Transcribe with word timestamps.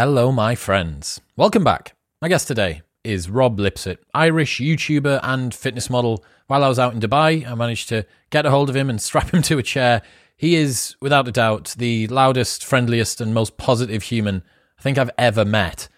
Hello, 0.00 0.30
my 0.30 0.54
friends. 0.54 1.20
Welcome 1.36 1.64
back. 1.64 1.96
My 2.22 2.28
guest 2.28 2.46
today 2.46 2.82
is 3.02 3.28
Rob 3.28 3.58
Lipsett, 3.58 3.98
Irish 4.14 4.60
YouTuber 4.60 5.18
and 5.24 5.52
fitness 5.52 5.90
model. 5.90 6.24
While 6.46 6.62
I 6.62 6.68
was 6.68 6.78
out 6.78 6.94
in 6.94 7.00
Dubai, 7.00 7.44
I 7.44 7.56
managed 7.56 7.88
to 7.88 8.06
get 8.30 8.46
a 8.46 8.50
hold 8.50 8.70
of 8.70 8.76
him 8.76 8.90
and 8.90 9.02
strap 9.02 9.34
him 9.34 9.42
to 9.50 9.58
a 9.58 9.62
chair. 9.64 10.02
He 10.36 10.54
is, 10.54 10.94
without 11.00 11.26
a 11.26 11.32
doubt, 11.32 11.74
the 11.76 12.06
loudest, 12.06 12.64
friendliest, 12.64 13.20
and 13.20 13.34
most 13.34 13.56
positive 13.56 14.04
human 14.04 14.44
I 14.78 14.82
think 14.82 14.98
I've 14.98 15.10
ever 15.18 15.44
met. 15.44 15.88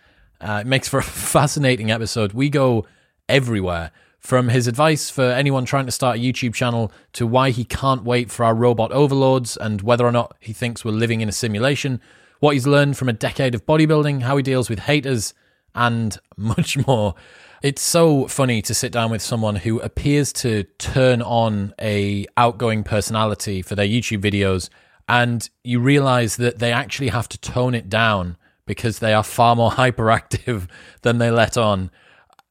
Uh, 0.40 0.62
it 0.62 0.66
makes 0.66 0.88
for 0.88 1.00
a 1.00 1.02
fascinating 1.34 1.90
episode. 1.90 2.32
We 2.32 2.48
go 2.48 2.86
everywhere 3.28 3.90
from 4.18 4.48
his 4.48 4.66
advice 4.66 5.10
for 5.10 5.24
anyone 5.24 5.66
trying 5.66 5.84
to 5.84 5.92
start 5.92 6.16
a 6.16 6.20
YouTube 6.20 6.54
channel 6.54 6.90
to 7.12 7.26
why 7.26 7.50
he 7.50 7.64
can't 7.64 8.04
wait 8.04 8.30
for 8.30 8.46
our 8.46 8.54
robot 8.54 8.92
overlords 8.92 9.58
and 9.58 9.82
whether 9.82 10.06
or 10.06 10.12
not 10.12 10.38
he 10.40 10.54
thinks 10.54 10.86
we're 10.86 10.92
living 10.92 11.20
in 11.20 11.28
a 11.28 11.32
simulation, 11.32 12.00
what 12.40 12.54
he's 12.54 12.66
learned 12.66 12.96
from 12.96 13.08
a 13.08 13.12
decade 13.12 13.54
of 13.54 13.64
bodybuilding, 13.64 14.22
how 14.22 14.36
he 14.36 14.42
deals 14.42 14.68
with 14.68 14.80
haters, 14.80 15.32
and 15.74 16.18
much 16.36 16.76
more. 16.86 17.14
It's 17.62 17.82
so 17.82 18.26
funny 18.26 18.62
to 18.62 18.74
sit 18.74 18.90
down 18.90 19.10
with 19.10 19.22
someone 19.22 19.56
who 19.56 19.80
appears 19.80 20.32
to 20.34 20.64
turn 20.78 21.20
on 21.20 21.74
a 21.80 22.26
outgoing 22.36 22.82
personality 22.84 23.60
for 23.60 23.74
their 23.74 23.86
YouTube 23.86 24.22
videos 24.22 24.70
and 25.08 25.50
you 25.62 25.78
realize 25.78 26.36
that 26.36 26.58
they 26.58 26.72
actually 26.72 27.08
have 27.08 27.28
to 27.28 27.38
tone 27.38 27.74
it 27.74 27.90
down 27.90 28.38
because 28.64 29.00
they 29.00 29.12
are 29.12 29.22
far 29.22 29.54
more 29.56 29.70
hyperactive 29.72 30.68
than 31.02 31.18
they 31.18 31.30
let 31.30 31.58
on 31.58 31.90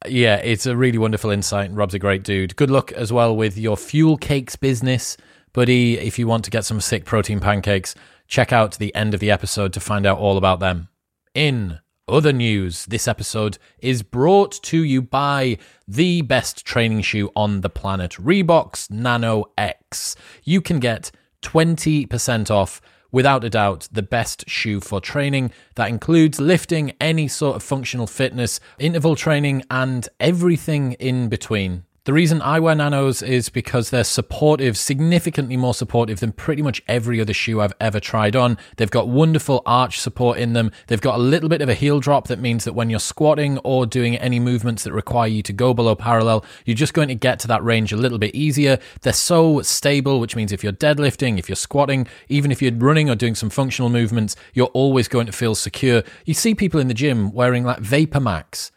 yeah, 0.08 0.38
it's 0.38 0.66
a 0.66 0.78
really 0.78 0.98
wonderful 0.98 1.30
insight. 1.30 1.72
Rob's 1.74 1.94
a 1.94 2.00
great 2.00 2.24
dude. 2.24 2.56
Good 2.56 2.70
luck 2.70 2.92
as 2.94 3.12
well 3.12 3.36
with 3.36 3.58
your 3.58 3.76
fuel 3.76 4.18
cakes 4.18 4.56
business, 4.56 5.18
buddy. 5.52 5.98
If 5.98 6.18
you 6.18 6.28
want 6.28 6.46
to 6.46 6.52
get 6.52 6.66
some 6.66 6.80
sick 6.80 7.06
protein 7.06 7.40
pancakes, 7.40 7.96
check 8.30 8.54
out 8.54 8.78
the 8.78 8.96
end 8.96 9.14
of 9.14 9.20
the 9.20 9.32
episode 9.32 9.74
to 9.74 9.80
find 9.82 10.06
out 10.06 10.20
all 10.20 10.38
about 10.38 10.62
them. 10.62 10.88
In 11.34 11.80
other 12.08 12.32
news, 12.32 12.86
this 12.86 13.08
episode 13.08 13.58
is 13.80 14.04
brought 14.04 14.52
to 14.64 14.84
you 14.84 15.02
by 15.02 15.58
the 15.88 16.22
best 16.22 16.66
training 16.66 17.02
shoe 17.02 17.32
on 17.36 17.62
the 17.62 17.70
planet, 17.70 18.12
Reebok's 18.14 18.90
Nano 18.90 19.46
X. 19.58 20.16
You 20.44 20.62
can 20.62 20.80
get 20.80 21.12
20% 21.42 22.52
off 22.52 22.82
without 23.12 23.44
a 23.44 23.50
doubt, 23.50 23.88
the 23.92 24.04
best 24.04 24.48
shoe 24.48 24.80
for 24.80 25.02
training. 25.02 25.52
That 25.76 25.90
includes 25.90 26.40
lifting, 26.40 26.94
any 27.02 27.28
sort 27.28 27.56
of 27.56 27.64
functional 27.64 28.08
fitness, 28.08 28.60
interval 28.78 29.16
training, 29.16 29.64
and 29.72 30.08
everything 30.20 30.94
in 30.94 31.30
between. 31.30 31.86
The 32.10 32.14
reason 32.14 32.42
I 32.42 32.60
wear 32.60 32.74
nanos 32.74 33.22
is 33.22 33.50
because 33.50 33.92
they're 33.92 34.04
supportive, 34.04 34.76
significantly 34.80 35.56
more 35.56 35.76
supportive 35.76 36.22
than 36.22 36.32
pretty 36.32 36.64
much 36.64 36.82
every 36.88 37.22
other 37.22 37.36
shoe 37.36 37.62
I've 37.62 37.76
ever 37.80 38.00
tried 38.00 38.36
on. 38.36 38.58
They've 38.78 38.90
got 38.90 39.08
wonderful 39.08 39.62
arch 39.64 40.00
support 40.00 40.40
in 40.40 40.54
them. 40.54 40.72
They've 40.88 41.00
got 41.00 41.20
a 41.20 41.22
little 41.22 41.50
bit 41.50 41.62
of 41.62 41.70
a 41.70 41.76
heel 41.76 42.00
drop 42.00 42.28
that 42.30 42.40
means 42.40 42.64
that 42.64 42.74
when 42.74 42.90
you're 42.90 43.00
squatting 43.00 43.60
or 43.60 43.86
doing 43.86 44.16
any 44.16 44.40
movements 44.40 44.86
that 44.86 44.92
require 44.92 45.28
you 45.28 45.44
to 45.44 45.54
go 45.54 45.72
below 45.72 45.94
parallel, 45.94 46.44
you're 46.66 46.74
just 46.74 46.96
going 46.96 47.10
to 47.10 47.14
get 47.14 47.38
to 47.42 47.48
that 47.50 47.64
range 47.64 47.94
a 47.94 47.96
little 47.96 48.18
bit 48.18 48.34
easier. 48.34 48.80
They're 49.04 49.14
so 49.14 49.62
stable, 49.62 50.20
which 50.20 50.36
means 50.36 50.52
if 50.52 50.64
you're 50.64 50.74
deadlifting, 50.74 51.38
if 51.38 51.48
you're 51.48 51.56
squatting, 51.56 52.08
even 52.28 52.52
if 52.52 52.60
you're 52.60 52.74
running 52.74 53.08
or 53.12 53.16
doing 53.16 53.36
some 53.36 53.52
functional 53.52 53.92
movements, 53.92 54.36
you're 54.56 54.72
always 54.74 55.08
going 55.08 55.28
to 55.28 55.32
feel 55.32 55.54
secure. 55.54 56.02
You 56.26 56.34
see 56.34 56.56
people 56.56 56.80
in 56.80 56.88
the 56.88 56.96
gym 56.96 57.32
wearing 57.32 57.66
like 57.66 57.82
Vapor 57.82 58.20
Max, 58.20 58.72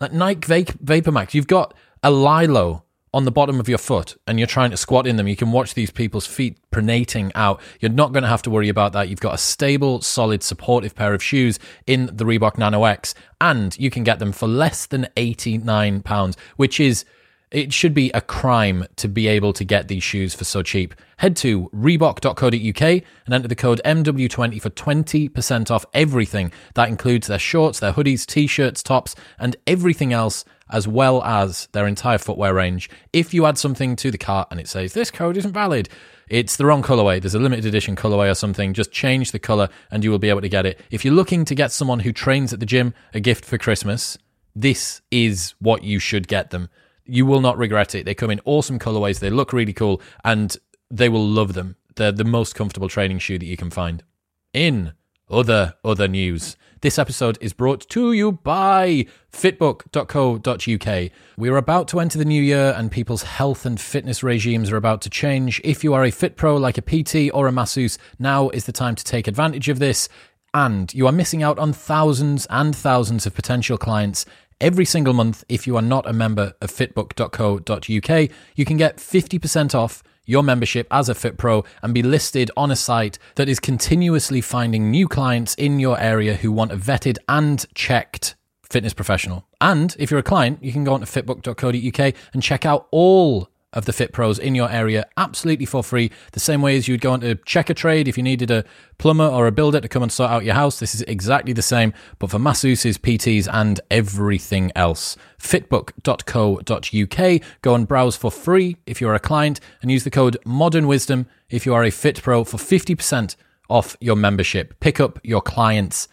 like 0.00 0.14
Nike 0.14 0.72
Vapor 0.80 1.12
Max. 1.12 1.34
You've 1.34 1.48
got 1.48 1.74
a 2.02 2.10
Lilo 2.10 2.84
on 3.14 3.24
the 3.24 3.30
bottom 3.30 3.58
of 3.58 3.68
your 3.68 3.78
foot 3.78 4.16
and 4.26 4.38
you're 4.38 4.46
trying 4.46 4.70
to 4.70 4.76
squat 4.76 5.06
in 5.06 5.16
them, 5.16 5.28
you 5.28 5.36
can 5.36 5.52
watch 5.52 5.74
these 5.74 5.90
people's 5.90 6.26
feet 6.26 6.58
pronating 6.70 7.32
out. 7.34 7.60
You're 7.80 7.90
not 7.90 8.12
going 8.12 8.22
to 8.22 8.28
have 8.28 8.42
to 8.42 8.50
worry 8.50 8.68
about 8.68 8.92
that. 8.92 9.08
You've 9.08 9.20
got 9.20 9.34
a 9.34 9.38
stable, 9.38 10.00
solid, 10.02 10.42
supportive 10.42 10.94
pair 10.94 11.14
of 11.14 11.22
shoes 11.22 11.58
in 11.86 12.06
the 12.12 12.24
Reebok 12.24 12.58
Nano 12.58 12.84
X, 12.84 13.14
and 13.40 13.78
you 13.78 13.90
can 13.90 14.04
get 14.04 14.18
them 14.18 14.32
for 14.32 14.46
less 14.46 14.86
than 14.86 15.08
£89, 15.16 16.36
which 16.56 16.80
is 16.80 17.04
it 17.50 17.72
should 17.72 17.94
be 17.94 18.10
a 18.10 18.20
crime 18.20 18.84
to 18.96 19.08
be 19.08 19.26
able 19.26 19.54
to 19.54 19.64
get 19.64 19.88
these 19.88 20.02
shoes 20.02 20.34
for 20.34 20.44
so 20.44 20.62
cheap. 20.62 20.94
Head 21.16 21.34
to 21.36 21.70
Reebok.co.uk 21.70 22.82
and 22.82 23.34
enter 23.34 23.48
the 23.48 23.54
code 23.54 23.80
MW20 23.84 24.60
for 24.60 24.68
20% 24.68 25.70
off 25.70 25.86
everything. 25.94 26.52
That 26.74 26.88
includes 26.88 27.26
their 27.26 27.38
shorts, 27.38 27.80
their 27.80 27.94
hoodies, 27.94 28.26
t 28.26 28.46
shirts, 28.46 28.82
tops, 28.82 29.14
and 29.38 29.56
everything 29.66 30.12
else, 30.12 30.44
as 30.70 30.88
well 30.88 31.22
as 31.24 31.68
their 31.72 31.86
entire 31.86 32.18
footwear 32.18 32.54
range. 32.54 32.90
If 33.12 33.32
you 33.32 33.46
add 33.46 33.58
something 33.58 33.96
to 33.96 34.10
the 34.10 34.18
cart 34.18 34.48
and 34.50 34.60
it 34.60 34.68
says 34.68 34.92
this 34.92 35.10
code 35.10 35.36
isn't 35.36 35.52
valid, 35.52 35.88
it's 36.28 36.56
the 36.56 36.66
wrong 36.66 36.82
colorway. 36.82 37.20
There's 37.20 37.34
a 37.34 37.38
limited 37.38 37.64
edition 37.64 37.96
colorway 37.96 38.30
or 38.30 38.34
something. 38.34 38.74
Just 38.74 38.92
change 38.92 39.32
the 39.32 39.38
color 39.38 39.68
and 39.90 40.04
you 40.04 40.10
will 40.10 40.18
be 40.18 40.28
able 40.28 40.42
to 40.42 40.48
get 40.48 40.66
it. 40.66 40.80
If 40.90 41.04
you're 41.04 41.14
looking 41.14 41.44
to 41.46 41.54
get 41.54 41.72
someone 41.72 42.00
who 42.00 42.12
trains 42.12 42.52
at 42.52 42.60
the 42.60 42.66
gym 42.66 42.94
a 43.14 43.20
gift 43.20 43.44
for 43.44 43.58
Christmas, 43.58 44.18
this 44.54 45.00
is 45.10 45.54
what 45.58 45.84
you 45.84 45.98
should 45.98 46.28
get 46.28 46.50
them 46.50 46.68
you 47.08 47.24
will 47.26 47.40
not 47.40 47.58
regret 47.58 47.94
it. 47.94 48.04
They 48.04 48.14
come 48.14 48.30
in 48.30 48.40
awesome 48.44 48.78
colorways. 48.78 49.18
They 49.18 49.30
look 49.30 49.52
really 49.52 49.72
cool 49.72 50.00
and 50.24 50.54
they 50.90 51.08
will 51.08 51.26
love 51.26 51.54
them. 51.54 51.76
They're 51.96 52.12
the 52.12 52.24
most 52.24 52.54
comfortable 52.54 52.88
training 52.88 53.18
shoe 53.18 53.38
that 53.38 53.46
you 53.46 53.56
can 53.56 53.70
find. 53.70 54.04
In 54.52 54.92
other 55.30 55.74
other 55.84 56.08
news, 56.08 56.56
this 56.80 56.98
episode 56.98 57.38
is 57.40 57.52
brought 57.52 57.88
to 57.90 58.12
you 58.12 58.32
by 58.32 59.06
fitbook.co.uk. 59.32 61.10
We 61.36 61.48
are 61.48 61.56
about 61.56 61.88
to 61.88 62.00
enter 62.00 62.18
the 62.18 62.24
new 62.24 62.42
year 62.42 62.74
and 62.76 62.90
people's 62.90 63.24
health 63.24 63.66
and 63.66 63.80
fitness 63.80 64.22
regimes 64.22 64.70
are 64.70 64.76
about 64.76 65.02
to 65.02 65.10
change. 65.10 65.60
If 65.64 65.82
you 65.82 65.94
are 65.94 66.04
a 66.04 66.10
fit 66.10 66.36
pro 66.36 66.56
like 66.56 66.78
a 66.78 66.82
PT 66.82 67.30
or 67.34 67.46
a 67.46 67.52
masseuse, 67.52 67.98
now 68.18 68.48
is 68.50 68.66
the 68.66 68.72
time 68.72 68.94
to 68.94 69.04
take 69.04 69.26
advantage 69.26 69.68
of 69.68 69.78
this 69.78 70.08
and 70.54 70.94
you 70.94 71.06
are 71.06 71.12
missing 71.12 71.42
out 71.42 71.58
on 71.58 71.72
thousands 71.72 72.46
and 72.48 72.74
thousands 72.74 73.26
of 73.26 73.34
potential 73.34 73.76
clients 73.76 74.24
Every 74.60 74.84
single 74.84 75.14
month, 75.14 75.44
if 75.48 75.68
you 75.68 75.76
are 75.76 75.82
not 75.82 76.08
a 76.08 76.12
member 76.12 76.52
of 76.60 76.72
fitbook.co.uk, 76.72 78.30
you 78.56 78.64
can 78.64 78.76
get 78.76 78.96
50% 78.96 79.74
off 79.74 80.02
your 80.28 80.42
membership 80.44 80.86
as 80.90 81.08
a 81.08 81.14
Fit 81.14 81.38
Pro 81.38 81.64
and 81.82 81.92
be 81.92 82.02
listed 82.02 82.50
on 82.56 82.70
a 82.70 82.76
site 82.76 83.18
that 83.34 83.48
is 83.48 83.58
continuously 83.58 84.40
finding 84.40 84.90
new 84.90 85.08
clients 85.08 85.54
in 85.54 85.80
your 85.80 85.98
area 85.98 86.34
who 86.34 86.52
want 86.52 86.70
a 86.70 86.76
vetted 86.76 87.16
and 87.28 87.66
checked 87.74 88.36
fitness 88.62 88.92
professional. 88.92 89.46
And 89.60 89.96
if 89.98 90.10
you're 90.10 90.20
a 90.20 90.24
client, 90.24 90.62
you 90.62 90.72
can 90.72 90.84
go 90.84 90.92
on 90.94 91.00
to 91.00 91.06
fitbook.co.uk 91.06 92.14
and 92.32 92.42
check 92.42 92.66
out 92.66 92.86
all 92.90 93.48
of 93.72 93.84
the 93.84 93.92
Fit 93.92 94.12
Pros 94.12 94.38
in 94.38 94.54
your 94.54 94.70
area 94.70 95.06
absolutely 95.16 95.66
for 95.66 95.82
free. 95.82 96.10
The 96.32 96.40
same 96.40 96.62
way 96.62 96.76
as 96.76 96.88
you'd 96.88 97.02
go 97.02 97.12
on 97.12 97.20
to 97.20 97.34
check 97.34 97.68
a 97.68 97.74
trade 97.74 98.08
if 98.08 98.16
you 98.16 98.22
needed 98.22 98.50
a 98.50 98.64
plumber 98.96 99.26
or 99.26 99.46
a 99.46 99.52
builder 99.52 99.80
to 99.80 99.88
come 99.88 100.02
and 100.02 100.10
sort 100.10 100.30
out 100.30 100.44
your 100.44 100.54
house. 100.54 100.78
This 100.78 100.94
is 100.94 101.02
exactly 101.02 101.52
the 101.52 101.62
same, 101.62 101.92
but 102.18 102.30
for 102.30 102.38
masseuses, 102.38 102.98
PTs, 102.98 103.48
and 103.52 103.80
everything 103.90 104.72
else. 104.74 105.16
Fitbook.co.uk. 105.38 107.42
Go 107.62 107.74
and 107.74 107.88
browse 107.88 108.16
for 108.16 108.30
free 108.30 108.76
if 108.86 109.00
you're 109.00 109.14
a 109.14 109.20
client 109.20 109.60
and 109.82 109.90
use 109.90 110.04
the 110.04 110.10
code 110.10 110.38
Modern 110.44 110.86
Wisdom 110.86 111.26
if 111.50 111.66
you 111.66 111.74
are 111.74 111.84
a 111.84 111.90
Fit 111.90 112.22
Pro 112.22 112.44
for 112.44 112.56
50% 112.56 113.36
off 113.68 113.96
your 114.00 114.16
membership. 114.16 114.80
Pick 114.80 114.98
up 114.98 115.18
your 115.22 115.42
clients 115.42 116.08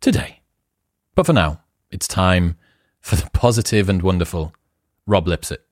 today. 0.00 0.40
But 1.14 1.26
for 1.26 1.32
now, 1.32 1.60
it's 1.90 2.08
time 2.08 2.56
for 3.00 3.16
the 3.16 3.30
positive 3.30 3.88
and 3.88 4.02
wonderful 4.02 4.52
Rob 5.06 5.28
Lipsett. 5.28 5.65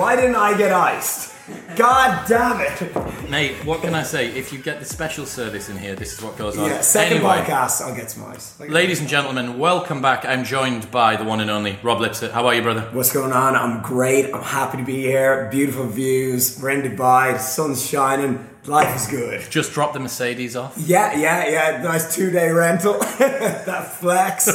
Why 0.00 0.16
didn't 0.16 0.36
I 0.36 0.56
get 0.56 0.72
iced? 0.72 1.34
God 1.76 2.26
damn 2.26 2.58
it. 2.58 3.28
Mate, 3.28 3.62
what 3.66 3.82
can 3.82 3.94
I 3.94 4.02
say? 4.02 4.28
If 4.28 4.50
you 4.50 4.58
get 4.58 4.78
the 4.78 4.86
special 4.86 5.26
service 5.26 5.68
in 5.68 5.76
here, 5.76 5.94
this 5.94 6.14
is 6.14 6.22
what 6.22 6.38
goes 6.38 6.56
on. 6.56 6.70
Yeah, 6.70 6.80
second 6.80 7.18
Anyway, 7.18 7.32
podcast, 7.32 7.82
I'll 7.82 7.94
get 7.94 8.10
some 8.10 8.24
ice. 8.24 8.58
Ladies 8.60 9.00
and 9.00 9.08
gentlemen, 9.10 9.58
welcome 9.58 10.00
back. 10.00 10.24
I'm 10.24 10.42
joined 10.42 10.90
by 10.90 11.16
the 11.16 11.24
one 11.24 11.40
and 11.40 11.50
only 11.50 11.78
Rob 11.82 12.00
Lipsett. 12.00 12.32
How 12.32 12.46
are 12.46 12.54
you, 12.54 12.62
brother? 12.62 12.88
What's 12.92 13.12
going 13.12 13.32
on? 13.32 13.54
I'm 13.54 13.82
great. 13.82 14.32
I'm 14.32 14.42
happy 14.42 14.78
to 14.78 14.84
be 14.84 15.02
here. 15.02 15.50
Beautiful 15.50 15.86
views. 15.86 16.58
We're 16.62 16.70
in 16.70 16.80
Dubai. 16.80 17.34
The 17.34 17.38
sun's 17.38 17.86
shining. 17.86 18.48
Life 18.64 18.96
is 18.96 19.06
good. 19.06 19.50
Just 19.50 19.74
dropped 19.74 19.92
the 19.92 20.00
Mercedes 20.00 20.56
off. 20.56 20.78
Yeah, 20.78 21.14
yeah, 21.14 21.46
yeah. 21.46 21.82
Nice 21.82 22.16
two 22.16 22.30
day 22.30 22.50
rental. 22.50 22.94
that 23.18 23.98
flex. 24.00 24.46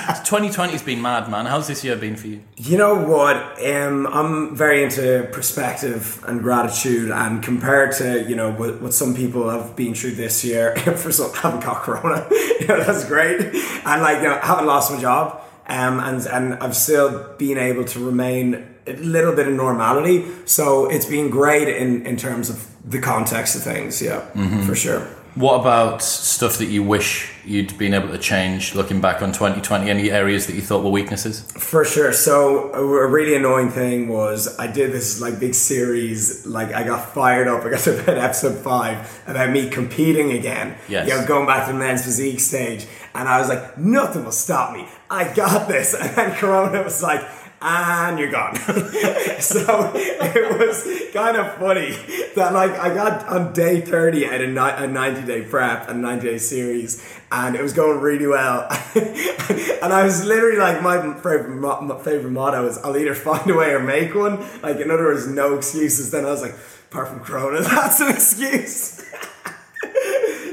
2020's 0.24 0.82
been 0.82 1.02
mad, 1.02 1.30
man. 1.30 1.46
How's 1.46 1.68
this 1.68 1.84
year 1.84 1.96
been 1.96 2.16
for 2.16 2.26
you? 2.28 2.42
You 2.56 2.78
know 2.78 2.94
what? 2.94 3.36
Um, 3.64 4.06
I'm 4.06 4.56
very 4.56 4.82
into 4.82 5.28
perspective 5.32 6.24
and 6.26 6.40
gratitude, 6.40 7.10
and 7.10 7.42
compared 7.42 7.92
to 7.96 8.24
you 8.28 8.34
know 8.34 8.50
what, 8.52 8.80
what 8.80 8.94
some 8.94 9.14
people 9.14 9.50
have 9.50 9.76
been 9.76 9.94
through 9.94 10.12
this 10.12 10.44
year, 10.44 10.74
for 10.96 11.12
some 11.12 11.32
haven't 11.34 11.60
got 11.60 11.82
corona, 11.82 12.26
you 12.60 12.66
know 12.66 12.82
that's 12.82 13.04
great, 13.04 13.40
and 13.40 14.02
like 14.02 14.18
you 14.18 14.28
know 14.28 14.38
haven't 14.42 14.66
lost 14.66 14.90
my 14.92 15.00
job, 15.00 15.42
um, 15.66 16.00
and 16.00 16.26
and 16.26 16.54
I've 16.54 16.76
still 16.76 17.34
been 17.36 17.58
able 17.58 17.84
to 17.84 18.04
remain 18.04 18.66
a 18.86 18.94
little 18.94 19.34
bit 19.34 19.46
of 19.46 19.54
normality. 19.54 20.24
So 20.46 20.90
it's 20.90 21.06
been 21.06 21.28
great 21.30 21.68
in 21.68 22.06
in 22.06 22.16
terms 22.16 22.48
of 22.48 22.66
the 22.88 23.00
context 23.00 23.56
of 23.56 23.62
things. 23.62 24.00
Yeah, 24.00 24.20
for 24.66 24.74
sure. 24.74 25.06
What 25.34 25.60
about 25.60 26.00
stuff 26.00 26.58
that 26.58 26.66
you 26.66 26.84
wish 26.84 27.32
you'd 27.44 27.76
been 27.76 27.92
able 27.92 28.08
to 28.08 28.18
change 28.18 28.76
looking 28.76 29.00
back 29.00 29.20
on 29.20 29.32
2020? 29.32 29.90
Any 29.90 30.10
areas 30.10 30.46
that 30.46 30.54
you 30.54 30.62
thought 30.62 30.84
were 30.84 30.90
weaknesses? 30.90 31.42
For 31.52 31.84
sure. 31.84 32.12
So 32.12 32.72
a 32.72 33.06
really 33.06 33.34
annoying 33.34 33.70
thing 33.70 34.08
was 34.08 34.56
I 34.60 34.68
did 34.70 34.92
this 34.92 35.20
like 35.20 35.40
big 35.40 35.54
series. 35.54 36.46
Like 36.46 36.72
I 36.72 36.84
got 36.84 37.12
fired 37.12 37.48
up. 37.48 37.64
I 37.64 37.70
got 37.70 37.80
to 37.84 38.00
about 38.00 38.18
episode 38.18 38.58
five 38.58 39.22
about 39.26 39.50
me 39.50 39.68
competing 39.68 40.30
again. 40.30 40.76
Yes. 40.88 41.08
You 41.08 41.14
know, 41.14 41.26
going 41.26 41.46
back 41.46 41.66
to 41.66 41.72
the 41.72 41.78
men's 41.78 42.04
physique 42.04 42.38
stage, 42.38 42.86
and 43.14 43.28
I 43.28 43.40
was 43.40 43.48
like, 43.48 43.76
nothing 43.76 44.24
will 44.24 44.32
stop 44.32 44.72
me. 44.72 44.86
I 45.10 45.32
got 45.34 45.66
this. 45.68 45.94
And 46.04 46.14
then 46.16 46.36
Corona 46.36 46.82
was 46.82 47.02
like 47.02 47.22
and 47.64 48.18
you're 48.18 48.30
gone. 48.30 48.54
so 49.40 49.92
it 49.94 50.58
was 50.58 51.12
kind 51.14 51.36
of 51.36 51.54
funny 51.54 51.92
that 52.34 52.52
like 52.52 52.72
I 52.72 52.94
got 52.94 53.26
on 53.26 53.54
day 53.54 53.80
30 53.80 54.26
at 54.26 54.40
a, 54.42 54.46
ni- 54.46 54.84
a 54.84 54.86
90 54.86 55.26
day 55.26 55.42
prep 55.42 55.88
and 55.88 56.02
90 56.02 56.26
day 56.28 56.38
series 56.38 57.02
and 57.32 57.56
it 57.56 57.62
was 57.62 57.72
going 57.72 58.00
really 58.00 58.26
well. 58.26 58.68
and 58.94 59.92
I 59.92 60.04
was 60.04 60.24
literally 60.24 60.58
like, 60.58 60.82
my 60.82 61.14
favorite, 61.14 61.56
my 61.56 61.98
favorite 61.98 62.30
motto 62.30 62.66
is 62.66 62.78
I'll 62.78 62.96
either 62.96 63.14
find 63.14 63.50
a 63.50 63.54
way 63.54 63.70
or 63.70 63.80
make 63.80 64.14
one. 64.14 64.44
Like 64.60 64.76
in 64.76 64.90
other 64.90 65.04
words, 65.04 65.26
no 65.26 65.54
excuses. 65.54 66.10
Then 66.10 66.26
I 66.26 66.30
was 66.30 66.42
like, 66.42 66.54
apart 66.90 67.08
from 67.08 67.20
Corona, 67.20 67.60
that's 67.62 68.00
an 68.00 68.10
excuse. 68.10 69.02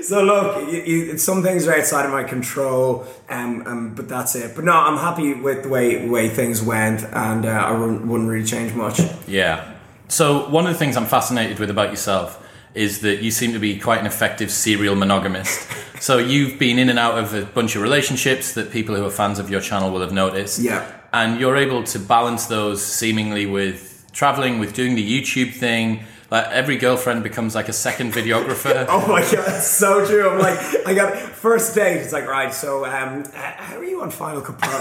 so 0.07 0.23
look, 0.23 1.19
some 1.19 1.43
things 1.43 1.67
are 1.67 1.75
outside 1.75 2.05
of 2.05 2.11
my 2.11 2.23
control, 2.23 3.05
um, 3.29 3.65
um, 3.67 3.95
but 3.95 4.07
that's 4.07 4.35
it. 4.35 4.55
But 4.55 4.65
no, 4.65 4.73
I'm 4.73 4.97
happy 4.97 5.33
with 5.33 5.63
the 5.63 5.69
way 5.69 6.07
way 6.07 6.29
things 6.29 6.61
went, 6.61 7.03
and 7.03 7.45
uh, 7.45 7.49
I 7.49 7.71
wouldn't, 7.71 8.05
wouldn't 8.05 8.29
really 8.29 8.45
change 8.45 8.73
much. 8.73 8.99
Yeah. 9.27 9.75
So 10.07 10.49
one 10.49 10.65
of 10.65 10.73
the 10.73 10.79
things 10.79 10.97
I'm 10.97 11.05
fascinated 11.05 11.59
with 11.59 11.69
about 11.69 11.89
yourself 11.89 12.37
is 12.73 13.01
that 13.01 13.21
you 13.21 13.31
seem 13.31 13.53
to 13.53 13.59
be 13.59 13.77
quite 13.79 13.99
an 13.99 14.05
effective 14.05 14.51
serial 14.51 14.95
monogamist. 14.95 15.69
so 15.99 16.17
you've 16.17 16.57
been 16.57 16.79
in 16.79 16.89
and 16.89 16.99
out 16.99 17.17
of 17.17 17.33
a 17.33 17.45
bunch 17.45 17.75
of 17.75 17.81
relationships 17.81 18.53
that 18.53 18.71
people 18.71 18.95
who 18.95 19.05
are 19.05 19.11
fans 19.11 19.39
of 19.39 19.49
your 19.49 19.61
channel 19.61 19.91
will 19.91 20.01
have 20.01 20.13
noticed. 20.13 20.59
Yeah. 20.59 20.89
And 21.13 21.39
you're 21.39 21.57
able 21.57 21.83
to 21.83 21.99
balance 21.99 22.45
those 22.45 22.83
seemingly 22.83 23.45
with 23.45 24.05
traveling, 24.13 24.59
with 24.59 24.73
doing 24.73 24.95
the 24.95 25.21
YouTube 25.21 25.53
thing, 25.53 26.03
like 26.31 26.47
every 26.47 26.77
girlfriend 26.77 27.23
becomes 27.23 27.53
like 27.55 27.67
a 27.67 27.73
second 27.73 28.13
videographer. 28.13 28.85
oh 28.89 29.05
my 29.07 29.21
god, 29.21 29.45
that's 29.45 29.67
so 29.67 30.05
true. 30.05 30.29
I'm 30.29 30.39
like, 30.39 30.57
I 30.87 30.93
got 30.93 31.17
first 31.17 31.75
date. 31.75 31.97
It's 31.97 32.13
like, 32.13 32.25
right. 32.25 32.53
So, 32.53 32.85
um, 32.85 33.25
how 33.33 33.77
are 33.77 33.83
you 33.83 34.01
on 34.01 34.09
Final 34.09 34.41
Cut 34.41 34.57
Pro? 34.57 34.71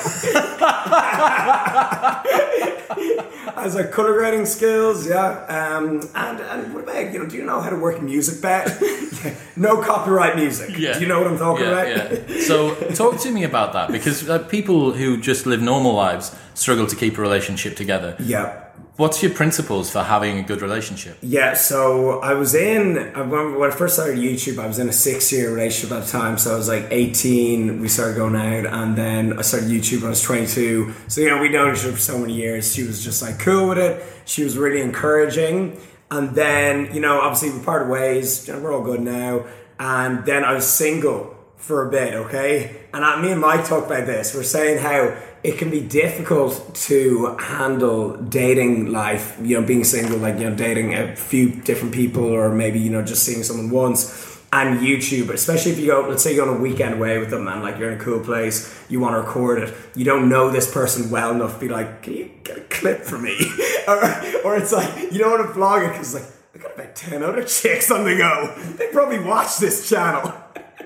I 3.57 3.65
was 3.65 3.75
like, 3.75 3.91
color 3.91 4.13
grading 4.15 4.47
skills, 4.47 5.09
yeah. 5.09 5.45
Um, 5.47 6.09
and 6.15 6.41
and 6.41 6.73
what 6.73 6.85
about 6.85 7.13
you 7.13 7.19
know? 7.19 7.27
Do 7.27 7.37
you 7.37 7.45
know 7.45 7.61
how 7.61 7.71
to 7.71 7.77
work 7.77 8.01
music 8.01 8.41
bed? 8.41 8.79
yeah. 8.81 9.35
No 9.57 9.83
copyright 9.83 10.37
music. 10.37 10.79
Yeah. 10.79 10.95
Do 10.95 11.01
you 11.01 11.07
know 11.07 11.21
what 11.21 11.31
I'm 11.31 11.37
talking 11.37 11.67
yeah, 11.67 11.73
about? 11.73 12.31
Yeah. 12.31 12.41
So, 12.51 12.75
talk 12.95 13.21
to 13.21 13.31
me 13.31 13.45
about 13.45 13.75
that 13.75 13.93
because 13.93 14.27
uh, 14.29 14.39
people 14.39 14.93
who 14.93 15.19
just 15.19 15.45
live 15.45 15.61
normal 15.61 15.93
lives 15.93 16.35
struggle 16.55 16.87
to 16.87 16.97
keep 16.97 17.19
a 17.19 17.21
relationship 17.21 17.77
together. 17.77 18.17
Yeah. 18.19 18.70
What's 19.01 19.23
your 19.23 19.33
principles 19.33 19.89
for 19.89 20.03
having 20.03 20.37
a 20.37 20.43
good 20.43 20.61
relationship? 20.61 21.17
Yeah, 21.23 21.55
so 21.55 22.21
I 22.21 22.35
was 22.35 22.55
in, 22.55 22.99
I 22.99 23.21
remember 23.21 23.59
when 23.59 23.71
I 23.71 23.75
first 23.75 23.95
started 23.95 24.19
YouTube, 24.19 24.59
I 24.63 24.67
was 24.67 24.79
in 24.79 24.91
a 24.91 24.93
six 24.93 25.33
year 25.33 25.51
relationship 25.51 25.97
at 25.97 26.05
the 26.05 26.13
time. 26.13 26.37
So 26.37 26.53
I 26.53 26.59
was 26.59 26.69
like 26.69 26.87
18, 26.91 27.81
we 27.81 27.89
started 27.89 28.17
going 28.17 28.37
out, 28.37 28.67
and 28.67 28.95
then 28.95 29.39
I 29.39 29.41
started 29.41 29.71
YouTube 29.71 30.03
when 30.03 30.09
I 30.09 30.11
was 30.11 30.21
22. 30.21 30.93
So, 31.09 31.23
you 31.23 31.31
know, 31.31 31.41
we'd 31.41 31.53
known 31.53 31.75
each 31.75 31.83
other 31.83 31.93
for 31.93 31.99
so 31.99 32.19
many 32.19 32.35
years. 32.35 32.75
She 32.75 32.83
was 32.83 33.03
just 33.03 33.23
like 33.23 33.39
cool 33.39 33.71
with 33.71 33.79
it. 33.79 34.05
She 34.27 34.45
was 34.45 34.59
really 34.59 34.83
encouraging. 34.83 35.81
And 36.11 36.35
then, 36.35 36.95
you 36.95 37.01
know, 37.01 37.23
obviously 37.23 37.59
we 37.59 37.65
parted 37.65 37.89
ways, 37.89 38.49
we're 38.49 38.71
all 38.71 38.83
good 38.83 39.01
now. 39.01 39.47
And 39.79 40.27
then 40.27 40.45
I 40.45 40.53
was 40.53 40.69
single 40.69 41.40
for 41.61 41.87
a 41.87 41.91
bit, 41.91 42.15
okay? 42.15 42.75
And 42.93 43.05
I, 43.05 43.21
me 43.21 43.31
and 43.31 43.41
Mike 43.41 43.67
talked 43.67 43.87
about 43.87 44.07
this. 44.07 44.35
We're 44.35 44.43
saying 44.43 44.79
how 44.79 45.17
it 45.45 45.59
can 45.59 45.71
be 45.71 45.81
difficult 45.81 46.75
to 46.75 47.37
handle 47.37 48.17
dating 48.17 48.93
life, 48.93 49.39
you 49.43 49.61
know, 49.61 49.67
being 49.67 49.85
single, 49.85 50.19
like, 50.19 50.39
you 50.39 50.49
know, 50.49 50.57
dating 50.57 50.95
a 50.95 51.15
few 51.15 51.51
different 51.51 51.95
people 51.95 52.25
or 52.25 52.51
maybe, 52.51 52.81
you 52.81 52.91
know, 52.91 53.03
just 53.03 53.23
seeing 53.23 53.43
someone 53.43 53.71
once. 53.71 54.29
And 54.53 54.81
YouTube, 54.81 55.29
especially 55.29 55.71
if 55.71 55.79
you 55.79 55.87
go, 55.87 56.09
let's 56.09 56.25
say 56.25 56.33
you 56.33 56.39
go 56.39 56.51
on 56.51 56.57
a 56.57 56.61
weekend 56.61 56.95
away 56.95 57.19
with 57.19 57.31
them 57.31 57.47
and 57.47 57.63
like 57.63 57.79
you're 57.79 57.93
in 57.93 58.01
a 58.01 58.03
cool 58.03 58.19
place, 58.19 58.85
you 58.89 58.99
want 58.99 59.15
to 59.15 59.21
record 59.21 59.63
it, 59.63 59.73
you 59.95 60.05
don't 60.05 60.29
know 60.29 60.51
this 60.51 60.73
person 60.73 61.09
well 61.09 61.31
enough 61.31 61.55
to 61.55 61.61
be 61.61 61.69
like, 61.69 62.03
can 62.03 62.15
you 62.15 62.31
get 62.43 62.59
a 62.59 62.63
clip 62.63 63.03
for 63.03 63.17
me? 63.17 63.39
or, 63.87 64.03
or 64.45 64.57
it's 64.57 64.73
like, 64.73 65.13
you 65.13 65.19
don't 65.19 65.31
want 65.31 65.47
to 65.47 65.59
vlog 65.59 65.89
it 65.89 65.93
because 65.93 66.15
like, 66.15 66.25
I 66.53 66.59
got 66.59 66.75
about 66.75 66.97
10 66.97 67.23
other 67.23 67.45
chicks 67.45 67.93
on 67.93 68.05
the 68.05 68.17
go. 68.17 68.55
They 68.77 68.89
probably 68.89 69.21
watch 69.21 69.59
this 69.59 69.89
channel. 69.89 70.35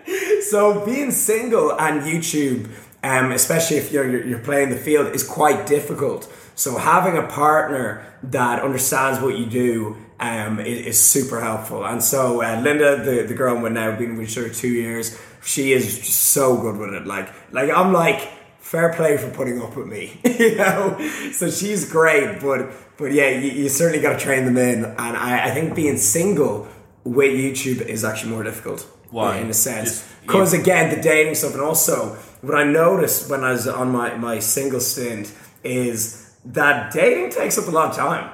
so 0.42 0.84
being 0.84 1.10
single 1.10 1.72
and 1.72 2.02
YouTube, 2.02 2.70
um, 3.02 3.32
especially 3.32 3.76
if 3.78 3.92
you're, 3.92 4.26
you're 4.26 4.38
playing 4.38 4.70
the 4.70 4.76
field, 4.76 5.14
is 5.14 5.26
quite 5.26 5.66
difficult. 5.66 6.32
So 6.54 6.78
having 6.78 7.16
a 7.16 7.26
partner 7.26 8.06
that 8.24 8.62
understands 8.62 9.20
what 9.20 9.36
you 9.36 9.46
do 9.46 9.96
um, 10.20 10.60
is, 10.60 10.86
is 10.86 11.00
super 11.00 11.40
helpful. 11.40 11.84
And 11.84 12.02
so 12.02 12.42
uh, 12.42 12.60
Linda, 12.60 13.02
the, 13.02 13.22
the 13.22 13.34
girl 13.34 13.60
with 13.60 13.72
now, 13.72 13.96
been 13.96 14.16
with 14.16 14.32
her 14.34 14.48
two 14.48 14.68
years, 14.68 15.20
she 15.44 15.72
is 15.72 16.06
so 16.06 16.56
good 16.56 16.76
with 16.76 16.94
it. 16.94 17.06
Like, 17.06 17.28
like 17.52 17.70
I'm 17.70 17.92
like, 17.92 18.20
fair 18.58 18.92
play 18.94 19.16
for 19.16 19.30
putting 19.30 19.60
up 19.60 19.76
with 19.76 19.86
me, 19.86 20.18
you 20.24 20.56
know. 20.56 20.98
So 21.32 21.50
she's 21.50 21.90
great, 21.90 22.40
but 22.40 22.70
but 22.96 23.12
yeah, 23.12 23.28
you, 23.28 23.50
you 23.50 23.68
certainly 23.68 24.00
got 24.00 24.18
to 24.18 24.24
train 24.24 24.44
them 24.44 24.56
in. 24.56 24.84
And 24.84 25.16
I, 25.16 25.48
I 25.48 25.50
think 25.50 25.74
being 25.74 25.98
single 25.98 26.68
with 27.04 27.32
YouTube 27.32 27.82
is 27.82 28.04
actually 28.04 28.32
more 28.32 28.42
difficult. 28.42 28.86
Why? 29.14 29.36
In 29.36 29.48
a 29.48 29.54
sense, 29.54 30.02
because 30.22 30.52
again, 30.52 30.92
the 30.92 31.00
dating 31.00 31.36
stuff, 31.36 31.52
and 31.52 31.62
also 31.62 32.16
what 32.40 32.56
I 32.56 32.64
noticed 32.64 33.30
when 33.30 33.44
I 33.44 33.52
was 33.52 33.68
on 33.68 33.92
my 33.92 34.16
my 34.16 34.40
single 34.40 34.80
stint 34.80 35.32
is 35.62 36.34
that 36.46 36.92
dating 36.92 37.30
takes 37.30 37.56
up 37.56 37.68
a 37.68 37.70
lot 37.70 37.90
of 37.90 37.96
time. 37.96 38.28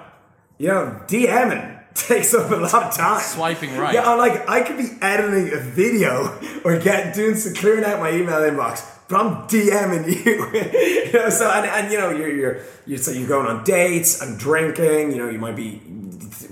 You 0.57 0.69
know, 0.69 1.01
DMing 1.07 1.81
takes 1.95 2.33
up 2.33 2.51
a 2.51 2.57
lot 2.57 2.83
of 2.83 2.97
time. 2.97 3.21
Swiping 3.21 3.77
right. 3.77 3.93
Yeah, 3.93 4.11
I'm 4.11 4.17
like 4.17 4.49
I 4.49 4.63
could 4.63 4.79
be 4.79 4.89
editing 5.03 5.53
a 5.53 5.61
video 5.61 6.41
or 6.65 6.79
get 6.79 7.15
doing 7.15 7.35
some 7.35 7.53
clearing 7.53 7.85
out 7.85 8.01
my 8.01 8.13
email 8.13 8.41
inbox, 8.41 8.83
but 9.07 9.21
I'm 9.21 9.47
DMing 9.49 10.07
you. 10.09 10.33
you 11.07 11.13
know, 11.13 11.29
so 11.29 11.51
and, 11.51 11.67
and 11.67 11.93
you 11.93 11.99
know 11.99 12.09
you're 12.09 12.35
you're 12.35 12.63
you're 12.87 12.99
so 12.99 13.11
you're 13.11 13.29
going 13.29 13.49
on 13.49 13.65
dates 13.65 14.23
and 14.23 14.39
drinking. 14.39 15.13
You 15.13 15.19
know, 15.19 15.29
you 15.29 15.39
might 15.39 15.57
be 15.57 15.77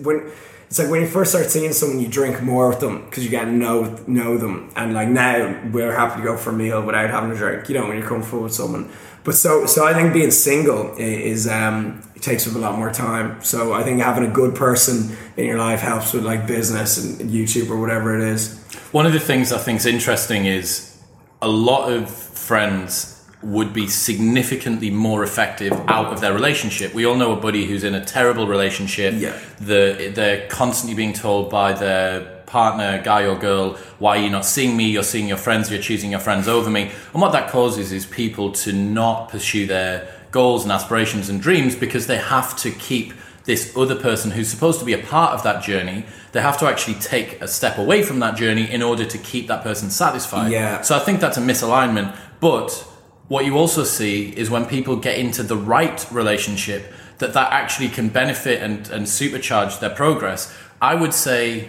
when 0.03 0.31
it's 0.69 0.79
like 0.79 0.91
when 0.91 1.01
you 1.01 1.09
first 1.09 1.31
start 1.31 1.51
seeing 1.51 1.73
someone, 1.73 1.99
you 1.99 2.09
drink 2.09 2.43
more 2.43 2.69
with 2.69 2.81
them 2.81 3.07
because 3.07 3.25
you 3.25 3.31
get 3.31 3.47
to 3.47 3.53
know 3.53 3.99
know 4.07 4.37
them. 4.37 4.71
And 4.77 4.93
like 4.93 5.09
now, 5.09 5.59
we're 5.73 5.95
happy 5.95 6.21
to 6.21 6.27
go 6.27 6.37
for 6.37 6.51
a 6.51 6.53
meal 6.53 6.83
without 6.83 7.09
having 7.09 7.31
a 7.31 7.35
drink. 7.35 7.71
You 7.71 7.77
know, 7.77 7.89
when 7.89 7.97
you're 7.97 8.07
comfortable 8.07 8.43
with 8.43 8.55
someone. 8.55 8.91
But 9.25 9.35
so 9.35 9.65
so 9.65 9.87
I 9.87 9.95
think 9.95 10.13
being 10.13 10.31
single 10.31 10.95
is 10.97 11.49
um, 11.49 12.03
it 12.15 12.21
takes 12.21 12.47
up 12.47 12.55
a 12.55 12.59
lot 12.59 12.77
more 12.77 12.93
time. 12.93 13.43
So 13.43 13.73
I 13.73 13.83
think 13.83 14.01
having 14.03 14.29
a 14.29 14.33
good 14.33 14.55
person 14.55 15.17
in 15.39 15.47
your 15.47 15.59
life 15.59 15.81
helps 15.81 16.13
with 16.13 16.25
like 16.25 16.47
business 16.47 17.03
and 17.03 17.31
YouTube 17.31 17.71
or 17.71 17.81
whatever 17.81 18.15
it 18.19 18.29
is. 18.29 18.63
One 18.93 19.07
of 19.07 19.15
the 19.15 19.21
things 19.21 19.53
I 19.53 19.59
think 19.59 19.81
is 19.81 19.87
interesting 19.87 20.45
is 20.45 20.99
a 21.41 21.49
lot 21.49 21.91
of 21.91 22.11
friends 22.11 23.18
would 23.43 23.73
be 23.73 23.87
significantly 23.87 24.91
more 24.91 25.23
effective 25.23 25.73
out 25.87 26.07
of 26.13 26.21
their 26.21 26.33
relationship. 26.33 26.93
We 26.93 27.07
all 27.07 27.15
know 27.15 27.33
a 27.33 27.41
buddy 27.41 27.67
who's 27.67 27.85
in 27.85 27.95
a 27.95 28.05
terrible 28.05 28.49
relationship. 28.49 29.15
Yeah. 29.17 29.39
The, 29.61 30.11
they're 30.13 30.49
constantly 30.49 30.97
being 30.97 31.13
told 31.13 31.49
by 31.49 31.73
their 31.73 32.43
partner, 32.47 33.01
guy 33.03 33.23
or 33.23 33.39
girl, 33.39 33.75
why 33.99 34.19
are 34.19 34.23
you 34.23 34.31
not 34.31 34.45
seeing 34.45 34.77
me? 34.77 34.91
You're 34.91 35.03
seeing 35.05 35.29
your 35.29 35.37
friends, 35.37 35.71
you're 35.71 35.81
choosing 35.81 36.11
your 36.11 36.21
friends 36.21 36.49
over 36.49 36.69
me. 36.69 36.91
And 37.13 37.23
what 37.23 37.33
that 37.33 37.51
causes 37.51 37.93
is 37.93 38.07
people 38.07 38.53
to 38.53 38.73
not 38.73 39.29
pursue 39.29 39.67
their 39.67 40.09
goals 40.31 40.65
and 40.65 40.73
aspirations 40.73 41.29
and 41.29 41.41
dreams 41.41 41.77
because 41.77 42.07
they 42.07 42.19
have 42.19 42.57
to 42.59 42.71
keep 42.71 43.13
this 43.45 43.75
other 43.77 43.95
person 43.95 44.31
who's 44.31 44.49
supposed 44.49 44.79
to 44.79 44.85
be 44.85 44.93
a 44.93 44.99
part 44.99 45.33
of 45.33 45.43
that 45.43 45.63
journey, 45.63 46.05
they 46.33 46.41
have 46.43 46.59
to 46.59 46.67
actually 46.67 46.95
take 46.97 47.41
a 47.41 47.49
step 47.49 47.79
away 47.79 48.03
from 48.03 48.19
that 48.19 48.37
journey 48.37 48.71
in 48.71 48.83
order 48.83 49.07
to 49.07 49.17
keep 49.17 49.47
that 49.47 49.63
person 49.63 49.89
satisfied. 49.91 50.53
Yeah. 50.53 50.83
So 50.83 50.95
I 50.95 50.99
think 50.99 51.21
that's 51.21 51.39
a 51.39 51.41
misalignment. 51.41 52.15
But 52.41 52.87
what 53.29 53.45
you 53.45 53.57
also 53.57 53.85
see 53.85 54.31
is 54.37 54.51
when 54.51 54.65
people 54.67 54.97
get 54.97 55.19
into 55.19 55.43
the 55.43 55.57
right 55.57 56.07
relationship, 56.11 56.93
that 57.19 57.33
that 57.35 57.53
actually 57.53 57.89
can 57.89 58.09
benefit 58.09 58.63
and, 58.63 58.89
and 58.91 59.07
supercharge 59.07 59.81
their 59.81 59.91
progress. 59.91 60.55
I 60.81 60.95
would 60.95 61.13
say, 61.13 61.69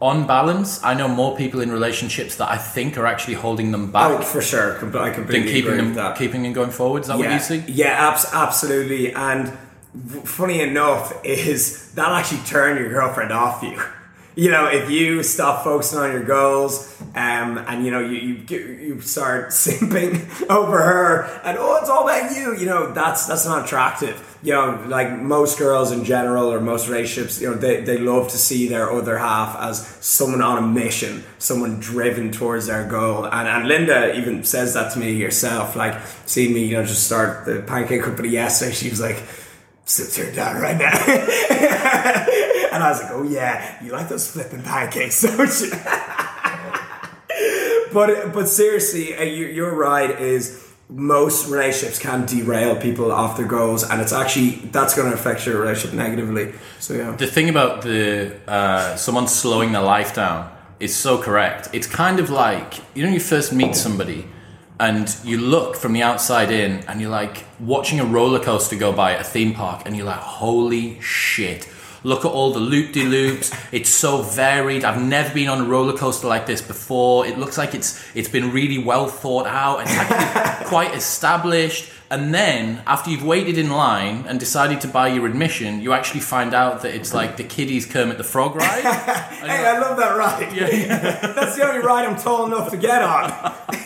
on 0.00 0.26
balance, 0.26 0.82
I 0.84 0.94
know 0.94 1.08
more 1.08 1.36
people 1.36 1.60
in 1.60 1.72
relationships 1.72 2.36
that 2.36 2.50
I 2.50 2.58
think 2.58 2.98
are 2.98 3.06
actually 3.06 3.34
holding 3.34 3.72
them 3.72 3.90
back 3.90 4.10
Oh, 4.10 4.22
for 4.22 4.42
sure. 4.42 4.74
Com- 4.74 4.94
I 4.96 5.06
than 5.06 5.14
completely 5.14 5.50
keeping 5.50 5.64
agree 5.72 5.76
them 5.78 5.86
with 5.86 5.94
that. 5.96 6.18
keeping 6.18 6.42
them 6.42 6.52
going 6.52 6.70
forward. 6.70 7.02
Is 7.02 7.08
that 7.08 7.18
yeah, 7.18 7.24
what 7.26 7.32
you 7.32 7.40
see? 7.40 7.64
Yeah, 7.72 8.10
abs- 8.10 8.26
absolutely. 8.32 9.12
And 9.14 9.56
funny 10.24 10.60
enough, 10.60 11.24
is 11.24 11.92
that'll 11.94 12.14
actually 12.14 12.40
turn 12.46 12.76
your 12.76 12.90
girlfriend 12.90 13.32
off 13.32 13.62
you. 13.62 13.80
You 14.36 14.50
know, 14.50 14.66
if 14.66 14.90
you 14.90 15.22
stop 15.22 15.62
focusing 15.62 15.98
on 16.00 16.10
your 16.12 16.24
goals 16.24 16.90
Um, 17.14 17.58
and 17.58 17.84
you 17.84 17.92
know, 17.92 18.00
you, 18.00 18.42
you 18.48 18.58
you 18.58 19.00
start 19.00 19.48
simping 19.50 20.18
over 20.50 20.82
her, 20.82 21.40
and 21.44 21.56
oh, 21.58 21.76
it's 21.76 21.88
all 21.88 22.02
about 22.08 22.34
you. 22.34 22.56
You 22.56 22.66
know, 22.66 22.92
that's 22.92 23.26
that's 23.26 23.46
not 23.46 23.64
attractive. 23.66 24.16
You 24.42 24.54
know, 24.54 24.84
like 24.88 25.10
most 25.12 25.56
girls 25.58 25.92
in 25.92 26.04
general 26.04 26.52
or 26.52 26.60
most 26.60 26.88
relationships, 26.88 27.40
you 27.40 27.48
know, 27.48 27.54
they, 27.54 27.82
they 27.82 27.98
love 27.98 28.28
to 28.30 28.36
see 28.36 28.66
their 28.68 28.90
other 28.90 29.16
half 29.16 29.56
as 29.60 29.86
someone 30.00 30.42
on 30.42 30.58
a 30.58 30.66
mission, 30.66 31.22
someone 31.38 31.78
driven 31.78 32.32
towards 32.32 32.66
their 32.66 32.84
goal. 32.88 33.26
And 33.26 33.46
and 33.48 33.68
Linda 33.68 34.18
even 34.18 34.42
says 34.42 34.74
that 34.74 34.92
to 34.94 34.98
me 34.98 35.20
herself. 35.20 35.76
Like, 35.76 35.94
seeing 36.26 36.52
me, 36.52 36.66
you 36.66 36.76
know, 36.76 36.84
just 36.84 37.06
start 37.06 37.46
the 37.46 37.62
pancake 37.62 38.02
company 38.02 38.30
yesterday, 38.30 38.72
she 38.72 38.90
was 38.90 39.00
like 39.00 39.22
sit 39.84 40.14
her 40.16 40.32
down 40.32 40.60
right 40.60 40.78
now. 40.78 40.94
and 42.74 42.82
I 42.82 42.90
was 42.90 43.00
like, 43.02 43.12
oh 43.12 43.22
yeah, 43.22 43.82
you 43.84 43.92
like 43.92 44.08
those 44.08 44.28
flipping 44.28 44.62
pancakes, 44.62 45.22
don't 45.36 45.60
you? 45.60 45.70
but 47.92 48.32
but 48.32 48.48
seriously, 48.48 49.16
uh, 49.16 49.22
you, 49.22 49.46
you're 49.46 49.74
right. 49.74 50.10
Is 50.10 50.60
most 50.88 51.48
relationships 51.48 52.00
can 52.00 52.26
derail 52.26 52.74
people 52.76 53.12
off 53.12 53.36
their 53.36 53.46
goals, 53.46 53.88
and 53.88 54.00
it's 54.00 54.12
actually 54.12 54.50
that's 54.72 54.94
going 54.96 55.08
to 55.08 55.14
affect 55.14 55.46
your 55.46 55.60
relationship 55.60 55.96
negatively. 55.96 56.52
So 56.80 56.94
yeah, 56.94 57.12
The 57.12 57.28
thing 57.28 57.48
about 57.48 57.82
the 57.82 58.36
uh, 58.48 58.96
someone 58.96 59.28
slowing 59.28 59.70
their 59.70 59.82
life 59.82 60.14
down 60.16 60.50
is 60.80 60.94
so 60.94 61.22
correct. 61.22 61.68
It's 61.72 61.86
kind 61.86 62.18
of 62.18 62.28
like 62.28 62.80
you 62.94 63.04
know, 63.06 63.12
you 63.12 63.20
first 63.20 63.52
meet 63.52 63.76
somebody 63.76 64.26
and 64.80 65.16
you 65.22 65.38
look 65.38 65.76
from 65.76 65.92
the 65.92 66.02
outside 66.02 66.50
in, 66.50 66.80
and 66.88 67.00
you're 67.00 67.10
like 67.10 67.44
watching 67.60 68.00
a 68.00 68.04
roller 68.04 68.40
coaster 68.40 68.74
go 68.74 68.92
by 68.92 69.14
at 69.14 69.20
a 69.20 69.24
theme 69.24 69.54
park, 69.54 69.82
and 69.86 69.96
you're 69.96 70.06
like, 70.06 70.18
holy 70.18 71.00
shit. 71.00 71.68
Look 72.04 72.26
at 72.26 72.30
all 72.30 72.52
the 72.52 72.60
loop 72.60 72.92
de 72.92 73.02
loops. 73.02 73.50
It's 73.72 73.88
so 73.88 74.20
varied. 74.20 74.84
I've 74.84 75.02
never 75.02 75.32
been 75.32 75.48
on 75.48 75.62
a 75.62 75.64
roller 75.64 75.96
coaster 75.96 76.26
like 76.26 76.44
this 76.44 76.60
before. 76.60 77.26
It 77.26 77.38
looks 77.38 77.56
like 77.56 77.74
it's 77.74 78.00
it's 78.14 78.28
been 78.28 78.52
really 78.52 78.78
well 78.78 79.08
thought 79.08 79.46
out. 79.46 79.80
It's 79.80 79.90
actually 79.94 80.66
quite 80.66 80.94
established. 80.94 81.90
And 82.14 82.32
then 82.32 82.80
after 82.86 83.10
you've 83.10 83.24
waited 83.24 83.58
in 83.58 83.70
line 83.70 84.24
and 84.28 84.38
decided 84.38 84.80
to 84.82 84.86
buy 84.86 85.08
your 85.08 85.26
admission, 85.26 85.80
you 85.80 85.92
actually 85.92 86.20
find 86.20 86.54
out 86.54 86.82
that 86.82 86.94
it's 86.94 87.12
like 87.12 87.36
the 87.36 87.42
kiddies 87.42 87.86
Kermit 87.86 88.18
the 88.18 88.22
Frog 88.22 88.54
ride. 88.54 88.82
hey, 88.84 89.66
I 89.66 89.80
love 89.80 89.96
that 89.96 90.16
ride. 90.16 90.48
That's 91.34 91.56
the 91.56 91.68
only 91.68 91.84
ride 91.84 92.06
I'm 92.06 92.14
tall 92.14 92.46
enough 92.46 92.70
to 92.70 92.76
get 92.76 93.02
on. 93.02 93.30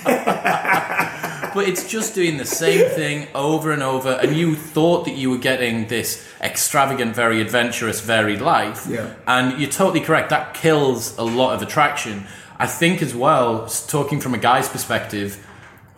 but 1.54 1.66
it's 1.66 1.88
just 1.90 2.14
doing 2.14 2.36
the 2.36 2.44
same 2.44 2.90
thing 2.90 3.28
over 3.34 3.72
and 3.72 3.82
over 3.82 4.10
and 4.10 4.36
you 4.36 4.54
thought 4.54 5.06
that 5.06 5.16
you 5.16 5.30
were 5.30 5.38
getting 5.38 5.88
this 5.88 6.22
extravagant 6.42 7.14
very 7.14 7.40
adventurous 7.40 8.02
varied 8.02 8.42
life 8.42 8.86
Yeah. 8.86 9.14
and 9.26 9.58
you're 9.58 9.70
totally 9.70 10.00
correct 10.00 10.28
that 10.28 10.52
kills 10.52 11.16
a 11.16 11.24
lot 11.24 11.54
of 11.54 11.62
attraction 11.62 12.26
i 12.58 12.66
think 12.66 13.00
as 13.00 13.14
well 13.14 13.66
talking 13.88 14.20
from 14.20 14.34
a 14.34 14.38
guy's 14.38 14.68
perspective 14.68 15.44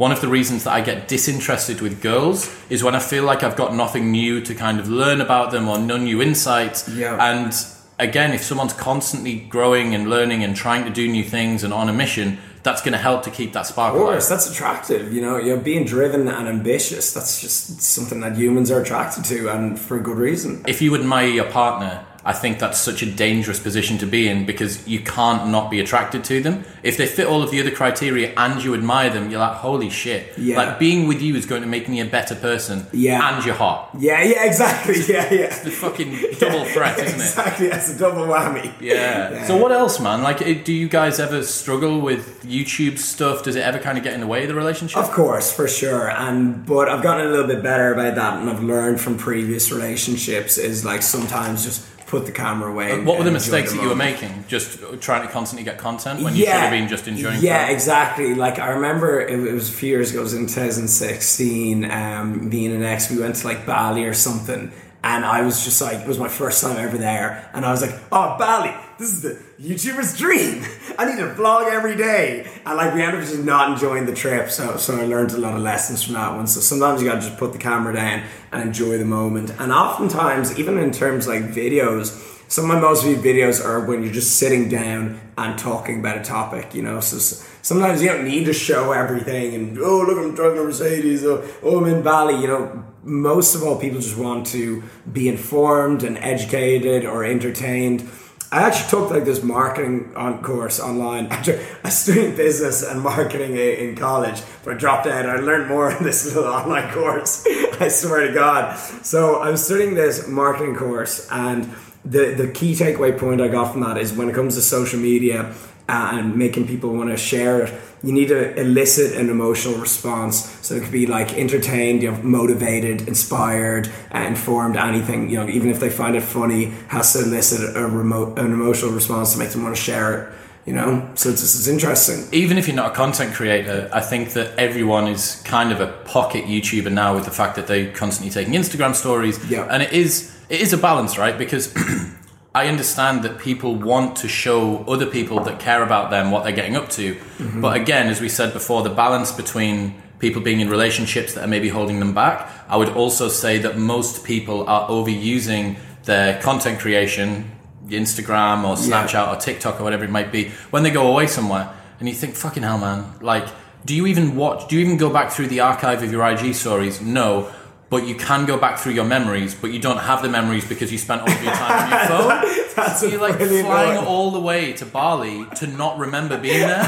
one 0.04 0.12
of 0.16 0.20
the 0.24 0.28
reasons 0.38 0.64
that 0.64 0.72
i 0.72 0.80
get 0.90 0.98
disinterested 1.14 1.78
with 1.84 1.94
girls 2.10 2.38
is 2.74 2.82
when 2.82 2.94
i 2.94 2.98
feel 3.12 3.24
like 3.30 3.40
i've 3.46 3.56
got 3.64 3.70
nothing 3.74 4.04
new 4.20 4.40
to 4.48 4.52
kind 4.54 4.78
of 4.80 4.86
learn 4.88 5.20
about 5.20 5.50
them 5.54 5.68
or 5.68 5.76
no 5.78 5.96
new 6.10 6.18
insights 6.28 6.88
Yeah. 6.88 7.18
and 7.30 7.52
again 7.98 8.30
if 8.38 8.42
someone's 8.42 8.72
constantly 8.90 9.34
growing 9.56 9.94
and 9.96 10.08
learning 10.14 10.40
and 10.44 10.52
trying 10.56 10.84
to 10.88 10.90
do 11.00 11.04
new 11.16 11.24
things 11.36 11.62
and 11.64 11.72
on 11.80 11.86
a 11.88 11.92
mission 12.04 12.38
that's 12.62 12.82
going 12.84 12.92
to 12.92 13.04
help 13.10 13.22
to 13.28 13.30
keep 13.30 13.50
that 13.54 13.66
spark 13.66 13.94
Of 13.94 14.00
alive. 14.00 14.12
course, 14.12 14.28
that's 14.28 14.46
attractive. 14.52 15.14
You 15.14 15.22
know, 15.22 15.38
you 15.38 15.56
know, 15.56 15.62
being 15.62 15.86
driven 15.86 16.28
and 16.28 16.46
ambitious. 16.46 17.04
That's 17.16 17.40
just 17.40 17.80
something 17.80 18.20
that 18.20 18.36
humans 18.36 18.70
are 18.70 18.82
attracted 18.82 19.24
to, 19.32 19.48
and 19.48 19.78
for 19.80 19.96
a 19.96 20.02
good 20.08 20.18
reason. 20.18 20.62
if 20.68 20.82
you 20.82 20.94
admire 20.94 21.28
your 21.40 21.46
partner, 21.50 22.04
I 22.24 22.32
think 22.32 22.58
that's 22.58 22.78
such 22.78 23.02
a 23.02 23.10
dangerous 23.10 23.58
position 23.58 23.96
to 23.98 24.06
be 24.06 24.28
in 24.28 24.44
because 24.44 24.86
you 24.86 25.00
can't 25.00 25.48
not 25.50 25.70
be 25.70 25.80
attracted 25.80 26.22
to 26.24 26.42
them. 26.42 26.64
If 26.82 26.96
they 26.96 27.06
fit 27.06 27.26
all 27.26 27.42
of 27.42 27.50
the 27.50 27.60
other 27.60 27.70
criteria 27.70 28.34
and 28.36 28.62
you 28.62 28.74
admire 28.74 29.10
them, 29.10 29.30
you're 29.30 29.40
like, 29.40 29.56
holy 29.56 29.88
shit. 29.88 30.36
Yeah. 30.36 30.56
Like 30.56 30.78
being 30.78 31.08
with 31.08 31.22
you 31.22 31.34
is 31.34 31.46
going 31.46 31.62
to 31.62 31.68
make 31.68 31.88
me 31.88 32.00
a 32.00 32.04
better 32.04 32.34
person. 32.34 32.86
Yeah. 32.92 33.36
And 33.36 33.44
you're 33.44 33.54
hot. 33.54 33.90
Yeah, 33.98 34.22
yeah, 34.22 34.44
exactly. 34.44 34.96
Yeah, 35.08 35.32
yeah. 35.32 35.62
The 35.62 35.70
fucking 35.70 36.10
double 36.38 36.64
threat, 36.66 36.98
isn't 36.98 37.20
it? 37.20 37.24
Exactly. 37.24 37.68
That's 37.68 37.94
a 37.94 37.98
double 37.98 38.26
whammy. 38.26 38.72
Yeah. 38.80 39.30
Yeah. 39.32 39.46
So 39.46 39.56
what 39.56 39.72
else, 39.72 39.98
man? 39.98 40.22
Like, 40.22 40.42
eh, 40.42 40.62
do 40.62 40.72
you 40.72 40.88
guys 40.88 41.18
ever 41.18 41.42
struggle 41.42 42.00
with 42.00 42.44
YouTube 42.44 42.98
stuff? 42.98 43.42
Does 43.42 43.56
it 43.56 43.62
ever 43.62 43.78
kind 43.78 43.96
of 43.96 44.04
get 44.04 44.12
in 44.14 44.20
the 44.20 44.26
way 44.26 44.42
of 44.42 44.48
the 44.48 44.54
relationship? 44.54 44.98
Of 44.98 45.10
course, 45.10 45.52
for 45.52 45.66
sure. 45.66 46.10
And 46.10 46.66
but 46.66 46.88
I've 46.88 47.02
gotten 47.02 47.26
a 47.26 47.30
little 47.30 47.46
bit 47.46 47.62
better 47.62 47.92
about 47.92 48.14
that, 48.14 48.40
and 48.40 48.50
I've 48.50 48.62
learned 48.62 49.00
from 49.00 49.16
previous 49.16 49.72
relationships 49.72 50.58
is 50.58 50.84
like 50.84 51.02
sometimes 51.02 51.64
just 51.64 51.86
put 52.10 52.26
the 52.26 52.32
camera 52.32 52.70
away. 52.70 52.90
and- 52.92 53.06
What 53.06 53.18
were 53.18 53.24
the 53.24 53.30
mistakes 53.30 53.72
that 53.72 53.80
you 53.82 53.88
were 53.88 53.94
making? 53.94 54.44
Just 54.48 54.78
trying 55.00 55.22
to 55.26 55.32
constantly 55.32 55.64
get 55.64 55.78
content 55.78 56.22
when 56.22 56.34
you 56.34 56.44
should 56.44 56.54
have 56.54 56.70
been 56.72 56.88
just 56.88 57.06
enjoying 57.08 57.40
Yeah, 57.40 57.64
film? 57.66 57.74
exactly. 57.76 58.34
Like 58.34 58.58
I 58.58 58.68
remember 58.70 59.20
it, 59.20 59.30
it 59.50 59.52
was 59.54 59.68
a 59.68 59.72
few 59.72 59.88
years 59.90 60.10
ago. 60.10 60.20
It 60.20 60.24
was 60.24 60.34
in 60.34 60.46
2016. 60.46 61.90
Um, 61.90 62.48
me 62.48 62.66
and 62.66 62.74
an 62.76 62.82
ex, 62.82 63.10
we 63.10 63.18
went 63.20 63.36
to 63.36 63.46
like 63.46 63.64
Bali 63.66 64.04
or 64.04 64.14
something, 64.14 64.72
and 65.02 65.24
I 65.24 65.42
was 65.42 65.64
just 65.64 65.80
like, 65.80 65.98
it 66.00 66.06
was 66.08 66.18
my 66.18 66.28
first 66.28 66.62
time 66.62 66.76
ever 66.76 66.98
there, 66.98 67.48
and 67.54 67.64
I 67.64 67.70
was 67.70 67.80
like, 67.82 67.94
oh 68.12 68.36
Bali, 68.38 68.74
this 68.98 69.08
is 69.08 69.22
the 69.22 69.38
YouTuber's 69.60 70.16
dream. 70.16 70.64
I 70.98 71.04
need 71.04 71.18
to 71.18 71.34
vlog 71.34 71.70
every 71.70 71.94
day, 71.94 72.50
and 72.64 72.76
like 72.78 72.94
we 72.94 73.02
ended 73.02 73.20
up 73.20 73.28
just 73.28 73.44
not 73.44 73.70
enjoying 73.70 74.06
the 74.06 74.14
trip. 74.14 74.48
So 74.48 74.78
so 74.78 74.98
I 74.98 75.04
learned 75.04 75.32
a 75.32 75.36
lot 75.36 75.54
of 75.54 75.60
lessons 75.60 76.02
from 76.02 76.14
that 76.14 76.34
one. 76.34 76.46
So 76.46 76.60
sometimes 76.60 77.02
you 77.02 77.08
gotta 77.08 77.20
just 77.20 77.36
put 77.36 77.52
the 77.52 77.58
camera 77.58 77.92
down 77.92 78.22
and 78.52 78.62
enjoy 78.62 78.96
the 78.96 79.04
moment, 79.04 79.50
and 79.58 79.70
oftentimes 79.70 80.58
even 80.58 80.78
in 80.78 80.92
terms 80.92 81.28
like 81.28 81.42
videos 81.42 82.26
some 82.50 82.64
of 82.64 82.74
my 82.74 82.80
most 82.80 83.04
viewed 83.04 83.20
videos 83.20 83.64
are 83.64 83.86
when 83.86 84.02
you're 84.02 84.12
just 84.12 84.36
sitting 84.36 84.68
down 84.68 85.20
and 85.38 85.56
talking 85.56 86.00
about 86.00 86.18
a 86.18 86.24
topic, 86.24 86.74
you 86.74 86.82
know. 86.82 86.98
So 86.98 87.16
sometimes 87.62 88.02
you 88.02 88.08
don't 88.08 88.24
need 88.24 88.46
to 88.46 88.52
show 88.52 88.90
everything 88.90 89.54
and 89.54 89.78
oh 89.78 90.00
look 90.00 90.18
I'm 90.18 90.34
driving 90.34 90.58
a 90.58 90.64
Mercedes, 90.64 91.24
oh, 91.24 91.46
oh 91.62 91.78
I'm 91.78 91.86
in 91.86 92.02
Bali, 92.02 92.40
you 92.40 92.48
know. 92.48 92.86
Most 93.02 93.54
of 93.54 93.62
all, 93.62 93.80
people 93.80 94.00
just 94.00 94.18
want 94.18 94.46
to 94.48 94.82
be 95.10 95.28
informed 95.28 96.02
and 96.02 96.18
educated 96.18 97.06
or 97.06 97.24
entertained. 97.24 98.06
I 98.52 98.62
actually 98.62 98.90
took 98.90 99.10
like 99.10 99.24
this 99.24 99.44
marketing 99.44 100.12
on 100.16 100.42
course 100.42 100.80
online. 100.80 101.26
I 101.30 101.88
studied 101.88 102.36
business 102.36 102.82
and 102.82 103.00
marketing 103.00 103.56
in 103.56 103.94
college, 103.94 104.42
but 104.64 104.74
I 104.74 104.76
dropped 104.76 105.06
out. 105.06 105.28
I 105.28 105.36
learned 105.36 105.68
more 105.68 105.92
in 105.92 106.02
this 106.02 106.24
little 106.34 106.50
online 106.50 106.92
course. 106.92 107.46
I 107.80 107.86
swear 107.86 108.26
to 108.26 108.34
God. 108.34 108.76
So 109.04 109.36
I 109.36 109.50
was 109.50 109.64
studying 109.64 109.94
this 109.94 110.26
marketing 110.26 110.74
course, 110.74 111.28
and 111.30 111.72
the 112.04 112.34
the 112.34 112.48
key 112.48 112.74
takeaway 112.74 113.16
point 113.16 113.40
I 113.40 113.46
got 113.46 113.72
from 113.72 113.82
that 113.82 113.96
is 113.98 114.12
when 114.12 114.28
it 114.28 114.34
comes 114.34 114.56
to 114.56 114.62
social 114.62 114.98
media 114.98 115.54
uh, 115.90 116.10
and 116.12 116.36
making 116.36 116.68
people 116.68 116.94
want 116.94 117.10
to 117.10 117.16
share 117.16 117.64
it, 117.64 117.74
you 118.04 118.12
need 118.12 118.28
to 118.28 118.58
elicit 118.58 119.16
an 119.16 119.28
emotional 119.28 119.76
response. 119.78 120.48
So 120.64 120.76
it 120.76 120.84
could 120.84 120.92
be 120.92 121.06
like 121.06 121.34
entertained, 121.34 122.02
you 122.02 122.12
know, 122.12 122.22
motivated, 122.22 123.08
inspired, 123.08 123.90
uh, 124.14 124.18
informed, 124.18 124.76
anything. 124.76 125.28
You 125.28 125.38
know, 125.38 125.48
even 125.48 125.68
if 125.68 125.80
they 125.80 125.90
find 125.90 126.14
it 126.14 126.22
funny, 126.22 126.66
has 126.88 127.12
to 127.14 127.24
elicit 127.24 127.76
a 127.76 127.86
remote 127.86 128.38
an 128.38 128.52
emotional 128.52 128.92
response 128.92 129.32
to 129.32 129.38
make 129.40 129.50
them 129.50 129.64
want 129.64 129.74
to 129.74 129.82
share 129.82 130.22
it. 130.22 130.34
You 130.66 130.74
know, 130.74 131.10
so 131.14 131.30
it's, 131.30 131.42
it's 131.42 131.66
interesting. 131.66 132.28
even 132.32 132.58
if 132.58 132.68
you're 132.68 132.76
not 132.76 132.92
a 132.92 132.94
content 132.94 133.34
creator, 133.34 133.88
I 133.92 134.00
think 134.00 134.34
that 134.34 134.56
everyone 134.58 135.08
is 135.08 135.42
kind 135.44 135.72
of 135.72 135.80
a 135.80 135.88
pocket 136.04 136.44
YouTuber 136.44 136.92
now 136.92 137.14
with 137.14 137.24
the 137.24 137.30
fact 137.30 137.56
that 137.56 137.66
they're 137.66 137.92
constantly 137.92 138.30
taking 138.30 138.52
Instagram 138.54 138.94
stories. 138.94 139.36
Yeah. 139.50 139.66
And 139.70 139.82
it 139.82 139.92
is 139.92 140.36
it 140.48 140.60
is 140.60 140.72
a 140.72 140.78
balance, 140.78 141.18
right? 141.18 141.36
Because 141.36 141.74
I 142.54 142.66
understand 142.66 143.22
that 143.22 143.38
people 143.38 143.76
want 143.76 144.16
to 144.16 144.28
show 144.28 144.78
other 144.88 145.06
people 145.06 145.40
that 145.44 145.60
care 145.60 145.84
about 145.84 146.10
them 146.10 146.32
what 146.32 146.42
they're 146.42 146.52
getting 146.52 146.76
up 146.76 146.88
to. 146.90 147.14
Mm-hmm. 147.14 147.60
But 147.60 147.76
again, 147.76 148.08
as 148.08 148.20
we 148.20 148.28
said 148.28 148.52
before, 148.52 148.82
the 148.82 148.90
balance 148.90 149.30
between 149.30 149.94
people 150.18 150.42
being 150.42 150.60
in 150.60 150.68
relationships 150.68 151.34
that 151.34 151.44
are 151.44 151.48
maybe 151.48 151.68
holding 151.68 152.00
them 152.00 152.12
back, 152.12 152.50
I 152.68 152.76
would 152.76 152.90
also 152.90 153.28
say 153.28 153.58
that 153.58 153.78
most 153.78 154.24
people 154.24 154.68
are 154.68 154.88
overusing 154.88 155.76
their 156.04 156.40
content 156.42 156.80
creation, 156.80 157.50
Instagram 157.86 158.64
or 158.64 158.74
Snapchat 158.76 159.32
or 159.32 159.36
TikTok 159.36 159.80
or 159.80 159.84
whatever 159.84 160.04
it 160.04 160.10
might 160.10 160.32
be, 160.32 160.48
when 160.70 160.82
they 160.82 160.90
go 160.90 161.10
away 161.10 161.28
somewhere 161.28 161.72
and 162.00 162.08
you 162.08 162.14
think, 162.14 162.34
fucking 162.34 162.62
hell, 162.62 162.78
man, 162.78 163.14
like, 163.20 163.46
do 163.84 163.94
you 163.94 164.06
even 164.06 164.36
watch, 164.36 164.68
do 164.68 164.76
you 164.76 164.84
even 164.84 164.96
go 164.96 165.10
back 165.10 165.30
through 165.30 165.46
the 165.46 165.60
archive 165.60 166.02
of 166.02 166.10
your 166.12 166.26
IG 166.26 166.54
stories? 166.54 167.00
No. 167.00 167.50
But 167.90 168.06
you 168.06 168.14
can 168.14 168.46
go 168.46 168.56
back 168.56 168.78
through 168.78 168.92
your 168.92 169.04
memories, 169.04 169.52
but 169.54 169.72
you 169.72 169.80
don't 169.80 169.98
have 169.98 170.22
the 170.22 170.28
memories 170.28 170.64
because 170.66 170.92
you 170.92 170.98
spent 170.98 171.22
all 171.22 171.30
of 171.30 171.42
your 171.42 171.52
time 171.52 171.82
on 171.82 171.90
your 171.90 172.08
phone. 172.08 172.28
That's 172.76 173.00
So 173.00 173.06
you're 173.08 173.20
like 173.20 173.36
flying 173.36 173.96
one. 173.96 174.06
all 174.06 174.30
the 174.30 174.38
way 174.40 174.72
to 174.74 174.86
Bali 174.86 175.44
to 175.56 175.66
not 175.66 175.98
remember 175.98 176.38
being 176.38 176.60
there, 176.60 176.84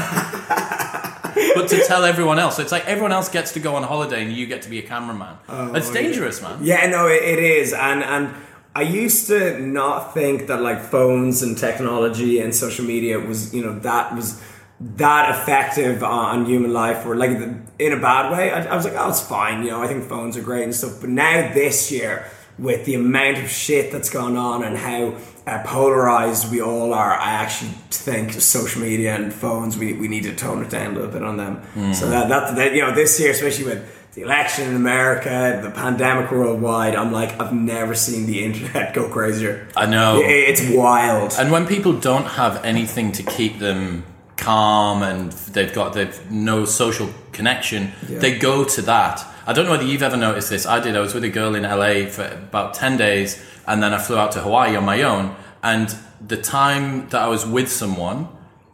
but 1.55 1.67
to 1.69 1.83
tell 1.87 2.03
everyone 2.05 2.39
else. 2.39 2.55
So 2.55 2.61
it's 2.61 2.71
like 2.71 2.85
everyone 2.87 3.11
else 3.11 3.29
gets 3.29 3.51
to 3.53 3.59
go 3.59 3.75
on 3.75 3.83
holiday 3.83 4.23
and 4.23 4.31
you 4.31 4.45
get 4.47 4.61
to 4.63 4.69
be 4.69 4.79
a 4.79 4.81
cameraman. 4.81 5.35
Oh, 5.49 5.73
it's 5.73 5.91
dangerous, 5.91 6.41
man. 6.41 6.59
Yeah, 6.61 6.87
no, 6.87 7.07
it, 7.07 7.21
it 7.23 7.39
is, 7.39 7.73
and 7.73 8.03
and 8.03 8.33
I 8.75 8.81
used 8.83 9.27
to 9.27 9.59
not 9.59 10.13
think 10.13 10.47
that 10.47 10.61
like 10.61 10.81
phones 10.81 11.43
and 11.43 11.57
technology 11.57 12.39
and 12.39 12.55
social 12.55 12.85
media 12.85 13.19
was 13.19 13.53
you 13.53 13.61
know 13.63 13.77
that 13.79 14.15
was 14.15 14.41
that 14.79 15.29
effective 15.41 16.03
on 16.03 16.45
human 16.45 16.73
life 16.73 17.05
or 17.05 17.15
like 17.15 17.31
in 17.79 17.93
a 17.93 17.99
bad 17.99 18.31
way. 18.31 18.51
I, 18.51 18.63
I 18.65 18.75
was 18.75 18.85
like, 18.85 18.95
oh, 18.97 19.09
it's 19.09 19.21
fine. 19.21 19.63
You 19.63 19.71
know, 19.71 19.81
I 19.81 19.87
think 19.87 20.03
phones 20.05 20.35
are 20.37 20.41
great 20.41 20.63
and 20.63 20.75
stuff. 20.75 20.99
But 21.01 21.09
now 21.09 21.53
this 21.53 21.91
year, 21.91 22.25
with 22.59 22.85
the 22.85 22.95
amount 22.95 23.37
of 23.39 23.49
shit 23.49 23.91
that's 23.91 24.09
gone 24.09 24.35
on 24.37 24.63
and 24.63 24.77
how 24.77 25.15
uh, 25.47 25.63
polarized 25.65 26.51
we 26.51 26.61
all 26.61 26.93
are, 26.93 27.11
I 27.13 27.31
actually 27.31 27.71
think 27.89 28.33
social 28.33 28.81
media 28.81 29.15
and 29.15 29.33
phones 29.33 29.77
we, 29.77 29.93
we 29.93 30.07
need 30.07 30.23
to 30.23 30.35
tone 30.35 30.63
it 30.63 30.69
down 30.69 30.91
a 30.91 30.95
little 30.95 31.11
bit 31.11 31.23
on 31.23 31.37
them. 31.37 31.61
So 31.93 32.09
that, 32.09 32.29
that 32.29 32.55
that 32.55 32.73
you 32.75 32.81
know 32.81 32.93
this 32.93 33.19
year, 33.19 33.31
especially 33.31 33.65
with 33.65 34.11
the 34.13 34.21
election 34.21 34.69
in 34.69 34.75
America, 34.75 35.59
the 35.63 35.71
pandemic 35.71 36.29
worldwide, 36.31 36.93
I'm 36.95 37.11
like 37.11 37.39
I've 37.41 37.53
never 37.53 37.95
seen 37.95 38.27
the 38.27 38.43
internet 38.45 38.93
go 38.93 39.09
crazier. 39.09 39.67
I 39.75 39.85
know. 39.87 40.19
It- 40.21 40.49
it's 40.59 40.69
wild. 40.75 41.33
And 41.39 41.51
when 41.51 41.65
people 41.65 41.93
don't 41.93 42.25
have 42.25 42.63
anything 42.63 43.11
to 43.13 43.23
keep 43.23 43.57
them 43.59 44.03
calm 44.37 45.03
and 45.03 45.31
they've 45.53 45.73
got 45.73 45.93
they've 45.93 46.19
no 46.31 46.65
social 46.65 47.09
connection, 47.31 47.91
Yeah. 48.09 48.19
they 48.19 48.37
go 48.37 48.63
to 48.63 48.81
that. 48.83 49.25
I 49.45 49.53
don't 49.53 49.65
know 49.65 49.71
whether 49.71 49.83
you've 49.83 50.03
ever 50.03 50.17
noticed 50.17 50.49
this. 50.49 50.65
I 50.65 50.79
did. 50.79 50.95
I 50.95 50.99
was 50.99 51.13
with 51.13 51.23
a 51.23 51.29
girl 51.29 51.55
in 51.55 51.63
LA 51.63 52.09
for 52.09 52.23
about 52.25 52.73
10 52.73 52.97
days 52.97 53.41
and 53.67 53.81
then 53.83 53.93
I 53.93 53.97
flew 53.97 54.17
out 54.17 54.31
to 54.33 54.39
Hawaii 54.41 54.75
on 54.75 54.85
my 54.85 55.01
own. 55.03 55.35
And 55.61 55.93
the 56.25 56.37
time 56.37 57.09
that 57.09 57.21
I 57.21 57.27
was 57.27 57.45
with 57.45 57.69
someone, 57.71 58.27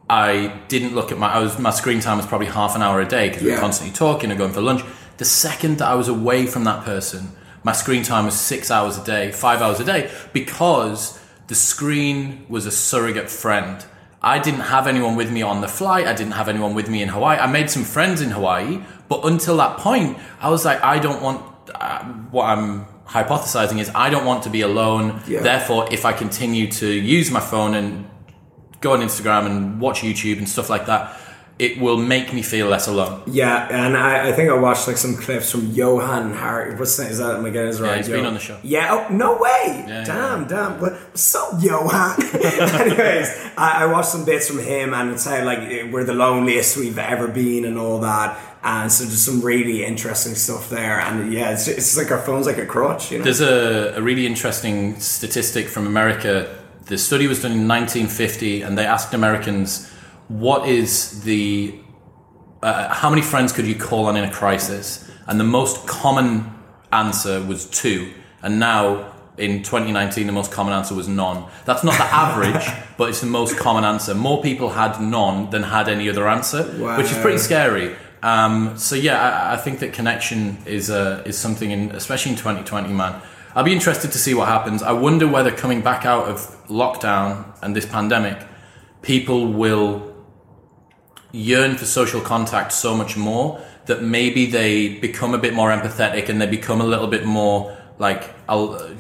I 0.10 0.54
didn't 0.68 0.96
look 0.96 1.12
at 1.12 1.18
my 1.18 1.28
I 1.34 1.39
was 1.39 1.60
my 1.60 1.70
screen 1.72 2.00
time 2.00 2.18
was 2.18 2.25
probably 2.25 2.48
half 2.48 2.75
an 2.75 2.82
hour 2.82 3.00
a 3.01 3.06
day 3.08 3.30
because 3.30 3.44
we 3.44 3.50
were 3.50 3.56
Yeah. 3.56 3.62
constantly 3.62 3.94
talking 3.96 4.32
and 4.32 4.38
going 4.39 4.54
for 4.54 4.62
lunch. 4.62 4.82
The 5.18 5.25
second 5.25 5.78
that 5.80 5.88
I 5.88 5.96
was 5.96 6.08
away 6.08 6.46
from 6.48 6.63
that 6.63 6.84
person, 6.86 7.32
my 7.63 7.74
screen 7.74 8.04
time 8.04 8.25
was 8.25 8.36
six 8.36 8.72
hours 8.72 8.98
a 8.98 9.04
day, 9.04 9.32
five 9.32 9.62
hours 9.62 9.80
a 9.80 9.84
day, 9.84 10.10
because 10.34 11.20
the 11.48 11.56
screen 11.56 12.46
was 12.48 12.66
a 12.66 12.72
surrogate 12.72 13.30
friend. 13.30 13.84
I 14.21 14.39
didn't 14.39 14.61
have 14.61 14.88
anyone 14.88 15.15
with 15.15 15.31
me 15.31 15.41
on 15.41 15.61
the 15.61 15.67
flight. 15.67 16.05
I 16.05 16.13
didn't 16.13 16.33
have 16.33 16.49
anyone 16.49 16.75
with 16.75 16.89
me 16.89 17.01
in 17.01 17.09
Hawaii. 17.09 17.38
I 17.38 17.47
made 17.47 17.69
some 17.69 17.83
friends 17.83 18.21
in 18.21 18.31
Hawaii, 18.31 18.81
but 19.07 19.25
until 19.25 19.57
that 19.57 19.77
point, 19.77 20.17
I 20.41 20.49
was 20.49 20.65
like, 20.65 20.83
I 20.83 20.99
don't 20.99 21.21
want. 21.21 21.45
Uh, 21.73 22.03
what 22.31 22.45
I'm 22.45 22.85
hypothesizing 23.05 23.79
is, 23.79 23.89
I 23.95 24.09
don't 24.09 24.25
want 24.25 24.43
to 24.43 24.49
be 24.49 24.61
alone. 24.61 25.21
Yeah. 25.27 25.41
Therefore, 25.41 25.88
if 25.91 26.05
I 26.05 26.13
continue 26.13 26.69
to 26.73 26.88
use 26.88 27.31
my 27.31 27.39
phone 27.39 27.75
and 27.75 28.09
go 28.81 28.93
on 28.93 28.99
Instagram 28.99 29.45
and 29.45 29.79
watch 29.79 30.01
YouTube 30.01 30.38
and 30.38 30.49
stuff 30.49 30.69
like 30.69 30.85
that, 30.88 31.17
it 31.60 31.78
will 31.78 31.98
make 31.98 32.34
me 32.34 32.42
feel 32.42 32.68
less 32.68 32.88
alone. 32.88 33.22
Yeah, 33.28 33.68
and 33.70 33.98
I, 33.98 34.30
I 34.30 34.32
think 34.32 34.50
I 34.50 34.58
watched 34.58 34.88
like 34.88 34.96
some 34.96 35.18
clips 35.18 35.51
from 35.51 35.72
Johann 35.72 36.34
Hari. 36.34 36.75
What's 36.75 36.96
that? 36.96 37.12
Is 37.12 37.18
that 37.18 37.36
am 37.36 37.46
I 37.46 37.50
getting 37.50 37.82
right? 37.82 37.98
he's 37.98 38.08
been 38.08 38.25
on 38.25 38.34
the 38.34 38.39
show. 38.39 38.58
Yeah. 38.63 38.88
Oh 38.92 39.13
no 39.13 39.34
way! 39.38 39.84
Yeah, 39.86 40.06
damn, 40.06 40.48
damn. 40.48 40.80
What, 40.80 40.94
what's 40.94 41.36
up, 41.36 41.62
Johann? 41.62 42.24
Anyways, 42.34 43.51
I, 43.58 43.84
I 43.84 43.86
watched 43.88 44.10
some 44.10 44.24
bits 44.24 44.48
from 44.48 44.60
him, 44.60 44.94
and 44.94 45.12
it's 45.12 45.25
how 45.25 45.44
like 45.44 45.60
eh, 45.60 45.89
we're 45.92 46.06
the 46.06 46.13
loneliest 46.13 46.78
we've 46.78 46.98
ever 46.98 47.28
been, 47.28 47.66
and 47.66 47.78
all 47.78 48.00
that. 48.00 48.39
And 48.63 48.92
so 48.92 49.04
there's 49.04 49.22
some 49.22 49.42
really 49.42 49.86
interesting 49.86 50.36
stuff 50.36 50.70
there. 50.70 51.00
And 51.00 51.34
yeah, 51.34 51.51
it's, 51.51 51.68
it's 51.68 51.98
like 51.98 52.12
our 52.12 52.20
phone's 52.20 52.46
like 52.46 52.58
a 52.58 52.66
crutch, 52.66 53.12
you 53.12 53.18
know. 53.18 53.24
There's 53.24 53.39
a, 53.42 53.94
a 53.96 54.01
really 54.01 54.25
interesting 54.25 55.00
statistic 55.00 55.68
from 55.68 55.88
America. 55.88 56.58
The 56.86 56.98
study 56.98 57.28
was 57.28 57.42
done 57.42 57.51
in 57.51 57.68
1950, 57.68 58.63
and 58.63 58.78
they 58.78 58.86
asked 58.86 59.13
Americans, 59.13 59.89
"What 60.29 60.67
is 60.67 61.21
the 61.24 61.75
uh, 62.63 62.93
how 62.93 63.09
many 63.09 63.21
friends 63.21 63.51
could 63.51 63.67
you 63.67 63.75
call 63.75 64.05
on 64.05 64.15
in 64.15 64.24
a 64.24 64.31
crisis?" 64.31 65.09
And 65.27 65.39
the 65.39 65.43
most 65.43 65.86
common 65.86 66.51
answer 66.91 67.43
was 67.43 67.65
two. 67.65 68.12
And 68.41 68.59
now 68.59 69.13
in 69.38 69.63
2019, 69.63 70.27
the 70.27 70.33
most 70.33 70.51
common 70.51 70.74
answer 70.74 70.95
was 70.95 71.07
none. 71.07 71.45
That's 71.65 71.83
not 71.83 71.98
the 71.98 72.03
average, 72.25 72.67
but 72.98 73.09
it's 73.09 73.21
the 73.21 73.27
most 73.27 73.57
common 73.57 73.83
answer. 73.83 74.13
More 74.13 74.41
people 74.41 74.69
had 74.69 75.00
none 75.01 75.50
than 75.50 75.63
had 75.63 75.88
any 75.88 76.09
other 76.09 76.27
answer, 76.27 76.63
which 76.98 77.12
is 77.12 77.17
pretty 77.17 77.38
scary. 77.38 77.95
Um, 78.21 78.77
so 78.77 78.95
yeah, 78.95 79.21
I, 79.21 79.53
I 79.53 79.57
think 79.57 79.79
that 79.79 79.93
connection 79.93 80.57
is 80.65 80.89
uh, 80.89 81.24
is 81.25 81.38
something, 81.38 81.71
in, 81.71 81.91
especially 81.91 82.31
in 82.31 82.38
2020, 82.38 82.93
man. 82.93 83.21
I'll 83.55 83.63
be 83.63 83.74
interested 83.74 84.12
to 84.12 84.17
see 84.17 84.33
what 84.33 84.48
happens. 84.48 84.83
I 84.83 84.91
wonder 84.91 85.27
whether 85.27 85.51
coming 85.51 85.81
back 85.81 86.05
out 86.05 86.25
of 86.25 86.38
lockdown 86.67 87.45
and 87.62 87.75
this 87.75 87.86
pandemic, 87.86 88.38
people 89.01 89.51
will 89.51 90.09
yearn 91.31 91.75
for 91.75 91.86
social 91.86 92.21
contact 92.21 92.71
so 92.71 92.95
much 92.95 93.15
more 93.15 93.62
that 93.86 94.03
maybe 94.03 94.45
they 94.45 95.00
become 95.00 95.33
a 95.33 95.38
bit 95.38 95.53
more 95.53 95.69
empathetic 95.69 96.29
and 96.29 96.41
they 96.41 96.48
become 96.48 96.81
a 96.81 96.86
little 96.86 97.07
bit 97.07 97.25
more 97.25 97.75
like 97.98 98.33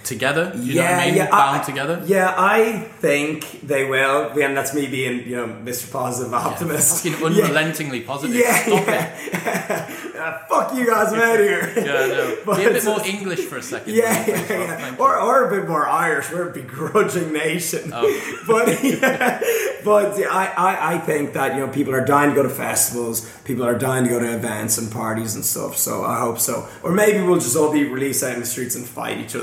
together. 0.03 0.51
You 0.55 0.75
know 0.75 0.83
what 0.83 0.91
I 0.93 1.11
mean? 1.11 1.17
Bound 1.19 1.61
I- 1.61 1.63
together. 1.63 2.03
Yeah, 2.05 2.33
I 2.37 2.79
think 2.99 3.61
they 3.61 3.85
will. 3.85 4.29
And 4.39 4.55
that's 4.55 4.73
me 4.73 4.87
being, 4.87 5.27
you 5.27 5.35
know, 5.35 5.47
Mr. 5.47 5.91
Positive 5.91 6.33
Optimist. 6.33 7.03
Fucking 7.03 7.19
Yeah. 7.35 7.45
unrelentingly 7.45 8.01
positive. 8.01 8.35
Yeah, 8.35 8.55
Stop 8.63 8.87
yeah. 8.87 9.95
Uh, 10.19 10.37
fuck 10.49 10.73
you 10.75 10.85
guys, 10.85 11.13
I'm 11.13 11.21
out 11.21 11.39
of 11.39 11.45
here. 11.45 11.73
Yeah, 11.77 12.07
no. 12.07 12.37
But 12.45 12.57
Be 12.57 12.63
a 12.65 12.69
bit 12.71 12.85
more 12.85 13.05
English 13.05 13.39
for 13.41 13.57
a 13.57 13.61
second. 13.61 13.93
Yeah, 13.93 14.25
yeah, 14.27 14.53
Rob. 14.53 14.79
yeah. 14.79 14.95
Or, 14.99 15.19
or 15.19 15.47
a 15.47 15.59
bit 15.59 15.67
more 15.67 15.87
Irish. 15.87 16.31
We're 16.31 16.49
a 16.49 16.53
begrudging 16.53 17.31
nation. 17.33 17.91
Oh. 17.93 18.05
But 18.47 18.83
yeah, 18.83 19.41
but 19.83 20.17
yeah, 20.19 20.27
I, 20.29 20.45
I, 20.57 20.93
I 20.93 20.97
think 20.99 21.33
that 21.33 21.55
you 21.55 21.61
know 21.65 21.67
people 21.71 21.93
are 21.95 22.05
dying 22.05 22.29
to 22.31 22.35
go 22.35 22.43
to 22.43 22.49
festivals. 22.49 23.27
People 23.45 23.63
are 23.65 23.77
dying 23.77 24.03
to 24.05 24.09
go 24.09 24.19
to 24.19 24.35
events 24.35 24.77
and 24.77 24.91
parties 24.91 25.35
and 25.35 25.43
stuff. 25.45 25.77
So 25.77 26.03
I 26.03 26.19
hope 26.19 26.39
so. 26.39 26.67
Or 26.83 26.91
maybe 26.91 27.21
we'll 27.25 27.39
just 27.39 27.55
all 27.55 27.71
be 27.71 27.83
released 27.85 28.23
out 28.23 28.33
in 28.33 28.39
the 28.41 28.45
streets 28.45 28.75
and 28.75 28.85
fight 28.85 29.17
each 29.19 29.35
other. 29.35 29.38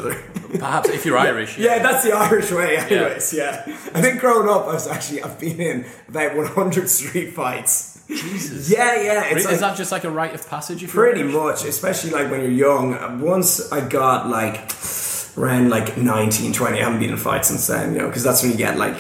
Perhaps 0.59 0.89
if 0.91 1.05
you're 1.05 1.19
Irish. 1.31 1.59
Yeah, 1.59 1.81
that's 1.83 2.05
the 2.05 2.13
Irish 2.13 2.51
way, 2.53 2.77
anyways. 2.79 3.33
Yeah. 3.33 3.63
I 3.95 4.01
think 4.01 4.21
growing 4.21 4.49
up, 4.49 4.65
I 4.67 4.75
was 4.75 4.87
actually 4.87 5.23
I've 5.23 5.39
been 5.39 5.61
in 5.61 5.85
about 6.09 6.37
100 6.37 6.89
street 6.89 7.33
fights. 7.35 8.03
Jesus. 8.09 8.71
Yeah, 8.71 8.95
yeah. 9.03 9.25
It's 9.27 9.41
is 9.41 9.47
like, 9.47 9.61
that 9.61 9.77
just 9.77 9.91
like 9.93 10.05
a 10.05 10.11
rite 10.11 10.35
of 10.35 10.49
passage? 10.49 10.83
If 10.83 10.95
you're 10.95 11.05
pretty 11.05 11.25
much, 11.25 11.65
especially 11.65 12.11
like 12.11 12.31
when 12.31 12.41
you're 12.41 12.51
young. 12.51 13.21
Once 13.21 13.73
I 13.73 13.87
got 13.87 14.29
like 14.29 14.71
around 15.37 15.71
like 15.71 15.97
19, 15.99 16.53
20, 16.53 16.79
I 16.81 16.85
haven't 16.85 17.01
been 17.01 17.09
in 17.09 17.15
a 17.15 17.19
fight 17.19 17.45
since 17.45 17.67
then. 17.67 17.95
You 17.95 17.99
know, 18.01 18.07
because 18.07 18.23
that's 18.23 18.43
when 18.43 18.53
you 18.53 18.57
get 18.59 18.79
like 18.79 18.97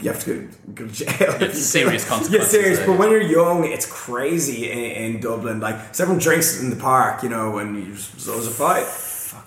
you 0.00 0.10
have 0.10 0.22
to 0.24 0.42
go, 0.42 0.48
go 0.74 0.86
to 0.86 0.92
jail. 0.92 1.38
Get 1.38 1.54
serious 1.56 2.08
Yeah, 2.08 2.44
serious. 2.44 2.78
there. 2.78 2.86
But 2.86 2.98
when 2.98 3.10
you're 3.10 3.22
young, 3.22 3.64
it's 3.64 3.86
crazy 3.90 4.70
in, 4.70 5.14
in 5.14 5.20
Dublin. 5.20 5.60
Like, 5.60 5.94
so 5.94 6.04
everyone 6.04 6.22
drinks 6.22 6.60
in 6.60 6.70
the 6.70 6.76
park, 6.76 7.22
you 7.22 7.28
know, 7.28 7.58
and 7.58 7.76
you 7.76 7.94
just, 7.94 8.20
so 8.20 8.32
there's 8.32 8.46
a 8.46 8.50
fight. 8.50 8.84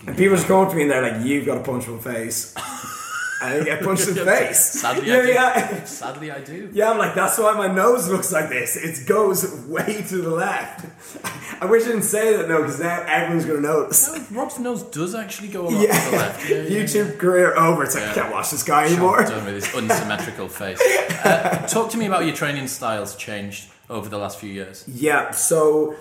And 0.07 0.15
people 0.17 0.35
just 0.37 0.47
come 0.47 0.63
up 0.65 0.69
to 0.71 0.75
me 0.75 0.83
and 0.83 0.91
they're 0.91 1.01
like, 1.01 1.25
"You've 1.25 1.45
got 1.45 1.57
a 1.57 1.61
punch 1.63 1.85
in 1.87 1.97
the 1.97 2.01
face," 2.01 2.55
and 3.43 3.61
I 3.61 3.63
get 3.63 3.83
punched 3.83 4.07
in 4.07 4.15
the 4.15 4.25
face. 4.37 4.57
Sadly, 4.59 5.07
yeah, 5.09 5.17
I 5.17 5.21
do. 5.21 5.27
yeah. 5.33 5.83
Sadly, 5.83 6.31
I 6.31 6.39
do. 6.39 6.69
Yeah, 6.71 6.91
I'm 6.91 6.97
like, 6.97 7.13
that's 7.13 7.37
why 7.37 7.51
my 7.53 7.67
nose 7.67 8.07
looks 8.09 8.31
like 8.31 8.47
this. 8.49 8.77
It 8.77 9.05
goes 9.05 9.45
way 9.67 10.03
to 10.07 10.17
the 10.21 10.29
left. 10.29 10.85
I 11.61 11.65
wish 11.65 11.83
I 11.83 11.87
didn't 11.87 12.03
say 12.03 12.37
that 12.37 12.47
no, 12.47 12.61
because 12.61 12.79
now 12.79 13.01
everyone's 13.07 13.45
gonna 13.45 13.59
notice. 13.59 14.31
No, 14.31 14.39
Rob's 14.41 14.59
nose 14.59 14.83
does 14.83 15.13
actually 15.13 15.49
go 15.49 15.63
a 15.63 15.69
lot 15.69 15.81
Yeah, 15.81 16.05
to 16.05 16.11
the 16.11 16.17
left. 16.17 16.49
Yeah, 16.49 16.57
yeah, 16.61 16.79
YouTube 16.83 17.17
career 17.17 17.53
over. 17.57 17.83
It's 17.83 17.95
like 17.95 18.05
I 18.05 18.13
can't 18.13 18.31
watch 18.31 18.51
this 18.51 18.63
guy 18.63 18.85
anymore. 18.85 19.23
Done 19.23 19.43
with 19.45 19.55
his 19.55 19.75
unsymmetrical 19.75 20.47
face. 20.47 20.79
Uh, 21.25 21.65
talk 21.69 21.89
to 21.91 21.97
me 21.97 22.05
about 22.05 22.25
your 22.25 22.35
training 22.35 22.67
styles 22.67 23.13
changed 23.17 23.69
over 23.89 24.07
the 24.07 24.17
last 24.17 24.39
few 24.39 24.49
years. 24.51 24.85
Yeah, 24.87 25.31
so 25.31 25.95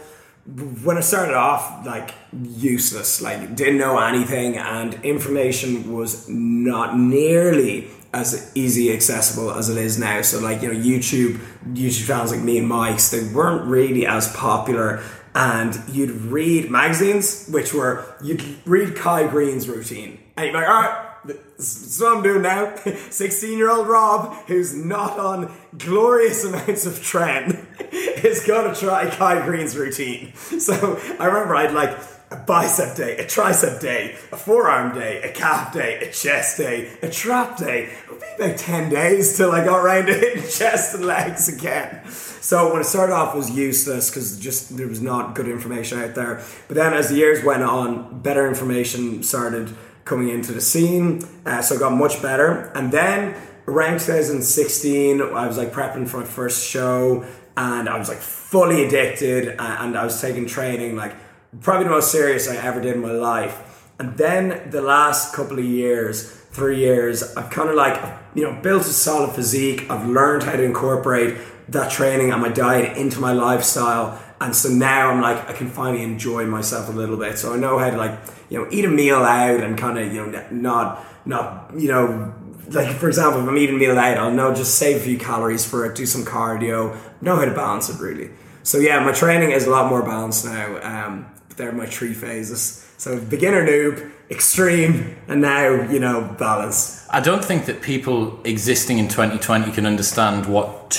when 0.46 0.96
I 0.96 1.00
started 1.00 1.34
off, 1.34 1.84
like 1.84 2.14
useless, 2.32 3.20
like 3.20 3.56
didn't 3.56 3.78
know 3.78 3.98
anything, 3.98 4.56
and 4.56 4.94
information 5.04 5.92
was 5.92 6.28
not 6.28 6.96
nearly 6.96 7.88
as 8.14 8.52
easy 8.54 8.92
accessible 8.92 9.52
as 9.52 9.68
it 9.68 9.76
is 9.76 9.98
now. 9.98 10.22
So 10.22 10.38
like 10.38 10.62
you 10.62 10.72
know, 10.72 10.78
YouTube, 10.78 11.40
YouTube 11.68 12.06
channels 12.06 12.32
like 12.32 12.42
me 12.42 12.58
and 12.58 12.68
Mike's, 12.68 13.10
they 13.10 13.26
weren't 13.32 13.66
really 13.66 14.06
as 14.06 14.32
popular. 14.34 15.02
And 15.34 15.78
you'd 15.88 16.12
read 16.12 16.70
magazines, 16.70 17.48
which 17.48 17.74
were 17.74 18.04
you'd 18.22 18.42
read 18.64 18.96
Kai 18.96 19.26
Greene's 19.26 19.68
routine, 19.68 20.18
and 20.36 20.46
you'd 20.46 20.52
be 20.52 20.58
like, 20.58 20.68
all 20.68 20.80
right. 20.82 21.05
What 21.26 22.16
I'm 22.16 22.22
doing 22.22 22.42
now. 22.42 22.74
16 23.10 23.58
year 23.58 23.70
old 23.70 23.88
Rob, 23.88 24.34
who's 24.46 24.74
not 24.74 25.18
on 25.18 25.52
glorious 25.76 26.44
amounts 26.44 26.86
of 26.86 26.94
tren, 26.94 27.64
is 27.92 28.44
gonna 28.46 28.74
try 28.74 29.10
Kai 29.10 29.44
Greene's 29.44 29.76
routine. 29.76 30.32
So 30.66 31.00
I 31.20 31.26
remember 31.26 31.54
I'd 31.54 31.72
like 31.72 31.96
a 32.30 32.36
bicep 32.36 32.96
day, 32.96 33.16
a 33.18 33.24
tricep 33.24 33.80
day, 33.80 34.16
a 34.32 34.36
forearm 34.36 34.94
day, 34.94 35.22
a 35.22 35.32
calf 35.32 35.72
day, 35.72 35.98
a 36.00 36.10
chest 36.10 36.56
day, 36.56 36.96
a 37.02 37.10
trap 37.10 37.56
day. 37.56 37.84
It 37.84 38.10
would 38.10 38.20
be 38.20 38.44
about 38.44 38.58
10 38.58 38.90
days 38.90 39.36
till 39.36 39.52
I 39.52 39.64
got 39.64 39.78
around 39.78 40.06
to 40.06 40.14
hitting 40.14 40.42
chest 40.42 40.94
and 40.94 41.04
legs 41.04 41.48
again. 41.48 42.04
So 42.08 42.72
when 42.72 42.80
it 42.80 42.84
started 42.84 43.12
off 43.12 43.34
it 43.34 43.38
was 43.38 43.50
useless 43.50 44.10
because 44.10 44.38
just 44.38 44.76
there 44.76 44.88
was 44.88 45.00
not 45.00 45.34
good 45.34 45.48
information 45.48 46.00
out 46.00 46.14
there. 46.14 46.42
But 46.68 46.76
then 46.76 46.94
as 46.94 47.10
the 47.10 47.16
years 47.16 47.44
went 47.44 47.62
on, 47.62 48.20
better 48.22 48.46
information 48.48 49.22
started 49.22 49.74
coming 50.06 50.30
into 50.30 50.52
the 50.52 50.60
scene. 50.62 51.22
Uh, 51.44 51.60
so 51.60 51.76
I 51.76 51.78
got 51.78 51.92
much 51.92 52.22
better. 52.22 52.72
And 52.74 52.90
then 52.90 53.36
around 53.68 54.00
2016, 54.00 55.20
I 55.20 55.46
was 55.46 55.58
like 55.58 55.72
prepping 55.72 56.08
for 56.08 56.20
my 56.20 56.24
first 56.24 56.66
show 56.66 57.26
and 57.56 57.88
I 57.88 57.98
was 57.98 58.08
like 58.08 58.18
fully 58.18 58.84
addicted 58.84 59.48
and, 59.48 59.60
and 59.60 59.98
I 59.98 60.04
was 60.04 60.18
taking 60.20 60.46
training 60.46 60.96
like 60.96 61.14
probably 61.60 61.84
the 61.84 61.90
most 61.90 62.10
serious 62.10 62.48
I 62.48 62.56
ever 62.56 62.80
did 62.80 62.94
in 62.94 63.02
my 63.02 63.10
life. 63.10 63.90
And 63.98 64.16
then 64.16 64.70
the 64.70 64.82
last 64.82 65.34
couple 65.34 65.58
of 65.58 65.64
years, 65.64 66.30
three 66.30 66.78
years, 66.78 67.34
I've 67.34 67.50
kind 67.50 67.68
of 67.68 67.74
like, 67.74 68.00
you 68.34 68.44
know, 68.44 68.60
built 68.62 68.82
a 68.82 68.92
solid 68.92 69.34
physique. 69.34 69.90
I've 69.90 70.08
learned 70.08 70.44
how 70.44 70.52
to 70.52 70.62
incorporate 70.62 71.36
that 71.68 71.90
training 71.90 72.30
and 72.30 72.40
my 72.40 72.50
diet 72.50 72.96
into 72.96 73.18
my 73.20 73.32
lifestyle. 73.32 74.22
And 74.40 74.54
so 74.54 74.68
now 74.68 75.10
I'm 75.10 75.20
like, 75.20 75.48
I 75.48 75.52
can 75.52 75.68
finally 75.68 76.02
enjoy 76.02 76.46
myself 76.46 76.88
a 76.88 76.92
little 76.92 77.16
bit. 77.16 77.38
So 77.38 77.54
I 77.54 77.56
know 77.56 77.78
how 77.78 77.90
to 77.90 77.96
like, 77.96 78.18
you 78.50 78.58
know, 78.58 78.68
eat 78.70 78.84
a 78.84 78.88
meal 78.88 79.16
out 79.16 79.60
and 79.60 79.78
kind 79.78 79.98
of, 79.98 80.12
you 80.12 80.26
know, 80.26 80.46
not, 80.50 81.04
not, 81.26 81.70
you 81.76 81.88
know, 81.88 82.34
like 82.68 82.96
for 82.96 83.08
example, 83.08 83.42
if 83.42 83.48
I'm 83.48 83.56
eating 83.56 83.76
a 83.76 83.78
meal 83.78 83.98
out, 83.98 84.18
I'll 84.18 84.30
know 84.30 84.54
just 84.54 84.76
save 84.76 84.96
a 84.96 85.00
few 85.00 85.18
calories 85.18 85.64
for 85.64 85.86
it, 85.86 85.94
do 85.94 86.06
some 86.06 86.24
cardio, 86.24 86.96
know 87.20 87.36
how 87.36 87.44
to 87.44 87.54
balance 87.54 87.88
it 87.88 88.00
really. 88.00 88.30
So 88.62 88.78
yeah, 88.78 88.98
my 89.04 89.12
training 89.12 89.52
is 89.52 89.66
a 89.66 89.70
lot 89.70 89.88
more 89.88 90.02
balanced 90.02 90.44
now. 90.44 90.80
Um, 90.82 91.26
they're 91.56 91.72
my 91.72 91.86
three 91.86 92.12
phases. 92.12 92.84
So 92.98 93.20
beginner, 93.20 93.66
noob, 93.66 94.10
extreme, 94.30 95.16
and 95.28 95.40
now 95.40 95.90
you 95.90 96.00
know 96.00 96.34
balance. 96.38 97.06
I 97.10 97.20
don't 97.20 97.44
think 97.44 97.66
that 97.66 97.82
people 97.82 98.40
existing 98.44 98.98
in 98.98 99.08
2020 99.08 99.70
can 99.72 99.86
understand 99.86 100.46
what 100.46 100.90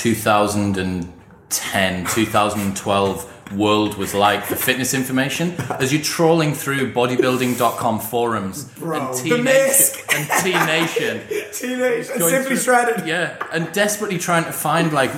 2010, 1.49 2.05
2012 2.05 3.33
world 3.53 3.95
was 3.95 4.13
like 4.13 4.43
for 4.43 4.55
fitness 4.57 4.93
information 4.93 5.55
as 5.79 5.93
you're 5.93 6.01
trawling 6.01 6.53
through 6.53 6.91
bodybuilding.com 6.91 7.97
forums 7.97 8.65
Bro, 8.73 9.07
and 9.07 9.17
T 9.17 9.41
Nation 9.41 10.01
and 10.13 10.29
T 10.43 10.51
Nation 10.51 11.21
Teenage 11.53 12.09
and 12.09 12.19
going 12.19 12.33
simply 12.33 12.55
through- 12.57 12.57
shredded. 12.57 13.07
Yeah, 13.07 13.37
and 13.53 13.71
desperately 13.71 14.17
trying 14.17 14.43
to 14.43 14.51
find 14.51 14.91
like 14.91 15.11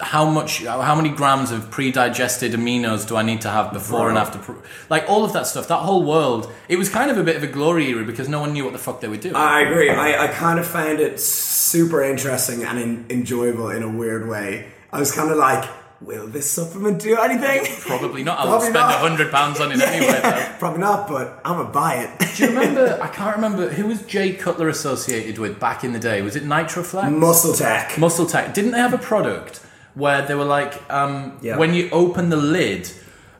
how 0.00 0.28
much, 0.28 0.62
how 0.64 0.94
many 0.94 1.08
grams 1.08 1.50
of 1.50 1.70
pre-digested 1.70 2.52
aminos 2.52 3.06
do 3.08 3.16
I 3.16 3.22
need 3.22 3.40
to 3.42 3.50
have 3.50 3.72
before 3.72 4.08
and 4.08 4.16
after, 4.16 4.38
pro- 4.38 4.62
like 4.88 5.08
all 5.08 5.24
of 5.24 5.32
that 5.32 5.46
stuff. 5.46 5.68
That 5.68 5.78
whole 5.80 6.04
world, 6.04 6.50
it 6.68 6.76
was 6.76 6.88
kind 6.88 7.10
of 7.10 7.18
a 7.18 7.22
bit 7.24 7.36
of 7.36 7.42
a 7.42 7.46
glory 7.46 7.88
era 7.88 8.04
because 8.04 8.28
no 8.28 8.40
one 8.40 8.52
knew 8.52 8.64
what 8.64 8.72
the 8.72 8.78
fuck 8.78 9.00
they 9.00 9.08
were 9.08 9.16
doing. 9.16 9.34
I 9.34 9.60
agree. 9.62 9.90
I, 9.90 10.24
I 10.24 10.28
kind 10.28 10.58
of 10.58 10.66
found 10.66 11.00
it 11.00 11.18
super 11.20 12.02
interesting 12.02 12.62
and 12.62 12.78
en- 12.78 13.06
enjoyable 13.10 13.70
in 13.70 13.82
a 13.82 13.88
weird 13.90 14.28
way. 14.28 14.66
I 14.92 14.98
was 14.98 15.12
kind 15.12 15.30
of 15.30 15.36
like, 15.36 15.68
will 16.00 16.26
this 16.26 16.50
supplement 16.50 17.00
do 17.00 17.16
anything? 17.16 17.66
Probably 17.80 18.22
not. 18.22 18.38
I'll 18.38 18.46
Probably 18.46 18.66
spend 18.68 18.76
a 18.78 18.80
not. 18.80 19.00
hundred 19.00 19.30
pounds 19.30 19.60
on 19.60 19.70
it 19.72 19.80
anyway. 19.80 20.20
though. 20.22 20.46
Probably 20.58 20.80
not, 20.80 21.08
but 21.08 21.40
I'm 21.44 21.58
gonna 21.58 21.70
buy 21.70 21.94
it. 21.96 22.36
Do 22.36 22.42
you 22.44 22.48
remember? 22.50 22.98
I 23.02 23.08
can't 23.08 23.36
remember 23.36 23.68
who 23.68 23.86
was 23.86 24.02
Jay 24.02 24.32
Cutler 24.32 24.68
associated 24.68 25.38
with 25.38 25.60
back 25.60 25.84
in 25.84 25.92
the 25.92 25.98
day. 26.00 26.22
Was 26.22 26.36
it 26.36 26.44
Nitroflex? 26.44 27.16
Muscle 27.16 27.54
tech. 27.54 27.98
Muscle 27.98 28.26
Tech. 28.26 28.54
Didn't 28.54 28.72
they 28.72 28.78
have 28.78 28.94
a 28.94 28.98
product 28.98 29.58
where 29.94 30.22
they 30.26 30.34
were 30.34 30.44
like, 30.44 30.80
um, 30.90 31.38
Yeah. 31.42 31.56
when 31.58 31.74
you 31.74 31.88
open 31.90 32.30
the 32.30 32.36
lid, 32.36 32.90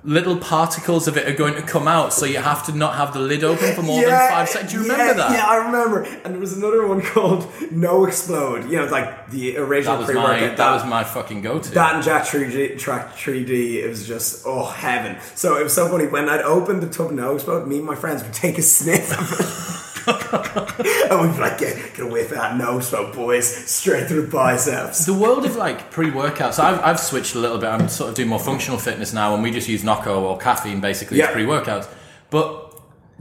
little 0.02 0.36
particles 0.36 1.06
of 1.06 1.16
it 1.16 1.28
are 1.28 1.34
going 1.34 1.54
to 1.54 1.62
come 1.62 1.86
out, 1.86 2.12
so 2.12 2.24
you 2.24 2.38
have 2.38 2.64
to 2.66 2.72
not 2.72 2.94
have 2.94 3.12
the 3.12 3.20
lid 3.20 3.44
open 3.44 3.74
for 3.74 3.82
more 3.82 4.00
than 4.02 4.30
five 4.30 4.48
seconds. 4.48 4.72
Do 4.72 4.78
you 4.78 4.82
remember 4.84 5.04
yeah, 5.04 5.12
that? 5.12 5.32
Yeah, 5.32 5.46
I 5.46 5.56
remember. 5.56 6.02
And 6.02 6.34
there 6.34 6.40
was 6.40 6.56
another 6.56 6.86
one 6.86 7.02
called 7.02 7.46
No 7.70 8.06
Explode. 8.06 8.70
You 8.70 8.78
know, 8.78 8.86
like 8.86 9.30
the 9.30 9.58
original 9.58 9.94
That 9.94 10.00
was 10.00 10.06
pre-workout. 10.06 10.40
my 10.40 10.54
that 10.54 10.72
was 10.72 10.84
my 10.84 11.04
fucking 11.04 11.42
go-to. 11.42 11.70
That 11.72 11.96
and 11.96 12.04
Jack 12.04 12.24
3D, 12.24 12.78
Track 12.78 13.14
3D, 13.14 13.82
it 13.82 13.88
was 13.88 14.06
just, 14.06 14.46
oh, 14.46 14.66
heaven. 14.66 15.18
So 15.34 15.58
it 15.58 15.64
was 15.64 15.74
so 15.74 15.88
funny. 15.88 16.06
When 16.06 16.28
I'd 16.28 16.42
open 16.42 16.80
the 16.80 16.88
tub 16.88 17.10
no 17.10 17.34
explode, 17.34 17.66
me 17.66 17.78
and 17.78 17.86
my 17.86 17.94
friends 17.94 18.22
would 18.22 18.32
take 18.32 18.58
a 18.58 18.62
sniff 18.62 19.12
of 19.12 19.40
it. 19.40 19.86
and 21.10 21.20
we'd 21.20 21.34
be 21.34 21.40
like, 21.40 21.58
get, 21.58 21.76
get 21.94 22.00
away 22.00 22.24
from 22.24 22.36
that 22.38 22.56
no 22.56 22.78
explode, 22.78 23.14
boys. 23.14 23.46
Straight 23.70 24.08
through 24.08 24.22
the 24.22 24.28
biceps. 24.28 25.06
the 25.06 25.14
world 25.14 25.44
of 25.44 25.56
like 25.56 25.90
pre-workouts 25.90 26.58
I've, 26.58 26.80
I've 26.80 27.00
switched 27.00 27.34
a 27.34 27.38
little 27.38 27.58
bit 27.58 27.68
i'm 27.68 27.88
sort 27.88 28.10
of 28.10 28.14
doing 28.16 28.28
more 28.28 28.38
functional 28.38 28.78
fitness 28.78 29.12
now 29.12 29.34
and 29.34 29.42
we 29.42 29.50
just 29.50 29.68
use 29.68 29.82
Nocco 29.84 30.22
or 30.22 30.38
caffeine 30.38 30.80
basically 30.80 31.18
Yeah. 31.18 31.26
as 31.26 31.32
pre-workouts 31.32 31.88
but 32.30 32.69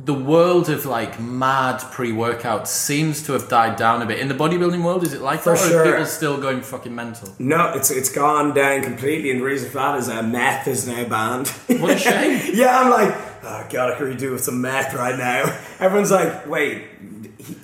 the 0.05 0.13
world 0.13 0.69
of 0.69 0.85
like 0.85 1.19
mad 1.19 1.79
pre-workouts 1.91 2.67
seems 2.67 3.21
to 3.23 3.33
have 3.33 3.49
died 3.49 3.75
down 3.75 4.01
a 4.01 4.05
bit 4.05 4.19
in 4.19 4.27
the 4.29 4.33
bodybuilding 4.33 4.81
world 4.83 5.03
is 5.03 5.13
it 5.13 5.21
like 5.21 5.41
For 5.41 5.55
that 5.55 5.65
or 5.65 5.67
sure. 5.69 5.81
are 5.81 5.91
people 5.91 6.05
still 6.05 6.39
going 6.39 6.61
fucking 6.61 6.95
mental 6.95 7.33
No, 7.37 7.73
it's 7.73 7.91
it's 7.91 8.09
gone 8.11 8.53
down 8.53 8.81
completely, 8.83 9.29
and 9.31 9.41
the 9.41 9.45
reason 9.45 9.69
for 9.69 9.77
that 9.79 9.97
is 9.99 10.07
uh, 10.07 10.21
meth 10.23 10.67
is 10.67 10.87
now 10.87 11.03
banned. 11.07 11.47
what 11.81 11.91
a 11.95 11.97
shame 12.07 12.41
yeah, 12.53 12.79
I'm 12.79 12.89
like, 12.89 13.13
oh 13.43 13.67
god, 13.69 13.91
I 13.93 13.97
could 13.97 14.17
do 14.17 14.31
with 14.31 14.43
some 14.43 14.61
meth 14.61 14.93
right 14.93 15.17
now. 15.17 15.43
Everyone's 15.79 16.11
like, 16.11 16.47
wait, 16.47 16.85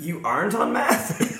you 0.02 0.21
aren't 0.26 0.56
on 0.56 0.74
meth? 0.74 1.38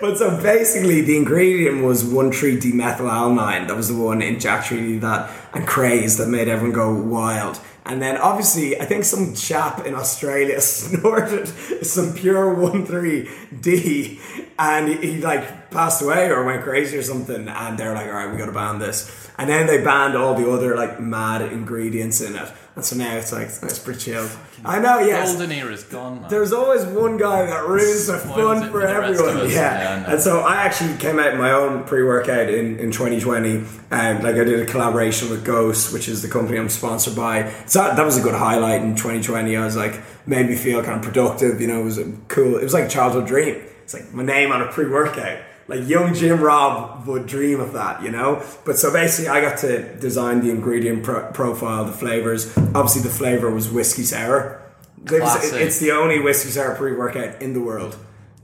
but 0.00 0.16
so 0.18 0.40
basically, 0.42 1.00
the 1.02 1.16
ingredient 1.16 1.82
was 1.82 2.04
one 2.04 2.30
tree 2.30 2.56
dimethylamylamine. 2.58 3.68
That 3.68 3.76
was 3.76 3.88
the 3.88 3.96
one 4.02 4.22
in 4.22 4.38
Jack 4.38 4.64
3D 4.64 5.00
that 5.00 5.30
and 5.54 5.66
craze 5.66 6.16
that 6.18 6.28
made 6.28 6.48
everyone 6.48 6.72
go 6.74 6.94
wild. 6.94 7.58
And 7.86 8.00
then 8.00 8.16
obviously, 8.16 8.80
I 8.80 8.86
think 8.86 9.04
some 9.04 9.34
chap 9.34 9.84
in 9.84 9.94
Australia 9.94 10.60
snorted 10.62 11.48
some 11.84 12.14
pure 12.14 12.54
1,3-D 12.54 14.20
and 14.58 14.88
he, 14.88 15.14
he 15.14 15.20
like 15.20 15.70
passed 15.70 16.02
away 16.02 16.28
or 16.30 16.44
went 16.44 16.62
crazy 16.62 16.96
or 16.96 17.02
something. 17.02 17.48
And 17.48 17.78
they're 17.78 17.94
like, 17.94 18.06
all 18.06 18.12
right, 18.12 18.30
we 18.30 18.38
got 18.38 18.46
to 18.46 18.52
ban 18.52 18.78
this. 18.78 19.30
And 19.36 19.50
then 19.50 19.66
they 19.66 19.82
banned 19.82 20.16
all 20.16 20.34
the 20.34 20.48
other 20.50 20.76
like 20.76 21.00
mad 21.00 21.42
ingredients 21.42 22.20
in 22.20 22.36
it. 22.36 22.52
And 22.76 22.84
so 22.84 22.96
now 22.96 23.16
it's 23.16 23.32
like, 23.32 23.48
it's 23.62 23.78
pretty 23.78 24.00
chill. 24.00 24.28
I 24.64 24.80
know, 24.80 24.98
yes. 24.98 25.32
golden 25.32 25.52
era 25.52 25.72
is 25.72 25.84
gone 25.84 26.22
man. 26.22 26.30
There's 26.30 26.52
always 26.52 26.84
one 26.84 27.16
guy 27.18 27.46
that 27.46 27.68
ruins 27.68 28.06
the 28.06 28.18
fun 28.18 28.70
for 28.70 28.82
everyone. 28.82 29.50
Yeah. 29.50 29.54
Yeah, 29.54 30.12
and 30.12 30.20
so 30.20 30.40
I 30.40 30.56
actually 30.56 30.96
came 30.98 31.18
out 31.18 31.36
my 31.36 31.52
own 31.52 31.84
pre-workout 31.84 32.48
in, 32.48 32.78
in 32.78 32.90
2020. 32.90 33.58
Um, 33.58 33.66
like 33.90 34.36
I 34.36 34.44
did 34.44 34.60
a 34.60 34.66
collaboration 34.66 35.30
with 35.30 35.44
Ghost, 35.44 35.92
which 35.92 36.08
is 36.08 36.22
the 36.22 36.28
company 36.28 36.58
I'm 36.58 36.68
sponsored 36.68 37.14
by. 37.14 37.52
So 37.66 37.80
that, 37.80 37.96
that 37.96 38.04
was 38.04 38.18
a 38.18 38.22
good 38.22 38.34
highlight 38.34 38.82
in 38.82 38.96
2020. 38.96 39.56
I 39.56 39.64
was 39.64 39.76
like, 39.76 40.00
made 40.26 40.48
me 40.48 40.56
feel 40.56 40.82
kind 40.82 40.96
of 40.96 41.02
productive. 41.02 41.60
You 41.60 41.68
know, 41.68 41.80
it 41.80 41.84
was 41.84 41.98
a 41.98 42.10
cool. 42.28 42.56
It 42.56 42.64
was 42.64 42.74
like 42.74 42.84
a 42.84 42.88
childhood 42.88 43.26
dream. 43.26 43.62
It's 43.84 43.92
like 43.92 44.12
my 44.12 44.24
name 44.24 44.50
on 44.50 44.62
a 44.62 44.72
pre-workout. 44.72 45.40
Like 45.68 45.86
young 45.88 46.14
Jim 46.14 46.40
Robb 46.40 47.06
would 47.06 47.26
dream 47.26 47.60
of 47.60 47.74
that, 47.74 48.02
you 48.02 48.10
know. 48.10 48.42
But 48.64 48.78
so 48.78 48.92
basically, 48.92 49.28
I 49.28 49.40
got 49.40 49.58
to 49.58 49.94
design 49.98 50.40
the 50.40 50.50
ingredient 50.50 51.04
pro- 51.04 51.30
profile, 51.32 51.84
the 51.84 51.92
flavors. 51.92 52.54
Obviously, 52.56 53.02
the 53.02 53.08
flavor 53.08 53.50
was 53.50 53.70
whiskey 53.70 54.02
sour. 54.02 54.62
Classic. 55.06 55.60
It's 55.60 55.78
the 55.78 55.92
only 55.92 56.18
whiskey 56.18 56.50
sour 56.50 56.74
pre-workout 56.74 57.40
in 57.40 57.52
the 57.52 57.60
world. 57.60 57.96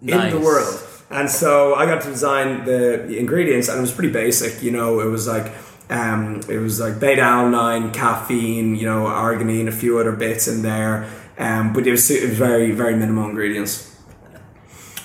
In 0.03 0.31
the 0.31 0.41
world. 0.41 0.81
And 1.11 1.29
so 1.29 1.75
I 1.75 1.87
got 1.87 2.03
to 2.03 2.09
design 2.09 2.65
the 2.65 3.19
ingredients, 3.19 3.69
and 3.69 3.79
it 3.79 3.81
was 3.81 3.93
pretty 3.93 4.13
basic. 4.13 4.63
You 4.63 4.71
know, 4.71 5.01
it 5.01 5.07
was 5.07 5.27
like 5.27 5.53
um, 5.91 6.41
it 6.49 6.59
was 6.59 6.81
like 6.81 7.01
beta 7.01 7.23
alanine, 7.23 7.93
caffeine, 7.93 8.77
you 8.77 8.87
know, 8.87 9.05
arginine, 9.07 9.69
a 9.69 9.73
few 9.73 9.99
other 9.99 10.13
bits 10.13 10.49
in 10.49 10.63
there. 10.63 11.11
Um, 11.37 11.73
but 11.73 11.87
it 11.87 11.91
was, 11.91 12.11
it 12.11 12.29
was 12.29 12.39
very 12.39 12.71
very 12.71 12.95
minimal 12.95 13.29
ingredients. 13.29 13.90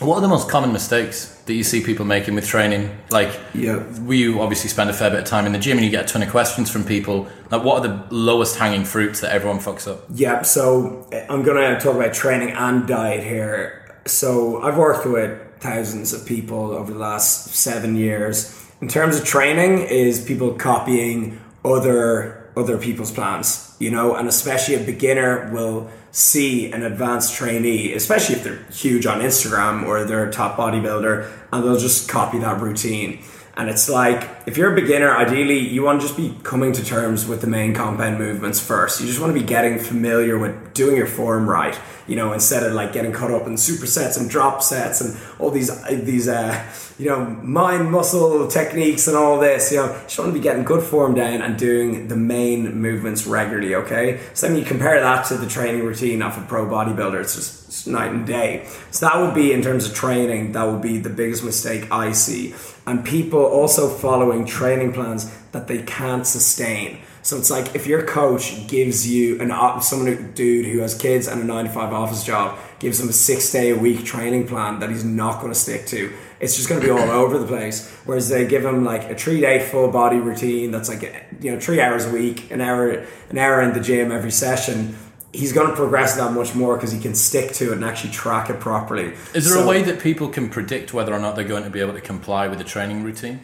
What 0.05 0.15
are 0.17 0.21
the 0.21 0.27
most 0.27 0.49
common 0.49 0.71
mistakes 0.71 1.27
that 1.45 1.53
you 1.53 1.63
see 1.63 1.81
people 1.83 2.05
making 2.05 2.33
with 2.35 2.47
training 2.47 2.89
like 3.11 3.31
Yeah. 3.53 3.83
we 4.01 4.33
obviously 4.39 4.69
spend 4.69 4.89
a 4.89 4.93
fair 4.93 5.09
bit 5.09 5.19
of 5.19 5.25
time 5.25 5.45
in 5.45 5.51
the 5.51 5.59
gym 5.59 5.77
and 5.77 5.85
you 5.85 5.91
get 5.91 6.05
a 6.05 6.07
ton 6.13 6.21
of 6.23 6.29
questions 6.29 6.69
from 6.71 6.83
people 6.83 7.27
like 7.51 7.63
what 7.63 7.79
are 7.79 7.87
the 7.87 8.03
lowest 8.15 8.57
hanging 8.57 8.85
fruits 8.85 9.19
that 9.21 9.31
everyone 9.31 9.59
fucks 9.59 9.87
up 9.91 10.03
Yeah, 10.09 10.41
so 10.43 11.07
I'm 11.29 11.43
going 11.43 11.57
to 11.73 11.79
talk 11.79 11.95
about 11.95 12.13
training 12.13 12.51
and 12.51 12.87
diet 12.87 13.23
here. 13.23 13.81
So 14.05 14.61
I've 14.61 14.77
worked 14.77 15.05
with 15.05 15.39
thousands 15.59 16.13
of 16.13 16.25
people 16.25 16.71
over 16.71 16.91
the 16.93 16.99
last 16.99 17.53
seven 17.55 17.95
years. 17.95 18.53
In 18.81 18.87
terms 18.87 19.17
of 19.17 19.25
training, 19.25 19.79
is 19.79 20.23
people 20.23 20.53
copying 20.53 21.39
other 21.63 22.34
other 22.55 22.77
people's 22.77 23.11
plans, 23.11 23.75
you 23.79 23.91
know, 23.91 24.15
and 24.15 24.27
especially 24.27 24.75
a 24.75 24.79
beginner 24.79 25.51
will 25.53 25.89
see 26.11 26.71
an 26.71 26.83
advanced 26.83 27.35
trainee, 27.35 27.93
especially 27.93 28.35
if 28.35 28.43
they're 28.43 28.63
huge 28.71 29.05
on 29.05 29.19
Instagram 29.19 29.85
or 29.85 30.05
they're 30.05 30.27
a 30.27 30.31
top 30.31 30.57
bodybuilder, 30.57 31.29
and 31.51 31.63
they'll 31.63 31.77
just 31.77 32.07
copy 32.07 32.39
that 32.39 32.61
routine. 32.61 33.21
And 33.57 33.69
it's 33.69 33.87
like, 33.87 34.29
if 34.45 34.57
you're 34.57 34.73
a 34.73 34.75
beginner, 34.75 35.15
ideally, 35.15 35.59
you 35.59 35.81
want 35.83 36.01
to 36.01 36.07
just 36.07 36.17
be 36.17 36.37
coming 36.43 36.73
to 36.73 36.83
terms 36.83 37.25
with 37.25 37.39
the 37.39 37.47
main 37.47 37.73
compound 37.73 38.17
movements 38.17 38.59
first. 38.59 38.99
You 38.99 39.07
just 39.07 39.21
want 39.21 39.33
to 39.33 39.39
be 39.39 39.45
getting 39.45 39.79
familiar 39.79 40.37
with 40.37 40.73
doing 40.73 40.97
your 40.97 41.07
form 41.07 41.49
right, 41.49 41.79
you 42.05 42.17
know, 42.17 42.33
instead 42.33 42.63
of 42.63 42.73
like 42.73 42.91
getting 42.91 43.13
caught 43.13 43.31
up 43.31 43.47
in 43.47 43.53
supersets 43.53 44.19
and 44.19 44.29
drop 44.29 44.61
sets 44.61 44.99
and 44.99 45.17
all 45.39 45.51
these, 45.51 45.71
these, 46.03 46.27
uh, 46.27 46.69
you 46.99 47.07
know, 47.07 47.25
mind 47.25 47.89
muscle 47.89 48.45
techniques 48.49 49.07
and 49.07 49.15
all 49.15 49.39
this. 49.39 49.71
You 49.71 49.77
know, 49.77 49.85
you 49.85 50.01
just 50.01 50.19
want 50.19 50.31
to 50.31 50.33
be 50.33 50.43
getting 50.43 50.65
good 50.65 50.83
form 50.83 51.15
down 51.15 51.41
and 51.41 51.57
doing 51.57 52.09
the 52.09 52.17
main 52.17 52.75
movements 52.75 53.25
regularly, 53.25 53.73
okay? 53.75 54.19
So 54.33 54.47
then 54.47 54.57
you 54.57 54.65
compare 54.65 54.99
that 54.99 55.27
to 55.27 55.37
the 55.37 55.47
training 55.47 55.85
routine 55.85 56.21
of 56.21 56.37
a 56.37 56.45
pro 56.45 56.65
bodybuilder, 56.65 57.21
it's 57.21 57.35
just 57.35 57.64
it's 57.67 57.87
night 57.87 58.11
and 58.11 58.25
day. 58.25 58.67
So 58.91 59.07
that 59.07 59.19
would 59.19 59.33
be, 59.33 59.51
in 59.51 59.61
terms 59.61 59.87
of 59.87 59.93
training, 59.93 60.53
that 60.53 60.63
would 60.63 60.81
be 60.81 60.97
the 60.97 61.09
biggest 61.09 61.43
mistake 61.43 61.91
I 61.91 62.11
see. 62.11 62.53
And 62.85 63.03
people 63.03 63.43
also 63.43 63.89
following 63.89 64.45
training 64.45 64.93
plans 64.93 65.31
that 65.51 65.67
they 65.67 65.81
can't 65.83 66.25
sustain. 66.25 66.99
So 67.25 67.37
it's 67.37 67.49
like 67.49 67.73
if 67.73 67.87
your 67.87 68.05
coach 68.05 68.67
gives 68.67 69.09
you 69.09 69.41
an 69.41 69.49
someone 69.81 70.15
who, 70.15 70.31
dude 70.33 70.67
who 70.67 70.81
has 70.81 70.93
kids 70.93 71.27
and 71.27 71.41
a 71.41 71.43
nine 71.43 71.65
to 71.65 71.71
five 71.71 71.91
office 71.91 72.23
job 72.23 72.55
gives 72.77 72.99
him 72.99 73.09
a 73.09 73.13
six 73.13 73.51
day 73.51 73.71
a 73.71 73.75
week 73.75 74.05
training 74.05 74.47
plan 74.47 74.79
that 74.79 74.91
he's 74.91 75.03
not 75.03 75.41
going 75.41 75.51
to 75.51 75.57
stick 75.57 75.87
to. 75.87 76.13
It's 76.39 76.55
just 76.55 76.69
going 76.69 76.81
to 76.81 76.85
be 76.85 76.91
all 76.91 76.99
over 77.23 77.39
the 77.39 77.47
place. 77.47 77.89
Whereas 78.05 78.29
they 78.29 78.45
give 78.45 78.63
him 78.63 78.85
like 78.85 79.09
a 79.09 79.15
three 79.15 79.41
day 79.41 79.57
full 79.57 79.89
body 79.89 80.17
routine 80.17 80.69
that's 80.69 80.87
like 80.87 81.01
you 81.41 81.51
know 81.51 81.59
three 81.59 81.81
hours 81.81 82.05
a 82.05 82.11
week, 82.11 82.51
an 82.51 82.61
hour 82.61 83.03
an 83.31 83.39
hour 83.39 83.59
in 83.63 83.73
the 83.73 83.79
gym 83.79 84.11
every 84.11 84.29
session. 84.29 84.95
He's 85.35 85.53
going 85.53 85.69
to 85.69 85.75
progress 85.75 86.15
that 86.15 86.31
much 86.31 86.55
more 86.55 86.75
because 86.75 86.91
he 86.91 86.99
can 86.99 87.15
stick 87.15 87.51
to 87.53 87.71
it 87.71 87.73
and 87.73 87.85
actually 87.85 88.11
track 88.11 88.49
it 88.49 88.59
properly. 88.59 89.13
is 89.33 89.45
there 89.45 89.55
So- 89.55 89.63
a 89.63 89.67
way 89.67 89.81
that 89.83 89.99
people 89.99 90.29
can 90.29 90.49
predict 90.49 90.93
whether 90.93 91.13
or 91.13 91.19
not 91.19 91.35
they're 91.35 91.43
going 91.55 91.63
to 91.63 91.69
be 91.69 91.81
able 91.81 91.93
to 91.93 92.01
comply 92.01 92.47
with 92.47 92.57
the 92.57 92.63
training 92.63 93.03
routine 93.03 93.39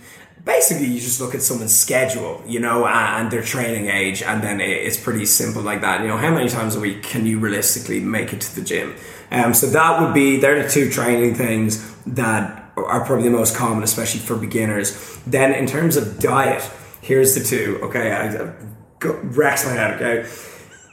basically 0.45 0.87
you 0.87 0.99
just 0.99 1.21
look 1.21 1.35
at 1.35 1.41
someone's 1.41 1.75
schedule, 1.75 2.41
you 2.47 2.59
know, 2.59 2.85
and 2.87 3.29
their 3.31 3.43
training 3.43 3.87
age, 3.87 4.23
and 4.23 4.41
then 4.41 4.59
it's 4.59 4.97
pretty 4.97 5.25
simple 5.25 5.61
like 5.61 5.81
that. 5.81 6.01
You 6.01 6.07
know, 6.07 6.17
how 6.17 6.31
many 6.33 6.49
times 6.49 6.75
a 6.75 6.79
week 6.79 7.03
can 7.03 7.25
you 7.25 7.39
realistically 7.39 7.99
make 7.99 8.33
it 8.33 8.41
to 8.41 8.55
the 8.55 8.61
gym? 8.61 8.95
Um, 9.31 9.53
so 9.53 9.67
that 9.67 10.01
would 10.01 10.13
be 10.13 10.37
they're 10.37 10.61
the 10.63 10.69
two 10.69 10.89
training 10.89 11.35
things 11.35 11.95
that 12.05 12.71
are 12.75 13.05
probably 13.05 13.25
the 13.29 13.35
most 13.35 13.55
common, 13.55 13.83
especially 13.83 14.21
for 14.21 14.35
beginners. 14.35 15.19
Then 15.27 15.53
in 15.53 15.67
terms 15.67 15.95
of 15.97 16.19
diet, 16.19 16.63
here's 17.01 17.35
the 17.35 17.43
two. 17.43 17.79
Okay, 17.83 18.11
I, 18.11 18.27
I 18.43 18.53
go, 18.99 19.19
Rex 19.23 19.65
my 19.65 19.73
head. 19.73 20.01
Okay, 20.01 20.27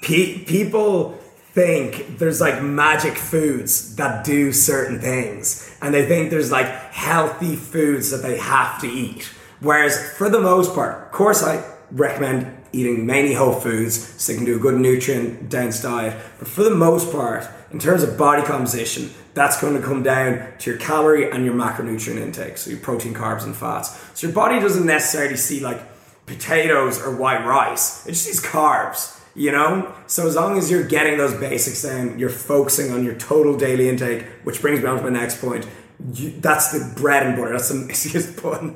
Pe- 0.00 0.38
people 0.44 1.18
think 1.52 2.18
there's 2.18 2.40
like 2.40 2.62
magic 2.62 3.16
foods 3.16 3.96
that 3.96 4.24
do 4.24 4.52
certain 4.52 5.00
things, 5.00 5.76
and 5.82 5.92
they 5.92 6.06
think 6.06 6.30
there's 6.30 6.52
like 6.52 6.66
healthy 6.92 7.56
foods 7.56 8.10
that 8.10 8.22
they 8.22 8.36
have 8.38 8.80
to 8.80 8.86
eat. 8.86 9.30
Whereas 9.60 10.12
for 10.12 10.28
the 10.28 10.40
most 10.40 10.74
part, 10.74 11.06
of 11.06 11.12
course, 11.12 11.42
I 11.42 11.64
recommend 11.90 12.54
eating 12.72 13.06
mainly 13.06 13.34
whole 13.34 13.54
foods 13.54 14.22
so 14.22 14.32
they 14.32 14.36
can 14.36 14.44
do 14.44 14.56
a 14.56 14.58
good 14.58 14.78
nutrient 14.78 15.48
dense 15.48 15.82
diet. 15.82 16.16
But 16.38 16.48
for 16.48 16.62
the 16.62 16.74
most 16.74 17.10
part, 17.10 17.48
in 17.70 17.78
terms 17.78 18.02
of 18.02 18.16
body 18.16 18.42
composition, 18.42 19.10
that's 19.34 19.60
going 19.60 19.74
to 19.74 19.82
come 19.82 20.02
down 20.02 20.52
to 20.58 20.70
your 20.70 20.78
calorie 20.78 21.30
and 21.30 21.44
your 21.44 21.54
macronutrient 21.54 22.18
intake, 22.18 22.58
so 22.58 22.70
your 22.70 22.80
protein, 22.80 23.14
carbs, 23.14 23.44
and 23.44 23.56
fats. 23.56 23.98
So 24.14 24.26
your 24.26 24.34
body 24.34 24.60
doesn't 24.60 24.86
necessarily 24.86 25.36
see 25.36 25.60
like 25.60 25.80
potatoes 26.26 27.00
or 27.00 27.16
white 27.16 27.44
rice, 27.46 28.06
it 28.06 28.12
just 28.12 28.24
sees 28.24 28.42
carbs. 28.42 29.17
You 29.38 29.52
know, 29.52 29.94
so 30.08 30.26
as 30.26 30.34
long 30.34 30.58
as 30.58 30.68
you're 30.68 30.82
getting 30.82 31.16
those 31.16 31.32
basics 31.32 31.84
in, 31.84 32.18
you're 32.18 32.28
focusing 32.28 32.90
on 32.90 33.04
your 33.04 33.14
total 33.14 33.56
daily 33.56 33.88
intake, 33.88 34.24
which 34.42 34.60
brings 34.60 34.80
me 34.80 34.86
on 34.88 34.96
to 34.96 35.02
my 35.04 35.10
next 35.10 35.40
point. 35.40 35.64
You, 36.12 36.30
that's 36.40 36.72
the 36.72 36.92
bread 37.00 37.24
and 37.24 37.36
butter. 37.36 37.52
That's 37.52 37.68
the 37.68 37.84
excuse 37.88 38.28
pun. 38.34 38.74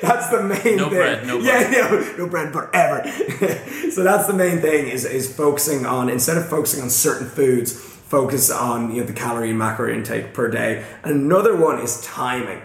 That's 0.00 0.28
the 0.30 0.44
main 0.44 0.76
no 0.76 0.88
thing. 0.88 0.98
Bread, 0.98 1.26
no 1.26 1.40
yeah, 1.40 1.68
no, 2.16 2.16
no 2.16 2.28
bread 2.28 2.52
butter 2.52 2.70
ever. 2.72 3.10
so 3.90 4.04
that's 4.04 4.28
the 4.28 4.34
main 4.34 4.60
thing 4.60 4.86
is 4.86 5.04
is 5.04 5.34
focusing 5.34 5.84
on 5.84 6.08
instead 6.08 6.36
of 6.36 6.48
focusing 6.48 6.80
on 6.80 6.90
certain 6.90 7.26
foods, 7.26 7.72
focus 7.72 8.52
on 8.52 8.92
you 8.94 9.00
know 9.00 9.06
the 9.08 9.12
calorie 9.12 9.50
and 9.50 9.58
macro 9.58 9.92
intake 9.92 10.32
per 10.32 10.48
day. 10.48 10.86
Another 11.02 11.56
one 11.56 11.80
is 11.80 12.00
timing. 12.02 12.62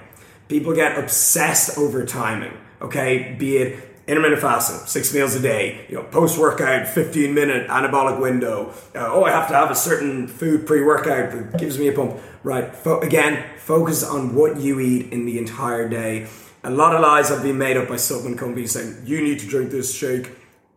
People 0.50 0.76
get 0.76 1.00
obsessed 1.00 1.80
over 1.80 2.06
timing. 2.06 2.56
Okay, 2.80 3.36
be 3.40 3.58
it 3.58 3.89
intermittent 4.10 4.42
fasting, 4.42 4.88
six 4.88 5.14
meals 5.14 5.36
a 5.36 5.40
day, 5.40 5.86
you 5.88 5.96
know, 5.96 6.04
post 6.04 6.40
workout, 6.40 6.88
15 6.88 7.32
minute 7.32 7.68
anabolic 7.68 8.20
window. 8.20 8.74
Uh, 8.96 9.08
oh, 9.14 9.24
I 9.24 9.30
have 9.30 9.48
to 9.50 9.54
have 9.54 9.70
a 9.70 9.76
certain 9.76 10.28
food 10.28 10.66
pre 10.66 10.84
workout 10.84 11.32
that 11.32 11.60
gives 11.60 11.78
me 11.78 11.88
a 11.90 11.94
pump. 11.94 12.20
Right. 12.44 12.76
Fo- 12.76 13.02
again, 13.02 13.46
focus 13.60 14.04
on 14.04 14.34
what 14.34 14.60
you 14.60 14.80
eat 14.80 15.14
in 15.14 15.26
the 15.26 15.38
entire 15.38 15.88
day. 15.88 16.28
A 16.64 16.72
lot 16.72 16.96
of 16.96 17.02
lies 17.02 17.30
have 17.30 17.44
been 17.44 17.60
made 17.60 17.78
up 17.78 17.88
by 17.88 17.98
supplement 17.98 18.40
companies 18.40 18.72
saying 18.72 19.04
you 19.06 19.22
need 19.22 19.40
to 19.40 19.48
drink 19.48 19.70
this 19.70 19.96
shake 19.96 20.28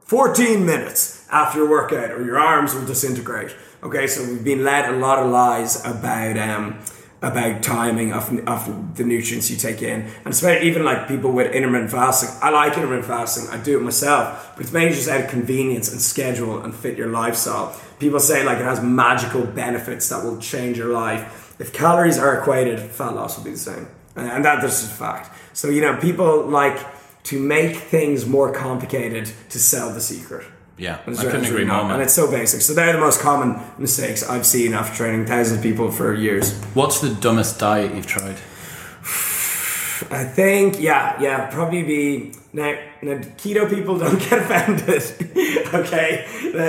14 0.00 0.66
minutes 0.66 1.26
after 1.30 1.60
your 1.60 1.70
workout 1.70 2.10
or 2.10 2.22
your 2.24 2.38
arms 2.38 2.74
will 2.74 2.84
disintegrate. 2.84 3.56
Okay, 3.82 4.06
so 4.06 4.22
we've 4.30 4.44
been 4.44 4.62
led 4.62 4.90
a 4.90 4.98
lot 4.98 5.18
of 5.18 5.30
lies 5.30 5.84
about 5.86 6.36
um, 6.36 6.78
about 7.22 7.62
timing 7.62 8.12
of, 8.12 8.36
of 8.48 8.96
the 8.96 9.04
nutrients 9.04 9.48
you 9.50 9.56
take 9.56 9.80
in. 9.80 10.02
And 10.24 10.34
especially 10.34 10.66
even 10.66 10.84
like 10.84 11.06
people 11.06 11.30
with 11.30 11.52
intermittent 11.54 11.92
fasting. 11.92 12.30
I 12.42 12.50
like 12.50 12.74
intermittent 12.74 13.06
fasting, 13.06 13.48
I 13.48 13.62
do 13.62 13.78
it 13.78 13.82
myself, 13.82 14.52
but 14.56 14.64
it's 14.64 14.72
mainly 14.72 14.94
just 14.94 15.08
out 15.08 15.20
of 15.20 15.30
convenience 15.30 15.90
and 15.90 16.00
schedule 16.00 16.60
and 16.62 16.74
fit 16.74 16.98
your 16.98 17.08
lifestyle. 17.08 17.78
People 18.00 18.18
say 18.18 18.44
like 18.44 18.58
it 18.58 18.64
has 18.64 18.82
magical 18.82 19.44
benefits 19.44 20.08
that 20.08 20.24
will 20.24 20.38
change 20.38 20.76
your 20.76 20.92
life. 20.92 21.54
If 21.60 21.72
calories 21.72 22.18
are 22.18 22.40
equated, 22.40 22.80
fat 22.80 23.14
loss 23.14 23.38
will 23.38 23.44
be 23.44 23.52
the 23.52 23.56
same. 23.56 23.86
And 24.16 24.44
that, 24.44 24.60
that's 24.60 24.82
just 24.82 24.92
a 24.92 24.94
fact. 24.94 25.30
So, 25.52 25.68
you 25.68 25.80
know, 25.80 25.96
people 25.96 26.44
like 26.46 26.84
to 27.24 27.38
make 27.38 27.76
things 27.76 28.26
more 28.26 28.52
complicated 28.52 29.30
to 29.50 29.58
sell 29.58 29.92
the 29.94 30.00
secret. 30.00 30.46
Yeah, 30.78 30.98
I 31.06 31.10
it's 31.10 31.20
couldn't 31.20 31.44
agree 31.44 31.64
more. 31.64 31.92
And 31.92 32.02
it's 32.02 32.14
so 32.14 32.30
basic. 32.30 32.62
So 32.62 32.72
they're 32.74 32.92
the 32.92 32.98
most 32.98 33.20
common 33.20 33.60
mistakes 33.78 34.28
I've 34.28 34.46
seen 34.46 34.72
after 34.72 34.96
training 34.96 35.26
thousands 35.26 35.58
of 35.58 35.62
people 35.62 35.90
for 35.90 36.14
years. 36.14 36.54
What's 36.74 37.00
the 37.00 37.14
dumbest 37.14 37.58
diet 37.58 37.94
you've 37.94 38.06
tried? 38.06 38.36
I 40.10 40.24
think, 40.24 40.80
yeah, 40.80 41.20
yeah, 41.20 41.48
probably 41.50 41.82
be 41.82 42.34
now. 42.52 42.76
now 43.02 43.18
keto 43.38 43.68
people 43.68 43.98
don't 44.00 44.18
get 44.18 44.38
offended, 44.38 45.02
okay? 45.74 46.24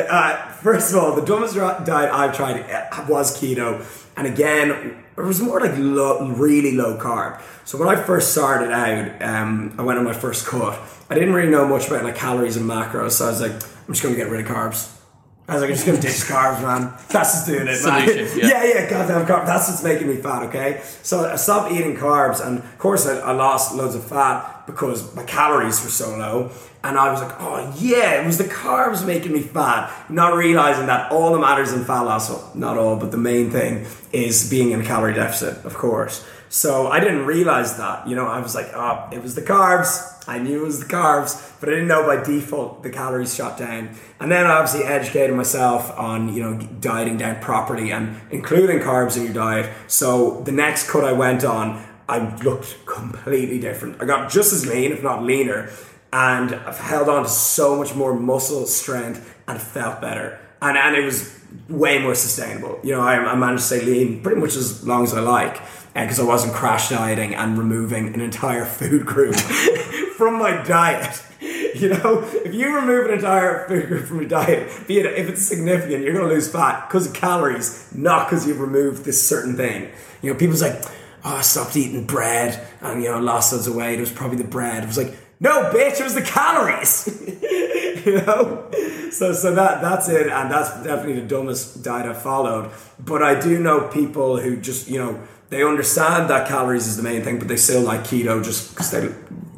Uh, 0.09 0.49
first 0.61 0.93
of 0.93 0.97
all, 0.97 1.15
the 1.15 1.25
dumbest 1.25 1.55
diet 1.55 2.13
I've 2.13 2.35
tried 2.35 2.69
uh, 2.69 3.05
was 3.09 3.39
keto, 3.39 3.83
and 4.15 4.27
again, 4.27 5.03
it 5.17 5.21
was 5.21 5.41
more 5.41 5.59
like 5.59 5.73
low, 5.77 6.27
really 6.27 6.73
low 6.73 6.97
carb. 6.97 7.41
So 7.65 7.77
when 7.77 7.87
I 7.87 7.95
first 8.01 8.31
started 8.31 8.71
out, 8.71 9.21
um, 9.21 9.75
I 9.77 9.83
went 9.83 9.97
on 9.97 10.05
my 10.05 10.13
first 10.13 10.45
cut. 10.45 10.79
I 11.09 11.15
didn't 11.15 11.33
really 11.33 11.51
know 11.51 11.67
much 11.67 11.87
about 11.87 12.03
like 12.03 12.15
calories 12.15 12.57
and 12.57 12.69
macros, 12.69 13.11
so 13.11 13.25
I 13.25 13.29
was 13.29 13.41
like, 13.41 13.61
I'm 13.87 13.93
just 13.93 14.03
going 14.03 14.15
to 14.15 14.21
get 14.21 14.29
rid 14.29 14.45
of 14.45 14.47
carbs. 14.47 14.99
I 15.47 15.55
was 15.55 15.61
like, 15.61 15.71
I'm 15.71 15.75
just 15.75 15.85
gonna 15.85 15.99
ditch 15.99 16.13
carbs, 16.13 16.61
man. 16.61 16.93
That's 17.09 17.33
just 17.33 17.47
doing 17.47 17.63
it, 17.63 17.65
man. 17.65 17.75
Solution, 18.07 18.39
yeah. 18.39 18.63
yeah, 18.63 18.63
yeah, 18.63 18.89
goddamn 18.89 19.25
carbs. 19.25 19.45
That's 19.45 19.67
what's 19.67 19.83
making 19.83 20.07
me 20.07 20.15
fat, 20.15 20.43
okay? 20.43 20.81
So 21.01 21.29
I 21.29 21.35
stopped 21.35 21.73
eating 21.73 21.97
carbs, 21.97 22.45
and 22.45 22.59
of 22.59 22.77
course, 22.77 23.05
I, 23.05 23.19
I 23.19 23.33
lost 23.33 23.75
loads 23.75 23.93
of 23.93 24.05
fat 24.05 24.65
because 24.65 25.13
my 25.15 25.23
calories 25.23 25.83
were 25.83 25.89
so 25.89 26.15
low. 26.17 26.51
And 26.85 26.97
I 26.97 27.11
was 27.11 27.21
like, 27.21 27.35
oh 27.39 27.73
yeah, 27.77 28.21
it 28.21 28.25
was 28.25 28.37
the 28.37 28.45
carbs 28.45 29.05
making 29.05 29.33
me 29.33 29.41
fat. 29.41 30.09
Not 30.09 30.35
realizing 30.35 30.87
that 30.87 31.11
all 31.11 31.33
that 31.33 31.39
matters 31.39 31.73
in 31.73 31.83
fat 31.83 32.01
loss, 32.01 32.29
well, 32.29 32.51
not 32.55 32.77
all, 32.77 32.95
but 32.95 33.11
the 33.11 33.17
main 33.17 33.51
thing 33.51 33.85
is 34.13 34.49
being 34.49 34.71
in 34.71 34.81
a 34.81 34.85
calorie 34.85 35.13
deficit, 35.13 35.65
of 35.65 35.73
course. 35.73 36.25
So 36.53 36.87
I 36.87 36.99
didn't 36.99 37.25
realize 37.25 37.77
that. 37.77 38.07
You 38.07 38.15
know, 38.15 38.27
I 38.27 38.39
was 38.39 38.53
like, 38.53 38.69
oh, 38.75 39.09
it 39.11 39.23
was 39.23 39.33
the 39.33 39.41
carbs. 39.41 40.23
I 40.27 40.37
knew 40.37 40.61
it 40.61 40.65
was 40.65 40.79
the 40.79 40.85
carbs, 40.85 41.51
but 41.59 41.67
I 41.67 41.71
didn't 41.71 41.87
know 41.87 42.05
by 42.05 42.23
default 42.23 42.83
the 42.83 42.91
calories 42.91 43.33
shot 43.33 43.57
down. 43.57 43.89
And 44.19 44.31
then 44.31 44.45
I 44.45 44.51
obviously 44.51 44.83
educated 44.83 45.35
myself 45.35 45.91
on, 45.97 46.31
you 46.31 46.43
know, 46.43 46.59
dieting 46.79 47.17
down 47.17 47.41
properly 47.41 47.91
and 47.91 48.21
including 48.29 48.81
carbs 48.81 49.17
in 49.17 49.23
your 49.23 49.33
diet. 49.33 49.73
So 49.87 50.41
the 50.41 50.51
next 50.51 50.91
cut 50.91 51.03
I 51.03 51.11
went 51.13 51.43
on, 51.43 51.83
I 52.07 52.35
looked 52.43 52.85
completely 52.85 53.59
different. 53.59 53.99
I 53.99 54.05
got 54.05 54.29
just 54.29 54.53
as 54.53 54.67
lean, 54.67 54.91
if 54.91 55.01
not 55.01 55.23
leaner, 55.23 55.71
and 56.13 56.53
I've 56.53 56.77
held 56.77 57.09
on 57.09 57.23
to 57.23 57.29
so 57.29 57.75
much 57.75 57.95
more 57.95 58.13
muscle 58.13 58.67
strength 58.67 59.35
and 59.47 59.59
felt 59.59 60.01
better. 60.01 60.39
And, 60.61 60.77
and 60.77 60.95
it 60.95 61.03
was 61.03 61.35
way 61.67 61.97
more 61.97 62.13
sustainable. 62.13 62.79
You 62.83 62.91
know, 62.91 63.01
I, 63.01 63.15
I 63.15 63.33
managed 63.35 63.63
to 63.63 63.79
stay 63.79 63.85
lean 63.85 64.21
pretty 64.21 64.39
much 64.39 64.55
as 64.55 64.87
long 64.87 65.03
as 65.03 65.15
I 65.15 65.19
like 65.19 65.59
because 65.93 66.19
I 66.19 66.23
wasn't 66.23 66.53
crash 66.53 66.89
dieting 66.89 67.35
and 67.35 67.57
removing 67.57 68.13
an 68.13 68.21
entire 68.21 68.65
food 68.65 69.05
group 69.05 69.35
from 70.17 70.39
my 70.39 70.63
diet. 70.63 71.23
You 71.39 71.89
know, 71.89 72.23
if 72.45 72.53
you 72.53 72.75
remove 72.75 73.07
an 73.07 73.13
entire 73.13 73.67
food 73.67 73.87
group 73.87 74.05
from 74.05 74.19
your 74.19 74.29
diet, 74.29 74.87
be 74.87 74.99
it 74.99 75.05
if 75.05 75.29
it's 75.29 75.41
significant, 75.41 76.03
you're 76.03 76.13
going 76.13 76.27
to 76.27 76.33
lose 76.33 76.51
fat 76.51 76.87
because 76.87 77.07
of 77.07 77.13
calories, 77.13 77.93
not 77.93 78.27
because 78.27 78.47
you've 78.47 78.59
removed 78.59 79.05
this 79.05 79.27
certain 79.27 79.55
thing. 79.55 79.91
You 80.21 80.31
know, 80.31 80.39
people's 80.39 80.61
like, 80.61 80.81
oh, 81.25 81.37
I 81.37 81.41
stopped 81.41 81.75
eating 81.75 82.05
bread 82.05 82.65
and, 82.81 83.03
you 83.03 83.09
know, 83.09 83.19
lost 83.19 83.53
of 83.53 83.75
weight. 83.75 83.97
It 83.97 84.01
was 84.01 84.11
probably 84.11 84.37
the 84.37 84.43
bread. 84.43 84.83
It 84.83 84.87
was 84.87 84.97
like, 84.97 85.15
no, 85.39 85.71
bitch, 85.71 85.99
it 85.99 86.03
was 86.03 86.15
the 86.15 86.21
calories. 86.21 87.07
you 88.05 88.21
know? 88.21 88.69
So 89.11 89.33
so 89.33 89.53
that 89.53 89.81
that's 89.81 90.09
it, 90.09 90.27
and 90.27 90.49
that's 90.49 90.71
definitely 90.83 91.21
the 91.21 91.27
dumbest 91.27 91.83
diet 91.83 92.07
I 92.07 92.13
followed. 92.13 92.71
But 92.99 93.21
I 93.21 93.39
do 93.39 93.59
know 93.59 93.87
people 93.87 94.39
who 94.39 94.57
just, 94.57 94.87
you 94.87 94.97
know, 94.97 95.19
they 95.53 95.63
understand 95.63 96.29
that 96.29 96.47
calories 96.47 96.87
is 96.87 96.97
the 96.97 97.03
main 97.03 97.21
thing, 97.21 97.37
but 97.37 97.47
they 97.47 97.57
still 97.57 97.81
like 97.81 98.01
keto 98.01 98.43
just 98.43 98.71
because 98.71 98.91
they, 98.91 99.07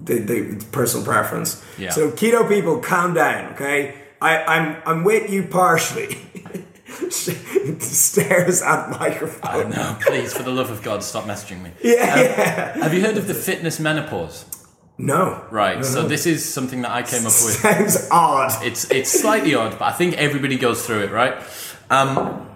they, 0.03 0.19
they 0.19 0.37
it's 0.39 0.65
personal 0.65 1.05
preference. 1.05 1.63
Yeah. 1.77 1.91
So 1.91 2.11
keto 2.11 2.47
people, 2.47 2.79
calm 2.79 3.13
down, 3.13 3.53
okay? 3.53 3.95
I, 4.21 4.43
I'm 4.43 4.81
I'm 4.85 5.03
with 5.03 5.29
you 5.29 5.43
partially. 5.43 6.17
Stares 7.79 8.61
at 8.61 8.89
microphone. 8.89 9.65
Oh 9.65 9.67
No, 9.69 9.97
please, 10.01 10.33
for 10.33 10.43
the 10.43 10.51
love 10.51 10.69
of 10.69 10.83
God, 10.83 11.03
stop 11.03 11.25
messaging 11.25 11.61
me. 11.61 11.71
Yeah, 11.81 12.21
yeah. 12.21 12.77
Have 12.83 12.93
you 12.93 13.01
heard 13.01 13.17
of 13.17 13.27
the 13.27 13.33
fitness 13.33 13.79
menopause? 13.79 14.45
No. 14.97 15.45
Right. 15.51 15.77
No, 15.77 15.83
so 15.83 16.01
no. 16.03 16.07
this 16.07 16.25
is 16.25 16.51
something 16.51 16.81
that 16.83 16.91
I 16.91 17.03
came 17.03 17.21
up 17.21 17.25
with. 17.25 17.33
sounds 17.61 18.07
odd. 18.11 18.65
It's 18.65 18.89
it's 18.91 19.11
slightly 19.11 19.55
odd, 19.55 19.71
but 19.79 19.83
I 19.83 19.91
think 19.91 20.15
everybody 20.17 20.57
goes 20.57 20.85
through 20.85 21.03
it, 21.03 21.11
right? 21.11 21.35
Um, 21.89 22.49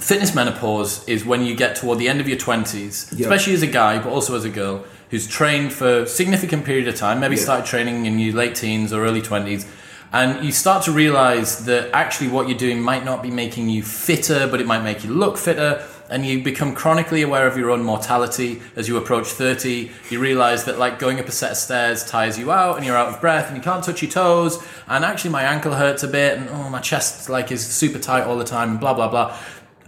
fitness 0.00 0.34
menopause 0.34 1.06
is 1.08 1.24
when 1.24 1.44
you 1.44 1.54
get 1.54 1.76
toward 1.76 1.98
the 1.98 2.08
end 2.08 2.20
of 2.20 2.28
your 2.28 2.38
twenties, 2.38 3.06
Yeah. 3.12 3.26
especially 3.26 3.54
as 3.54 3.62
a 3.62 3.66
guy, 3.66 3.98
but 3.98 4.10
also 4.10 4.36
as 4.36 4.44
a 4.44 4.48
girl 4.50 4.84
who's 5.10 5.26
trained 5.26 5.72
for 5.72 6.00
a 6.00 6.06
significant 6.06 6.64
period 6.64 6.88
of 6.88 6.96
time. 6.96 7.20
Maybe 7.20 7.36
Yeah. 7.36 7.42
started 7.42 7.66
training 7.66 8.06
in 8.06 8.18
your 8.18 8.34
late 8.34 8.54
teens 8.54 8.92
or 8.92 9.04
early 9.04 9.22
twenties. 9.22 9.64
And 10.12 10.44
you 10.44 10.52
start 10.52 10.84
to 10.84 10.92
realize 10.92 11.64
that 11.66 11.90
actually 11.92 12.28
what 12.28 12.48
you're 12.48 12.56
doing 12.58 12.80
might 12.80 13.04
not 13.04 13.22
be 13.22 13.30
making 13.30 13.68
you 13.68 13.82
fitter, 13.82 14.46
but 14.46 14.60
it 14.60 14.66
might 14.66 14.82
make 14.82 15.04
you 15.04 15.10
look 15.12 15.36
fitter. 15.36 15.82
And 16.08 16.24
you 16.24 16.40
become 16.40 16.72
chronically 16.72 17.22
aware 17.22 17.48
of 17.48 17.56
your 17.58 17.68
own 17.72 17.82
mortality 17.82 18.62
as 18.76 18.86
you 18.86 18.96
approach 18.96 19.26
30. 19.26 19.90
You 20.08 20.20
realize 20.20 20.62
that 20.64 20.78
like 20.78 21.00
going 21.00 21.18
up 21.18 21.26
a 21.28 21.32
set 21.32 21.50
of 21.50 21.56
stairs 21.56 22.04
tires 22.04 22.38
you 22.38 22.52
out 22.52 22.76
and 22.76 22.86
you're 22.86 22.96
out 22.96 23.08
of 23.08 23.20
breath 23.20 23.48
and 23.48 23.56
you 23.56 23.62
can't 23.62 23.82
touch 23.82 24.02
your 24.02 24.10
toes. 24.12 24.60
And 24.86 25.04
actually 25.04 25.30
my 25.32 25.42
ankle 25.42 25.74
hurts 25.74 26.04
a 26.04 26.08
bit 26.08 26.38
and 26.38 26.48
oh, 26.50 26.70
my 26.70 26.78
chest 26.78 27.28
like 27.28 27.50
is 27.50 27.66
super 27.66 27.98
tight 27.98 28.22
all 28.22 28.38
the 28.38 28.44
time 28.44 28.70
and 28.70 28.78
blah, 28.80 28.94
blah, 28.94 29.08
blah. 29.08 29.36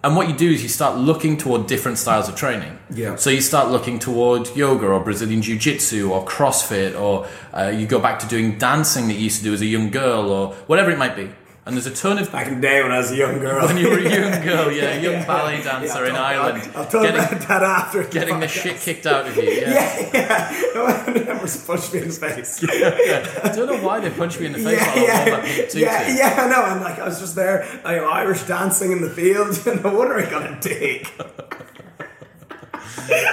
And 0.03 0.15
what 0.17 0.29
you 0.29 0.35
do 0.37 0.51
is 0.51 0.63
you 0.63 0.69
start 0.69 0.97
looking 0.97 1.37
toward 1.37 1.67
different 1.67 1.99
styles 1.99 2.29
of 2.29 2.37
training. 2.37 2.79
Yeah. 2.91 3.17
So 3.17 3.31
you 3.31 3.41
start 3.41 3.71
looking 3.71 3.99
toward 3.99 4.55
yoga 4.55 4.87
or 4.87 5.01
Brazilian 5.01 5.43
Jiu 5.43 5.59
Jitsu 5.59 6.11
or 6.13 6.25
CrossFit, 6.25 6.99
or 6.99 7.27
uh, 7.53 7.69
you 7.69 7.87
go 7.87 7.99
back 7.99 8.19
to 8.21 8.27
doing 8.27 8.59
dancing 8.59 9.09
that 9.09 9.15
you 9.15 9.21
used 9.21 9.39
to 9.39 9.45
do 9.45 9.53
as 9.53 9.61
a 9.61 9.67
young 9.67 9.91
girl, 9.91 10.31
or 10.31 10.55
whatever 10.67 10.91
it 10.91 10.99
might 10.99 11.17
be. 11.17 11.31
And 11.69 11.77
there's 11.77 11.87
a 11.87 11.95
ton 11.95 12.17
of 12.17 12.33
Back 12.33 12.47
in 12.47 12.55
the 12.55 12.61
day 12.63 12.83
when 12.83 12.93
I 12.93 12.97
was 12.97 13.11
a 13.11 13.17
young 13.17 13.41
girl. 13.41 13.67
when 13.67 13.77
you 13.77 13.91
were 13.91 13.99
a 13.99 14.03
young 14.03 14.43
girl, 14.43 14.73
yeah, 14.73 14.95
a 14.95 15.03
young 15.03 15.13
Yeah, 15.13 15.27
ballet 15.27 15.63
dancer 15.63 15.99
I'll 15.99 16.05
in 16.05 16.17
Ireland, 16.17 16.71
I'll, 16.75 16.87
talk 16.87 17.03
getting 17.03 17.21
about 17.21 17.47
that 17.47 17.63
after. 17.63 18.05
getting 18.05 18.41
the 18.41 18.47
podcast. 18.47 18.63
shit 18.63 18.81
kicked 18.81 19.07
out 19.07 19.27
of 19.27 19.37
you. 19.37 19.43
Yeah. 19.43 20.09
Yeah, 20.19 20.73
yeah. 21.15 21.41
I 21.43 21.47
punched 21.67 21.93
me 21.93 21.99
in 21.99 22.07
his 22.07 22.19
face. 22.19 22.63
yeah. 22.63 23.41
I 23.45 23.49
don't 23.55 23.67
know 23.67 23.85
why 23.87 24.01
they 24.01 24.09
punched 24.09 24.41
me 24.41 24.47
in 24.47 24.53
the 24.53 24.61
face 24.61 24.81
Yeah, 24.81 24.95
I 24.95 25.65
was 25.65 25.75
yeah, 25.75 26.09
yeah, 26.09 26.17
yeah, 26.17 26.43
I 26.43 26.49
know. 26.49 26.65
And 26.73 26.81
like, 26.81 26.99
I 26.99 27.05
was 27.05 27.21
just 27.21 27.35
there, 27.35 27.69
know, 27.85 28.09
Irish 28.09 28.45
dancing 28.45 28.91
in 28.93 29.03
the 29.03 29.11
field. 29.11 29.61
And 29.67 29.85
no 29.85 29.95
wonder 29.95 30.19
I 30.19 30.31
got 30.31 30.51
a 30.51 30.59
dig. 30.61 31.07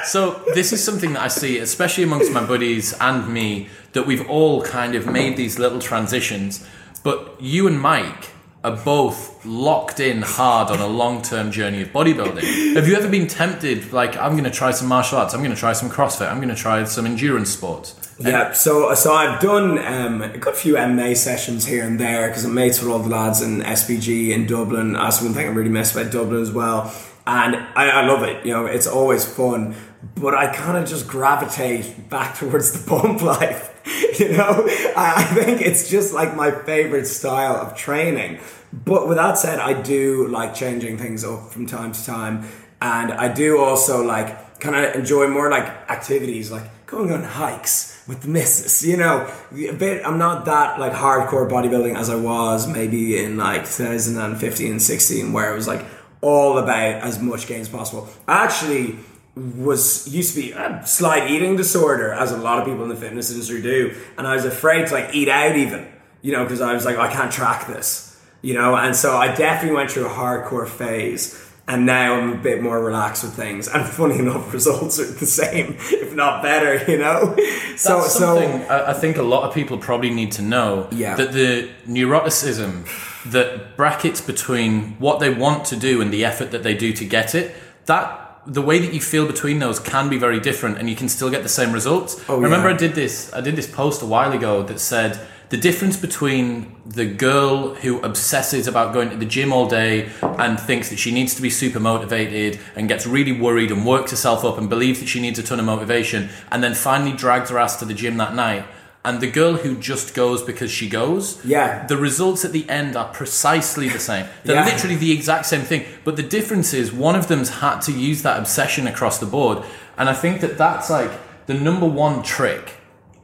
So 0.03 0.43
this 0.53 0.73
is 0.73 0.83
something 0.83 1.13
that 1.13 1.21
I 1.21 1.27
see, 1.29 1.59
especially 1.59 2.03
amongst 2.03 2.33
my 2.33 2.45
buddies 2.45 2.93
and 2.99 3.33
me, 3.33 3.69
that 3.93 4.05
we've 4.05 4.29
all 4.29 4.61
kind 4.61 4.93
of 4.95 5.07
made 5.07 5.37
these 5.37 5.57
little 5.57 5.79
transitions. 5.79 6.65
But 7.05 7.39
you 7.39 7.67
and 7.67 7.79
Mike 7.79 8.31
are 8.63 8.75
both 8.75 9.45
locked 9.45 9.99
in 9.99 10.23
hard 10.23 10.71
on 10.71 10.79
a 10.79 10.87
long-term 10.87 11.51
journey 11.51 11.83
of 11.83 11.89
bodybuilding. 11.89 12.73
Have 12.73 12.87
you 12.87 12.95
ever 12.95 13.07
been 13.07 13.27
tempted, 13.27 13.93
like, 13.93 14.17
I'm 14.17 14.31
going 14.31 14.45
to 14.45 14.49
try 14.49 14.71
some 14.71 14.87
martial 14.87 15.19
arts, 15.19 15.35
I'm 15.35 15.41
going 15.41 15.53
to 15.53 15.59
try 15.59 15.73
some 15.73 15.87
CrossFit, 15.87 16.27
I'm 16.27 16.37
going 16.37 16.49
to 16.49 16.59
try 16.59 16.83
some 16.85 17.05
endurance 17.05 17.51
sports? 17.51 17.93
Yeah, 18.17 18.53
so 18.53 18.91
so 18.95 19.13
I've 19.13 19.39
done 19.39 19.77
um, 19.77 20.23
a 20.23 20.37
good 20.39 20.55
few 20.55 20.75
MMA 20.75 21.15
sessions 21.15 21.67
here 21.67 21.85
and 21.85 21.99
there 21.99 22.27
because 22.29 22.43
I'm 22.43 22.55
mates 22.55 22.81
with 22.81 22.89
all 22.89 22.97
the 22.97 23.09
lads 23.09 23.43
in 23.43 23.59
SBG 23.59 24.31
in 24.31 24.47
Dublin. 24.47 24.93
That's 24.93 25.21
one 25.21 25.33
thing 25.33 25.45
I 25.45 25.51
really 25.51 25.69
miss 25.69 25.95
about 25.95 26.11
Dublin 26.11 26.41
as 26.41 26.51
well, 26.51 26.91
and 27.27 27.55
I, 27.55 27.89
I 27.89 28.05
love 28.07 28.23
it. 28.23 28.43
You 28.43 28.53
know, 28.53 28.65
it's 28.65 28.87
always 28.87 29.25
fun, 29.25 29.75
but 30.15 30.33
I 30.33 30.47
kind 30.47 30.75
of 30.75 30.89
just 30.89 31.07
gravitate 31.07 32.09
back 32.09 32.35
towards 32.35 32.71
the 32.71 32.89
bump 32.89 33.21
life. 33.39 33.74
You 34.19 34.29
know, 34.29 34.65
I, 34.95 35.23
think 35.35 35.61
it's 35.61 35.89
just 35.89 36.13
like 36.13 36.35
my 36.37 36.49
favorite 36.49 37.05
style 37.05 37.55
of 37.55 37.75
training. 37.75 38.39
But 38.71 39.09
with 39.09 39.17
that 39.17 39.37
said, 39.37 39.59
I 39.59 39.79
do 39.81 40.27
like 40.29 40.55
changing 40.55 40.97
things 40.97 41.25
up 41.25 41.51
from 41.51 41.65
time 41.65 41.91
to 41.91 42.05
time, 42.05 42.47
and 42.81 43.11
I 43.11 43.31
do 43.31 43.59
also 43.59 44.03
like 44.03 44.59
kind 44.61 44.75
of 44.75 44.95
enjoy 44.95 45.27
more 45.27 45.49
like 45.49 45.65
activities 45.89 46.49
like 46.49 46.63
going 46.85 47.11
on 47.11 47.23
hikes 47.23 48.03
with 48.07 48.21
the 48.21 48.27
missus, 48.27 48.85
you 48.87 48.95
know, 48.97 49.29
a 49.51 49.73
bit. 49.73 50.05
I'm 50.05 50.17
not 50.17 50.45
that 50.45 50.79
like 50.79 50.93
hardcore 50.93 51.49
bodybuilding 51.49 51.97
as 51.97 52.09
I 52.09 52.15
was 52.15 52.67
maybe 52.67 53.21
in 53.21 53.37
like 53.37 53.65
2015 53.65 54.71
and 54.71 54.81
16, 54.81 55.33
where 55.33 55.51
it 55.51 55.55
was 55.55 55.67
like 55.67 55.85
all 56.21 56.57
about 56.57 57.03
as 57.03 57.19
much 57.19 57.47
gain 57.47 57.61
as 57.61 57.69
possible. 57.69 58.07
Actually 58.27 58.97
was 59.35 60.07
used 60.13 60.33
to 60.35 60.41
be 60.41 60.51
a 60.51 60.81
slight 60.85 61.29
eating 61.29 61.55
disorder, 61.57 62.13
as 62.13 62.31
a 62.31 62.37
lot 62.37 62.59
of 62.59 62.65
people 62.65 62.83
in 62.83 62.89
the 62.89 62.95
fitness 62.95 63.31
industry 63.31 63.61
do, 63.61 63.93
and 64.17 64.25
I 64.27 64.33
was 64.35 64.45
afraid 64.45 64.87
to 64.87 64.93
like 64.93 65.13
eat 65.13 65.27
out 65.27 65.55
even, 65.57 65.87
you 66.21 66.31
know, 66.31 66.43
because 66.43 66.61
I 66.61 66.73
was 66.73 66.85
like, 66.85 66.97
I 66.97 67.11
can't 67.11 67.31
track 67.31 67.67
this, 67.67 68.17
you 68.41 68.53
know, 68.53 68.75
and 68.75 68.95
so 68.95 69.17
I 69.17 69.35
definitely 69.35 69.75
went 69.75 69.91
through 69.91 70.05
a 70.05 70.09
hardcore 70.09 70.67
phase. 70.67 71.41
And 71.67 71.87
now 71.87 72.13
I'm 72.13 72.33
a 72.33 72.37
bit 72.37 72.61
more 72.61 72.79
relaxed 72.79 73.23
with 73.23 73.33
things, 73.33 73.67
and 73.67 73.83
funny 73.99 74.19
enough, 74.19 74.53
results 74.53 74.99
are 74.99 75.05
the 75.11 75.25
same, 75.25 75.75
if 75.79 76.13
not 76.13 76.43
better. 76.43 76.75
You 76.91 76.99
know, 76.99 77.35
so 77.75 78.01
That's 78.01 78.13
something 78.13 78.61
I 78.69 78.91
I 78.91 78.93
think 78.93 79.17
a 79.17 79.23
lot 79.23 79.47
of 79.47 79.53
people 79.55 79.79
probably 79.79 80.11
need 80.11 80.31
to 80.33 80.43
know 80.43 80.87
Yeah. 80.91 81.15
that 81.15 81.33
the 81.33 81.67
neuroticism 81.87 82.85
that 83.31 83.75
brackets 83.77 84.21
between 84.21 84.95
what 84.99 85.19
they 85.19 85.31
want 85.33 85.65
to 85.65 85.75
do 85.75 86.01
and 86.01 86.13
the 86.13 86.23
effort 86.23 86.51
that 86.51 86.61
they 86.61 86.75
do 86.75 86.93
to 86.93 87.03
get 87.03 87.33
it, 87.33 87.55
that 87.87 88.24
the 88.47 88.61
way 88.61 88.79
that 88.79 88.93
you 88.93 89.01
feel 89.01 89.25
between 89.25 89.59
those 89.59 89.79
can 89.79 90.09
be 90.09 90.17
very 90.17 90.39
different 90.39 90.77
and 90.77 90.89
you 90.89 90.95
can 90.95 91.09
still 91.09 91.29
get 91.29 91.43
the 91.43 91.49
same 91.49 91.71
results. 91.71 92.23
Oh, 92.29 92.39
I 92.39 92.43
remember 92.43 92.69
yeah. 92.69 92.75
I 92.75 92.77
did 92.77 92.93
this 92.93 93.33
I 93.33 93.41
did 93.41 93.55
this 93.55 93.69
post 93.69 94.01
a 94.01 94.05
while 94.05 94.31
ago 94.31 94.63
that 94.63 94.79
said 94.79 95.19
the 95.49 95.57
difference 95.57 95.95
between 95.95 96.75
the 96.85 97.05
girl 97.05 97.75
who 97.75 98.01
obsesses 98.01 98.67
about 98.67 98.93
going 98.93 99.09
to 99.11 99.15
the 99.15 99.25
gym 99.25 99.53
all 99.53 99.67
day 99.67 100.09
and 100.21 100.59
thinks 100.59 100.89
that 100.89 100.97
she 100.97 101.11
needs 101.11 101.35
to 101.35 101.41
be 101.41 101.49
super 101.49 101.79
motivated 101.79 102.59
and 102.75 102.87
gets 102.87 103.05
really 103.05 103.31
worried 103.31 103.71
and 103.71 103.85
works 103.85 104.11
herself 104.11 104.43
up 104.43 104.57
and 104.57 104.69
believes 104.69 104.99
that 104.99 105.07
she 105.07 105.21
needs 105.21 105.37
a 105.37 105.43
ton 105.43 105.59
of 105.59 105.65
motivation 105.65 106.29
and 106.51 106.63
then 106.63 106.73
finally 106.73 107.15
drags 107.15 107.51
her 107.51 107.59
ass 107.59 107.77
to 107.77 107.85
the 107.85 107.93
gym 107.93 108.17
that 108.17 108.33
night 108.33 108.65
and 109.05 109.21
the 109.21 109.29
girl 109.29 109.53
who 109.53 109.75
just 109.77 110.13
goes 110.13 110.41
because 110.41 110.71
she 110.71 110.87
goes 110.89 111.37
Yeah. 111.45 111.85
the 111.87 111.97
results 111.97 112.43
at 112.45 112.51
the 112.51 112.67
end 112.69 112.95
are 112.95 113.09
precisely 113.13 113.87
the 113.89 113.99
same 113.99 114.25
they're 114.43 114.55
Yeah. 114.55 114.65
literally 114.65 114.95
the 114.95 115.11
exact 115.11 115.45
same 115.45 115.61
thing 115.61 115.85
but 116.03 116.15
the 116.15 116.23
difference 116.37 116.73
is 116.73 116.91
one 116.91 117.15
of 117.15 117.27
them's 117.27 117.49
had 117.65 117.79
to 117.87 117.91
use 117.91 118.21
that 118.23 118.37
obsession 118.39 118.87
across 118.87 119.17
the 119.19 119.25
board 119.25 119.57
and 119.97 120.09
i 120.09 120.13
think 120.13 120.41
that 120.41 120.57
that's 120.57 120.89
like 120.89 121.11
the 121.45 121.53
number 121.53 121.85
one 121.85 122.23
trick 122.23 122.65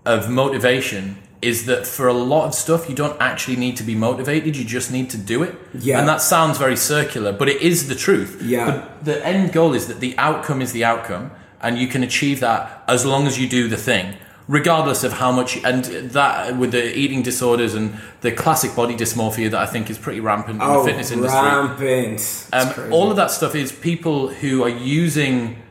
of 0.06 0.30
motivation 0.30 1.17
is 1.41 1.65
that 1.65 1.88
for 1.88 2.08
a 2.08 2.13
lot 2.13 2.46
of 2.46 2.54
stuff 2.54 2.88
you 2.89 2.94
don't 2.96 3.20
actually 3.20 3.56
need 3.56 3.76
to 3.78 3.84
be 3.84 3.96
motivated 3.96 4.56
you 4.56 4.63
just 4.63 4.91
need 4.91 5.10
to 5.10 5.17
do 5.17 5.41
it 5.44 5.56
Yeah. 5.74 6.00
and 6.00 6.08
that 6.08 6.22
sounds 6.22 6.58
very 6.58 6.76
circular 6.78 7.32
but 7.32 7.48
it 7.50 7.62
is 7.62 7.88
the 7.88 7.96
truth 7.96 8.32
Yeah. 8.44 8.65
but 8.65 9.06
the 9.06 9.26
end 9.26 9.52
goal 9.52 9.74
is 9.74 9.88
that 9.88 10.00
the 10.00 10.13
outcome 10.17 10.62
is 10.62 10.72
the 10.72 10.84
outcome 10.86 11.32
and 11.63 11.78
you 11.78 11.88
can 11.88 12.02
achieve 12.04 12.39
that 12.41 12.84
as 12.88 13.06
long 13.06 13.28
as 13.28 13.39
you 13.39 13.48
do 13.48 13.67
the 13.67 13.78
thing 13.78 14.06
regardless 14.52 15.06
of 15.06 15.14
how 15.14 15.32
much 15.32 15.56
and 15.64 15.86
that 16.12 16.58
with 16.58 16.72
the 16.72 16.98
eating 16.98 17.22
disorders 17.22 17.74
and 17.74 17.98
the 18.20 18.32
classic 18.32 18.76
body 18.76 18.94
dysmorphia 18.96 19.50
that 19.50 19.62
i 19.62 19.66
think 19.66 19.90
is 19.90 19.98
pretty 19.98 20.20
rampant 20.20 20.58
in 20.58 20.62
oh, 20.62 20.80
the 20.80 20.90
fitness 20.90 21.10
industry 21.10 21.40
rampant. 21.40 22.50
Um, 22.52 22.92
all 22.92 23.10
of 23.10 23.16
that 23.16 23.32
stuff 23.32 23.56
is 23.56 23.72
people 23.72 24.28
who 24.28 24.62
are 24.64 24.70
using 24.70 25.62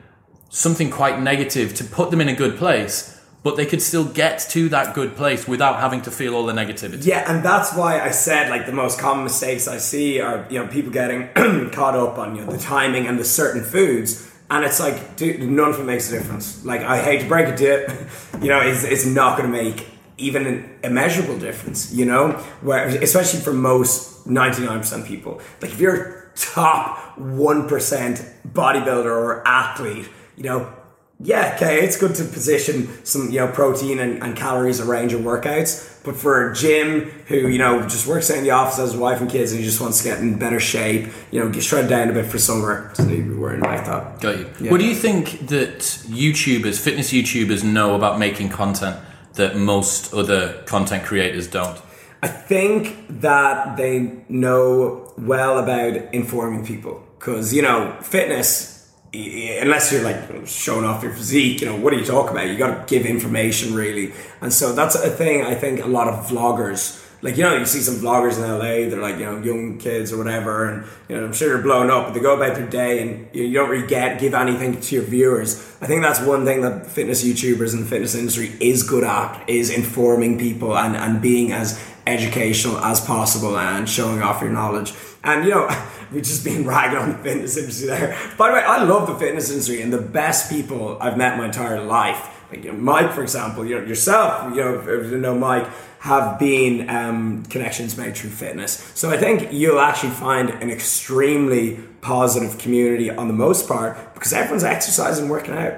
something 0.50 0.90
quite 0.90 1.20
negative 1.20 1.74
to 1.74 1.84
put 1.84 2.10
them 2.10 2.20
in 2.20 2.28
a 2.28 2.34
good 2.34 2.58
place, 2.58 3.20
but 3.42 3.56
they 3.56 3.64
could 3.64 3.80
still 3.80 4.04
get 4.04 4.38
to 4.50 4.68
that 4.68 4.94
good 4.94 5.16
place 5.16 5.48
without 5.48 5.80
having 5.80 6.02
to 6.02 6.10
feel 6.10 6.34
all 6.34 6.44
the 6.44 6.52
negativity. 6.52 7.06
Yeah, 7.06 7.30
and 7.30 7.42
that's 7.42 7.74
why 7.74 8.00
I 8.00 8.10
said 8.10 8.50
like 8.50 8.66
the 8.66 8.72
most 8.72 8.98
common 8.98 9.24
mistakes 9.24 9.66
I 9.66 9.78
see 9.78 10.20
are 10.20 10.46
you 10.50 10.58
know 10.58 10.66
people 10.66 10.92
getting 10.92 11.28
caught 11.70 11.94
up 11.94 12.18
on 12.18 12.36
you 12.36 12.44
know 12.44 12.52
the 12.52 12.58
timing 12.58 13.06
and 13.06 13.18
the 13.18 13.24
certain 13.24 13.62
foods, 13.62 14.29
and 14.50 14.64
it's 14.64 14.80
like 14.80 15.16
dude, 15.16 15.40
none 15.40 15.70
of 15.70 15.80
it 15.80 15.84
makes 15.84 16.10
a 16.10 16.18
difference. 16.18 16.64
Like 16.64 16.82
I 16.82 17.00
hate 17.00 17.22
to 17.22 17.28
break 17.28 17.48
it 17.48 17.56
to 17.58 17.64
you, 17.64 18.42
you 18.42 18.48
know, 18.48 18.60
it's 18.60 18.84
it's 18.84 19.06
not 19.06 19.38
going 19.38 19.50
to 19.50 19.56
make 19.56 19.86
even 20.18 20.46
an 20.46 20.78
immeasurable 20.84 21.38
difference. 21.38 21.92
You 21.92 22.04
know, 22.04 22.32
where 22.60 22.86
especially 22.88 23.40
for 23.40 23.52
most 23.52 24.26
ninety 24.26 24.64
nine 24.64 24.80
percent 24.80 25.06
people, 25.06 25.40
like 25.60 25.70
if 25.70 25.80
you're 25.80 26.30
top 26.34 27.16
one 27.18 27.68
percent 27.68 28.24
bodybuilder 28.46 29.06
or 29.06 29.46
athlete, 29.46 30.08
you 30.36 30.44
know. 30.44 30.74
Yeah, 31.22 31.52
okay, 31.56 31.84
it's 31.84 31.98
good 31.98 32.14
to 32.14 32.24
position 32.24 33.04
some, 33.04 33.30
you 33.30 33.40
know, 33.40 33.48
protein 33.48 33.98
and, 33.98 34.22
and 34.22 34.34
calories, 34.34 34.80
a 34.80 34.86
range 34.86 35.12
of 35.12 35.20
workouts. 35.20 36.02
But 36.02 36.16
for 36.16 36.50
a 36.50 36.54
Jim 36.54 37.10
who, 37.26 37.46
you 37.46 37.58
know, 37.58 37.82
just 37.82 38.06
works 38.06 38.30
out 38.30 38.38
in 38.38 38.44
the 38.44 38.52
office, 38.52 38.78
has 38.78 38.92
his 38.92 39.00
wife 39.00 39.20
and 39.20 39.30
kids, 39.30 39.52
and 39.52 39.60
he 39.60 39.66
just 39.66 39.82
wants 39.82 39.98
to 39.98 40.08
get 40.08 40.20
in 40.20 40.38
better 40.38 40.58
shape, 40.58 41.10
you 41.30 41.38
know, 41.38 41.50
get 41.50 41.62
shred 41.62 41.90
down 41.90 42.08
a 42.08 42.14
bit 42.14 42.24
for 42.24 42.38
summer, 42.38 42.88
doesn't 42.96 43.08
need 43.08 43.24
to 43.24 43.34
be 43.34 43.34
wearing 43.34 43.60
about 43.60 43.84
that. 43.84 44.20
Got 44.22 44.38
you. 44.38 44.50
Yeah. 44.60 44.70
What 44.70 44.80
do 44.80 44.86
you 44.86 44.94
think 44.94 45.48
that 45.48 45.80
YouTubers, 45.80 46.80
fitness 46.80 47.12
YouTubers, 47.12 47.62
know 47.62 47.94
about 47.94 48.18
making 48.18 48.48
content 48.48 48.96
that 49.34 49.56
most 49.56 50.14
other 50.14 50.62
content 50.64 51.04
creators 51.04 51.46
don't? 51.48 51.78
I 52.22 52.28
think 52.28 53.20
that 53.20 53.76
they 53.76 54.24
know 54.30 55.12
well 55.18 55.58
about 55.58 56.14
informing 56.14 56.64
people 56.64 57.02
because 57.18 57.52
you 57.52 57.60
know 57.60 57.96
fitness. 58.00 58.79
Unless 59.12 59.92
you're 59.92 60.02
like 60.02 60.46
showing 60.46 60.84
off 60.84 61.02
your 61.02 61.12
physique, 61.12 61.60
you 61.60 61.66
know 61.66 61.76
what 61.76 61.92
are 61.92 61.98
you 61.98 62.04
talking 62.04 62.30
about? 62.30 62.48
You 62.48 62.56
got 62.56 62.86
to 62.86 62.94
give 62.94 63.06
information 63.06 63.74
really, 63.74 64.12
and 64.40 64.52
so 64.52 64.72
that's 64.72 64.94
a 64.94 65.10
thing. 65.10 65.42
I 65.42 65.56
think 65.56 65.82
a 65.82 65.88
lot 65.88 66.06
of 66.06 66.26
vloggers, 66.26 67.04
like 67.20 67.36
you 67.36 67.42
know, 67.42 67.56
you 67.56 67.64
see 67.64 67.80
some 67.80 67.96
vloggers 67.96 68.36
in 68.36 68.48
LA, 68.48 68.88
they're 68.88 69.02
like 69.02 69.18
you 69.18 69.24
know 69.24 69.38
young 69.42 69.78
kids 69.78 70.12
or 70.12 70.18
whatever, 70.18 70.68
and 70.68 70.86
you 71.08 71.16
know 71.16 71.24
I'm 71.24 71.32
sure 71.32 71.48
they're 71.48 71.62
blown 71.62 71.90
up, 71.90 72.06
but 72.06 72.14
they 72.14 72.20
go 72.20 72.36
about 72.36 72.54
their 72.54 72.68
day 72.68 73.02
and 73.02 73.28
you, 73.32 73.42
you 73.42 73.54
don't 73.54 73.68
really 73.68 73.88
get 73.88 74.20
give 74.20 74.32
anything 74.32 74.80
to 74.80 74.94
your 74.94 75.04
viewers. 75.04 75.56
I 75.80 75.86
think 75.86 76.02
that's 76.02 76.20
one 76.20 76.44
thing 76.44 76.60
that 76.60 76.86
fitness 76.86 77.24
YouTubers 77.24 77.74
and 77.74 77.82
the 77.82 77.88
fitness 77.88 78.14
industry 78.14 78.52
is 78.60 78.84
good 78.84 79.02
at 79.02 79.42
is 79.48 79.70
informing 79.70 80.38
people 80.38 80.78
and 80.78 80.94
and 80.96 81.20
being 81.20 81.50
as 81.50 81.84
educational 82.06 82.78
as 82.78 83.00
possible 83.00 83.58
and 83.58 83.88
showing 83.88 84.22
off 84.22 84.40
your 84.40 84.50
knowledge. 84.50 84.92
And 85.22 85.44
you 85.44 85.50
know, 85.50 85.68
we've 86.12 86.22
just 86.22 86.44
been 86.44 86.66
ragging 86.66 86.98
on 86.98 87.12
the 87.12 87.18
fitness 87.18 87.56
industry 87.56 87.88
there. 87.88 88.18
By 88.36 88.48
the 88.48 88.54
way, 88.54 88.62
I 88.62 88.84
love 88.84 89.06
the 89.06 89.14
fitness 89.14 89.50
industry 89.50 89.82
and 89.82 89.92
the 89.92 90.00
best 90.00 90.50
people 90.50 90.98
I've 91.00 91.16
met 91.16 91.38
my 91.38 91.46
entire 91.46 91.82
life. 91.82 92.36
Like 92.50 92.64
you 92.64 92.72
know, 92.72 92.78
Mike, 92.78 93.12
for 93.12 93.22
example, 93.22 93.64
you 93.64 93.78
know 93.78 93.86
yourself, 93.86 94.54
you 94.54 94.62
know, 94.62 95.02
you 95.02 95.18
know 95.18 95.38
Mike, 95.38 95.68
have 96.00 96.38
been 96.38 96.88
um, 96.88 97.44
connections 97.44 97.96
made 97.96 98.16
through 98.16 98.30
fitness. 98.30 98.90
So 98.94 99.10
I 99.10 99.18
think 99.18 99.52
you'll 99.52 99.80
actually 99.80 100.10
find 100.10 100.48
an 100.48 100.70
extremely 100.70 101.78
positive 102.00 102.58
community 102.58 103.10
on 103.10 103.28
the 103.28 103.34
most 103.34 103.68
part 103.68 104.14
because 104.14 104.32
everyone's 104.32 104.64
exercising, 104.64 105.28
working 105.28 105.54
out. 105.54 105.74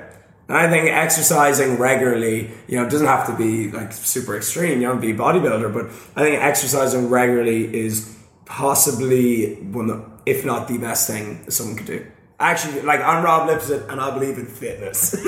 I 0.48 0.68
think 0.68 0.88
exercising 0.88 1.78
regularly, 1.78 2.50
you 2.66 2.76
know, 2.76 2.88
doesn't 2.88 3.06
have 3.06 3.26
to 3.28 3.36
be 3.36 3.70
like 3.70 3.92
super 3.92 4.36
extreme. 4.36 4.80
You 4.80 4.88
don't 4.88 5.00
be 5.00 5.12
a 5.12 5.14
bodybuilder, 5.14 5.72
but 5.72 5.86
I 6.16 6.24
think 6.24 6.42
exercising 6.42 7.08
regularly 7.08 7.74
is 7.74 8.18
possibly 8.44 9.54
one 9.54 9.88
of, 9.90 10.04
if 10.26 10.44
not 10.44 10.68
the 10.68 10.78
best 10.78 11.06
thing 11.08 11.48
someone 11.50 11.76
could 11.76 11.86
do. 11.86 12.06
Actually, 12.38 12.82
like 12.82 13.00
I'm 13.00 13.24
Rob 13.24 13.48
Lipsett 13.48 13.88
and 13.88 14.00
I 14.00 14.10
believe 14.12 14.36
in 14.36 14.46
fitness. 14.46 15.14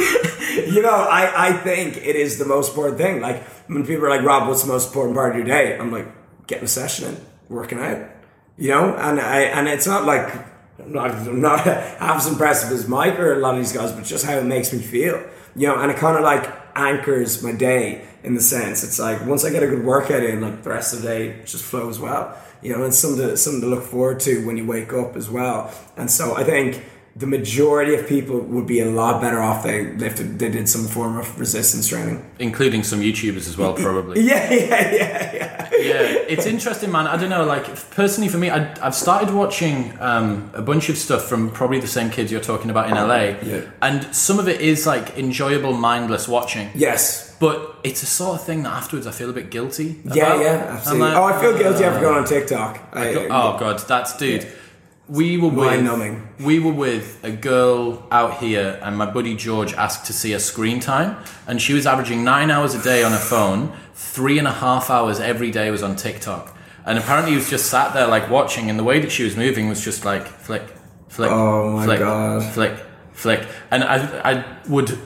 you 0.56 0.82
know, 0.82 0.90
I, 0.90 1.48
I 1.48 1.52
think 1.52 1.96
it 1.96 2.16
is 2.16 2.38
the 2.38 2.44
most 2.44 2.70
important 2.70 2.98
thing. 2.98 3.20
Like 3.20 3.42
when 3.68 3.86
people 3.86 4.06
are 4.06 4.10
like, 4.10 4.22
Rob, 4.22 4.48
what's 4.48 4.62
the 4.62 4.68
most 4.68 4.88
important 4.88 5.16
part 5.16 5.30
of 5.30 5.36
your 5.36 5.46
day? 5.46 5.78
I'm 5.78 5.92
like, 5.92 6.08
getting 6.46 6.64
a 6.64 6.68
session 6.68 7.14
in, 7.14 7.26
working 7.48 7.78
out. 7.78 8.10
You 8.56 8.70
know, 8.70 8.94
and 8.96 9.20
I 9.20 9.42
and 9.42 9.68
it's 9.68 9.86
not 9.86 10.04
like 10.04 10.53
not 10.86 11.10
I'm 11.10 11.40
not 11.40 11.60
half 11.64 12.16
as 12.16 12.26
impressive 12.26 12.70
as 12.72 12.88
Mike 12.88 13.18
or 13.18 13.34
a 13.34 13.38
lot 13.38 13.54
of 13.54 13.60
these 13.60 13.72
guys, 13.72 13.92
but 13.92 14.04
just 14.04 14.24
how 14.24 14.36
it 14.38 14.44
makes 14.44 14.72
me 14.72 14.80
feel. 14.80 15.22
You 15.56 15.68
know, 15.68 15.76
and 15.80 15.90
it 15.90 15.96
kind 15.98 16.16
of 16.16 16.24
like 16.24 16.50
anchors 16.74 17.42
my 17.42 17.52
day 17.52 18.04
in 18.24 18.34
the 18.34 18.40
sense 18.40 18.82
it's 18.82 18.98
like 18.98 19.24
once 19.26 19.44
I 19.44 19.50
get 19.50 19.62
a 19.62 19.68
good 19.68 19.84
workout 19.84 20.22
in, 20.22 20.40
like 20.40 20.62
the 20.62 20.70
rest 20.70 20.92
of 20.94 21.02
the 21.02 21.08
day 21.08 21.42
just 21.44 21.64
flows 21.64 21.98
well. 21.98 22.36
You 22.62 22.74
know, 22.74 22.82
and 22.82 22.94
something 22.94 23.28
to, 23.28 23.36
something 23.36 23.60
to 23.60 23.66
look 23.66 23.84
forward 23.84 24.20
to 24.20 24.46
when 24.46 24.56
you 24.56 24.66
wake 24.66 24.92
up 24.94 25.16
as 25.16 25.28
well. 25.28 25.70
And 25.98 26.10
so 26.10 26.34
I 26.34 26.44
think 26.44 26.82
the 27.16 27.26
majority 27.26 27.94
of 27.94 28.08
people 28.08 28.40
would 28.40 28.66
be 28.66 28.80
a 28.80 28.90
lot 28.90 29.20
better 29.20 29.40
off 29.40 29.62
they 29.62 29.92
lifted 29.92 30.38
they 30.38 30.50
did 30.50 30.68
some 30.68 30.86
form 30.86 31.16
of 31.16 31.38
resistance 31.38 31.86
training 31.86 32.24
including 32.40 32.82
some 32.82 33.00
youtubers 33.00 33.46
as 33.48 33.56
well 33.56 33.72
probably 33.74 34.20
yeah 34.20 34.50
yeah 34.52 34.94
yeah 34.94 35.34
yeah 35.34 35.70
yeah 35.72 36.02
it's 36.28 36.44
interesting 36.44 36.90
man 36.90 37.06
i 37.06 37.16
don't 37.16 37.30
know 37.30 37.44
like 37.44 37.64
personally 37.92 38.28
for 38.28 38.38
me 38.38 38.50
I, 38.50 38.58
have 38.80 38.94
started 38.94 39.32
watching 39.32 39.96
um, 40.00 40.50
a 40.54 40.62
bunch 40.62 40.88
of 40.88 40.98
stuff 40.98 41.24
from 41.24 41.50
probably 41.50 41.78
the 41.78 41.86
same 41.86 42.10
kids 42.10 42.32
you're 42.32 42.40
talking 42.40 42.70
about 42.70 42.88
in 42.88 42.94
la 42.94 43.14
yeah. 43.16 43.70
and 43.80 44.14
some 44.14 44.40
of 44.40 44.48
it 44.48 44.60
is 44.60 44.86
like 44.86 45.16
enjoyable 45.16 45.72
mindless 45.72 46.26
watching 46.26 46.70
yes 46.74 47.32
but 47.38 47.76
it's 47.84 48.02
a 48.02 48.06
sort 48.06 48.40
of 48.40 48.46
thing 48.46 48.62
that 48.62 48.72
afterwards 48.72 49.06
I 49.06 49.10
feel 49.10 49.28
a 49.28 49.32
bit 49.32 49.50
guilty. 49.50 50.00
About. 50.04 50.16
Yeah, 50.16 50.40
yeah, 50.40 50.48
absolutely. 50.70 51.08
Like, 51.08 51.16
oh, 51.16 51.24
I 51.24 51.40
feel 51.40 51.58
guilty 51.58 51.84
after 51.84 52.00
going 52.00 52.18
on 52.18 52.24
TikTok. 52.24 52.80
I, 52.92 53.08
I, 53.08 53.24
oh 53.24 53.58
god, 53.58 53.80
that's 53.80 54.16
dude. 54.16 54.44
Yeah 54.44 54.50
we 55.08 55.36
were 55.36 55.48
with 55.48 56.40
we 56.40 56.58
were 56.58 56.72
with 56.72 57.22
a 57.22 57.30
girl 57.30 58.06
out 58.10 58.38
here, 58.38 58.78
and 58.82 58.96
my 58.96 59.10
buddy 59.10 59.36
George 59.36 59.74
asked 59.74 60.06
to 60.06 60.12
see 60.12 60.32
her 60.32 60.38
screen 60.38 60.80
time, 60.80 61.22
and 61.46 61.60
she 61.60 61.74
was 61.74 61.86
averaging 61.86 62.24
nine 62.24 62.50
hours 62.50 62.74
a 62.74 62.82
day 62.82 63.02
on 63.02 63.12
her 63.12 63.18
phone. 63.18 63.76
Three 63.94 64.38
and 64.38 64.48
a 64.48 64.52
half 64.52 64.90
hours 64.90 65.20
every 65.20 65.50
day 65.50 65.70
was 65.70 65.82
on 65.82 65.96
TikTok, 65.96 66.56
and 66.86 66.98
apparently 66.98 67.32
he 67.32 67.36
was 67.36 67.50
just 67.50 67.66
sat 67.66 67.92
there 67.92 68.06
like 68.06 68.30
watching, 68.30 68.70
and 68.70 68.78
the 68.78 68.84
way 68.84 69.00
that 69.00 69.12
she 69.12 69.24
was 69.24 69.36
moving 69.36 69.68
was 69.68 69.84
just 69.84 70.04
like 70.04 70.26
flick, 70.26 70.62
flick, 71.08 71.30
oh 71.30 71.76
my 71.76 71.84
flick, 71.84 71.98
God. 71.98 72.42
flick, 72.54 72.78
flick, 73.12 73.46
and 73.70 73.84
I 73.84 74.32
I 74.32 74.58
would 74.68 74.98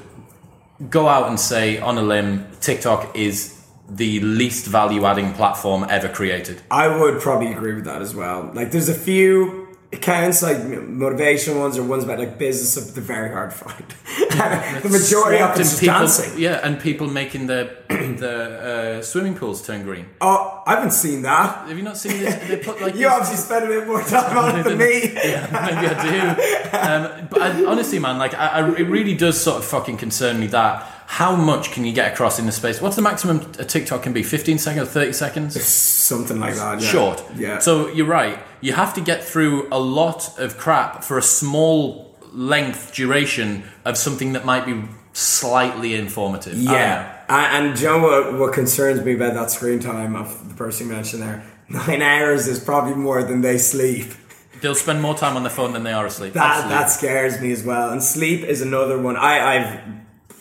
go 0.91 1.09
out 1.09 1.29
and 1.29 1.41
say 1.41 1.79
on 1.81 1.99
a 1.99 2.03
limb, 2.03 2.47
TikTok 2.61 3.17
is 3.17 3.57
the 3.91 4.21
least 4.21 4.67
value 4.67 5.05
adding 5.07 5.33
platform 5.33 5.87
ever 5.89 6.09
created. 6.09 6.63
I 6.71 6.87
would 6.87 7.21
probably 7.21 7.53
agree 7.53 7.75
with 7.75 7.85
that 7.87 8.03
as 8.03 8.15
well. 8.15 8.51
Like, 8.55 8.71
there's 8.71 8.89
a 8.89 8.95
few 8.95 9.68
accounts 9.91 10.43
like 10.43 10.63
motivation 10.65 11.59
ones 11.59 11.79
or 11.79 11.83
ones 11.83 12.05
about 12.05 12.19
like 12.19 12.37
business 12.37 12.93
they're 12.93 13.03
very 13.03 13.31
hard 13.31 13.51
to 13.51 13.57
find 13.57 13.85
the 14.83 14.89
majority 14.91 15.43
of 15.43 15.59
it's 15.59 15.81
people, 15.81 15.95
dancing 15.95 16.39
yeah 16.39 16.61
and 16.63 16.79
people 16.79 17.07
making 17.07 17.47
the 17.47 17.75
the 17.89 18.99
uh, 18.99 19.03
swimming 19.03 19.35
pools 19.35 19.67
turn 19.67 19.83
green 19.83 20.05
oh 20.21 20.63
I 20.67 20.75
haven't 20.75 20.91
seen 20.91 21.23
that 21.23 21.67
have 21.67 21.77
you 21.77 21.83
not 21.83 21.97
seen 21.97 22.21
this 22.21 22.35
they 22.49 22.59
put 22.59 22.83
like 22.83 22.95
you 22.97 23.09
obviously 23.09 23.37
spend 23.39 23.65
a 23.65 23.69
bit 23.69 23.87
more 23.87 24.03
time 24.03 24.37
on 24.37 24.61
it 24.61 24.65
than 24.65 24.77
me 24.77 25.13
yeah 25.15 25.49
maybe 25.53 25.87
I 25.87 26.03
do 26.03 27.17
um, 27.17 27.29
but 27.31 27.41
I, 27.41 27.65
honestly 27.65 27.99
man 27.99 28.19
like 28.19 28.35
I, 28.35 28.47
I, 28.47 28.69
it 28.77 28.89
really 28.89 29.15
does 29.15 29.41
sort 29.41 29.57
of 29.57 29.65
fucking 29.65 29.97
concern 29.97 30.39
me 30.39 30.49
that 30.49 30.83
how 31.07 31.35
much 31.35 31.73
can 31.73 31.87
you 31.87 31.93
get 31.95 32.13
across 32.13 32.39
in 32.39 32.45
the 32.45 32.53
space? 32.53 32.83
What's 32.83 32.95
the 32.95 33.01
maximum 33.01 33.39
a 33.59 33.65
TikTok 33.65 34.03
can 34.03 34.13
be? 34.13 34.23
15 34.23 34.59
seconds, 34.59 34.91
30 34.91 35.15
seconds? 35.15 35.65
Something 35.65 36.39
like 36.39 36.55
that. 36.57 36.83
Yeah. 36.83 36.89
Short. 36.91 37.25
Yeah. 37.35 37.59
So 37.61 37.89
you're 37.89 38.07
right. 38.07 38.39
You 38.61 38.73
have 38.73 38.95
to 38.95 39.01
get 39.01 39.25
through 39.25 39.69
a 39.71 39.79
lot 39.79 40.39
of 40.39 40.59
crap 40.59 41.05
for 41.05 41.19
a 41.19 41.23
small 41.23 42.17
length 42.33 42.95
duration 42.95 43.65
of 43.85 43.97
something 43.97 44.33
that 44.33 44.45
might 44.45 44.67
be 44.67 44.85
slightly 45.13 45.95
informative. 45.95 46.57
Yeah. 46.57 47.25
And, 47.29 47.69
and 47.69 47.81
you 47.81 47.87
know 47.87 47.99
what, 47.99 48.39
what 48.39 48.53
concerns 48.55 49.05
me 49.05 49.15
about 49.15 49.35
that 49.35 49.51
screen 49.51 49.81
time 49.81 50.17
of 50.17 50.49
the 50.49 50.55
person 50.55 50.89
you 50.89 50.93
mentioned 50.93 51.23
there? 51.23 51.45
Nine 51.69 52.03
hours 52.03 52.47
is 52.47 52.63
probably 52.63 52.95
more 52.95 53.23
than 53.23 53.41
they 53.41 53.59
sleep. 53.59 54.13
They'll 54.61 54.75
spend 54.75 55.03
more 55.03 55.15
time 55.15 55.37
on 55.37 55.45
the 55.45 55.51
phone 55.51 55.73
than 55.73 55.85
they 55.85 55.93
are 55.93 56.07
asleep. 56.07 56.33
That 56.33 56.69
that 56.69 56.87
scares 56.87 57.41
me 57.41 57.53
as 57.53 57.63
well. 57.63 57.91
And 57.93 58.03
sleep 58.03 58.43
is 58.43 58.61
another 58.61 59.01
one. 59.01 59.17
I, 59.17 59.57
I've 59.57 59.81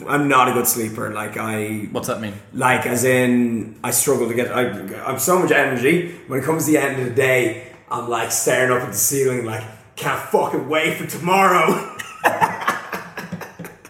I'm 0.07 0.27
not 0.27 0.49
a 0.49 0.53
good 0.53 0.65
sleeper. 0.65 1.11
Like 1.11 1.37
I. 1.37 1.87
What's 1.91 2.07
that 2.07 2.19
mean? 2.19 2.33
Like 2.53 2.87
as 2.87 3.03
in, 3.03 3.79
I 3.83 3.91
struggle 3.91 4.27
to 4.27 4.33
get. 4.33 4.51
I, 4.51 4.69
I'm 5.05 5.19
so 5.19 5.37
much 5.37 5.51
energy. 5.51 6.13
When 6.27 6.39
it 6.39 6.43
comes 6.43 6.65
to 6.65 6.71
the 6.71 6.77
end 6.79 6.99
of 6.99 7.07
the 7.07 7.13
day, 7.13 7.66
I'm 7.89 8.09
like 8.09 8.31
staring 8.31 8.71
up 8.71 8.83
at 8.83 8.91
the 8.91 8.97
ceiling, 8.97 9.45
like 9.45 9.63
can't 9.95 10.19
fucking 10.29 10.67
wait 10.67 10.97
for 10.97 11.07
tomorrow. 11.07 11.95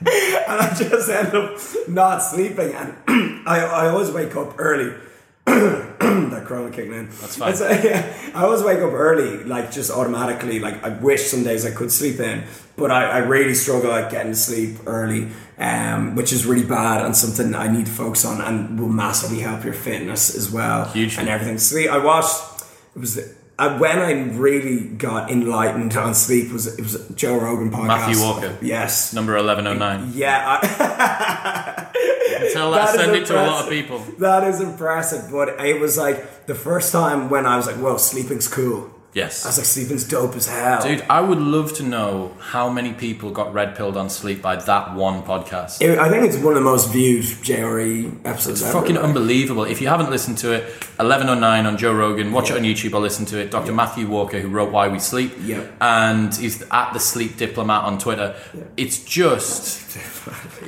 and 0.07 0.61
I 0.61 0.73
just 0.77 1.09
end 1.09 1.33
up 1.35 1.59
not 1.87 2.19
sleeping, 2.19 2.73
and 2.73 2.95
I, 3.47 3.59
I 3.59 3.87
always 3.89 4.11
wake 4.11 4.35
up 4.35 4.55
early. 4.57 4.93
that 5.45 6.43
corona 6.45 6.69
kicking 6.69 6.93
in. 6.93 7.07
That's 7.07 7.37
fine. 7.37 7.53
Uh, 7.53 7.81
yeah, 7.83 8.31
I 8.35 8.43
always 8.43 8.61
wake 8.63 8.79
up 8.79 8.91
early, 8.91 9.43
like 9.43 9.71
just 9.71 9.89
automatically. 9.89 10.59
Like 10.59 10.83
I 10.83 10.89
wish 10.89 11.23
some 11.27 11.43
days 11.43 11.65
I 11.65 11.71
could 11.71 11.91
sleep 11.91 12.19
in, 12.19 12.43
but 12.75 12.91
I, 12.91 13.05
I 13.05 13.17
really 13.19 13.53
struggle 13.53 13.91
at 13.91 14.11
getting 14.11 14.33
to 14.33 14.37
sleep 14.37 14.77
early, 14.85 15.29
um, 15.57 16.15
which 16.15 16.33
is 16.33 16.45
really 16.45 16.65
bad 16.65 17.05
and 17.05 17.15
something 17.15 17.55
I 17.55 17.67
need 17.71 17.85
to 17.85 17.91
focus 17.91 18.25
on 18.25 18.41
and 18.41 18.79
will 18.79 18.89
massively 18.89 19.39
help 19.39 19.63
your 19.63 19.73
fitness 19.73 20.35
as 20.35 20.51
well. 20.51 20.85
Huge 20.89 21.17
and 21.17 21.29
everything. 21.29 21.57
Sleep. 21.57 21.89
I 21.89 21.97
watched. 21.97 22.63
It 22.95 22.99
was. 22.99 23.36
Uh, 23.59 23.75
when 23.79 23.97
I 23.97 24.11
really 24.37 24.81
got 24.81 25.31
enlightened 25.31 25.97
on 25.97 26.13
sleep 26.13 26.51
was 26.51 26.67
it 26.77 26.81
was 26.81 27.07
Joe 27.15 27.39
Rogan 27.39 27.71
podcast. 27.71 27.87
Matthew 27.87 28.21
Walker. 28.21 28.57
Yes. 28.61 29.13
Number 29.13 29.35
eleven 29.35 29.65
oh 29.65 29.73
nine. 29.73 30.11
Yeah. 30.13 30.59
I 30.61 31.87
Tell 32.53 32.71
that, 32.71 32.89
send 32.95 33.15
it 33.15 33.25
to 33.27 33.33
a 33.35 33.43
lot 33.47 33.63
of 33.65 33.69
people. 33.69 33.99
That 34.19 34.43
is 34.43 34.61
impressive. 34.61 35.31
But 35.31 35.59
it 35.65 35.79
was 35.79 35.97
like 35.97 36.45
the 36.45 36.55
first 36.55 36.91
time 36.91 37.29
when 37.29 37.45
I 37.45 37.57
was 37.57 37.65
like, 37.65 37.81
"Well, 37.81 37.97
sleeping's 37.97 38.47
cool." 38.47 38.91
Yes. 39.17 39.45
I 39.45 39.49
was 39.49 39.57
like, 39.57 39.65
sleeping's 39.65 40.03
dope 40.03 40.35
as 40.35 40.47
hell. 40.47 40.79
Dude, 40.79 41.03
I 41.09 41.21
would 41.21 41.39
love 41.39 41.73
to 41.77 41.83
know 41.83 42.35
how 42.39 42.69
many 42.69 42.93
people 42.93 43.31
got 43.31 43.51
red 43.51 43.75
pilled 43.75 43.97
on 43.97 44.11
sleep 44.11 44.43
by 44.43 44.57
that 44.57 44.93
one 44.93 45.23
podcast. 45.23 45.81
It, 45.81 45.97
I 45.97 46.07
think 46.07 46.23
it's 46.25 46.37
one 46.37 46.53
of 46.53 46.59
the 46.59 46.69
most 46.69 46.91
viewed 46.91 47.23
JRE 47.23 48.19
episodes 48.25 48.61
it's 48.61 48.69
ever. 48.69 48.79
fucking 48.79 48.95
unbelievable. 48.95 49.63
If 49.63 49.81
you 49.81 49.87
haven't 49.87 50.11
listened 50.11 50.37
to 50.39 50.51
it, 50.53 50.65
1109 50.97 51.65
on 51.65 51.77
Joe 51.77 51.95
Rogan, 51.95 52.31
watch 52.31 52.51
yeah. 52.51 52.57
it 52.57 52.59
on 52.59 52.63
YouTube 52.63 52.93
or 52.93 52.99
listen 52.99 53.25
to 53.25 53.39
it. 53.39 53.49
Dr. 53.49 53.71
Yeah. 53.71 53.75
Matthew 53.75 54.07
Walker, 54.07 54.39
who 54.39 54.49
wrote 54.49 54.71
Why 54.71 54.87
We 54.87 54.99
Sleep, 54.99 55.33
yeah. 55.41 55.65
and 55.81 56.35
he's 56.35 56.61
at 56.69 56.93
the 56.93 56.99
Sleep 56.99 57.37
Diplomat 57.37 57.85
on 57.85 57.97
Twitter. 57.97 58.35
Yeah. 58.53 58.63
It's 58.77 59.03
just. 59.03 59.97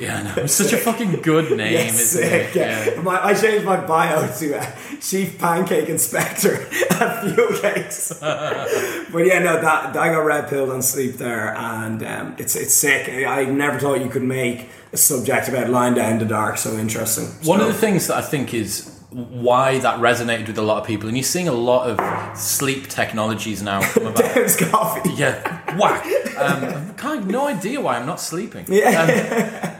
Yeah, 0.00 0.22
no, 0.22 0.44
it's 0.44 0.54
such 0.54 0.72
a 0.72 0.78
fucking 0.78 1.20
good 1.20 1.50
name, 1.56 1.72
yes, 1.72 2.14
isn't 2.14 2.32
it? 2.32 2.56
Yeah. 2.56 3.02
My, 3.02 3.22
I 3.22 3.34
changed 3.34 3.66
my 3.66 3.84
bio 3.84 4.32
to 4.38 4.58
uh, 4.58 4.76
Chief 4.98 5.38
Pancake 5.38 5.90
Inspector 5.90 6.54
at 6.90 7.34
Fuel 7.34 7.60
Cakes. 7.60 8.22
but 9.12 9.26
yeah, 9.26 9.38
no, 9.40 9.60
that, 9.60 9.96
I 9.96 10.08
got 10.08 10.20
red 10.24 10.48
pilled 10.48 10.70
on 10.70 10.82
sleep 10.82 11.14
there, 11.14 11.54
and 11.56 12.02
um, 12.02 12.36
it's 12.38 12.56
it's 12.56 12.72
sick. 12.72 13.08
I 13.26 13.44
never 13.44 13.78
thought 13.78 14.00
you 14.00 14.08
could 14.08 14.22
make 14.22 14.68
a 14.92 14.96
subject 14.96 15.48
about 15.48 15.68
lying 15.68 15.94
down 15.94 16.14
in 16.14 16.18
the 16.18 16.24
dark 16.24 16.56
so 16.56 16.76
interesting. 16.78 17.26
One 17.46 17.60
of 17.60 17.66
the 17.66 17.74
things 17.74 18.06
that 18.06 18.16
I 18.16 18.22
think 18.22 18.54
is 18.54 18.96
why 19.10 19.78
that 19.80 19.98
resonated 20.00 20.46
with 20.46 20.58
a 20.58 20.62
lot 20.62 20.80
of 20.80 20.86
people, 20.86 21.08
and 21.08 21.16
you're 21.16 21.24
seeing 21.24 21.48
a 21.48 21.52
lot 21.52 21.90
of 21.90 22.38
sleep 22.38 22.88
technologies 22.88 23.62
now 23.62 23.82
come 23.92 24.06
about. 24.06 24.34
Dave's 24.34 24.56
coffee. 24.56 25.10
Yeah, 25.10 25.76
whack. 25.76 26.06
Um, 26.36 26.94
kind 26.94 27.20
of 27.20 27.26
no 27.26 27.46
idea 27.46 27.80
why 27.80 27.96
I'm 27.96 28.06
not 28.06 28.20
sleeping. 28.20 28.64
Yeah. 28.68 29.72
Um, 29.72 29.76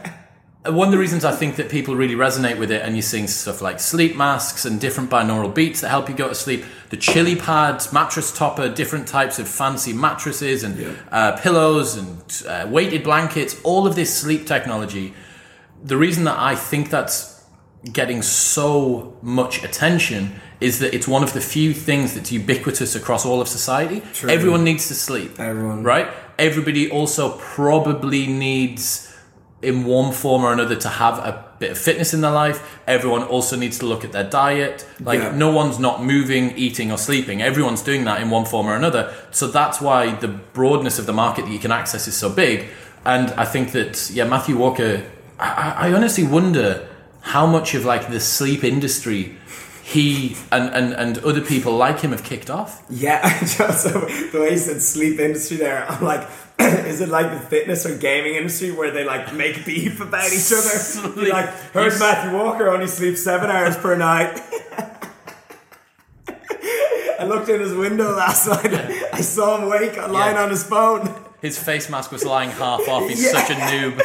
one 0.65 0.87
of 0.87 0.91
the 0.91 0.99
reasons 0.99 1.25
I 1.25 1.31
think 1.31 1.55
that 1.55 1.69
people 1.69 1.95
really 1.95 2.13
resonate 2.13 2.59
with 2.59 2.69
it, 2.69 2.83
and 2.83 2.95
you're 2.95 3.01
seeing 3.01 3.27
stuff 3.27 3.61
like 3.61 3.79
sleep 3.79 4.15
masks 4.15 4.63
and 4.63 4.79
different 4.79 5.09
binaural 5.09 5.53
beats 5.53 5.81
that 5.81 5.89
help 5.89 6.07
you 6.07 6.13
go 6.13 6.27
to 6.27 6.35
sleep, 6.35 6.63
the 6.89 6.97
chili 6.97 7.35
pads, 7.35 7.91
mattress 7.91 8.31
topper, 8.31 8.69
different 8.69 9.07
types 9.07 9.39
of 9.39 9.47
fancy 9.47 9.91
mattresses 9.91 10.63
and 10.63 10.77
yeah. 10.77 10.93
uh, 11.11 11.37
pillows 11.39 11.97
and 11.97 12.43
uh, 12.47 12.67
weighted 12.69 13.03
blankets, 13.03 13.59
all 13.63 13.87
of 13.87 13.95
this 13.95 14.15
sleep 14.15 14.45
technology. 14.45 15.15
The 15.83 15.97
reason 15.97 16.25
that 16.25 16.37
I 16.37 16.53
think 16.55 16.91
that's 16.91 17.43
getting 17.91 18.21
so 18.21 19.17
much 19.23 19.63
attention 19.63 20.39
is 20.59 20.77
that 20.77 20.93
it's 20.93 21.07
one 21.07 21.23
of 21.23 21.33
the 21.33 21.41
few 21.41 21.73
things 21.73 22.13
that's 22.13 22.31
ubiquitous 22.31 22.93
across 22.93 23.25
all 23.25 23.41
of 23.41 23.47
society. 23.47 24.03
True. 24.13 24.29
Everyone 24.29 24.63
needs 24.63 24.87
to 24.89 24.93
sleep. 24.93 25.39
Everyone. 25.39 25.81
Right? 25.81 26.07
Everybody 26.37 26.91
also 26.91 27.35
probably 27.39 28.27
needs 28.27 29.10
in 29.61 29.85
one 29.85 30.11
form 30.11 30.43
or 30.43 30.51
another 30.51 30.75
to 30.75 30.89
have 30.89 31.19
a 31.19 31.45
bit 31.59 31.71
of 31.71 31.77
fitness 31.77 32.13
in 32.13 32.21
their 32.21 32.31
life. 32.31 32.79
Everyone 32.87 33.23
also 33.23 33.55
needs 33.55 33.77
to 33.79 33.85
look 33.85 34.03
at 34.03 34.11
their 34.11 34.23
diet. 34.27 34.85
Like 34.99 35.19
Yeah. 35.19 35.35
no 35.35 35.51
one's 35.51 35.77
not 35.77 36.03
moving, 36.03 36.51
eating, 36.57 36.91
or 36.91 36.97
sleeping. 36.97 37.41
Everyone's 37.41 37.83
doing 37.83 38.03
that 38.05 38.21
in 38.21 38.29
one 38.31 38.45
form 38.45 38.67
or 38.67 38.75
another. 38.75 39.13
So 39.31 39.47
that's 39.47 39.79
why 39.79 40.15
the 40.15 40.27
broadness 40.27 40.97
of 40.97 41.05
the 41.05 41.13
market 41.13 41.45
that 41.45 41.51
you 41.51 41.59
can 41.59 41.71
access 41.71 42.07
is 42.07 42.15
so 42.17 42.29
big. 42.29 42.65
And 43.05 43.29
I 43.31 43.45
think 43.45 43.71
that 43.73 44.09
yeah, 44.11 44.25
Matthew 44.25 44.57
Walker. 44.57 45.03
I, 45.39 45.89
I 45.89 45.93
honestly 45.93 46.23
wonder 46.23 46.87
how 47.21 47.45
much 47.45 47.75
of 47.75 47.85
like 47.85 48.09
the 48.09 48.19
sleep 48.19 48.63
industry 48.63 49.37
he 49.83 50.37
and, 50.51 50.69
and, 50.73 50.93
and 50.93 51.17
other 51.19 51.41
people 51.41 51.75
like 51.75 51.99
him 51.99 52.11
have 52.11 52.23
kicked 52.23 52.49
off. 52.49 52.83
Yeah, 52.89 53.21
just 53.57 53.85
the 53.91 54.39
way 54.39 54.51
you 54.51 54.57
said 54.57 54.81
sleep 54.81 55.19
industry 55.19 55.57
there, 55.57 55.85
I'm 55.89 56.03
like, 56.03 56.27
is 56.87 57.01
it 57.01 57.09
like 57.09 57.31
the 57.31 57.39
fitness 57.39 57.85
or 57.85 57.97
gaming 57.97 58.35
industry 58.35 58.71
where 58.71 58.91
they 58.91 59.03
like 59.03 59.33
make 59.33 59.65
beef 59.65 59.99
about 60.01 60.31
each 60.31 60.51
other? 60.53 61.19
You're 61.21 61.33
like, 61.33 61.49
heard 61.73 61.93
Matthew 61.99 62.37
Walker 62.37 62.69
only 62.69 62.87
sleeps 62.87 63.23
seven 63.23 63.49
hours 63.49 63.75
per 63.77 63.95
night. 63.95 64.39
I 67.19 67.25
looked 67.25 67.49
in 67.49 67.59
his 67.61 67.73
window 67.73 68.15
last 68.15 68.47
night. 68.47 68.73
I 69.13 69.21
saw 69.21 69.57
him 69.61 69.69
wake 69.69 69.95
lying 69.97 70.35
Yeah. 70.35 70.43
on 70.43 70.49
his 70.49 70.63
phone. 70.63 71.13
His 71.41 71.57
face 71.57 71.89
mask 71.89 72.11
was 72.11 72.23
lying 72.25 72.49
half 72.51 72.87
off. 72.87 73.07
He's 73.07 73.23
Yeah. 73.31 73.31
such 73.31 73.49
a 73.51 73.53
noob. 73.55 74.01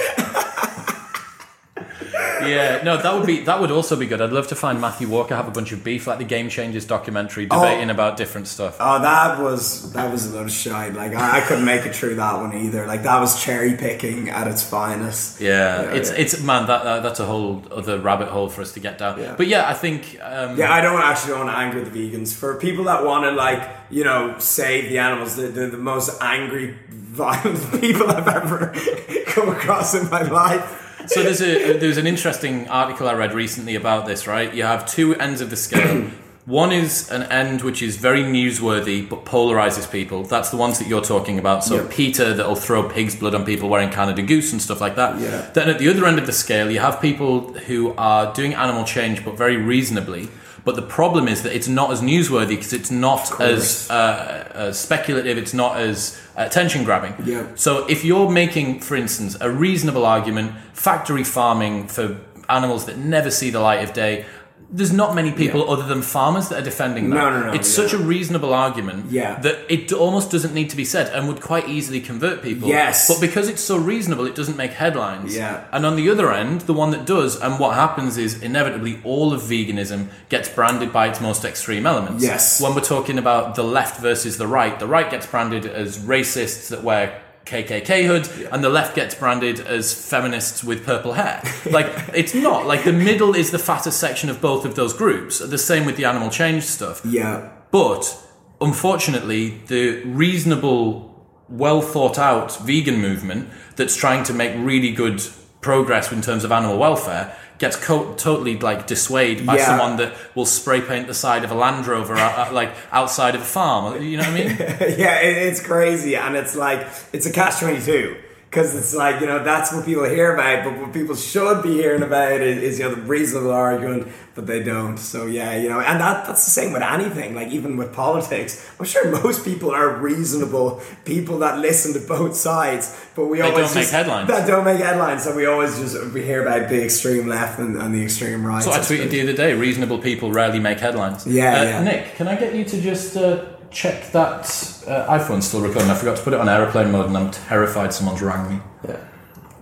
Yeah, 2.46 2.82
no, 2.82 2.96
that 3.00 3.14
would 3.14 3.26
be 3.26 3.40
that 3.44 3.60
would 3.60 3.70
also 3.70 3.96
be 3.96 4.06
good. 4.06 4.20
I'd 4.20 4.32
love 4.32 4.48
to 4.48 4.54
find 4.54 4.80
Matthew 4.80 5.08
Walker 5.08 5.34
have 5.36 5.48
a 5.48 5.50
bunch 5.50 5.72
of 5.72 5.84
beef, 5.84 6.06
like 6.06 6.18
the 6.18 6.24
Game 6.24 6.48
Changers 6.48 6.84
documentary, 6.84 7.46
debating 7.46 7.90
about 7.90 8.16
different 8.16 8.48
stuff. 8.48 8.76
Oh, 8.80 9.00
that 9.00 9.38
was 9.40 9.92
that 9.92 10.10
was 10.10 10.32
a 10.32 10.36
lot 10.36 10.44
of 10.44 10.50
shite. 10.52 10.94
Like 10.94 11.14
I, 11.14 11.38
I 11.38 11.40
couldn't 11.42 11.64
make 11.64 11.84
it 11.86 11.94
through 11.94 12.16
that 12.16 12.40
one 12.40 12.56
either. 12.56 12.86
Like 12.86 13.02
that 13.02 13.20
was 13.20 13.42
cherry 13.42 13.74
picking 13.76 14.30
at 14.30 14.46
its 14.48 14.62
finest. 14.62 15.40
Yeah, 15.40 15.82
Yeah, 15.82 15.92
it's 15.94 16.10
yeah. 16.10 16.16
it's 16.18 16.42
man 16.42 16.66
that, 16.66 16.84
that 16.84 17.02
that's 17.02 17.20
a 17.20 17.26
whole 17.26 17.62
other 17.70 17.98
rabbit 17.98 18.28
hole 18.28 18.48
for 18.48 18.62
us 18.62 18.72
to 18.72 18.80
get 18.80 18.98
down. 18.98 19.20
Yeah. 19.20 19.34
But 19.36 19.46
yeah, 19.48 19.68
I 19.68 19.74
think 19.74 20.18
um, 20.22 20.56
Yeah, 20.56 20.72
I 20.72 20.80
don't 20.80 21.00
actually 21.02 21.32
don't 21.34 21.46
want 21.46 21.56
to 21.56 21.58
anger 21.58 21.84
the 21.84 21.90
vegans. 21.90 22.34
For 22.34 22.56
people 22.56 22.84
that 22.84 23.04
want 23.04 23.24
to 23.24 23.30
like, 23.32 23.68
you 23.90 24.04
know, 24.04 24.36
save 24.38 24.88
the 24.88 24.98
animals, 24.98 25.36
they're, 25.36 25.48
they're 25.48 25.70
the 25.70 25.76
most 25.78 26.10
angry, 26.20 26.76
violent 26.88 27.80
people 27.80 28.10
I've 28.10 28.28
ever 28.28 28.74
come 29.26 29.48
across 29.48 29.94
in 29.94 30.08
my 30.10 30.22
life. 30.22 30.82
So 31.06 31.22
there's 31.22 31.40
a 31.40 31.76
uh, 31.76 31.78
there's 31.78 31.96
an 31.96 32.06
interesting 32.06 32.68
article 32.68 33.08
I 33.08 33.14
read 33.14 33.32
recently 33.34 33.74
about 33.74 34.06
this. 34.06 34.26
Right, 34.26 34.52
you 34.54 34.64
have 34.64 34.86
two 34.86 35.14
ends 35.16 35.40
of 35.40 35.50
the 35.50 35.56
scale. 35.56 36.10
One 36.46 36.70
is 36.70 37.10
an 37.10 37.24
end 37.24 37.62
which 37.62 37.82
is 37.82 37.96
very 37.96 38.22
newsworthy 38.22 39.08
but 39.08 39.24
polarizes 39.24 39.90
people. 39.90 40.22
That's 40.22 40.50
the 40.50 40.56
ones 40.56 40.78
that 40.78 40.86
you're 40.86 41.02
talking 41.02 41.40
about. 41.40 41.64
So 41.64 41.74
Yeah. 41.82 41.88
PETA 41.90 42.34
that'll 42.34 42.54
throw 42.54 42.88
pig's 42.88 43.16
blood 43.16 43.34
on 43.34 43.44
people 43.44 43.68
wearing 43.68 43.90
Canada 43.90 44.22
Goose 44.22 44.52
and 44.52 44.62
stuff 44.62 44.80
like 44.80 44.94
that. 44.94 45.20
Yeah. 45.20 45.50
Then 45.54 45.68
at 45.68 45.80
the 45.80 45.88
other 45.88 46.06
end 46.06 46.20
of 46.20 46.26
the 46.26 46.32
scale, 46.32 46.70
you 46.70 46.78
have 46.78 47.00
people 47.00 47.52
who 47.66 47.94
are 47.98 48.32
doing 48.32 48.54
animal 48.54 48.84
change 48.84 49.24
but 49.24 49.36
very 49.36 49.56
reasonably. 49.56 50.28
But 50.66 50.74
the 50.74 50.82
problem 50.82 51.28
is 51.28 51.44
that 51.44 51.54
it's 51.54 51.68
not 51.68 51.92
as 51.92 52.00
newsworthy 52.02 52.48
because 52.48 52.72
it's 52.72 52.90
not 52.90 53.40
as 53.40 53.88
uh, 53.88 53.94
uh, 53.94 54.72
speculative. 54.72 55.38
It's 55.38 55.54
not 55.54 55.76
as 55.78 56.20
attention 56.34 56.82
grabbing. 56.82 57.14
Yeah. 57.24 57.46
So 57.54 57.86
if 57.86 58.04
you're 58.04 58.28
making, 58.28 58.80
for 58.80 58.96
instance, 58.96 59.36
a 59.40 59.48
reasonable 59.48 60.04
argument, 60.04 60.54
factory 60.72 61.22
farming 61.22 61.86
for 61.86 62.18
animals 62.48 62.86
that 62.86 62.98
never 62.98 63.30
see 63.30 63.50
the 63.50 63.60
light 63.60 63.88
of 63.88 63.92
day, 63.92 64.26
there's 64.68 64.92
not 64.92 65.14
many 65.14 65.30
people 65.30 65.70
other 65.70 65.84
than 65.84 66.02
farmers 66.02 66.48
that 66.48 66.58
are 66.60 66.64
defending 66.64 67.10
that. 67.10 67.16
No, 67.16 67.30
no, 67.30 67.46
no, 67.46 67.52
It's 67.52 67.68
yeah. 67.78 67.84
such 67.84 67.92
a 67.94 67.98
reasonable 67.98 68.52
argument 68.52 69.12
Yeah. 69.12 69.38
that 69.40 69.58
it 69.68 69.92
almost 69.92 70.30
doesn't 70.32 70.52
need 70.54 70.70
to 70.70 70.76
be 70.76 70.84
said 70.84 71.12
and 71.14 71.28
would 71.28 71.40
quite 71.40 71.68
easily 71.68 72.00
convert 72.00 72.42
people. 72.42 72.68
Yes. 72.68 73.06
But 73.06 73.20
because 73.20 73.48
it's 73.48 73.62
so 73.62 73.76
reasonable, 73.76 74.26
it 74.26 74.34
doesn't 74.34 74.56
make 74.56 74.72
headlines. 74.72 75.36
Yeah. 75.36 75.64
And 75.72 75.86
on 75.86 75.94
the 75.94 76.10
other 76.10 76.32
end, 76.32 76.62
the 76.62 76.74
one 76.74 76.90
that 76.90 77.06
does, 77.06 77.40
and 77.40 77.60
what 77.60 77.74
happens 77.76 78.18
is 78.18 78.42
inevitably 78.42 79.00
all 79.04 79.32
of 79.32 79.42
veganism 79.42 80.08
gets 80.28 80.48
branded 80.48 80.92
by 80.92 81.06
its 81.08 81.20
most 81.20 81.44
extreme 81.44 81.86
elements. 81.86 82.24
Yes. 82.24 82.60
When 82.60 82.74
we're 82.74 82.80
talking 82.80 83.18
about 83.18 83.54
the 83.54 83.62
left 83.62 84.00
versus 84.00 84.36
the 84.36 84.48
right, 84.48 84.78
the 84.80 84.86
right 84.88 85.08
gets 85.10 85.26
branded 85.26 85.64
as 85.66 85.98
racists 85.98 86.68
that 86.70 86.82
wear 86.82 87.22
KKK 87.46 88.06
hood, 88.06 88.48
and 88.52 88.62
the 88.62 88.68
left 88.68 88.96
gets 88.96 89.14
branded 89.14 89.60
as 89.60 89.94
feminists 89.94 90.64
with 90.64 90.84
purple 90.84 91.12
hair. 91.12 91.42
Like, 91.70 91.86
it's 92.12 92.34
not. 92.34 92.66
Like, 92.66 92.84
the 92.84 92.92
middle 92.92 93.34
is 93.34 93.52
the 93.52 93.58
fattest 93.58 93.98
section 93.98 94.28
of 94.28 94.40
both 94.40 94.64
of 94.64 94.74
those 94.74 94.92
groups. 94.92 95.38
The 95.38 95.56
same 95.56 95.86
with 95.86 95.96
the 95.96 96.04
animal 96.04 96.28
change 96.28 96.64
stuff. 96.64 97.02
Yeah. 97.04 97.50
But 97.70 98.20
unfortunately, 98.60 99.62
the 99.68 100.02
reasonable, 100.04 101.24
well 101.48 101.80
thought 101.80 102.18
out 102.18 102.56
vegan 102.58 103.00
movement 103.00 103.48
that's 103.76 103.96
trying 103.96 104.24
to 104.24 104.34
make 104.34 104.52
really 104.56 104.90
good 104.90 105.22
progress 105.66 106.10
in 106.12 106.22
terms 106.22 106.44
of 106.44 106.50
animal 106.52 106.78
welfare 106.78 107.34
gets 107.58 107.76
co- 107.76 108.12
totally 108.14 108.56
like 108.58 108.86
dissuaded 108.86 109.44
by 109.46 109.56
Yeah. 109.56 109.66
someone 109.66 109.96
that 109.96 110.12
will 110.34 110.46
spray 110.46 110.80
paint 110.80 111.06
the 111.06 111.14
side 111.14 111.42
of 111.42 111.50
a 111.50 111.54
Land 111.54 111.86
Rover 111.86 112.14
out, 112.16 112.52
like 112.52 112.70
outside 112.92 113.34
of 113.34 113.40
a 113.40 113.44
farm. 113.44 114.02
You 114.02 114.18
know 114.18 114.24
what 114.24 114.40
I 114.40 114.44
mean? 114.44 114.48
yeah, 115.04 115.20
it, 115.26 115.36
it's 115.48 115.60
crazy, 115.60 116.14
and 116.16 116.36
it's 116.36 116.54
like 116.54 116.86
it's 117.12 117.26
a 117.26 117.32
catch 117.32 117.58
twenty 117.60 117.82
two 117.82 118.16
because 118.56 118.74
it's 118.74 118.94
like 118.94 119.20
you 119.20 119.26
know 119.26 119.44
that's 119.44 119.70
what 119.72 119.84
people 119.84 120.04
hear 120.04 120.32
about, 120.32 120.64
but 120.64 120.80
what 120.80 120.90
people 120.94 121.14
should 121.14 121.62
be 121.62 121.74
hearing 121.74 122.02
about 122.02 122.40
is, 122.40 122.62
is 122.62 122.78
you 122.78 122.88
know 122.88 122.94
the 122.94 123.02
reasonable 123.02 123.52
argument, 123.52 124.08
but 124.34 124.46
they 124.46 124.62
don't. 124.62 124.96
So 124.96 125.26
yeah, 125.26 125.54
you 125.58 125.68
know, 125.68 125.78
and 125.80 126.00
that 126.00 126.26
that's 126.26 126.44
the 126.46 126.50
same 126.50 126.72
with 126.72 126.80
anything, 126.80 127.34
like 127.34 127.48
even 127.48 127.76
with 127.76 127.92
politics. 127.92 128.66
I'm 128.80 128.86
sure 128.86 129.10
most 129.22 129.44
people 129.44 129.72
are 129.72 129.90
reasonable 129.98 130.80
people 131.04 131.38
that 131.40 131.58
listen 131.58 131.92
to 132.00 132.08
both 132.08 132.34
sides, 132.34 132.98
but 133.14 133.26
we 133.26 133.38
They 133.38 133.42
always 133.42 133.66
don't 133.66 133.74
make 133.74 133.82
just- 133.82 133.92
headlines. 133.92 134.28
That 134.28 134.46
don't 134.46 134.64
make 134.64 134.80
headlines, 134.80 135.24
so 135.24 135.36
we 135.36 135.44
always 135.44 135.78
just 135.78 135.94
we 136.14 136.22
hear 136.22 136.40
about 136.40 136.70
the 136.70 136.82
extreme 136.82 137.26
left 137.28 137.58
and, 137.58 137.76
and 137.76 137.94
the 137.94 138.02
extreme 138.02 138.42
right. 138.46 138.62
So 138.62 138.72
I 138.72 138.78
tweeted 138.78 139.10
the 139.10 139.20
other 139.20 139.34
day: 139.34 139.52
reasonable 139.52 139.98
people 139.98 140.32
rarely 140.32 140.60
make 140.60 140.80
headlines. 140.80 141.26
Yeah, 141.26 141.60
Uh, 141.60 141.64
yeah. 141.64 141.82
Nick, 141.82 142.14
can 142.14 142.26
I 142.26 142.36
get 142.36 142.54
you 142.54 142.64
to 142.64 142.80
just 142.80 143.18
uh, 143.18 143.44
check 143.76 144.10
that 144.12 144.40
uh, 144.88 145.06
iPhone's 145.18 145.46
still 145.46 145.60
recording? 145.60 145.90
I 145.90 145.94
forgot 145.94 146.16
to 146.16 146.22
put 146.22 146.32
it 146.32 146.40
on 146.40 146.48
aeroplane 146.48 146.90
mode, 146.90 147.06
and 147.06 147.16
I'm 147.16 147.30
terrified 147.30 147.92
someone's 147.92 148.22
rang 148.22 148.48
me. 148.56 148.60
Yeah, 148.88 148.96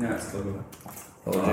Yeah, 0.00 0.14
it's 0.14 0.28
still 0.28 0.42
good. 0.42 0.64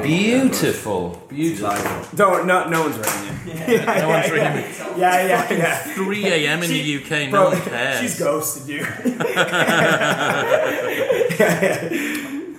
Beautiful, 0.04 1.24
beautiful. 1.30 2.06
Don't 2.14 2.46
no 2.46 2.68
no 2.68 2.82
one's 2.90 2.98
ringing 2.98 3.24
you. 3.48 3.54
Yeah, 3.78 3.86
No 4.02 4.10
one's 4.10 4.28
yeah, 4.28 4.34
ringing 4.34 4.56
me. 4.70 5.00
Yeah, 5.00 5.28
yeah, 5.28 5.54
yeah. 5.54 5.78
3 5.96 6.26
a.m. 6.28 6.64
in 6.64 6.70
the 6.70 6.98
UK, 6.98 7.32
no 7.32 7.46
one 7.46 7.62
cares. 7.72 8.00
she's 8.02 8.20
ghosted 8.20 8.68
you. 8.68 8.84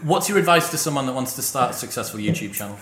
What's 0.02 0.28
your 0.28 0.38
advice 0.38 0.70
to 0.70 0.78
someone 0.78 1.04
that 1.06 1.12
wants 1.14 1.34
to 1.36 1.42
start 1.42 1.70
a 1.72 1.74
successful 1.74 2.18
YouTube 2.18 2.54
channel? 2.54 2.78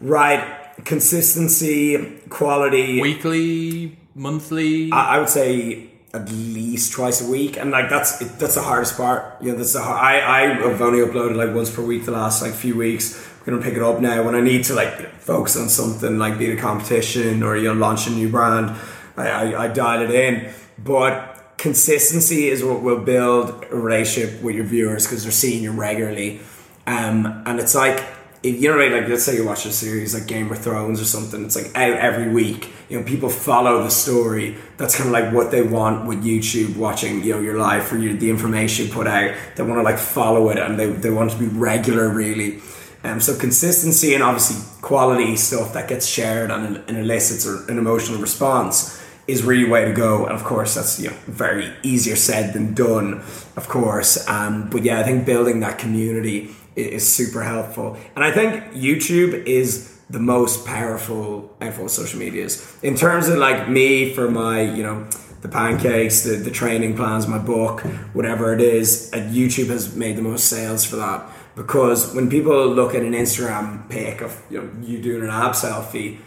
right, 0.00 0.42
consistency, 0.84 1.98
quality. 2.30 3.00
Weekly, 3.00 3.96
monthly? 4.14 4.90
I, 4.90 5.16
I 5.16 5.18
would 5.18 5.28
say 5.28 5.90
at 6.16 6.30
least 6.30 6.92
twice 6.92 7.20
a 7.26 7.30
week, 7.30 7.56
and 7.56 7.70
like 7.70 7.88
that's 7.88 8.20
it, 8.20 8.38
that's 8.38 8.54
the 8.54 8.62
hardest 8.62 8.96
part. 8.96 9.40
You 9.42 9.52
know, 9.52 9.58
that's 9.58 9.74
the 9.74 9.82
har- 9.82 9.98
I 9.98 10.20
I 10.20 10.40
have 10.68 10.80
only 10.80 11.00
uploaded 11.00 11.36
like 11.36 11.54
once 11.54 11.74
per 11.74 11.82
week 11.82 12.04
the 12.04 12.12
last 12.12 12.42
like 12.42 12.52
few 12.52 12.76
weeks. 12.76 13.16
I'm 13.40 13.52
gonna 13.52 13.62
pick 13.62 13.74
it 13.74 13.82
up 13.82 14.00
now 14.00 14.24
when 14.24 14.34
I 14.34 14.40
need 14.40 14.64
to 14.64 14.74
like 14.74 15.12
focus 15.20 15.56
on 15.56 15.68
something 15.68 16.18
like 16.18 16.38
be 16.38 16.46
it 16.50 16.58
a 16.58 16.60
competition 16.60 17.42
or 17.42 17.56
you 17.56 17.64
know 17.64 17.74
launch 17.74 18.06
a 18.06 18.10
new 18.10 18.28
brand. 18.28 18.76
I, 19.16 19.28
I, 19.28 19.64
I 19.64 19.68
dial 19.68 20.02
it 20.02 20.10
in, 20.10 20.52
but 20.78 21.54
consistency 21.56 22.48
is 22.48 22.62
what 22.64 22.82
will 22.82 23.00
build 23.00 23.64
a 23.70 23.76
relationship 23.76 24.42
with 24.42 24.56
your 24.56 24.64
viewers 24.64 25.04
because 25.04 25.22
they're 25.22 25.32
seeing 25.32 25.62
you 25.62 25.72
regularly. 25.72 26.40
Um, 26.86 27.42
and 27.46 27.58
it's 27.58 27.74
like 27.74 28.02
you 28.50 28.70
know, 28.70 28.76
right, 28.78 28.92
like 28.92 29.08
let's 29.08 29.24
say 29.24 29.36
you 29.36 29.44
watch 29.44 29.66
a 29.66 29.72
series 29.72 30.14
like 30.14 30.26
Game 30.26 30.50
of 30.50 30.58
Thrones 30.58 31.00
or 31.00 31.04
something. 31.04 31.44
It's 31.44 31.56
like 31.56 31.74
out 31.76 31.98
every 31.98 32.28
week. 32.32 32.70
You 32.88 32.98
know, 33.00 33.04
people 33.06 33.28
follow 33.28 33.82
the 33.82 33.90
story. 33.90 34.56
That's 34.76 34.96
kind 34.96 35.08
of 35.08 35.12
like 35.12 35.32
what 35.32 35.50
they 35.50 35.62
want 35.62 36.06
with 36.06 36.24
YouTube. 36.24 36.76
Watching, 36.76 37.22
you 37.22 37.34
know, 37.34 37.40
your 37.40 37.58
life 37.58 37.92
or 37.92 37.98
your, 37.98 38.14
the 38.14 38.30
information 38.30 38.88
put 38.88 39.06
out. 39.06 39.34
They 39.56 39.62
want 39.62 39.78
to 39.78 39.82
like 39.82 39.98
follow 39.98 40.48
it, 40.50 40.58
and 40.58 40.78
they 40.78 40.86
they 40.86 41.10
want 41.10 41.30
to 41.32 41.38
be 41.38 41.46
regular, 41.46 42.08
really. 42.08 42.60
Um, 43.04 43.20
so 43.20 43.38
consistency 43.38 44.14
and 44.14 44.22
obviously 44.22 44.56
quality 44.82 45.36
stuff 45.36 45.72
that 45.74 45.88
gets 45.88 46.06
shared 46.06 46.50
and, 46.50 46.82
and 46.88 46.98
elicits 46.98 47.46
an 47.46 47.78
emotional 47.78 48.20
response 48.20 49.00
is 49.28 49.44
really 49.44 49.68
way 49.68 49.84
to 49.84 49.92
go. 49.92 50.24
And 50.24 50.34
of 50.34 50.42
course, 50.44 50.74
that's 50.74 50.98
you 51.00 51.10
know 51.10 51.16
very 51.26 51.72
easier 51.82 52.16
said 52.16 52.52
than 52.52 52.74
done, 52.74 53.14
of 53.56 53.68
course. 53.68 54.26
Um, 54.28 54.68
but 54.70 54.82
yeah, 54.82 55.00
I 55.00 55.02
think 55.04 55.24
building 55.26 55.60
that 55.60 55.78
community 55.78 56.50
i- 56.50 56.65
is 56.76 57.06
super 57.06 57.42
helpful. 57.42 57.96
And 58.14 58.24
I 58.24 58.30
think 58.32 58.72
YouTube 58.72 59.44
is 59.46 59.98
the 60.08 60.20
most 60.20 60.64
powerful 60.64 61.56
of 61.60 61.90
social 61.90 62.20
medias 62.20 62.78
in 62.82 62.94
terms 62.94 63.28
of 63.28 63.38
like 63.38 63.68
me 63.68 64.12
for 64.12 64.30
my 64.30 64.60
you 64.60 64.82
know 64.82 65.08
the 65.42 65.48
pancakes, 65.48 66.22
the, 66.22 66.36
the 66.36 66.50
training 66.50 66.96
plans, 66.96 67.26
my 67.26 67.38
book, 67.38 67.82
whatever 68.14 68.52
it 68.54 68.60
is. 68.60 69.10
And 69.12 69.34
YouTube 69.34 69.68
has 69.68 69.94
made 69.94 70.16
the 70.16 70.22
most 70.22 70.46
sales 70.46 70.84
for 70.84 70.96
that 70.96 71.28
because 71.54 72.14
when 72.14 72.28
people 72.28 72.68
look 72.68 72.94
at 72.94 73.02
an 73.02 73.12
Instagram 73.12 73.88
pic 73.88 74.20
of 74.20 74.40
you 74.50 74.62
know 74.62 74.70
you 74.82 75.00
doing 75.02 75.22
an 75.22 75.30
ab 75.30 75.52
selfie, 75.52 76.18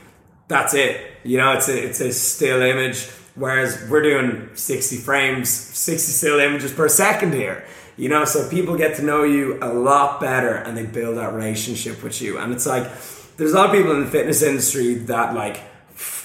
that's 0.48 0.74
it. 0.74 1.00
You 1.24 1.38
know, 1.38 1.54
it's 1.54 1.70
a 1.70 1.88
it's 1.88 2.02
a 2.02 2.12
still 2.12 2.62
image. 2.62 3.08
Whereas 3.36 3.88
we're 3.90 4.02
doing 4.02 4.50
sixty 4.56 4.98
frames, 4.98 5.50
sixty 5.50 6.12
still 6.12 6.40
images 6.40 6.74
per 6.74 6.90
second 6.90 7.34
here. 7.34 7.66
You 8.00 8.08
know, 8.08 8.24
so 8.24 8.50
people 8.50 8.78
get 8.78 8.96
to 8.96 9.04
know 9.04 9.24
you 9.24 9.60
a 9.62 9.74
lot 9.74 10.22
better 10.22 10.56
and 10.56 10.78
they 10.78 10.86
build 10.86 11.18
that 11.18 11.34
relationship 11.34 12.02
with 12.02 12.22
you. 12.22 12.38
And 12.38 12.54
it's 12.54 12.66
like 12.66 12.84
there's 13.36 13.52
a 13.52 13.56
lot 13.56 13.66
of 13.66 13.76
people 13.76 13.92
in 13.92 14.06
the 14.06 14.10
fitness 14.10 14.42
industry 14.42 14.94
that 14.94 15.36
like 15.36 15.60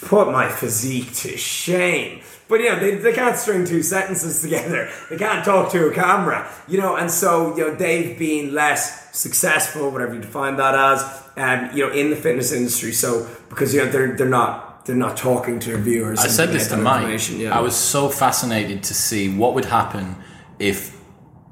put 0.02 0.30
my 0.30 0.48
physique 0.48 1.12
to 1.14 1.36
shame. 1.36 2.20
But 2.46 2.60
you 2.60 2.70
know, 2.70 2.78
they, 2.78 2.94
they 2.94 3.12
can't 3.12 3.36
string 3.36 3.66
two 3.66 3.82
sentences 3.82 4.40
together. 4.40 4.88
They 5.10 5.16
can't 5.16 5.44
talk 5.44 5.72
to 5.72 5.88
a 5.88 5.92
camera. 5.92 6.48
You 6.68 6.78
know, 6.78 6.94
and 6.94 7.10
so 7.10 7.56
you 7.56 7.64
know, 7.64 7.74
they've 7.74 8.16
been 8.16 8.54
less 8.54 9.18
successful, 9.18 9.90
whatever 9.90 10.14
you 10.14 10.20
define 10.20 10.54
that 10.58 10.76
as, 10.76 11.22
and 11.36 11.76
you 11.76 11.88
know, 11.88 11.92
in 11.92 12.10
the 12.10 12.16
fitness 12.16 12.52
industry. 12.52 12.92
So 12.92 13.28
because 13.48 13.74
you 13.74 13.84
know 13.84 13.90
they're 13.90 14.14
they're 14.14 14.28
not 14.28 14.86
they're 14.86 14.94
not 14.94 15.16
talking 15.16 15.58
to 15.58 15.70
their 15.70 15.78
viewers. 15.78 16.20
I 16.20 16.28
said 16.28 16.50
this 16.50 16.68
to 16.68 16.76
Mike. 16.76 17.28
Yeah. 17.30 17.58
I 17.58 17.62
was 17.62 17.74
so 17.74 18.08
fascinated 18.08 18.84
to 18.84 18.94
see 18.94 19.34
what 19.34 19.54
would 19.54 19.64
happen 19.64 20.14
if 20.60 20.93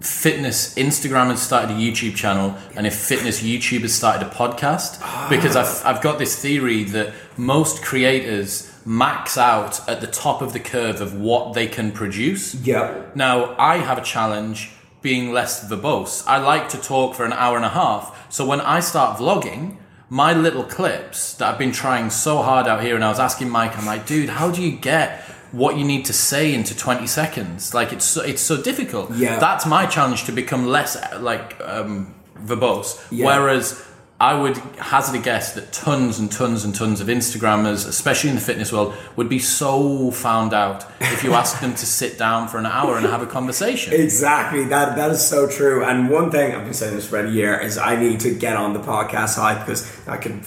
fitness 0.04 0.74
Instagram 0.74 1.28
had 1.28 1.38
started 1.38 1.70
a 1.70 1.74
YouTube 1.74 2.14
channel 2.14 2.56
and 2.76 2.86
if 2.86 2.94
fitness 2.94 3.42
YouTube 3.42 3.82
had 3.82 3.90
started 3.90 4.26
a 4.26 4.30
podcast. 4.30 5.00
Because 5.28 5.56
I've, 5.56 5.84
I've 5.84 6.02
got 6.02 6.18
this 6.18 6.40
theory 6.40 6.84
that 6.84 7.12
most 7.36 7.82
creators 7.82 8.68
max 8.84 9.38
out 9.38 9.88
at 9.88 10.00
the 10.00 10.06
top 10.06 10.42
of 10.42 10.52
the 10.52 10.60
curve 10.60 11.00
of 11.00 11.14
what 11.14 11.54
they 11.54 11.66
can 11.66 11.92
produce. 11.92 12.54
yeah. 12.56 13.02
Now, 13.14 13.54
I 13.58 13.78
have 13.78 13.98
a 13.98 14.02
challenge 14.02 14.72
being 15.02 15.32
less 15.32 15.68
verbose. 15.68 16.24
I 16.26 16.38
like 16.38 16.68
to 16.70 16.78
talk 16.78 17.14
for 17.14 17.24
an 17.24 17.32
hour 17.32 17.56
and 17.56 17.64
a 17.64 17.70
half. 17.70 18.26
So 18.32 18.46
when 18.46 18.60
I 18.60 18.80
start 18.80 19.18
vlogging, 19.18 19.76
my 20.08 20.32
little 20.34 20.64
clips 20.64 21.34
that 21.34 21.52
I've 21.52 21.58
been 21.58 21.72
trying 21.72 22.10
so 22.10 22.42
hard 22.42 22.66
out 22.66 22.82
here, 22.82 22.94
and 22.94 23.04
I 23.04 23.08
was 23.08 23.18
asking 23.18 23.48
Mike, 23.50 23.76
I'm 23.78 23.86
like, 23.86 24.06
dude, 24.06 24.28
how 24.28 24.50
do 24.50 24.62
you 24.62 24.76
get 24.76 25.24
what 25.52 25.76
you 25.76 25.84
need 25.84 26.04
to 26.06 26.12
say 26.12 26.54
into 26.54 26.76
20 26.76 27.06
seconds? 27.06 27.74
Like, 27.74 27.92
it's 27.92 28.04
so, 28.04 28.22
it's 28.22 28.42
so 28.42 28.60
difficult. 28.60 29.12
Yeah. 29.14 29.38
That's 29.38 29.66
my 29.66 29.86
challenge 29.86 30.24
to 30.24 30.32
become 30.32 30.66
less 30.66 30.96
like 31.20 31.60
um, 31.60 32.14
verbose. 32.38 33.00
Yeah. 33.10 33.26
Whereas 33.26 33.86
I 34.22 34.40
would 34.40 34.56
hazard 34.78 35.18
a 35.18 35.18
guess 35.20 35.54
that 35.54 35.72
tons 35.72 36.20
and 36.20 36.30
tons 36.30 36.64
and 36.64 36.72
tons 36.72 37.00
of 37.00 37.08
Instagrammers, 37.08 37.88
especially 37.88 38.30
in 38.30 38.36
the 38.36 38.40
fitness 38.40 38.72
world, 38.72 38.94
would 39.16 39.28
be 39.28 39.40
so 39.40 40.12
found 40.12 40.54
out 40.54 40.86
if 41.00 41.24
you 41.24 41.32
asked 41.34 41.60
them 41.60 41.74
to 41.74 41.84
sit 41.84 42.18
down 42.18 42.46
for 42.46 42.58
an 42.58 42.66
hour 42.66 42.96
and 42.96 43.04
have 43.04 43.20
a 43.20 43.26
conversation. 43.26 43.92
Exactly. 43.92 44.62
That 44.66 44.94
that 44.94 45.10
is 45.10 45.26
so 45.26 45.48
true. 45.48 45.84
And 45.84 46.08
one 46.08 46.30
thing 46.30 46.54
I've 46.54 46.62
been 46.62 46.72
saying 46.72 46.94
this 46.94 47.08
for 47.08 47.18
a 47.18 47.28
year 47.28 47.58
is 47.58 47.78
I 47.78 47.96
need 47.96 48.20
to 48.20 48.32
get 48.32 48.56
on 48.56 48.74
the 48.74 48.78
podcast 48.78 49.34
hype 49.34 49.66
because 49.66 49.90
I 50.06 50.18
can 50.18 50.44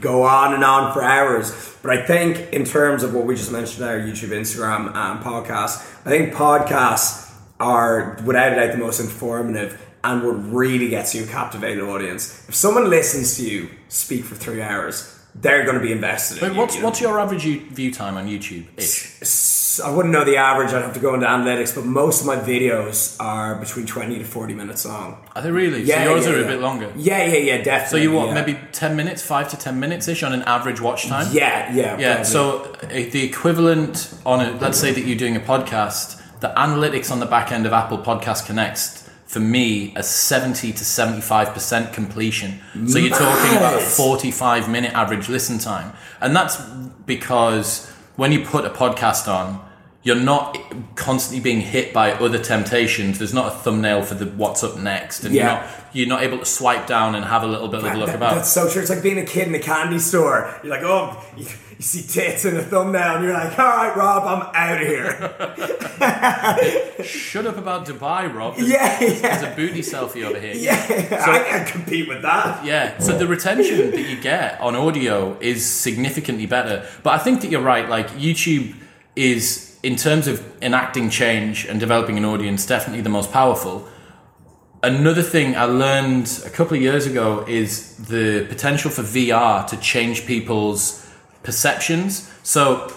go 0.00 0.22
on 0.22 0.54
and 0.54 0.64
on 0.64 0.94
for 0.94 1.02
hours. 1.02 1.76
But 1.82 1.90
I 1.90 2.06
think 2.06 2.54
in 2.54 2.64
terms 2.64 3.02
of 3.02 3.12
what 3.12 3.26
we 3.26 3.34
just 3.36 3.52
mentioned 3.52 3.84
there, 3.84 4.00
YouTube, 4.00 4.30
Instagram, 4.30 4.96
and 4.96 5.22
podcasts, 5.22 5.86
I 6.06 6.08
think 6.08 6.32
podcasts 6.32 7.30
are 7.60 8.18
without 8.24 8.54
a 8.54 8.56
doubt 8.56 8.72
the 8.72 8.78
most 8.78 8.98
informative 8.98 9.78
and 10.02 10.22
what 10.24 10.32
really 10.32 10.88
gets 10.88 11.14
you 11.14 11.24
a 11.24 11.26
captivated 11.26 11.82
audience. 11.84 12.48
If 12.48 12.54
someone 12.54 12.88
listens 12.88 13.36
to 13.36 13.48
you 13.48 13.68
speak 13.88 14.24
for 14.24 14.34
three 14.34 14.62
hours, 14.62 15.16
they're 15.34 15.64
going 15.64 15.76
to 15.76 15.82
be 15.82 15.92
invested 15.92 16.40
But 16.40 16.52
you, 16.52 16.58
what's 16.58 16.74
you 16.74 16.80
know? 16.80 16.86
what's 16.88 17.00
your 17.00 17.20
average 17.20 17.44
view 17.44 17.92
time 17.92 18.16
on 18.16 18.26
YouTube? 18.26 18.66
I 19.82 19.88
wouldn't 19.94 20.12
know 20.12 20.24
the 20.24 20.36
average. 20.36 20.72
I'd 20.72 20.82
have 20.82 20.94
to 20.94 21.00
go 21.00 21.14
into 21.14 21.26
analytics, 21.26 21.74
but 21.74 21.86
most 21.86 22.20
of 22.20 22.26
my 22.26 22.36
videos 22.36 23.16
are 23.20 23.54
between 23.54 23.86
twenty 23.86 24.18
to 24.18 24.24
forty 24.24 24.52
minutes 24.52 24.84
long. 24.84 25.24
Are 25.36 25.42
they 25.42 25.52
really? 25.52 25.82
Yeah, 25.84 26.04
so 26.04 26.10
yours 26.10 26.26
yeah, 26.26 26.32
are 26.32 26.38
yeah. 26.40 26.44
a 26.44 26.48
bit 26.48 26.60
longer. 26.60 26.92
Yeah, 26.96 27.24
yeah, 27.24 27.36
yeah, 27.36 27.62
definitely. 27.62 27.88
So 27.88 27.96
you 28.02 28.12
what? 28.12 28.28
yeah. 28.28 28.34
Maybe 28.34 28.58
ten 28.72 28.96
minutes, 28.96 29.22
five 29.22 29.48
to 29.50 29.56
ten 29.56 29.78
minutes 29.78 30.08
ish 30.08 30.24
on 30.24 30.32
an 30.32 30.42
average 30.42 30.80
watch 30.80 31.06
time. 31.06 31.28
Yeah, 31.32 31.72
yeah, 31.72 31.96
Yeah. 31.98 32.14
probably. 32.14 32.24
So 32.24 32.72
the 32.88 33.24
equivalent 33.24 34.12
on 34.26 34.40
a 34.40 34.50
let's 34.58 34.78
say 34.78 34.92
that 34.92 35.02
you're 35.02 35.16
doing 35.16 35.36
a 35.36 35.40
podcast, 35.40 36.20
the 36.40 36.52
analytics 36.56 37.12
on 37.12 37.20
the 37.20 37.26
back 37.26 37.52
end 37.52 37.64
of 37.64 37.72
Apple 37.72 37.98
Podcast 37.98 38.46
Connects 38.46 38.99
for 39.30 39.38
me 39.38 39.92
a 39.94 40.02
70 40.02 40.72
to 40.72 40.82
75% 40.82 41.92
completion. 41.92 42.60
So 42.88 42.98
you're 42.98 43.16
talking 43.16 43.56
about 43.56 43.80
a 43.80 43.80
45 43.80 44.68
minute 44.68 44.92
average 44.92 45.28
listen 45.28 45.60
time. 45.60 45.92
And 46.20 46.34
that's 46.34 46.60
because 47.06 47.88
when 48.16 48.32
you 48.32 48.44
put 48.44 48.64
a 48.64 48.70
podcast 48.70 49.32
on, 49.32 49.64
you're 50.02 50.16
not 50.16 50.56
constantly 50.96 51.42
being 51.42 51.60
hit 51.60 51.92
by 51.92 52.12
other 52.12 52.38
temptations. 52.38 53.18
There's 53.18 53.34
not 53.34 53.48
a 53.52 53.56
thumbnail 53.56 54.02
for 54.02 54.14
the 54.14 54.24
what's 54.26 54.64
up 54.64 54.78
next, 54.78 55.24
and 55.24 55.34
Yeah. 55.34 55.42
you're, 55.42 55.60
not, 55.60 55.66
you're 55.92 56.08
not 56.08 56.22
able 56.22 56.38
to 56.38 56.44
swipe 56.46 56.86
down 56.86 57.14
and 57.14 57.22
have 57.24 57.42
a 57.42 57.46
little 57.46 57.68
bit 57.68 57.84
of 57.84 57.92
a 57.92 57.96
look 57.96 58.06
That- 58.06 58.16
about. 58.16 58.34
That's 58.36 58.50
so 58.52 58.68
true. 58.70 58.80
It's 58.80 58.88
like 58.90 59.02
being 59.02 59.18
a 59.18 59.26
kid 59.26 59.48
in 59.48 59.54
a 59.54 59.58
candy 59.58 59.98
store. 59.98 60.54
You're 60.62 60.70
like, 60.72 60.84
oh, 60.84 61.22
you, 61.36 61.44
you 61.44 61.82
see 61.82 62.00
tits 62.02 62.46
in 62.46 62.56
a 62.56 62.62
thumbnail, 62.62 63.16
and 63.16 63.24
you're 63.24 63.34
like, 63.34 63.58
all 63.58 63.66
right, 63.76 63.94
Rob, 63.94 64.22
I'm 64.24 64.42
out 64.54 64.80
of 64.80 64.88
here. 64.88 65.10
Shut 67.04 67.46
up 67.46 67.56
about 67.58 67.86
Dubai, 67.86 68.32
Rob. 68.32 68.56
There's, 68.56 68.70
yeah, 68.70 68.98
there's 68.98 69.42
a 69.42 69.54
booty 69.56 69.80
selfie 69.80 70.24
over 70.24 70.38
here. 70.40 70.54
yeah. 70.54 70.74
I 70.80 71.44
can't 71.48 71.68
compete 71.68 72.08
with 72.08 72.22
that. 72.22 72.64
Yeah, 72.64 72.98
so 72.98 73.16
the 73.18 73.26
retention 73.26 73.90
that 73.90 74.08
you 74.08 74.20
get 74.20 74.60
on 74.60 74.74
audio 74.76 75.36
is 75.40 75.66
significantly 75.66 76.46
better. 76.46 76.86
But 77.02 77.20
I 77.20 77.22
think 77.22 77.40
that 77.42 77.50
you're 77.50 77.60
right. 77.62 77.88
Like 77.88 78.08
YouTube 78.10 78.74
is, 79.16 79.69
in 79.82 79.96
terms 79.96 80.26
of 80.26 80.44
enacting 80.62 81.10
change 81.10 81.64
and 81.64 81.80
developing 81.80 82.18
an 82.18 82.24
audience, 82.24 82.66
definitely 82.66 83.02
the 83.02 83.10
most 83.10 83.32
powerful. 83.32 83.88
Another 84.82 85.22
thing 85.22 85.56
I 85.56 85.64
learned 85.64 86.42
a 86.44 86.50
couple 86.50 86.76
of 86.76 86.82
years 86.82 87.06
ago 87.06 87.44
is 87.46 87.96
the 87.96 88.46
potential 88.48 88.90
for 88.90 89.02
VR 89.02 89.66
to 89.66 89.76
change 89.78 90.26
people's 90.26 91.06
perceptions. 91.42 92.30
So 92.42 92.92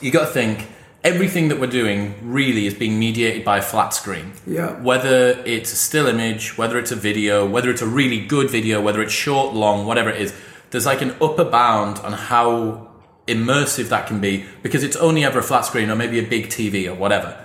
you 0.00 0.10
got 0.10 0.26
to 0.26 0.32
think 0.32 0.68
everything 1.02 1.48
that 1.48 1.60
we're 1.60 1.66
doing 1.66 2.14
really 2.22 2.66
is 2.66 2.74
being 2.74 2.98
mediated 2.98 3.44
by 3.44 3.58
a 3.58 3.62
flat 3.62 3.92
screen. 3.94 4.32
Yeah. 4.46 4.80
Whether 4.82 5.42
it's 5.44 5.72
a 5.72 5.76
still 5.76 6.06
image, 6.06 6.56
whether 6.56 6.78
it's 6.78 6.92
a 6.92 6.96
video, 6.96 7.46
whether 7.46 7.70
it's 7.70 7.82
a 7.82 7.86
really 7.86 8.24
good 8.26 8.50
video, 8.50 8.80
whether 8.80 9.02
it's 9.02 9.12
short, 9.12 9.54
long, 9.54 9.86
whatever 9.86 10.08
it 10.08 10.20
is, 10.20 10.34
there's 10.70 10.86
like 10.86 11.02
an 11.02 11.14
upper 11.20 11.44
bound 11.44 11.98
on 11.98 12.12
how 12.14 12.93
immersive 13.26 13.88
that 13.88 14.06
can 14.06 14.20
be 14.20 14.44
because 14.62 14.82
it's 14.82 14.96
only 14.96 15.24
ever 15.24 15.38
a 15.38 15.42
flat 15.42 15.62
screen 15.62 15.90
or 15.90 15.96
maybe 15.96 16.18
a 16.18 16.22
big 16.22 16.46
TV 16.46 16.86
or 16.88 16.94
whatever. 16.94 17.42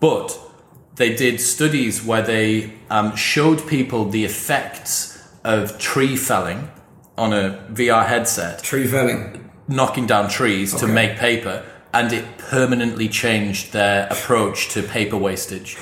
But 0.00 0.38
they 0.96 1.14
did 1.14 1.40
studies 1.40 2.04
where 2.04 2.22
they 2.22 2.72
um, 2.90 3.16
showed 3.16 3.66
people 3.66 4.06
the 4.06 4.24
effects 4.24 5.28
of 5.44 5.78
tree 5.78 6.16
felling 6.16 6.70
on 7.16 7.32
a 7.32 7.64
VR 7.72 8.06
headset 8.06 8.62
Tree 8.62 8.86
felling. 8.86 9.50
knocking 9.68 10.06
down 10.06 10.28
trees 10.28 10.74
to 10.74 10.86
make 10.86 11.16
paper, 11.16 11.64
and 11.92 12.12
it 12.12 12.38
permanently 12.38 13.08
changed 13.08 13.72
their 13.72 14.06
approach 14.08 14.68
to 14.70 14.82
paper 14.82 15.16
wastage. 15.16 15.76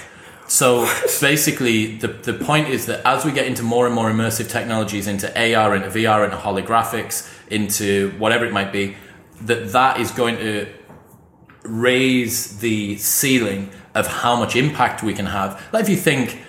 So 0.48 0.88
basically, 1.20 1.96
the, 1.96 2.08
the 2.08 2.32
point 2.32 2.68
is 2.68 2.86
that 2.86 3.06
as 3.06 3.24
we 3.24 3.32
get 3.32 3.46
into 3.46 3.62
more 3.62 3.86
and 3.86 3.94
more 3.94 4.10
immersive 4.10 4.48
technologies, 4.48 5.06
into 5.06 5.28
AR, 5.28 5.76
into 5.76 5.88
VR, 5.88 6.24
into 6.24 6.36
holographics, 6.36 7.30
into 7.50 8.10
whatever 8.18 8.46
it 8.46 8.52
might 8.52 8.72
be, 8.72 8.96
that 9.42 9.72
that 9.72 10.00
is 10.00 10.10
going 10.10 10.36
to 10.36 10.66
raise 11.62 12.58
the 12.58 12.96
ceiling 12.96 13.70
of 13.94 14.06
how 14.06 14.36
much 14.36 14.56
impact 14.56 15.02
we 15.02 15.14
can 15.14 15.26
have. 15.26 15.62
Like 15.72 15.82
if 15.82 15.88
you 15.88 15.96
think 15.96 16.42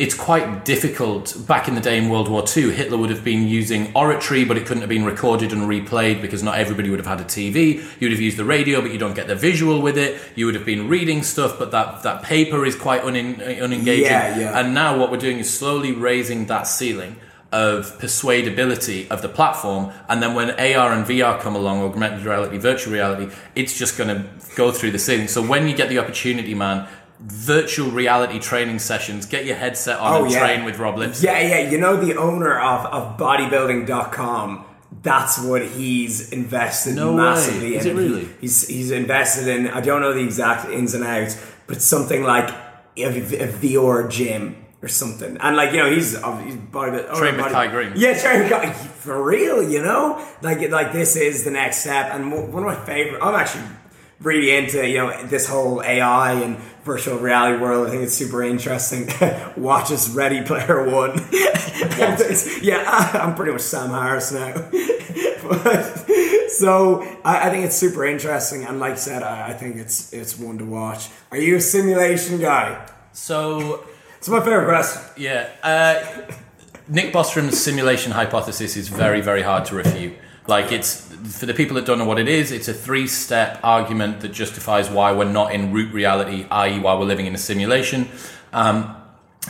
it's 0.00 0.14
quite 0.14 0.64
difficult. 0.64 1.36
Back 1.46 1.68
in 1.68 1.74
the 1.74 1.80
day 1.80 1.98
in 1.98 2.08
World 2.08 2.28
War 2.28 2.42
II, 2.56 2.72
Hitler 2.72 2.96
would 2.96 3.10
have 3.10 3.22
been 3.22 3.46
using 3.46 3.92
oratory, 3.94 4.44
but 4.46 4.56
it 4.56 4.64
couldn't 4.64 4.80
have 4.80 4.88
been 4.88 5.04
recorded 5.04 5.52
and 5.52 5.62
replayed 5.62 6.22
because 6.22 6.42
not 6.42 6.58
everybody 6.58 6.88
would 6.88 6.98
have 6.98 7.06
had 7.06 7.20
a 7.20 7.24
TV. 7.24 7.74
You 8.00 8.06
would 8.06 8.12
have 8.12 8.20
used 8.20 8.38
the 8.38 8.46
radio, 8.46 8.80
but 8.80 8.92
you 8.92 8.98
don't 8.98 9.14
get 9.14 9.26
the 9.26 9.34
visual 9.34 9.82
with 9.82 9.98
it. 9.98 10.18
You 10.34 10.46
would 10.46 10.54
have 10.54 10.64
been 10.64 10.88
reading 10.88 11.22
stuff, 11.22 11.58
but 11.58 11.70
that, 11.72 12.02
that 12.02 12.22
paper 12.22 12.64
is 12.64 12.76
quite 12.76 13.02
unin, 13.02 13.40
uh, 13.40 13.62
unengaging. 13.62 14.00
Yeah, 14.00 14.38
yeah. 14.38 14.58
And 14.58 14.72
now 14.72 14.98
what 14.98 15.10
we're 15.10 15.18
doing 15.18 15.38
is 15.38 15.52
slowly 15.52 15.92
raising 15.92 16.46
that 16.46 16.66
ceiling 16.66 17.16
of 17.52 17.98
persuadability 17.98 19.08
of 19.10 19.22
the 19.22 19.28
platform. 19.28 19.92
And 20.08 20.22
then 20.22 20.34
when 20.34 20.50
AR 20.50 20.92
and 20.92 21.04
VR 21.04 21.40
come 21.40 21.56
along, 21.56 21.82
augmented 21.82 22.24
reality, 22.24 22.58
virtual 22.58 22.92
reality, 22.92 23.34
it's 23.56 23.76
just 23.78 23.98
going 23.98 24.08
to 24.08 24.24
go 24.56 24.70
through 24.72 24.92
the 24.92 24.98
ceiling. 24.98 25.26
So 25.28 25.42
when 25.44 25.66
you 25.68 25.74
get 25.76 25.88
the 25.88 25.98
opportunity, 25.98 26.54
man, 26.54 26.86
virtual 27.18 27.90
reality 27.90 28.38
training 28.38 28.78
sessions, 28.78 29.26
get 29.26 29.44
your 29.46 29.56
headset 29.56 29.98
on 29.98 30.12
Oh, 30.20 30.24
and 30.24 30.32
yeah. 30.32 30.38
train 30.40 30.64
with 30.64 30.78
Rob 30.78 30.96
Lips. 30.96 31.22
Yeah, 31.22 31.40
yeah. 31.40 31.68
You 31.70 31.78
know 31.78 31.96
the 31.96 32.16
owner 32.16 32.58
of, 32.58 32.86
of 32.86 33.18
bodybuilding.com. 33.18 34.64
That's 35.02 35.38
what 35.38 35.62
he's 35.66 36.30
invested 36.32 36.94
No 36.96 37.10
way. 37.12 37.16
massively 37.18 37.76
Is 37.76 37.86
in. 37.86 37.96
it 37.96 38.00
really? 38.00 38.28
He's 38.40 38.66
he's 38.66 38.90
invested 38.90 39.46
in. 39.48 39.68
I 39.68 39.80
don't 39.80 40.00
know 40.00 40.12
the 40.12 40.20
exact 40.24 40.68
ins 40.70 40.94
and 40.94 41.04
outs, 41.04 41.40
but 41.66 41.80
something 41.80 42.22
like 42.22 42.50
a, 42.96 43.04
a 43.06 43.48
VR 43.48 44.10
gym 44.10 44.56
or 44.82 44.88
something. 44.88 45.36
And 45.38 45.56
like 45.56 45.72
you 45.72 45.78
know, 45.78 45.90
he's, 45.90 46.12
he's 46.12 46.20
bodybuilding. 46.20 47.06
Oh, 47.10 47.18
train 47.18 47.36
with 47.36 47.52
Kai 47.52 47.66
Greene. 47.68 47.92
Yeah, 47.96 48.18
train 48.18 48.40
with 48.40 48.50
Kai 48.50 48.72
for 48.72 49.22
real. 49.22 49.62
You 49.62 49.82
know, 49.82 50.26
like 50.42 50.68
like 50.70 50.92
this 50.92 51.16
is 51.16 51.44
the 51.44 51.50
next 51.50 51.78
step. 51.78 52.12
And 52.12 52.32
one 52.32 52.62
of 52.62 52.78
my 52.78 52.84
favorite. 52.84 53.20
I'm 53.22 53.34
actually 53.34 53.64
really 54.20 54.54
into 54.54 54.86
you 54.86 54.98
know 54.98 55.26
this 55.26 55.48
whole 55.48 55.82
AI 55.82 56.32
and 56.34 56.58
virtual 56.84 57.18
reality 57.18 57.60
world. 57.60 57.86
I 57.86 57.90
think 57.90 58.02
it's 58.02 58.14
super 58.14 58.42
interesting. 58.42 59.08
Watch 59.56 59.90
us 59.92 60.08
Ready 60.10 60.42
Player 60.42 60.88
One. 60.88 61.18
yeah, 62.62 63.10
I'm 63.22 63.34
pretty 63.34 63.52
much 63.52 63.62
Sam 63.62 63.90
Harris 63.90 64.32
now. 64.32 64.54
But- 65.48 66.06
so 66.50 67.00
I, 67.24 67.48
I 67.48 67.50
think 67.50 67.64
it's 67.64 67.76
super 67.76 68.04
interesting, 68.04 68.64
and 68.64 68.80
like 68.80 68.92
I 68.92 68.96
said, 68.96 69.22
I, 69.22 69.48
I 69.48 69.52
think 69.54 69.76
it's 69.76 70.12
it's 70.12 70.38
one 70.38 70.58
to 70.58 70.64
watch. 70.64 71.08
Are 71.30 71.38
you 71.38 71.56
a 71.56 71.60
simulation 71.60 72.38
guy? 72.38 72.86
So, 73.12 73.84
It's 74.20 74.28
my 74.28 74.40
favorite 74.40 74.66
question. 74.66 75.00
yeah. 75.16 75.48
Uh, 75.62 76.30
Nick 76.88 77.10
Bostrom's 77.10 77.58
simulation 77.58 78.12
hypothesis 78.12 78.76
is 78.76 78.88
very, 78.88 79.22
very 79.22 79.40
hard 79.40 79.64
to 79.66 79.74
refute. 79.74 80.12
Like, 80.46 80.72
it's 80.72 81.06
for 81.38 81.46
the 81.46 81.54
people 81.54 81.76
that 81.76 81.86
don't 81.86 81.98
know 81.98 82.04
what 82.04 82.18
it 82.18 82.28
is, 82.28 82.52
it's 82.52 82.68
a 82.68 82.74
three 82.74 83.06
step 83.06 83.58
argument 83.62 84.20
that 84.20 84.32
justifies 84.32 84.90
why 84.90 85.12
we're 85.12 85.24
not 85.24 85.54
in 85.54 85.72
root 85.72 85.90
reality, 85.94 86.46
i.e., 86.50 86.78
why 86.78 86.94
we're 86.98 87.06
living 87.06 87.24
in 87.24 87.34
a 87.34 87.38
simulation. 87.38 88.10
Um, 88.52 88.94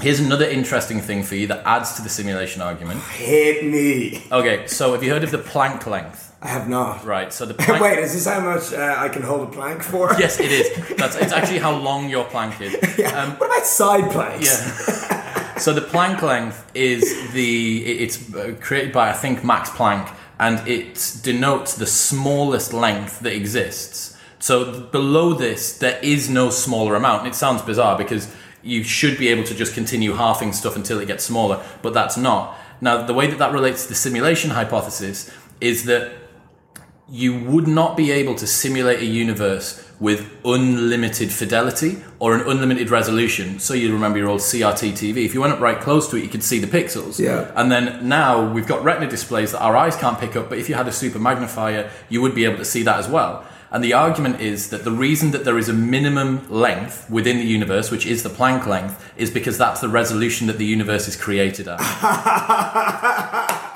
here's 0.01 0.21
another 0.21 0.45
interesting 0.45 1.01
thing 1.01 1.25
for 1.25 1.35
you 1.35 1.49
that 1.49 1.66
adds 1.66 1.95
to 1.95 2.03
the 2.03 2.09
simulation 2.09 2.62
argument. 2.62 3.03
Hit 3.03 3.64
me. 3.64 4.23
Okay, 4.31 4.68
so 4.68 4.93
have 4.93 5.03
you 5.03 5.11
heard 5.11 5.25
of 5.25 5.33
the 5.33 5.39
Planck 5.39 5.85
length? 5.87 6.30
I 6.43 6.49
have 6.49 6.68
not. 6.68 7.05
Right. 7.05 7.32
So 7.32 7.45
the 7.47 7.55
plank. 7.62 7.82
Wait, 7.82 7.99
is 7.99 8.12
this 8.14 8.26
how 8.26 8.41
much 8.41 8.72
uh, 8.72 8.95
I 8.99 9.09
can 9.09 9.22
hold 9.22 9.49
a 9.49 9.53
plank 9.53 9.82
for? 9.82 10.12
Yes, 10.18 10.41
it 10.41 10.51
is. 10.51 10.97
That's 10.97 11.16
it's 11.16 11.32
actually 11.32 11.59
how 11.59 11.74
long 11.76 12.09
your 12.09 12.24
plank 12.24 12.61
is. 12.61 12.76
Yeah. 12.99 13.36
what 13.36 13.47
about 13.47 13.66
side 13.66 14.11
planks? 14.11 14.47
Yeah. 14.47 15.57
so 15.59 15.72
the 15.74 15.82
Planck 15.82 16.22
length 16.22 16.70
is 16.74 17.32
the 17.32 17.84
it- 17.84 18.01
it's 18.03 18.34
uh, 18.34 18.55
created 18.61 18.93
by 18.93 19.11
I 19.11 19.12
think 19.12 19.45
Max 19.45 19.68
Planck, 19.70 20.14
and 20.38 20.66
it 20.66 21.18
denotes 21.22 21.74
the 21.74 21.86
smallest 21.86 22.72
length 22.72 23.20
that 23.20 23.34
exists. 23.34 24.16
So 24.38 24.80
below 24.86 25.34
this, 25.34 25.76
there 25.78 25.99
is 26.03 26.30
no 26.30 26.49
smaller 26.49 26.95
amount. 26.95 27.20
And 27.24 27.28
it 27.28 27.34
sounds 27.34 27.61
bizarre 27.61 27.99
because 27.99 28.34
you 28.62 28.82
should 28.82 29.18
be 29.18 29.28
able 29.28 29.45
to 29.45 29.55
just 29.55 29.74
continue 29.74 30.12
halving 30.14 30.53
stuff 30.55 30.76
until 30.76 30.99
it 31.01 31.07
gets 31.07 31.24
smaller, 31.24 31.62
but 31.82 31.93
that's 31.93 32.16
not. 32.16 32.57
Now, 32.80 33.03
the 33.05 33.12
way 33.12 33.26
that 33.26 33.38
that 33.38 33.53
relates 33.53 33.82
to 33.82 33.88
the 33.91 33.95
simulation 33.95 34.51
hypothesis 34.51 35.30
is 35.61 35.84
that 35.84 36.12
you 37.11 37.39
would 37.45 37.67
not 37.67 37.97
be 37.97 38.13
able 38.13 38.35
to 38.37 38.47
simulate 38.47 39.01
a 39.01 39.05
universe 39.05 39.85
with 39.99 40.31
unlimited 40.45 41.31
fidelity 41.31 42.03
or 42.19 42.35
an 42.35 42.49
unlimited 42.49 42.89
resolution. 42.89 43.59
So 43.59 43.75
you 43.75 43.93
remember 43.93 44.19
your 44.19 44.29
old 44.29 44.41
CRT 44.41 44.93
TV. 44.93 45.25
If 45.25 45.35
you 45.35 45.41
went 45.41 45.53
up 45.53 45.61
right 45.61 45.79
close 45.79 46.09
to 46.11 46.17
it, 46.17 46.23
you 46.23 46.29
could 46.29 46.45
see 46.45 46.59
the 46.59 46.67
pixels. 46.67 47.19
Yeah. 47.19 47.51
And 47.55 47.71
then 47.71 48.09
now 48.09 48.51
we've 48.51 48.67
got 48.67 48.83
retina 48.83 49.11
displays 49.11 49.53
that 49.53 49.61
our 49.61 49.77
eyes 49.77 49.97
can't 49.97 50.19
pick 50.19 50.37
up, 50.37 50.49
but 50.49 50.59
if 50.59 50.69
you 50.69 50.75
had 50.75 50.89
a 50.89 50.93
super 50.93 51.19
magnifier, 51.19 51.91
you 52.09 52.23
would 52.23 52.35
be 52.35 52.45
able 52.45 52.59
to 52.59 52.65
see 52.65 52.83
that 52.85 52.99
as 52.99 53.09
well. 53.09 53.45
And 53.73 53.85
the 53.85 53.93
argument 53.93 54.41
is 54.41 54.71
that 54.71 54.85
the 54.85 54.91
reason 54.91 55.33
that 55.33 55.45
there 55.45 55.59
is 55.59 55.69
a 55.69 55.73
minimum 55.73 56.49
length 56.51 57.09
within 57.11 57.37
the 57.37 57.45
universe, 57.45 57.91
which 57.91 58.07
is 58.07 58.23
the 58.23 58.29
Planck 58.31 58.67
length, 58.67 59.13
is 59.17 59.31
because 59.31 59.59
that's 59.59 59.81
the 59.81 59.89
resolution 59.89 60.47
that 60.49 60.59
the 60.59 60.67
universe 60.67 61.07
is 61.07 61.17
created 61.17 61.69
at. 61.69 61.79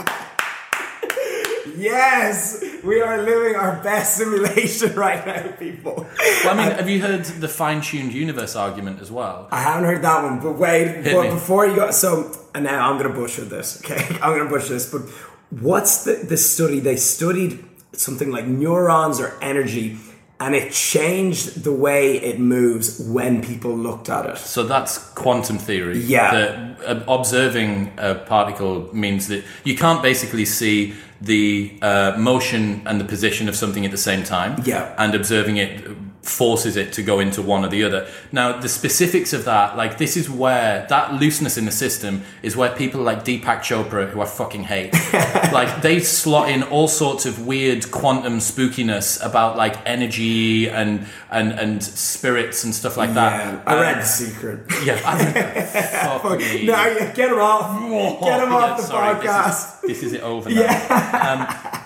Yes, 1.76 2.64
we 2.85 3.01
are 3.01 3.22
living 3.22 3.57
our 3.57 3.82
best 3.82 4.16
simulation 4.18 4.95
right 4.95 5.26
now, 5.26 5.53
people. 5.53 6.07
Well, 6.45 6.59
I 6.59 6.68
mean, 6.68 6.76
have 6.76 6.89
you 6.89 7.01
heard 7.01 7.24
the 7.24 7.49
fine-tuned 7.49 8.12
universe 8.12 8.57
argument 8.57 9.01
as 9.01 9.11
well? 9.11 9.49
I 9.51 9.61
haven't 9.61 9.85
heard 9.85 10.03
that 10.03 10.22
one, 10.22 10.41
but 10.41 10.53
wait, 10.53 11.03
but 11.05 11.30
before 11.30 11.66
you 11.66 11.76
go, 11.76 11.91
so 11.91 12.32
and 12.55 12.64
now 12.64 12.91
I'm 12.91 12.97
gonna 12.99 13.14
butcher 13.14 13.45
this. 13.45 13.80
Okay, 13.85 14.03
I'm 14.22 14.37
gonna 14.37 14.51
butcher 14.51 14.74
this. 14.74 14.91
But 14.91 15.03
what's 15.51 16.05
the 16.05 16.14
the 16.14 16.37
study? 16.37 16.80
They 16.80 16.97
studied 16.97 17.64
something 17.93 18.30
like 18.30 18.47
neurons 18.47 19.20
or 19.20 19.37
energy, 19.41 19.99
and 20.41 20.55
it 20.55 20.72
changed 20.72 21.62
the 21.62 21.72
way 21.72 22.16
it 22.16 22.41
moves 22.41 23.01
when 23.01 23.43
people 23.43 23.76
looked 23.76 24.09
at 24.09 24.26
it. 24.26 24.39
So 24.39 24.64
that's 24.64 24.99
quantum 25.14 25.59
theory. 25.59 26.01
Yeah. 26.01 26.35
That 26.35 26.85
uh, 26.85 27.05
observing 27.09 27.93
a 27.99 28.16
particle 28.16 28.95
means 28.95 29.28
that 29.28 29.45
you 29.64 29.76
can't 29.76 30.03
basically 30.03 30.45
see 30.45 30.95
the 31.20 31.78
uh, 31.80 32.16
motion 32.18 32.82
and 32.87 33.01
the 33.01 33.05
position 33.05 33.49
of 33.49 33.55
something 33.55 33.85
at 33.85 33.91
the 33.91 33.97
same 33.97 34.24
time. 34.24 34.61
Yeah. 34.64 34.95
And 34.99 35.14
observing 35.14 35.57
it 35.57 35.87
forces 36.24 36.76
it 36.76 36.92
to 36.94 37.02
go 37.02 37.20
into 37.20 37.42
one 37.42 37.64
or 37.64 37.68
the 37.68 37.84
other. 37.84 38.06
Now, 38.32 38.58
the 38.58 38.68
specifics 38.68 39.32
of 39.32 39.44
that, 39.44 39.76
like 39.76 39.98
this 39.98 40.16
is 40.16 40.28
where 40.30 40.86
that 40.88 41.14
looseness 41.14 41.56
in 41.58 41.64
the 41.66 41.70
system 41.72 42.22
is 42.42 42.56
where 42.56 42.74
people 42.74 43.02
like 43.02 43.24
Deepak 43.24 43.60
Chopra, 43.60 44.08
who 44.10 44.20
I 44.20 44.24
fucking 44.24 44.64
hate, 44.64 44.92
like 45.52 45.82
they 45.82 46.00
slot 46.00 46.48
in 46.48 46.62
all 46.64 46.88
sorts 46.88 47.26
of 47.26 47.46
weird 47.46 47.90
quantum 47.90 48.38
spookiness 48.38 49.24
about 49.24 49.56
like 49.56 49.76
energy 49.86 50.68
and 50.70 51.06
and 51.30 51.52
and 51.52 51.82
spirits 51.82 52.64
and 52.64 52.74
stuff 52.74 52.96
like 52.96 53.14
that. 53.14 53.54
Yeah, 53.54 53.62
I 53.66 53.80
read 53.80 53.94
Um, 53.94 54.00
the 54.00 54.06
secret. 54.06 54.60
yeah, 54.84 55.00
I 55.04 56.18
fuck 56.22 56.38
me. 56.38 56.64
No, 56.66 57.12
get 57.14 57.30
him 57.30 57.38
off. 57.38 58.20
Get 58.22 58.40
him 58.42 58.48
Yeah, 58.54 58.56
off 58.56 58.76
the 58.78 58.82
sorry, 58.84 59.14
podcast. 59.16 59.80
This 59.82 60.02
is, 60.02 60.02
this 60.02 60.02
is 60.04 60.12
it 60.14 60.22
over 60.22 60.48
now. 60.50 61.74
Um, 61.74 61.84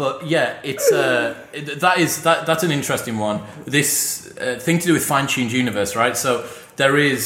but 0.00 0.26
yeah, 0.26 0.58
it's 0.64 0.90
uh, 0.90 1.34
that 1.76 1.98
is 1.98 2.22
that 2.22 2.46
that's 2.46 2.62
an 2.62 2.70
interesting 2.70 3.18
one. 3.18 3.42
This 3.66 4.34
uh, 4.40 4.58
thing 4.58 4.78
to 4.78 4.86
do 4.86 4.94
with 4.94 5.04
fine-tuned 5.04 5.52
universe, 5.52 5.94
right? 5.94 6.16
So 6.16 6.46
there 6.76 6.96
is 6.96 7.22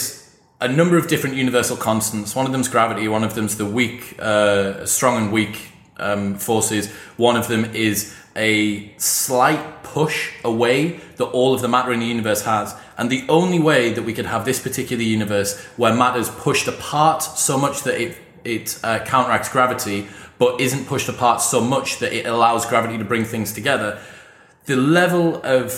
a 0.60 0.66
number 0.66 0.98
of 0.98 1.06
different 1.06 1.36
universal 1.36 1.76
constants. 1.76 2.34
One 2.34 2.46
of 2.46 2.52
them's 2.52 2.68
gravity. 2.68 3.06
One 3.06 3.22
of 3.22 3.34
them's 3.36 3.56
the 3.56 3.64
weak, 3.64 4.16
uh, 4.18 4.84
strong 4.86 5.16
and 5.22 5.32
weak 5.32 5.68
um, 5.98 6.34
forces. 6.34 6.90
One 7.16 7.36
of 7.36 7.46
them 7.46 7.64
is 7.66 8.12
a 8.34 8.92
slight 8.98 9.84
push 9.84 10.32
away 10.42 10.98
that 11.18 11.26
all 11.26 11.54
of 11.54 11.60
the 11.60 11.68
matter 11.68 11.92
in 11.92 12.00
the 12.00 12.06
universe 12.06 12.42
has. 12.42 12.74
And 12.98 13.08
the 13.08 13.24
only 13.28 13.60
way 13.60 13.92
that 13.92 14.02
we 14.02 14.12
could 14.12 14.26
have 14.26 14.44
this 14.44 14.60
particular 14.60 15.04
universe 15.04 15.60
where 15.76 15.94
matter's 15.94 16.28
pushed 16.28 16.66
apart 16.66 17.22
so 17.22 17.56
much 17.56 17.82
that 17.84 18.00
it 18.00 18.18
it 18.44 18.78
uh, 18.82 18.98
counteracts 19.04 19.48
gravity, 19.48 20.06
but 20.38 20.60
isn't 20.60 20.86
pushed 20.86 21.08
apart 21.08 21.40
so 21.40 21.60
much 21.60 21.98
that 21.98 22.12
it 22.12 22.26
allows 22.26 22.66
gravity 22.66 22.98
to 22.98 23.04
bring 23.04 23.24
things 23.24 23.52
together. 23.52 24.00
The 24.66 24.76
level 24.76 25.40
of 25.44 25.72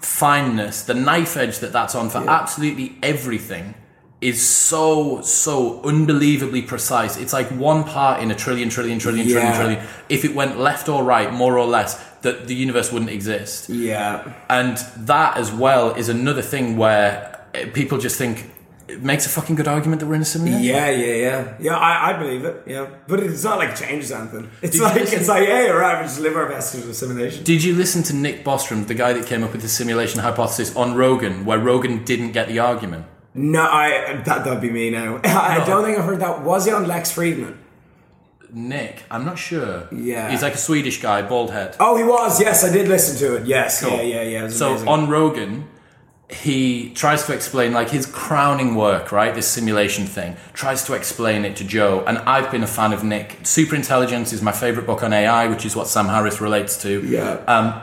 fineness, 0.00 0.82
the 0.84 0.94
knife 0.94 1.36
edge 1.36 1.58
that 1.58 1.72
that's 1.72 1.94
on 1.94 2.08
for 2.10 2.18
absolutely 2.28 2.96
everything 3.02 3.74
is 4.20 4.46
so, 4.46 5.22
so 5.22 5.80
unbelievably 5.82 6.62
precise. 6.62 7.16
It's 7.16 7.32
like 7.32 7.46
one 7.48 7.84
part 7.84 8.22
in 8.22 8.30
a 8.30 8.34
trillion, 8.34 8.68
trillion, 8.68 8.98
trillion, 8.98 9.26
trillion, 9.26 9.52
Yeah. 9.52 9.56
trillion. 9.56 9.86
If 10.10 10.24
it 10.26 10.34
went 10.34 10.58
left 10.58 10.88
or 10.90 11.02
right, 11.02 11.32
more 11.32 11.58
or 11.58 11.66
less, 11.66 11.98
that 12.20 12.46
the 12.46 12.54
universe 12.54 12.92
wouldn't 12.92 13.10
exist. 13.10 13.70
Yeah. 13.70 14.30
And 14.50 14.76
that 14.98 15.38
as 15.38 15.50
well 15.50 15.94
is 15.94 16.10
another 16.10 16.42
thing 16.42 16.76
where 16.76 17.40
people 17.72 17.96
just 17.96 18.18
think 18.18 18.50
it 18.92 19.02
makes 19.02 19.26
a 19.26 19.28
fucking 19.28 19.56
good 19.56 19.68
argument 19.68 20.00
that 20.00 20.06
we're 20.06 20.14
in 20.16 20.22
a 20.22 20.24
simulation. 20.24 20.62
Yeah, 20.64 20.90
yeah, 20.90 21.14
yeah, 21.14 21.54
yeah. 21.60 21.76
I, 21.76 22.10
I 22.10 22.18
believe 22.18 22.44
it. 22.44 22.62
Yeah, 22.66 22.88
but 23.06 23.20
it's 23.20 23.44
not 23.44 23.58
like 23.58 23.70
it 23.70 23.76
changes 23.76 24.12
anything. 24.12 24.50
It's 24.62 24.72
Did 24.76 24.82
like 24.82 24.94
listen- 24.96 25.18
it's 25.20 25.28
like, 25.28 25.46
hey, 25.46 25.70
alright, 25.70 25.98
we 26.00 26.04
just 26.08 26.20
live 26.20 26.36
our 26.36 26.48
best 26.48 26.74
through 26.74 26.82
the 26.84 26.94
simulation. 26.94 27.44
Did 27.44 27.62
you 27.64 27.74
listen 27.74 28.02
to 28.04 28.14
Nick 28.14 28.44
Bostrom, 28.44 28.86
the 28.86 28.94
guy 28.94 29.12
that 29.12 29.26
came 29.26 29.42
up 29.44 29.52
with 29.52 29.62
the 29.62 29.68
simulation 29.68 30.20
hypothesis 30.20 30.74
on 30.76 30.94
Rogan, 30.94 31.44
where 31.44 31.58
Rogan 31.58 32.04
didn't 32.04 32.32
get 32.32 32.48
the 32.48 32.58
argument? 32.58 33.06
No, 33.34 33.62
I 33.62 34.20
that 34.24 34.44
that'd 34.44 34.60
be 34.60 34.70
me 34.70 34.90
now. 34.90 35.20
I 35.24 35.58
No. 35.58 35.66
don't 35.66 35.84
think 35.84 35.98
I've 35.98 36.04
heard 36.04 36.20
that. 36.20 36.42
Was 36.42 36.64
he 36.66 36.72
on 36.72 36.86
Lex 36.88 37.12
Fridman? 37.12 37.56
Nick, 38.52 39.04
I'm 39.10 39.24
not 39.24 39.38
sure. 39.38 39.86
Yeah. 39.92 40.28
He's 40.30 40.42
like 40.42 40.54
a 40.54 40.58
Swedish 40.58 41.00
guy, 41.00 41.22
bald 41.22 41.52
head. 41.52 41.76
Oh, 41.78 41.96
he 41.96 42.02
was. 42.02 42.40
Yes, 42.40 42.64
I 42.64 42.72
did 42.72 42.88
listen 42.88 43.16
to 43.18 43.36
it. 43.36 43.46
Yes, 43.46 43.80
Cool. 43.82 43.90
yeah, 43.92 44.02
yeah, 44.02 44.22
yeah. 44.22 44.44
it 44.46 44.50
So 44.50 44.70
amazing. 44.70 44.88
on 44.88 45.08
Rogan, 45.08 45.68
he 46.32 46.90
tries 46.90 47.24
to 47.24 47.34
explain 47.34 47.72
like 47.72 47.90
his 47.90 48.06
crowning 48.06 48.74
work, 48.74 49.12
right? 49.12 49.34
This 49.34 49.48
simulation 49.48 50.06
thing. 50.06 50.36
Tries 50.52 50.84
to 50.84 50.94
explain 50.94 51.44
it 51.44 51.56
to 51.56 51.64
Joe, 51.64 52.04
and 52.06 52.18
I've 52.18 52.50
been 52.50 52.62
a 52.62 52.68
fan 52.68 52.92
of 52.92 53.04
Nick. 53.04 53.38
Super 53.42 53.74
Intelligence 53.74 54.32
is 54.32 54.42
my 54.42 54.52
favorite 54.52 54.86
book 54.86 55.02
on 55.02 55.12
AI, 55.12 55.48
which 55.48 55.64
is 55.64 55.74
what 55.74 55.86
Sam 55.86 56.06
Harris 56.06 56.40
relates 56.40 56.80
to. 56.82 57.04
Yeah. 57.06 57.42
Um, 57.46 57.80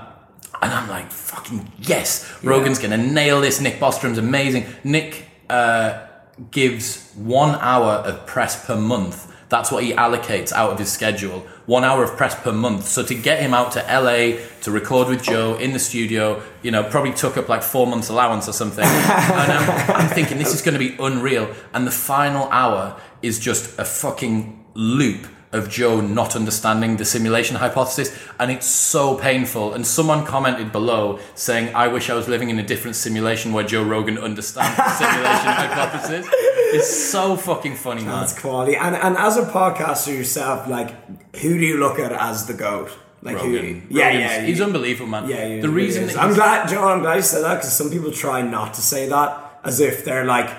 and 0.61 0.73
I'm 0.73 0.89
like, 0.89 1.11
fucking 1.11 1.71
yes, 1.79 2.43
Rogan's 2.43 2.79
gonna 2.79 2.97
nail 2.97 3.41
this. 3.41 3.61
Nick 3.61 3.79
Bostrom's 3.79 4.17
amazing. 4.17 4.65
Nick 4.83 5.25
uh, 5.49 6.07
gives 6.51 7.11
one 7.13 7.55
hour 7.61 7.93
of 7.93 8.25
press 8.25 8.65
per 8.65 8.75
month. 8.75 9.33
That's 9.49 9.71
what 9.71 9.83
he 9.83 9.93
allocates 9.93 10.51
out 10.51 10.71
of 10.71 10.79
his 10.79 10.91
schedule. 10.91 11.45
One 11.67 11.83
hour 11.83 12.03
of 12.03 12.17
press 12.17 12.33
per 12.33 12.51
month. 12.51 12.87
So 12.87 13.03
to 13.03 13.13
get 13.13 13.39
him 13.39 13.53
out 13.53 13.73
to 13.73 13.79
LA 13.81 14.39
to 14.61 14.71
record 14.71 15.09
with 15.09 15.21
Joe 15.21 15.55
in 15.55 15.73
the 15.73 15.79
studio, 15.79 16.41
you 16.63 16.71
know, 16.71 16.83
probably 16.83 17.13
took 17.13 17.37
up 17.37 17.49
like 17.49 17.61
four 17.61 17.85
months' 17.85 18.09
allowance 18.09 18.49
or 18.49 18.53
something. 18.53 18.83
and 18.85 19.51
I'm, 19.51 19.91
I'm 19.91 20.09
thinking 20.09 20.39
this 20.39 20.53
is 20.55 20.61
going 20.61 20.73
to 20.73 20.79
be 20.79 20.95
unreal. 20.97 21.53
And 21.73 21.85
the 21.85 21.91
final 21.91 22.47
hour 22.49 22.99
is 23.21 23.37
just 23.37 23.77
a 23.77 23.85
fucking 23.85 24.65
loop 24.73 25.27
of 25.51 25.69
Joe 25.69 26.01
not 26.01 26.35
understanding 26.35 26.97
the 26.97 27.05
simulation 27.05 27.55
hypothesis, 27.55 28.17
and 28.39 28.51
it's 28.51 28.65
so 28.65 29.17
painful. 29.17 29.73
And 29.73 29.85
someone 29.85 30.25
commented 30.25 30.71
below 30.71 31.19
saying, 31.35 31.73
"I 31.73 31.87
wish 31.87 32.09
I 32.09 32.15
was 32.15 32.27
living 32.27 32.49
in 32.49 32.59
a 32.59 32.63
different 32.63 32.95
simulation 32.95 33.53
where 33.53 33.63
Joe 33.63 33.83
Rogan 33.83 34.17
understands 34.17 34.75
the 34.77 34.89
simulation 34.89 35.47
hypothesis." 35.61 36.27
It's 36.77 37.09
so 37.11 37.35
fucking 37.35 37.75
funny, 37.75 38.03
man. 38.03 38.19
That's 38.21 38.39
quality. 38.39 38.75
And 38.75 38.95
and 38.95 39.17
as 39.17 39.37
a 39.37 39.43
podcaster 39.43 40.15
yourself, 40.15 40.67
like, 40.67 40.91
who 41.37 41.57
do 41.57 41.65
you 41.65 41.77
look 41.77 41.99
at 41.99 42.11
as 42.11 42.45
the 42.47 42.53
goat? 42.53 42.89
Like 43.21 43.37
Rogan. 43.37 43.81
who? 43.89 43.95
Yeah, 43.97 44.07
Rogan's- 44.07 44.31
yeah. 44.31 44.41
he's 44.41 44.61
unbelievable, 44.61 45.09
man. 45.09 45.27
Yeah, 45.27 45.45
yeah, 45.47 45.61
the 45.61 45.69
reason 45.69 46.03
is. 46.05 46.15
I'm 46.15 46.33
glad, 46.35 46.69
John, 46.69 46.87
I'm 46.97 47.01
glad 47.01 47.15
you 47.15 47.21
said 47.23 47.43
that 47.43 47.55
because 47.55 47.73
some 47.75 47.89
people 47.89 48.11
try 48.11 48.41
not 48.41 48.75
to 48.75 48.81
say 48.81 49.09
that 49.09 49.59
as 49.63 49.79
if 49.79 50.05
they're 50.05 50.25
like 50.25 50.49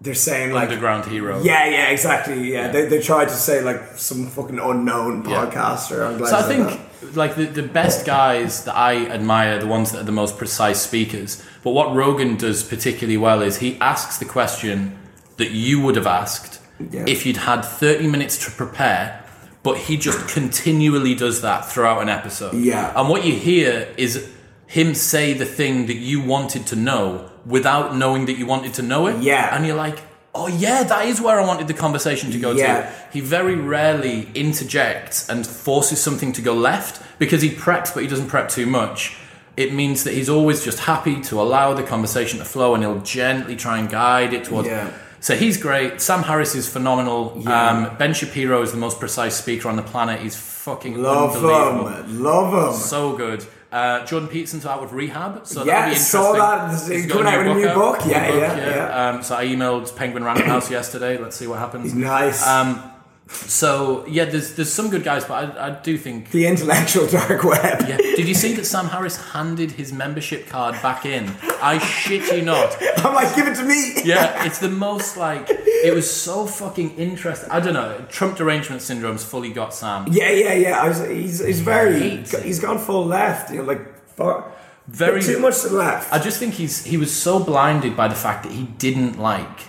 they're 0.00 0.14
saying 0.14 0.52
like 0.52 0.68
underground 0.68 1.04
hero. 1.06 1.42
Yeah, 1.42 1.68
yeah, 1.68 1.88
exactly. 1.90 2.52
Yeah, 2.52 2.68
They, 2.68 2.86
they 2.86 3.00
try 3.00 3.24
to 3.24 3.30
say 3.30 3.62
like 3.62 3.98
some 3.98 4.28
fucking 4.28 4.58
unknown 4.58 5.28
Yeah. 5.28 5.46
podcaster. 5.46 6.06
I'm 6.08 6.18
glad 6.18 6.30
So 6.30 6.36
I 6.38 6.42
think 6.42 7.16
like 7.16 7.34
the, 7.34 7.44
the 7.46 7.62
best 7.62 8.06
guys 8.06 8.64
that 8.64 8.76
I 8.76 9.06
admire, 9.06 9.58
the 9.58 9.66
ones 9.66 9.90
that 9.92 10.00
are 10.00 10.04
the 10.04 10.12
most 10.12 10.38
precise 10.38 10.80
speakers. 10.80 11.42
But 11.64 11.70
what 11.72 11.94
Rogan 11.94 12.36
does 12.36 12.62
particularly 12.62 13.16
well 13.16 13.42
is 13.42 13.58
he 13.58 13.76
asks 13.80 14.18
the 14.18 14.24
question 14.24 14.96
that 15.38 15.50
you 15.50 15.80
would 15.80 15.96
have 15.96 16.06
asked 16.06 16.60
Yeah. 16.90 17.04
if 17.06 17.24
you'd 17.26 17.38
had 17.38 17.62
30 17.64 18.06
minutes 18.06 18.36
to 18.44 18.50
prepare, 18.52 19.24
but 19.62 19.76
he 19.76 19.96
just 19.96 20.28
continually 20.28 21.14
does 21.14 21.40
that 21.42 21.70
throughout 21.70 22.00
an 22.02 22.08
episode. 22.08 22.54
Yeah. 22.54 22.92
And 22.94 23.08
what 23.08 23.24
you 23.24 23.32
hear 23.34 23.88
is 23.96 24.28
him 24.66 24.94
say 24.94 25.32
the 25.32 25.46
thing 25.46 25.86
that 25.86 25.96
you 25.96 26.20
wanted 26.20 26.66
to 26.66 26.76
know 26.76 27.30
without 27.46 27.96
knowing 27.96 28.26
that 28.26 28.36
you 28.38 28.46
wanted 28.46 28.74
to 28.74 28.82
know 28.82 29.06
it. 29.06 29.20
Yeah. 29.22 29.54
And 29.56 29.66
you're 29.66 29.76
like, 29.76 29.98
Oh 30.34 30.46
yeah, 30.46 30.82
that 30.84 31.06
is 31.06 31.20
where 31.20 31.40
I 31.40 31.44
wanted 31.44 31.66
the 31.68 31.74
conversation 31.74 32.30
to 32.30 32.38
go 32.38 32.52
Yeah. 32.52 32.82
to. 32.82 32.92
He 33.12 33.20
very 33.20 33.56
rarely 33.56 34.28
interjects 34.34 35.28
and 35.28 35.44
forces 35.46 36.00
something 36.00 36.32
to 36.34 36.42
go 36.42 36.54
left 36.54 37.02
because 37.18 37.42
he 37.42 37.50
preps, 37.50 37.92
but 37.94 38.02
he 38.02 38.08
doesn't 38.08 38.28
prep 38.28 38.48
too 38.48 38.66
much. 38.66 39.16
It 39.56 39.72
means 39.72 40.04
that 40.04 40.14
he's 40.14 40.28
always 40.28 40.62
just 40.64 40.80
happy 40.80 41.20
to 41.22 41.40
allow 41.40 41.74
the 41.74 41.82
conversation 41.82 42.38
to 42.38 42.44
flow, 42.44 42.74
and 42.74 42.84
he'll 42.84 43.00
gently 43.00 43.56
try 43.56 43.78
and 43.78 43.88
guide 43.90 44.32
it 44.32 44.44
towards. 44.44 44.68
Yeah. 44.68 44.90
So 45.20 45.36
he's 45.36 45.56
great. 45.56 46.00
Sam 46.00 46.22
Harris 46.22 46.54
is 46.54 46.68
phenomenal. 46.68 47.40
Yeah. 47.44 47.70
Um, 47.90 47.96
ben 47.96 48.14
Shapiro 48.14 48.62
is 48.62 48.70
the 48.72 48.78
most 48.78 49.00
precise 49.00 49.36
speaker 49.36 49.68
on 49.68 49.76
the 49.76 49.82
planet. 49.82 50.20
He's 50.20 50.36
fucking 50.36 51.00
Love 51.02 51.36
him. 51.36 52.22
Love 52.22 52.74
him. 52.74 52.80
So 52.80 53.16
good. 53.16 53.44
Uh, 53.70 54.04
Jordan 54.06 54.28
Peterson's 54.30 54.64
out 54.64 54.80
with 54.80 54.92
rehab, 54.92 55.46
so 55.46 55.62
Yeah, 55.62 55.80
that'll 55.80 55.94
be 55.94 55.98
saw 55.98 56.32
that. 56.32 56.70
He's 56.70 56.86
he's 56.86 57.06
coming 57.12 57.26
out 57.26 57.38
with 57.46 57.48
a 57.48 57.54
new 57.54 57.74
book. 57.74 58.04
New 58.04 58.12
Yeah, 58.12 58.34
yeah, 58.34 58.56
yeah. 58.56 59.08
Um, 59.10 59.22
so 59.22 59.36
I 59.36 59.44
emailed 59.44 59.94
Penguin 59.94 60.24
Random 60.24 60.46
House 60.46 60.70
yesterday. 60.78 61.18
Let's 61.18 61.36
see 61.36 61.46
what 61.46 61.58
happens. 61.58 61.92
Nice. 61.92 62.46
Um, 62.46 62.82
so 63.30 64.06
yeah, 64.06 64.24
there's 64.24 64.54
there's 64.54 64.72
some 64.72 64.88
good 64.88 65.04
guys, 65.04 65.24
but 65.24 65.56
I, 65.58 65.66
I 65.66 65.70
do 65.70 65.98
think. 65.98 66.30
the 66.30 66.46
intellectual 66.46 67.06
dark 67.06 67.44
web. 67.44 67.86
Yeah. 67.86 67.98
Did 67.98 68.26
you 68.26 68.34
see 68.34 68.54
that 68.54 68.64
Sam 68.64 68.86
Harris 68.86 69.16
handed 69.32 69.72
his 69.72 69.92
membership 69.92 70.46
card 70.46 70.80
back 70.80 71.04
in? 71.04 71.30
I 71.62 71.78
shit 71.78 72.32
you 72.34 72.42
not. 72.42 72.76
I'm 72.98 73.14
like, 73.14 73.34
give 73.36 73.46
it 73.46 73.56
to 73.56 73.64
me. 73.64 74.02
Yeah, 74.04 74.46
it's 74.46 74.58
the 74.60 74.70
most 74.70 75.16
like 75.16 75.46
it 75.50 75.94
was 75.94 76.10
so 76.10 76.46
fucking 76.46 76.96
interesting. 76.96 77.50
I 77.50 77.60
don't 77.60 77.74
know. 77.74 78.04
Trump 78.08 78.36
derangement 78.38 78.80
syndrome's 78.80 79.24
fully 79.24 79.52
got 79.52 79.74
Sam. 79.74 80.06
Yeah, 80.10 80.30
yeah, 80.30 80.54
yeah. 80.54 80.80
I 80.82 80.88
was, 80.88 81.06
he's 81.06 81.44
he's 81.44 81.60
very 81.60 82.24
he's 82.24 82.60
gone 82.60 82.78
full 82.78 83.04
left. 83.04 83.50
You 83.50 83.58
know, 83.58 83.64
like 83.64 84.08
far, 84.08 84.50
Very- 84.86 85.22
too 85.22 85.38
much 85.38 85.60
to 85.62 85.68
the 85.68 85.76
left. 85.76 86.12
I 86.12 86.18
just 86.18 86.38
think 86.38 86.54
he's 86.54 86.84
he 86.84 86.96
was 86.96 87.14
so 87.14 87.38
blinded 87.42 87.94
by 87.94 88.08
the 88.08 88.14
fact 88.14 88.44
that 88.44 88.52
he 88.52 88.64
didn't 88.64 89.18
like 89.18 89.66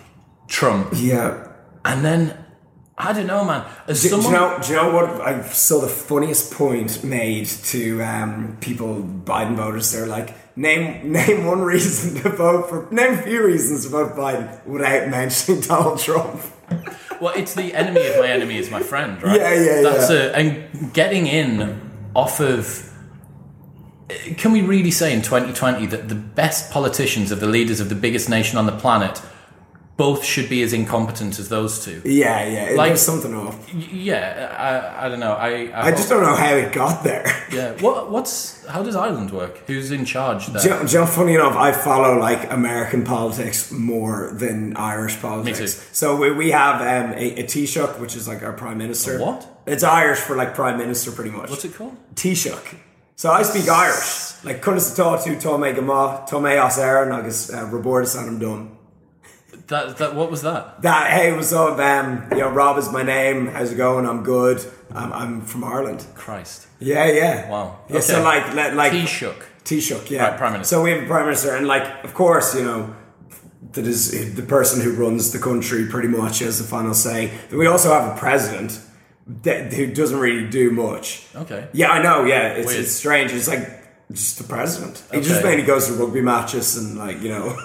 Trump, 0.48 0.94
yeah. 0.96 1.48
and 1.84 2.06
then 2.06 2.46
I 3.02 3.14
don't 3.14 3.28
know, 3.28 3.46
man. 3.46 3.66
As 3.88 4.04
Do, 4.04 4.10
do 4.10 4.16
you 4.18 4.32
know? 4.32 4.60
Do 4.62 4.70
you 4.70 4.76
know 4.76 4.94
what? 4.94 5.22
I 5.22 5.42
saw 5.44 5.80
the 5.80 5.88
funniest 5.88 6.52
point 6.54 7.02
made 7.02 7.48
to 7.48 8.02
um, 8.04 8.58
people, 8.60 9.02
Biden 9.02 9.56
voters. 9.56 9.94
They're 9.94 10.06
like, 10.06 10.36
name 10.58 11.10
name 11.12 11.46
one 11.46 11.62
reason 11.62 12.22
to 12.22 12.30
vote 12.30 12.68
for. 12.68 12.90
Name 12.92 13.14
a 13.14 13.22
few 13.22 13.46
reasons 13.46 13.86
to 13.86 13.90
vote 13.90 14.18
Biden 14.18 14.66
without 14.68 15.08
mentioning 15.08 15.62
Donald 15.68 16.00
Trump. 16.00 16.42
well, 17.22 17.34
it's 17.38 17.54
the 17.54 17.74
enemy 17.74 18.06
of 18.06 18.18
my 18.20 18.28
enemy 18.28 18.58
is 18.58 18.70
my 18.70 18.84
friend, 18.84 19.24
right? 19.24 19.40
Yeah, 19.40 19.54
yeah, 19.54 19.82
That's 19.82 20.12
yeah. 20.12 20.18
A, 20.18 20.32
and 20.34 20.94
getting 20.94 21.26
in 21.26 22.10
off 22.14 22.42
of. 22.42 22.86
Can 24.38 24.52
we 24.52 24.62
really 24.62 24.92
say 24.92 25.14
in 25.14 25.22
2020 25.22 25.86
that 25.86 26.10
the 26.10 26.16
best 26.16 26.72
politicians 26.72 27.32
of 27.32 27.40
the 27.40 27.46
leaders 27.46 27.80
of 27.80 27.90
the 27.90 27.96
biggest 27.96 28.28
nation 28.28 28.58
on 28.58 28.66
the 28.66 28.76
planet 28.76 29.22
both 30.00 30.24
should 30.24 30.48
be 30.50 30.64
as 30.64 30.72
incompetent 30.72 31.38
as 31.40 31.50
those 31.50 31.84
two? 31.84 32.02
Yeah, 32.06 32.46
yeah. 32.56 32.76
Like- 32.78 32.98
something 32.98 33.36
off. 33.36 33.56
Yeah, 33.74 34.26
I, 34.98 35.06
I 35.06 35.10
don't 35.10 35.20
know. 35.20 35.34
I 35.34 35.50
I, 35.68 35.88
I 35.88 35.92
just 35.92 36.08
don't 36.10 36.24
know 36.24 36.36
how 36.36 36.56
it 36.56 36.72
got 36.74 37.04
there. 37.04 37.28
Yeah, 37.50 37.72
what 37.82 38.12
what's 38.12 38.64
how 38.68 38.84
does 38.84 38.96
Ireland 38.96 39.32
work? 39.32 39.58
Who's 39.66 39.90
in 39.92 40.06
charge 40.06 40.46
there? 40.48 40.62
Do 40.62 40.70
you, 40.70 40.88
do 40.88 40.94
you 40.94 41.00
know, 41.00 41.08
funny 41.08 41.34
enough, 41.34 41.56
I 41.56 41.72
follow 41.72 42.12
like 42.20 42.42
American 42.52 43.04
politics 43.04 43.72
more 43.72 44.30
than 44.44 44.78
Irish 44.78 45.20
politics. 45.20 45.58
too. 45.60 45.68
So 45.92 46.16
we, 46.22 46.28
we 46.32 46.52
have 46.52 46.76
um, 46.82 47.18
a, 47.18 47.26
a 47.42 47.44
Taoiseach, 47.52 48.00
which 48.00 48.16
is 48.16 48.28
like 48.28 48.44
our 48.44 48.54
prime 48.54 48.78
minister. 48.78 49.20
what? 49.20 49.42
It's 49.66 49.84
Irish 49.84 50.20
for 50.20 50.36
like 50.36 50.54
prime 50.54 50.78
minister, 50.78 51.12
pretty 51.12 51.32
much. 51.32 51.50
What's 51.50 51.66
it 51.66 51.74
called? 51.74 51.98
Taoiseach. 52.14 52.76
So 53.16 53.32
I 53.32 53.42
speak 53.42 53.68
Irish. 53.68 54.46
Like, 54.46 54.62
Cunas 54.62 54.96
Tatu, 54.96 55.38
Tome 55.42 55.74
Gama, 55.76 56.24
Tome 56.30 56.54
Os 56.66 56.78
Aaron, 56.78 57.12
agus 57.12 57.50
uh, 57.52 57.66
Roborda 57.66 58.06
Sanam 58.06 58.40
Dun. 58.40 58.78
That 59.70 59.98
that 59.98 60.16
what 60.16 60.32
was 60.32 60.42
that? 60.42 60.82
That, 60.82 61.12
hey, 61.12 61.32
what's 61.32 61.54
up? 61.54 61.78
Um, 61.80 62.28
you 62.32 62.40
know, 62.40 62.50
Rob 62.50 62.78
is 62.80 62.92
my 62.92 63.04
name. 63.04 63.48
How's 63.48 63.72
it 63.72 63.76
going? 63.76 64.06
I'm 64.08 64.24
good. 64.24 64.60
Um, 64.92 65.14
I'm 65.14 65.42
from 65.42 65.64
Ireland. 65.64 66.06
Christ. 66.16 66.68
Yeah, 66.80 67.06
yeah. 67.12 67.50
Wow. 67.50 67.80
Yeah, 67.88 68.00
so 68.00 68.16
Okay. 68.16 68.24
like, 68.24 68.54
le- 68.56 68.76
like. 68.76 68.92
Taoiseach. 68.94 69.44
Taoiseach, 69.64 70.10
yeah. 70.10 70.30
Right, 70.30 70.38
Prime 70.40 70.54
Minister. 70.54 70.76
So 70.76 70.84
we 70.84 70.90
have 70.92 71.04
a 71.04 71.06
Prime 71.06 71.26
Minister, 71.26 71.56
and 71.56 71.68
like, 71.68 72.04
of 72.04 72.16
course, 72.16 72.56
you 72.56 72.64
know, 72.64 72.96
that 73.74 73.86
is 73.86 74.34
the 74.36 74.42
person 74.42 74.82
who 74.82 74.92
runs 74.94 75.32
the 75.32 75.40
country 75.40 75.86
pretty 75.86 76.08
much 76.08 76.40
has 76.40 76.58
the 76.58 76.64
final 76.64 76.96
say. 76.96 77.32
We 77.52 77.68
also 77.68 77.94
have 77.94 78.16
a 78.16 78.20
President 78.20 78.80
that, 79.44 79.72
who 79.72 79.86
doesn't 79.94 80.18
really 80.20 80.50
do 80.50 80.72
much. 80.72 81.28
Okay. 81.36 81.68
Yeah, 81.74 81.92
I 81.92 82.02
know. 82.02 82.26
Yeah, 82.26 82.54
it's, 82.54 82.66
Weird. 82.68 82.80
it's 82.80 82.92
strange. 82.92 83.32
It's 83.34 83.48
like 83.48 83.70
just 84.12 84.40
the 84.40 84.44
president. 84.46 85.04
He 85.14 85.22
just 85.22 85.44
mainly 85.44 85.64
goes 85.64 85.86
to 85.86 85.94
rugby 85.94 86.22
matches 86.22 86.76
and 86.78 86.98
like 86.98 87.22
you 87.22 87.30
know, 87.30 87.56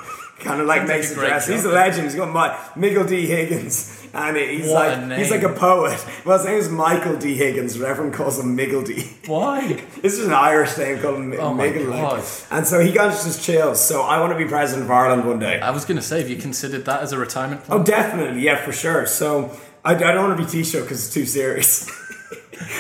kind 0.45 0.61
of 0.61 0.67
like 0.67 0.81
Sounds 0.81 0.91
like 0.91 0.99
makes 0.99 1.11
a 1.13 1.15
dress. 1.15 1.47
He's 1.49 1.65
a 1.65 1.71
legend. 1.71 2.05
He's 2.05 2.15
got 2.15 2.33
my 2.33 2.59
Miguel 2.77 3.05
D 3.05 3.27
Higgins, 3.27 4.07
and 4.13 4.37
he's 4.37 4.69
What 4.69 4.99
like 4.99 5.19
he's 5.19 5.31
like 5.31 5.43
a 5.43 5.53
poet. 5.53 6.05
Well, 6.25 6.39
his 6.39 6.47
name 6.47 6.59
is 6.59 6.69
Michael 6.69 7.17
D 7.17 7.35
Higgins, 7.35 7.79
Reverend 7.79 8.15
calls 8.15 8.39
him 8.39 8.55
Miguel 8.55 8.83
D. 8.85 9.11
Why? 9.27 9.83
This 10.01 10.19
is 10.19 10.27
an 10.27 10.33
Irish 10.33 10.77
name 10.79 11.01
called 11.01 11.21
Mi- 11.21 11.39
Oh 11.39 11.55
my 11.55 11.69
like. 11.69 12.25
And 12.51 12.67
so 12.67 12.81
he 12.81 12.93
got 12.93 13.11
just 13.11 13.43
chills. 13.43 13.85
So 13.85 14.03
I 14.03 14.21
want 14.21 14.33
to 14.33 14.39
be 14.39 14.45
president 14.45 14.85
of 14.85 14.91
Ireland 14.91 15.27
one 15.27 15.39
day. 15.39 15.61
I 15.61 15.71
was 15.71 15.85
going 15.85 15.97
to 15.97 16.03
say, 16.03 16.21
have 16.21 16.31
you 16.31 16.37
considered 16.37 16.85
that 16.85 17.03
as 17.03 17.13
a 17.13 17.19
retirement 17.19 17.63
oh, 17.65 17.67
plan? 17.67 17.81
Oh, 17.81 17.85
definitely, 17.85 18.43
yeah, 18.43 18.57
for 18.65 18.73
sure. 18.73 19.07
So 19.07 19.57
I, 19.85 19.95
I 19.95 20.13
don't 20.13 20.29
want 20.29 20.39
to 20.39 20.45
be 20.45 20.51
Taoiseach 20.51 20.83
because 20.83 21.05
it's 21.05 21.15
too 21.15 21.27
serious. 21.27 21.91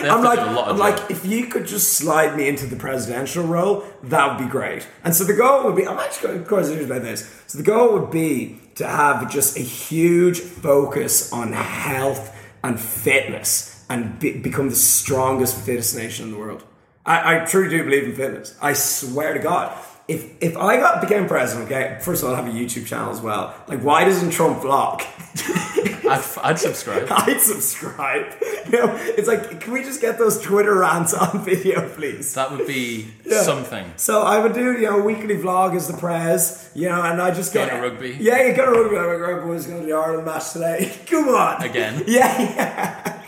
I'm 0.03 0.22
like, 0.22 0.39
do 0.39 0.45
a 0.45 0.53
lot 0.53 0.68
of 0.68 0.75
I'm 0.75 0.79
like, 0.79 1.11
if 1.11 1.25
you 1.25 1.47
could 1.47 1.66
just 1.66 1.95
slide 1.95 2.37
me 2.37 2.49
into 2.49 2.66
the 2.66 2.77
presidential 2.77 3.45
role, 3.45 3.85
that 4.05 4.29
would 4.29 4.45
be 4.45 4.51
great. 4.51 4.87
And 5.03 5.14
so 5.14 5.25
the 5.25 5.35
goal 5.35 5.64
would 5.64 5.77
be, 5.77 5.87
I'm 5.87 5.99
actually 5.99 6.41
quite 6.45 6.66
serious 6.66 6.87
about 6.87 7.03
this. 7.03 7.43
So 7.47 7.59
the 7.59 7.64
goal 7.64 7.93
would 7.99 8.11
be 8.11 8.61
to 8.77 8.87
have 8.87 9.31
just 9.31 9.57
a 9.57 9.62
huge 9.62 10.41
focus 10.41 11.33
on 11.33 11.53
health 11.53 12.35
and 12.62 12.81
fitness 12.81 13.85
and 13.89 14.18
be, 14.18 14.39
become 14.39 14.68
the 14.68 14.77
strongest, 14.77 15.57
fittest 15.57 15.97
nation 15.97 16.27
in 16.27 16.33
the 16.33 16.39
world. 16.39 16.64
I, 17.07 17.37
I 17.37 17.45
truly 17.45 17.68
do 17.70 17.85
believe 17.85 18.05
in 18.05 18.14
fitness. 18.14 18.57
I 18.61 18.72
swear 18.72 19.35
to 19.35 19.41
God. 19.41 19.79
If, 20.09 20.43
if 20.43 20.57
I 20.57 20.77
got 20.79 21.01
became 21.01 21.27
president, 21.27 21.70
okay, 21.70 21.99
first 22.01 22.22
of 22.22 22.29
all, 22.29 22.35
I 22.35 22.43
have 22.43 22.53
a 22.53 22.57
YouTube 22.57 22.87
channel 22.87 23.11
as 23.11 23.20
well. 23.20 23.55
Like, 23.68 23.81
why 23.81 24.05
doesn't 24.05 24.31
Trump 24.31 24.62
vlog? 24.62 25.03
I'd, 26.07 26.22
I'd 26.43 26.59
subscribe. 26.59 27.07
I'd 27.11 27.41
subscribe. 27.41 28.35
You 28.66 28.72
know, 28.78 28.97
it's 29.01 29.26
like, 29.26 29.61
can 29.61 29.72
we 29.72 29.82
just 29.82 30.01
get 30.01 30.18
those 30.18 30.41
Twitter 30.41 30.74
rants 30.78 31.14
on 31.14 31.45
video, 31.45 31.89
please? 31.89 32.35
That 32.35 32.51
would 32.53 32.66
be 32.66 33.09
Yeah. 33.24 33.43
something. 33.43 33.93
So 33.97 34.22
I 34.22 34.39
would 34.39 34.53
do, 34.53 34.72
you 34.72 34.82
know, 34.82 35.01
a 35.01 35.03
weekly 35.03 35.37
vlog 35.37 35.74
as 35.74 35.89
the 35.89 35.97
prez, 35.97 36.70
you 36.74 36.89
know, 36.89 37.03
and 37.03 37.20
I 37.20 37.32
just 37.32 37.53
Going 37.55 37.68
to 37.68 37.76
rugby? 37.76 38.16
Yeah, 38.20 38.43
you 38.47 38.55
go 38.55 38.66
to 38.66 38.80
rugby. 38.82 38.97
I'm 38.99 39.07
like, 39.20 39.28
right, 39.37 39.43
boys, 39.45 39.66
going 39.66 39.80
to 39.80 39.87
the 39.87 39.93
Ireland 39.95 40.26
match 40.26 40.53
today. 40.53 40.95
Come 41.07 41.28
on, 41.28 41.62
Again? 41.62 42.05
Yeah, 42.07 42.41
yeah. 42.41 43.20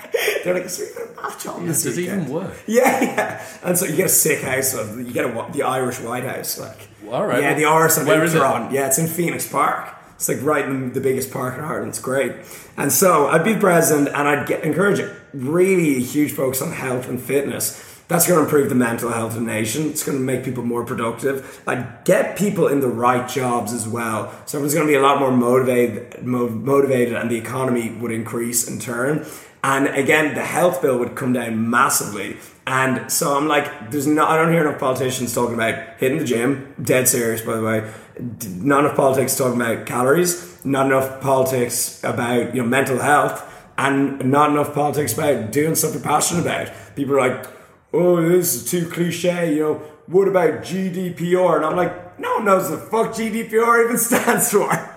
They're 0.45 0.55
like, 0.55 0.65
is 0.65 0.79
there 0.95 1.07
a 1.07 1.15
match 1.23 1.47
on 1.47 1.67
this 1.67 1.83
Does 1.83 1.97
it 1.99 2.03
weekend?" 2.03 2.23
even 2.23 2.33
work? 2.35 2.55
Yeah, 2.67 3.03
yeah. 3.03 3.47
And 3.63 3.77
so 3.77 3.85
you 3.85 3.97
get 3.97 4.07
a 4.07 4.11
sick 4.11 4.43
house. 4.43 4.75
Of, 4.75 4.97
you 4.99 5.13
get 5.13 5.25
a, 5.25 5.53
the 5.53 5.63
Irish 5.63 6.01
White 6.01 6.25
House, 6.25 6.59
like. 6.59 6.89
All 7.11 7.27
right. 7.27 7.43
Yeah, 7.43 7.55
the 7.55 7.65
Irish 7.67 7.99
on 7.99 8.07
Where 8.07 8.25
is 8.25 8.35
it? 8.35 8.41
Uachtaráin. 8.41 8.73
Yeah, 8.73 8.87
it's 8.87 8.99
in 8.99 9.07
Phoenix 9.09 9.47
Park. 9.51 9.95
It's 10.17 10.29
like 10.29 10.43
right 10.43 10.65
in 10.65 10.93
the 10.93 11.01
biggest 11.01 11.31
park 11.31 11.57
in 11.59 11.61
Ireland. 11.65 11.91
It's 11.91 12.01
great. 12.01 12.33
And 12.77 12.91
so 12.91 13.29
I'd 13.29 13.45
be 13.45 13.55
president 13.55 14.09
and 14.09 14.29
I'd 14.29 14.47
get, 14.47 14.65
encourage 14.65 14.99
it. 14.99 15.15
Really 15.33 16.03
huge 16.03 16.33
focus 16.33 16.63
on 16.63 16.73
health 16.73 17.09
and 17.09 17.21
fitness. 17.21 17.83
That's 18.09 18.27
going 18.27 18.39
to 18.39 18.45
improve 18.45 18.69
the 18.69 18.77
mental 18.77 19.11
health 19.11 19.37
of 19.37 19.41
the 19.41 19.47
nation. 19.47 19.91
It's 19.91 20.05
going 20.05 20.17
to 20.17 20.25
make 20.25 20.45
people 20.45 20.63
more 20.63 20.85
productive. 20.85 21.63
I'd 21.67 22.05
get 22.05 22.39
people 22.39 22.69
in 22.69 22.81
the 22.81 22.89
right 22.89 23.29
jobs 23.29 23.73
as 23.73 23.87
well. 23.87 24.33
So 24.47 24.59
everyone's 24.59 24.75
going 24.75 24.87
to 24.87 24.91
be 24.91 24.97
a 24.97 25.03
lot 25.03 25.19
more 25.19 25.33
motivated, 25.33 26.25
mo- 26.25 26.49
motivated 26.49 27.15
and 27.15 27.31
the 27.31 27.37
economy 27.37 27.91
would 27.91 28.13
increase 28.13 28.69
in 28.69 28.79
turn. 28.79 29.27
And 29.63 29.89
again, 29.89 30.35
the 30.35 30.45
health 30.45 30.81
bill 30.81 30.99
would 31.01 31.17
come 31.17 31.33
down 31.33 31.69
massively. 31.69 32.37
And 32.69 33.11
so 33.11 33.37
I'm 33.37 33.49
like, 33.49 33.91
there's 33.91 34.07
no, 34.07 34.25
I 34.25 34.37
don't 34.37 34.53
hear 34.53 34.67
enough 34.67 34.81
politicians 34.81 35.35
talking 35.35 35.55
about 35.55 35.99
hitting 35.99 36.19
the 36.19 36.25
gym. 36.25 36.75
Dead 36.81 37.09
serious, 37.09 37.43
by 37.43 37.57
the 37.57 37.63
way. 37.63 37.93
Not 38.19 38.85
enough 38.85 38.97
politics 38.97 39.37
talking 39.37 39.61
about 39.61 39.87
calories. 39.87 40.65
Not 40.65 40.87
enough 40.87 41.21
politics 41.21 42.03
about 42.03 42.55
you 42.55 42.63
know 42.63 42.69
mental 42.69 42.99
health, 42.99 43.45
and 43.77 44.31
not 44.31 44.51
enough 44.51 44.75
politics 44.75 45.13
about 45.13 45.53
doing 45.53 45.75
stuff 45.75 45.93
you're 45.93 46.03
passionate 46.03 46.43
about. 46.43 46.73
People 46.97 47.17
are 47.17 47.29
like, 47.29 47.47
oh, 47.93 48.27
this 48.29 48.55
is 48.55 48.71
too 48.71 48.89
cliche. 48.89 49.55
You 49.55 49.61
know, 49.61 49.75
what 50.07 50.29
about 50.29 50.63
GDPR? 50.63 51.57
And 51.57 51.67
I'm 51.67 51.77
like, 51.77 52.19
no 52.19 52.37
one 52.37 52.45
knows 52.47 52.71
the 52.71 52.79
fuck 52.79 53.09
GDPR 53.09 53.85
even 53.85 53.99
stands 53.99 54.51
for. 54.51 54.71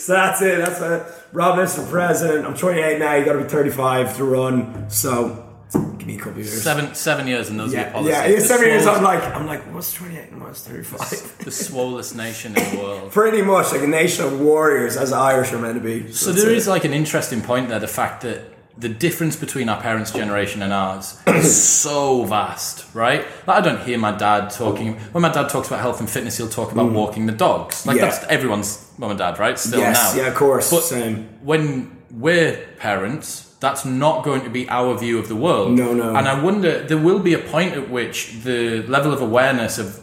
So 0.00 0.14
that's 0.14 0.40
it. 0.40 0.56
That's 0.56 0.80
what 0.80 1.28
Rob 1.34 1.58
is 1.58 1.76
for 1.76 1.84
president. 1.84 2.46
I'm 2.46 2.56
28 2.56 2.98
now. 2.98 3.16
You 3.16 3.24
got 3.26 3.34
to 3.34 3.42
be 3.42 3.48
35 3.48 4.16
to 4.16 4.24
run. 4.24 4.88
So 4.88 5.49
give 5.72 6.06
me 6.06 6.14
a 6.16 6.18
couple 6.18 6.32
of 6.40 6.46
years. 6.46 6.62
Seven 6.62 6.94
seven 6.94 7.26
years 7.26 7.48
and 7.50 7.58
those 7.60 7.72
are 7.72 7.76
yeah, 7.76 7.82
your 7.84 7.90
policies. 7.92 8.12
yeah. 8.16 8.28
The 8.28 8.40
seven 8.40 8.66
years, 8.68 8.86
I'm 8.86 9.02
like, 9.02 9.22
I'm 9.36 9.46
like, 9.46 9.62
what's 9.74 9.92
28 9.92 10.30
and 10.32 10.42
what's 10.42 10.66
35? 10.66 11.38
the 11.38 11.50
swollest 11.50 12.16
nation 12.16 12.56
in 12.56 12.76
the 12.76 12.82
world. 12.82 13.12
Pretty 13.20 13.42
much 13.42 13.72
like 13.72 13.82
a 13.82 13.86
nation 13.86 14.24
of 14.24 14.40
warriors, 14.40 14.96
as 14.96 15.12
Irish 15.12 15.52
are 15.52 15.58
meant 15.58 15.74
to 15.74 15.80
be. 15.80 16.12
So 16.12 16.30
that's 16.32 16.42
there 16.42 16.52
it. 16.52 16.56
is 16.56 16.66
like 16.68 16.84
an 16.84 16.92
interesting 16.92 17.40
point 17.42 17.68
there, 17.68 17.78
the 17.78 17.88
fact 17.88 18.22
that 18.22 18.42
the 18.78 18.88
difference 18.88 19.36
between 19.36 19.68
our 19.68 19.78
parents' 19.78 20.10
generation 20.10 20.62
and 20.62 20.72
ours 20.72 21.20
is 21.26 21.62
so 21.62 22.24
vast, 22.24 22.86
right? 22.94 23.26
Like, 23.46 23.58
I 23.58 23.60
don't 23.60 23.80
hear 23.82 23.98
my 23.98 24.12
dad 24.12 24.48
talking. 24.50 24.94
When 25.12 25.20
my 25.20 25.30
dad 25.30 25.50
talks 25.50 25.68
about 25.68 25.80
health 25.80 26.00
and 26.00 26.08
fitness, 26.08 26.38
he'll 26.38 26.48
talk 26.48 26.72
about 26.72 26.90
walking 26.92 27.26
the 27.26 27.32
dogs. 27.32 27.84
Like 27.86 27.96
Mm. 27.96 28.00
Yeah. 28.00 28.04
that's 28.10 28.24
everyone's 28.26 28.90
mum 28.96 29.10
and 29.10 29.18
dad, 29.18 29.38
right? 29.38 29.58
Still 29.58 29.80
Yes, 29.80 30.14
now. 30.16 30.22
yeah, 30.22 30.28
of 30.28 30.34
course, 30.34 30.70
But 30.70 30.82
same. 30.84 31.28
when 31.42 31.94
we're 32.10 32.56
parents, 32.78 33.49
that's 33.60 33.84
not 33.84 34.24
going 34.24 34.42
to 34.42 34.50
be 34.50 34.68
our 34.68 34.98
view 34.98 35.18
of 35.18 35.28
the 35.28 35.36
world. 35.36 35.72
No, 35.72 35.92
no. 35.92 36.16
And 36.16 36.26
I 36.26 36.42
wonder, 36.42 36.82
there 36.82 36.98
will 36.98 37.18
be 37.18 37.34
a 37.34 37.38
point 37.38 37.74
at 37.74 37.90
which 37.90 38.42
the 38.42 38.82
level 38.82 39.12
of 39.12 39.20
awareness 39.20 39.78
of 39.78 40.00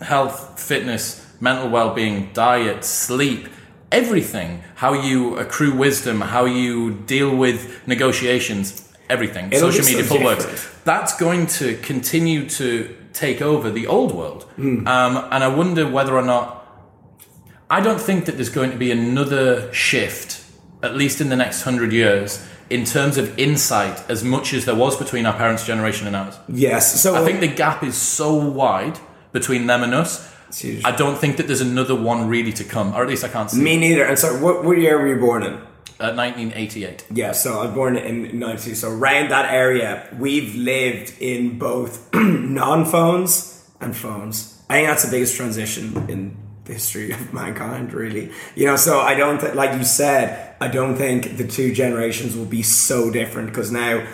health, 0.00 0.60
fitness, 0.60 1.26
mental 1.40 1.68
well-being, 1.70 2.30
diet, 2.32 2.84
sleep, 2.84 3.48
everything, 3.92 4.62
how 4.74 4.92
you 4.92 5.36
accrue 5.36 5.74
wisdom, 5.74 6.20
how 6.20 6.44
you 6.44 6.94
deal 7.06 7.34
with 7.34 7.86
negotiations, 7.86 8.92
everything, 9.08 9.52
It'll 9.52 9.70
social 9.70 9.84
media, 9.84 10.04
full 10.04 10.24
works. 10.24 10.68
That's 10.84 11.16
going 11.16 11.46
to 11.58 11.76
continue 11.76 12.48
to 12.50 12.96
take 13.12 13.40
over 13.40 13.70
the 13.70 13.86
old 13.86 14.14
world. 14.14 14.44
Hmm. 14.56 14.86
Um, 14.86 15.28
and 15.30 15.44
I 15.44 15.48
wonder 15.48 15.88
whether 15.88 16.14
or 16.14 16.22
not 16.22 16.66
I 17.70 17.80
don't 17.80 18.00
think 18.00 18.26
that 18.26 18.32
there's 18.32 18.50
going 18.50 18.70
to 18.72 18.76
be 18.76 18.90
another 18.90 19.72
shift, 19.72 20.44
at 20.82 20.96
least 20.96 21.20
in 21.20 21.28
the 21.28 21.36
next 21.36 21.62
hundred 21.62 21.92
years, 21.92 22.46
in 22.70 22.84
terms 22.84 23.16
of 23.16 23.38
insight 23.38 24.02
as 24.10 24.24
much 24.24 24.52
as 24.52 24.64
there 24.64 24.74
was 24.74 24.96
between 24.96 25.26
our 25.26 25.36
parents' 25.36 25.64
generation 25.64 26.06
and 26.06 26.16
ours. 26.16 26.36
Yes. 26.48 27.00
So 27.00 27.14
I 27.14 27.24
think 27.24 27.40
the 27.40 27.48
gap 27.48 27.82
is 27.82 27.96
so 27.96 28.34
wide 28.34 28.98
between 29.32 29.66
them 29.66 29.82
and 29.82 29.94
us. 29.94 30.32
I 30.84 30.92
don't 30.92 31.18
think 31.18 31.36
that 31.36 31.46
there's 31.46 31.60
another 31.60 31.94
one 31.94 32.28
really 32.28 32.52
to 32.54 32.64
come, 32.64 32.94
or 32.94 33.02
at 33.02 33.08
least 33.08 33.24
I 33.24 33.28
can't 33.28 33.50
see. 33.50 33.60
me 33.60 33.76
neither. 33.76 34.04
And 34.04 34.18
so, 34.18 34.38
what, 34.42 34.64
what 34.64 34.78
year 34.78 34.98
were 34.98 35.08
you 35.08 35.20
born 35.20 35.42
in? 35.42 35.54
Uh, 35.98 36.12
1988. 36.12 37.06
Yeah, 37.10 37.32
so 37.32 37.60
I 37.60 37.66
was 37.66 37.74
born 37.74 37.96
in 37.96 38.38
92. 38.38 38.74
So 38.74 38.90
around 38.90 39.30
that 39.30 39.52
area, 39.52 40.14
we've 40.18 40.54
lived 40.54 41.14
in 41.20 41.58
both 41.58 42.08
non-phones 42.14 43.68
and 43.80 43.96
phones. 43.96 44.62
I 44.68 44.74
think 44.74 44.88
that's 44.88 45.04
the 45.04 45.10
biggest 45.10 45.36
transition 45.36 46.08
in 46.10 46.36
the 46.66 46.74
history 46.74 47.10
of 47.12 47.32
mankind, 47.42 47.92
really. 47.94 48.30
You 48.54 48.66
know, 48.66 48.76
so 48.76 49.00
I 49.00 49.14
don't 49.14 49.40
think, 49.40 49.54
like 49.54 49.76
you 49.78 49.84
said, 49.84 50.54
I 50.60 50.68
don't 50.68 50.96
think 50.96 51.36
the 51.36 51.46
two 51.46 51.72
generations 51.72 52.36
will 52.36 52.44
be 52.46 52.62
so 52.62 53.10
different 53.10 53.48
because 53.48 53.70
now, 53.70 54.06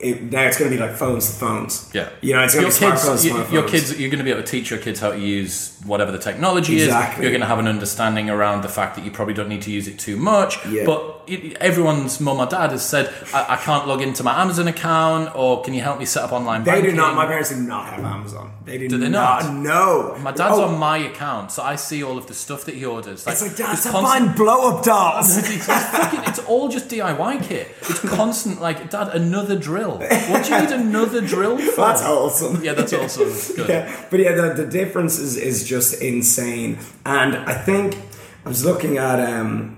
it, 0.00 0.22
now 0.32 0.42
it's 0.42 0.58
going 0.58 0.70
to 0.70 0.76
be 0.76 0.82
like 0.82 0.96
phones 0.96 1.26
to 1.26 1.32
phones. 1.38 1.90
Yeah, 1.94 2.08
you 2.20 2.34
know, 2.34 2.42
it's 2.42 2.54
going 2.54 2.64
your 2.66 2.72
to 2.72 2.80
be 2.80 2.86
kids. 2.90 3.02
smartphones. 3.04 3.24
you- 3.24 3.52
your 3.54 3.68
kids. 3.68 3.98
You're 3.98 4.10
going 4.10 4.18
to 4.18 4.24
be 4.24 4.30
able 4.30 4.42
to 4.42 4.48
teach 4.50 4.70
your 4.70 4.78
kids 4.80 5.00
how 5.00 5.10
to 5.12 5.18
use 5.18 5.78
whatever 5.84 6.10
the 6.12 6.18
technology 6.18 6.82
Exactly. 6.82 7.18
is. 7.18 7.22
You're 7.22 7.30
going 7.32 7.42
to 7.42 7.46
have 7.46 7.58
an 7.58 7.68
understanding 7.68 8.28
around 8.30 8.62
the 8.62 8.68
fact 8.68 8.96
that 8.96 9.04
you 9.04 9.10
probably 9.10 9.34
don't 9.34 9.48
need 9.48 9.62
to 9.62 9.70
use 9.70 9.86
it 9.88 9.98
too 9.98 10.16
much. 10.16 10.64
Yeah. 10.66 10.84
But 10.86 11.17
everyone's 11.60 12.20
mum 12.20 12.38
or 12.40 12.46
dad 12.46 12.70
has 12.70 12.84
said, 12.84 13.12
I, 13.34 13.54
I 13.54 13.56
can't 13.56 13.86
log 13.86 14.02
into 14.02 14.22
my 14.22 14.40
Amazon 14.40 14.68
account, 14.68 15.34
or 15.36 15.62
can 15.62 15.74
you 15.74 15.80
help 15.82 15.98
me 15.98 16.04
set 16.04 16.22
up 16.24 16.32
online 16.32 16.64
They 16.64 16.72
banking? 16.72 16.90
do 16.90 16.96
not. 16.96 17.14
My 17.14 17.26
parents 17.26 17.50
do 17.50 17.56
not 17.56 17.86
have 17.86 18.04
Amazon. 18.04 18.52
They 18.64 18.78
do, 18.78 18.88
Do 18.88 18.98
they 18.98 19.08
not? 19.08 19.52
No. 19.54 20.16
My 20.20 20.30
dad's 20.32 20.58
Oh, 20.58 20.64
on 20.64 20.78
my 20.78 20.98
account, 20.98 21.52
so 21.52 21.62
I 21.62 21.76
see 21.76 22.02
all 22.02 22.18
of 22.18 22.26
the 22.26 22.34
stuff 22.34 22.64
that 22.66 22.74
he 22.74 22.84
orders. 22.84 23.26
It's 23.26 23.40
like, 23.42 23.56
Dad, 23.56 23.66
constant- 23.78 23.94
buying 23.94 24.32
blow 24.32 24.76
up 24.76 24.84
dolls. 24.84 25.36
it's, 25.38 25.48
it's 25.48 25.66
fucking- 25.66 26.20
it's 26.26 26.38
all 26.40 26.68
just 26.68 26.88
DIY 26.88 27.42
kit. 27.44 27.68
It's 27.82 28.00
constant, 28.00 28.60
like, 28.60 28.90
Dad, 28.90 29.08
another 29.08 29.58
drill. 29.58 29.98
What 29.98 30.44
do 30.44 30.54
you 30.54 30.60
need 30.60 30.70
another 30.70 31.20
drill 31.20 31.56
for? 31.74 31.76
That's 31.80 32.02
awesome. 32.02 32.62
Yeah, 32.62 32.74
that's 32.74 32.92
awesome. 32.92 33.28
good. 33.56 33.68
yeah, 33.68 34.06
but 34.10 34.20
yeah, 34.20 34.32
the, 34.34 34.64
the 34.64 34.66
difference 34.66 35.18
is, 35.18 35.36
is 35.36 35.64
just 35.66 36.02
insane. 36.02 36.78
And 37.06 37.36
I 37.36 37.54
think 37.54 37.96
I 38.44 38.48
was 38.48 38.64
looking 38.64 38.98
at 38.98 39.18
um, 39.18 39.76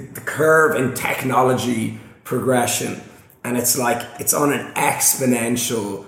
the, 0.00 0.06
the, 0.12 0.20
curve 0.20 0.76
in 0.76 0.94
technology 0.94 1.98
progression, 2.24 3.00
and 3.44 3.56
it's 3.56 3.78
like 3.78 4.06
it's 4.20 4.34
on 4.34 4.52
an 4.52 4.72
exponential 4.74 6.06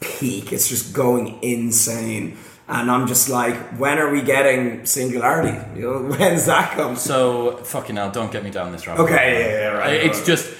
peak. 0.00 0.52
It's 0.52 0.68
just 0.68 0.92
going 0.94 1.42
insane. 1.42 2.36
And 2.66 2.90
I'm 2.90 3.06
just 3.06 3.28
like, 3.28 3.56
when 3.78 3.98
are 3.98 4.10
we 4.10 4.22
getting 4.22 4.86
singularity? 4.86 5.58
You 5.78 5.82
know, 5.82 6.02
when's 6.16 6.46
that 6.46 6.72
come? 6.72 6.96
So, 6.96 7.58
fucking 7.58 7.96
hell, 7.96 8.10
don't 8.10 8.32
get 8.32 8.42
me 8.42 8.50
down 8.50 8.72
this 8.72 8.86
road. 8.86 8.98
Okay, 9.00 9.40
yeah, 9.40 9.48
yeah, 9.48 9.66
right. 9.68 9.92
It's 9.94 10.24
just 10.24 10.54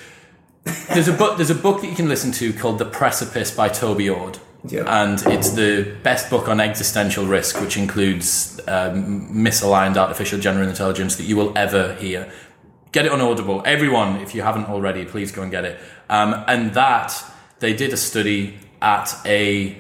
there's 0.64 1.08
a 1.08 1.12
book. 1.12 1.36
There's 1.36 1.50
a 1.50 1.54
book 1.54 1.80
that 1.80 1.88
you 1.88 1.94
can 1.94 2.08
listen 2.08 2.32
to 2.32 2.52
called 2.52 2.78
"The 2.78 2.84
Precipice" 2.84 3.50
by 3.50 3.68
Toby 3.68 4.08
Ord, 4.08 4.38
Yeah. 4.64 5.02
and 5.02 5.22
it's 5.26 5.50
the 5.50 5.94
best 6.02 6.30
book 6.30 6.48
on 6.48 6.60
existential 6.60 7.26
risk, 7.26 7.60
which 7.60 7.76
includes 7.76 8.60
um, 8.66 9.28
misaligned 9.34 9.96
artificial 9.96 10.38
general 10.38 10.68
intelligence 10.68 11.16
that 11.16 11.24
you 11.24 11.36
will 11.36 11.56
ever 11.56 11.94
hear. 11.94 12.30
Get 12.94 13.06
it 13.06 13.10
on 13.10 13.20
Audible, 13.20 13.60
everyone. 13.64 14.20
If 14.20 14.36
you 14.36 14.42
haven't 14.42 14.68
already, 14.68 15.04
please 15.04 15.32
go 15.32 15.42
and 15.42 15.50
get 15.50 15.64
it. 15.64 15.80
Um, 16.08 16.44
and 16.46 16.74
that 16.74 17.24
they 17.58 17.74
did 17.74 17.92
a 17.92 17.96
study 17.96 18.56
at 18.80 19.12
a 19.26 19.76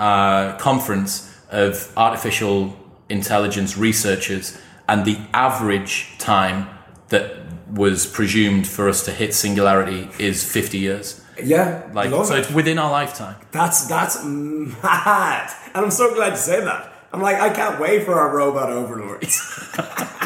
uh, 0.00 0.56
conference 0.56 1.32
of 1.48 1.92
artificial 1.96 2.76
intelligence 3.08 3.76
researchers, 3.78 4.60
and 4.88 5.04
the 5.04 5.16
average 5.32 6.18
time 6.18 6.68
that 7.10 7.36
was 7.70 8.04
presumed 8.04 8.66
for 8.66 8.88
us 8.88 9.04
to 9.04 9.12
hit 9.12 9.32
singularity 9.32 10.08
is 10.18 10.42
50 10.42 10.76
years. 10.78 11.24
yeah, 11.40 11.88
Like, 11.92 12.10
so 12.10 12.34
it. 12.34 12.40
it's 12.40 12.50
within 12.50 12.80
our 12.80 12.90
lifetime. 12.90 13.36
That's 13.52 13.86
that's 13.86 14.24
mad, 14.24 15.54
and 15.72 15.84
I'm 15.84 15.92
so 15.92 16.12
glad 16.16 16.30
to 16.30 16.36
say 16.36 16.64
that. 16.64 16.92
I'm 17.12 17.22
like, 17.22 17.36
I 17.36 17.50
can't 17.50 17.78
wait 17.78 18.04
for 18.04 18.14
our 18.18 18.34
robot 18.36 18.70
overlords. 18.70 19.40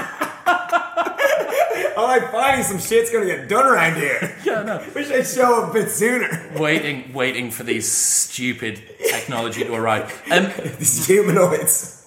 I'm 2.07 2.21
like, 2.21 2.33
finally, 2.33 2.63
some 2.63 2.79
shit's 2.79 3.11
gonna 3.11 3.27
get 3.27 3.49
done 3.49 3.67
around 3.67 3.97
here. 3.97 4.37
Yeah, 4.45 4.63
no. 4.63 4.83
Wish 4.95 5.09
they'd 5.09 5.27
show 5.27 5.63
up 5.63 5.71
a 5.71 5.73
bit 5.75 5.91
sooner. 5.91 6.51
Waiting, 6.59 7.13
waiting 7.13 7.51
for 7.51 7.63
these 7.63 7.91
stupid 7.91 8.83
technology 9.11 9.63
to 9.65 9.75
arrive. 9.75 10.11
Um, 10.31 10.45
These 10.79 11.07
humanoids. 11.07 12.07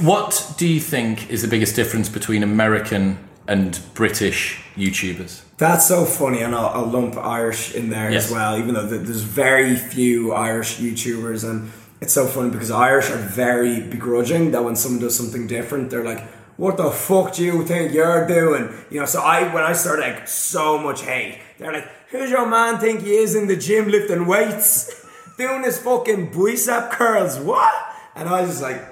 what 0.00 0.54
do 0.58 0.66
you 0.68 0.80
think 0.80 1.30
is 1.30 1.42
the 1.42 1.48
biggest 1.48 1.74
difference 1.76 2.08
between 2.08 2.42
American 2.42 3.18
and 3.48 3.80
British 3.94 4.60
YouTubers? 4.76 5.42
That's 5.56 5.86
so 5.86 6.04
funny, 6.04 6.42
and 6.42 6.54
I'll, 6.54 6.66
I'll 6.68 6.86
lump 6.86 7.16
Irish 7.16 7.74
in 7.74 7.88
there 7.90 8.10
Yes. 8.10 8.26
as 8.26 8.32
well, 8.32 8.58
even 8.58 8.74
though 8.74 8.86
there's 8.86 9.22
very 9.22 9.76
few 9.76 10.32
Irish 10.32 10.76
YouTubers, 10.78 11.48
and 11.48 11.70
it's 12.00 12.12
so 12.12 12.26
funny 12.26 12.50
because 12.50 12.70
Irish 12.70 13.10
are 13.10 13.16
very 13.16 13.80
begrudging 13.80 14.50
that 14.50 14.62
when 14.64 14.76
someone 14.76 15.00
does 15.00 15.16
something 15.16 15.46
different, 15.46 15.90
they're 15.90 16.04
like, 16.04 16.22
"What 16.56 16.76
the 16.76 16.90
fuck 16.90 17.34
do 17.34 17.44
you 17.44 17.64
think 17.64 17.92
you're 17.92 18.26
doing?" 18.26 18.72
You 18.90 19.00
know. 19.00 19.06
So 19.06 19.20
I, 19.20 19.52
when 19.52 19.62
I 19.62 19.72
started, 19.72 20.02
like, 20.02 20.28
so 20.28 20.78
much 20.78 21.02
hate. 21.02 21.38
They're 21.58 21.72
like, 21.72 21.88
"Who's 22.10 22.30
your 22.30 22.46
man 22.48 22.78
think 22.78 23.02
he 23.02 23.14
is 23.16 23.34
in 23.34 23.46
the 23.46 23.56
gym 23.56 23.88
lifting 23.88 24.26
weights, 24.26 25.04
doing 25.38 25.64
his 25.64 25.78
fucking 25.78 26.32
bicep 26.32 26.90
curls? 26.90 27.38
What?" 27.38 27.74
And 28.14 28.28
I 28.28 28.42
was 28.42 28.50
just 28.50 28.62
like. 28.62 28.90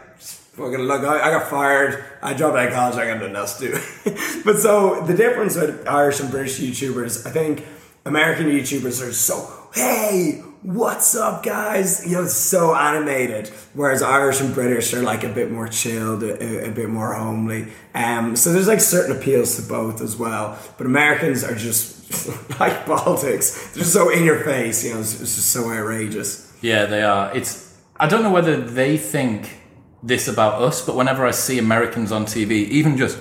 Fucking 0.53 0.81
look, 0.81 1.03
I, 1.03 1.29
I 1.29 1.31
got 1.31 1.49
fired. 1.49 2.05
I 2.23 2.35
dropped 2.35 2.59
out 2.59 2.69
of 2.69 2.75
college. 2.75 2.97
I 2.97 3.07
got 3.07 3.21
nothing 3.21 3.37
else 3.37 3.59
to 3.59 3.69
do. 3.69 4.43
but 4.45 4.59
so 4.59 5.01
the 5.07 5.15
difference 5.15 5.57
with 5.57 5.89
Irish 5.89 6.21
and 6.21 6.31
British 6.31 6.61
YouTubers, 6.61 7.27
I 7.27 7.31
think 7.31 7.65
American 8.05 8.49
YouTubers 8.49 9.01
are 9.01 9.13
so 9.13 9.49
hey, 9.75 10.43
what's 10.63 11.15
up, 11.17 11.43
guys? 11.43 12.07
You 12.07 12.19
know, 12.19 12.27
so 12.27 12.75
animated. 12.75 13.49
Whereas 13.75 14.03
Irish 14.03 14.41
and 14.41 14.55
British 14.55 14.95
are 14.95 15.03
like 15.03 15.25
a 15.25 15.29
bit 15.29 15.51
more 15.51 15.69
chilled, 15.69 16.23
a, 16.23 16.69
a 16.69 16.71
bit 16.71 16.89
more 16.89 17.15
homely. 17.15 17.69
Um, 17.95 18.37
so 18.37 18.53
there's 18.53 18.69
like 18.69 18.81
certain 18.81 19.17
appeals 19.17 19.57
to 19.57 19.63
both 19.69 20.01
as 20.01 20.17
well. 20.17 20.59
But 20.79 20.87
Americans 20.87 21.45
are 21.45 21.55
just 21.55 22.61
like 22.61 22.87
politics. 22.87 23.73
They're 23.75 23.85
so 23.85 24.11
in 24.11 24.25
your 24.25 24.41
face. 24.45 24.85
You 24.85 24.95
know, 24.95 25.01
it's, 25.01 25.21
it's 25.21 25.35
just 25.37 25.51
so 25.51 25.71
outrageous. 25.71 26.53
Yeah, 26.61 26.87
they 26.87 27.03
are. 27.03 27.35
It's. 27.37 27.71
I 27.99 28.09
don't 28.09 28.23
know 28.23 28.33
whether 28.33 28.57
they 28.57 28.97
think 28.97 29.59
this 30.03 30.27
about 30.27 30.61
us, 30.63 30.85
but 30.85 30.97
whenever 30.97 31.25
I 31.27 31.31
see 31.31 31.59
Americans 31.59 32.11
on 32.11 32.25
TV, 32.25 32.51
even 32.69 32.97
just 32.97 33.19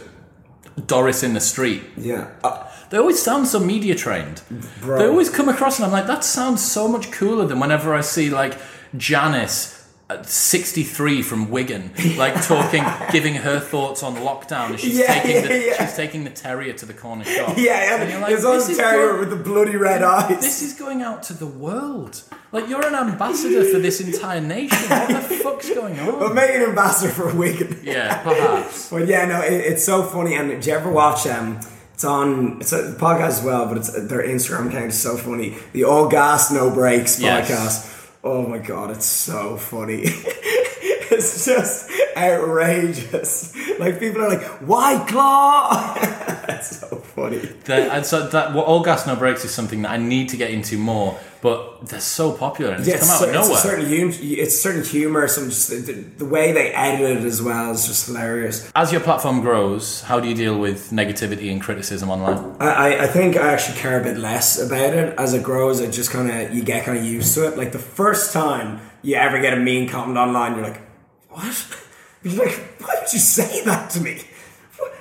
Doris 0.87 1.21
in 1.23 1.33
the 1.33 1.39
street, 1.39 1.83
Yeah. 1.97 2.31
Uh, 2.43 2.67
they 2.91 2.97
always 2.99 3.19
sound 3.21 3.47
so 3.47 3.59
media 3.59 3.95
trained. 3.95 4.41
Bro. 4.81 4.99
They 4.99 5.07
always 5.07 5.29
come 5.31 5.49
across, 5.49 5.79
and 5.79 5.85
I'm 5.87 5.91
like, 5.91 6.05
that 6.07 6.23
sounds 6.23 6.61
so 6.63 6.87
much 6.87 7.11
cooler 7.11 7.45
than 7.47 7.59
whenever 7.59 7.95
I 7.95 8.01
see 8.01 8.29
like 8.29 8.57
Janice. 8.95 9.77
at 10.11 10.25
63 10.25 11.21
from 11.21 11.49
Wigan, 11.49 11.89
like 12.17 12.35
talking, 12.53 12.83
giving 13.13 13.35
her 13.35 13.61
thoughts 13.61 14.03
on 14.03 14.15
lockdown. 14.17 14.73
as 14.73 14.81
She's 14.81 14.99
Yeah, 14.99 15.13
taking 15.21 15.41
the 15.47 15.57
yeah, 15.57 15.65
yeah. 15.67 15.85
she's 15.85 15.95
taking 15.95 16.23
the 16.25 16.29
terrier 16.29 16.73
to 16.73 16.85
the 16.85 16.93
corner 16.93 17.23
shop. 17.23 17.53
yeah, 17.57 17.93
And 17.93 18.01
and 18.03 18.11
you're 18.11 18.19
like, 18.19 18.29
there's 18.31 18.43
a 18.43 18.71
is 18.71 18.77
terrier 18.77 19.13
go- 19.13 19.19
with 19.21 19.29
the 19.29 19.37
bloody 19.37 19.77
red 19.77 20.03
eyes. 20.03 20.41
This 20.41 20.61
is 20.61 20.73
going 20.73 21.01
out 21.01 21.23
to 21.23 21.33
the 21.33 21.47
world. 21.47 22.23
Like 22.51 22.67
you're 22.67 22.85
an 22.85 22.93
ambassador 22.93 23.63
for 23.63 23.79
this 23.79 24.01
entire 24.01 24.41
nation. 24.41 24.89
What 24.89 25.07
the 25.29 25.35
fuck's 25.37 25.69
going 25.73 25.97
on? 26.01 26.19
But 26.19 26.35
make 26.35 26.51
an 26.55 26.63
ambassador 26.63 27.13
for 27.13 27.33
Wigan. 27.33 27.79
Yeah, 27.81 28.21
perhaps. 28.21 28.89
But 28.93 29.07
yeah, 29.07 29.23
no, 29.25 29.39
it, 29.41 29.53
it's 29.53 29.85
so 29.85 30.03
funny. 30.03 30.35
And 30.35 30.49
did 30.49 30.65
you 30.65 30.73
ever 30.73 30.91
watch 30.91 31.25
um? 31.27 31.61
It's 32.01 32.07
on. 32.07 32.57
It's 32.61 32.73
a 32.73 32.93
podcast 32.93 33.27
as 33.27 33.43
well, 33.43 33.67
but 33.67 33.77
it's 33.77 33.91
their 33.91 34.23
Instagram 34.23 34.69
account 34.69 34.85
is 34.85 34.99
so 34.99 35.15
funny. 35.17 35.55
The 35.71 35.83
All 35.83 36.07
Gas 36.07 36.51
No 36.51 36.71
Brakes 36.71 37.19
Yes. 37.21 37.47
podcast. 37.47 38.09
Oh 38.23 38.41
my 38.47 38.57
god, 38.57 38.89
it's 38.89 39.05
so 39.05 39.55
funny. 39.55 40.01
it's 40.05 41.45
just 41.45 41.91
outrageous. 42.17 43.53
Like 43.77 43.99
people 43.99 44.23
are 44.23 44.29
like, 44.29 44.41
"White 44.65 45.05
Claw." 45.09 45.93
it's 46.69 46.79
so 46.79 46.87
funny. 46.97 47.37
The- 47.37 47.91
and 47.93 48.05
so 48.05 48.27
that 48.27 48.53
what 48.53 48.65
all 48.65 48.81
gas 48.83 49.05
no 49.07 49.15
brakes 49.15 49.43
is 49.45 49.51
something 49.53 49.81
that 49.83 49.91
I 49.91 49.97
need 49.97 50.29
to 50.29 50.37
get 50.37 50.51
into 50.51 50.77
more, 50.77 51.17
but 51.41 51.87
they're 51.87 51.99
so 51.99 52.31
popular 52.31 52.71
and 52.71 52.79
it's 52.81 52.87
Yeah, 52.89 52.99
come 52.99 53.09
out 53.09 53.23
of 53.23 53.29
it's 53.29 53.37
a 53.37 53.41
nowhere. 53.49 53.61
certain 53.61 53.85
hum- 54.11 54.19
it's 54.21 54.59
certain 54.59 54.83
humor. 54.83 55.27
Some 55.27 55.49
just 55.49 55.69
the, 55.69 55.75
the, 55.77 55.93
the 55.93 56.25
way 56.25 56.51
they 56.51 56.71
edit 56.71 57.17
it 57.17 57.25
as 57.25 57.41
well 57.41 57.71
is 57.71 57.87
just 57.87 58.05
hilarious. 58.07 58.69
As 58.75 58.91
your 58.91 59.01
platform 59.01 59.41
grows, 59.41 60.01
how 60.01 60.19
do 60.19 60.27
you 60.27 60.35
deal 60.35 60.57
with 60.57 60.91
negativity 60.91 61.51
and 61.51 61.61
criticism 61.61 62.09
online? 62.09 62.55
I, 62.59 62.67
I, 62.95 63.03
I 63.03 63.07
think 63.07 63.37
I 63.37 63.51
actually 63.53 63.77
care 63.79 63.99
a 63.99 64.03
bit 64.03 64.17
less 64.17 64.59
about 64.59 64.93
it 64.93 65.15
as 65.17 65.33
it 65.33 65.43
grows. 65.43 65.79
It 65.79 65.91
just 65.91 66.11
kind 66.11 66.29
of 66.29 66.53
you 66.53 66.63
get 66.63 66.85
kind 66.85 66.97
of 66.97 67.03
used 67.03 67.33
to 67.35 67.47
it. 67.47 67.57
Like 67.57 67.71
the 67.71 67.79
first 67.79 68.33
time 68.33 68.79
you 69.01 69.15
ever 69.15 69.41
get 69.41 69.53
a 69.53 69.57
mean 69.59 69.89
comment 69.89 70.17
online, 70.17 70.55
you're 70.55 70.63
like, 70.67 70.81
"What?" 71.29 71.77
You're 72.23 72.45
like, 72.45 72.53
"Why 72.79 72.93
would 73.01 73.11
you 73.11 73.17
say 73.17 73.63
that 73.65 73.89
to 73.91 73.99
me? 73.99 74.21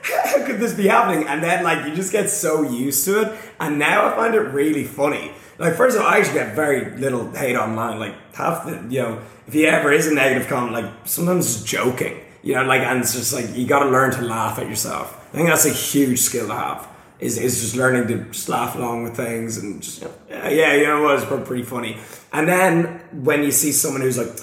How 0.03 0.45
could 0.47 0.59
this 0.61 0.75
be 0.75 0.89
happening?" 0.89 1.27
And 1.27 1.43
then 1.43 1.65
like 1.65 1.87
you 1.87 1.95
just 1.95 2.13
get 2.13 2.31
so 2.31 2.63
used 2.63 3.05
to 3.07 3.23
it, 3.23 3.39
and 3.59 3.79
now 3.79 4.07
I 4.07 4.17
find 4.17 4.35
it 4.35 4.41
really 4.41 4.85
funny. 4.85 5.33
Like 5.59 5.75
first 5.75 5.97
of 5.97 6.03
all, 6.03 6.09
I 6.09 6.19
actually 6.19 6.35
get 6.35 6.55
very 6.55 6.97
little 6.97 7.31
hate 7.33 7.57
online. 7.57 7.99
Like 7.99 8.15
half 8.35 8.65
the 8.65 8.73
you 8.89 9.03
know, 9.03 9.21
if 9.47 9.55
you 9.55 9.67
ever 9.67 9.93
is 9.93 10.07
a 10.07 10.15
negative 10.15 10.49
comment, 10.49 10.73
like 10.73 10.93
sometimes 11.05 11.57
it's 11.57 11.65
joking. 11.65 12.21
You 12.43 12.55
know, 12.55 12.65
like 12.65 12.83
and 12.83 13.01
it's 13.01 13.15
just 13.15 13.33
like 13.35 13.55
you 13.55 13.67
got 13.67 13.81
to 13.85 13.91
learn 13.91 14.11
to 14.13 14.23
laugh 14.23 14.59
at 14.59 14.69
yourself. 14.69 15.17
I 15.33 15.37
think 15.37 15.49
that's 15.49 15.67
a 15.67 15.73
huge 15.73 16.19
skill 16.19 16.49
to 16.49 16.55
have 16.55 16.89
is, 17.21 17.39
is 17.39 17.61
just 17.61 17.77
learning 17.77 18.09
to 18.09 18.25
just 18.31 18.49
laugh 18.49 18.75
along 18.75 19.05
with 19.05 19.15
things 19.15 19.59
and 19.59 19.83
just 19.83 20.03
yeah, 20.29 20.49
yeah, 20.49 20.75
you 20.75 20.87
know, 20.87 21.11
it 21.11 21.15
was 21.15 21.47
pretty 21.47 21.63
funny. 21.63 21.99
And 22.33 22.49
then 22.49 23.01
when 23.13 23.43
you 23.43 23.53
see 23.53 23.73
someone 23.73 24.01
who's 24.01 24.19
like 24.19 24.35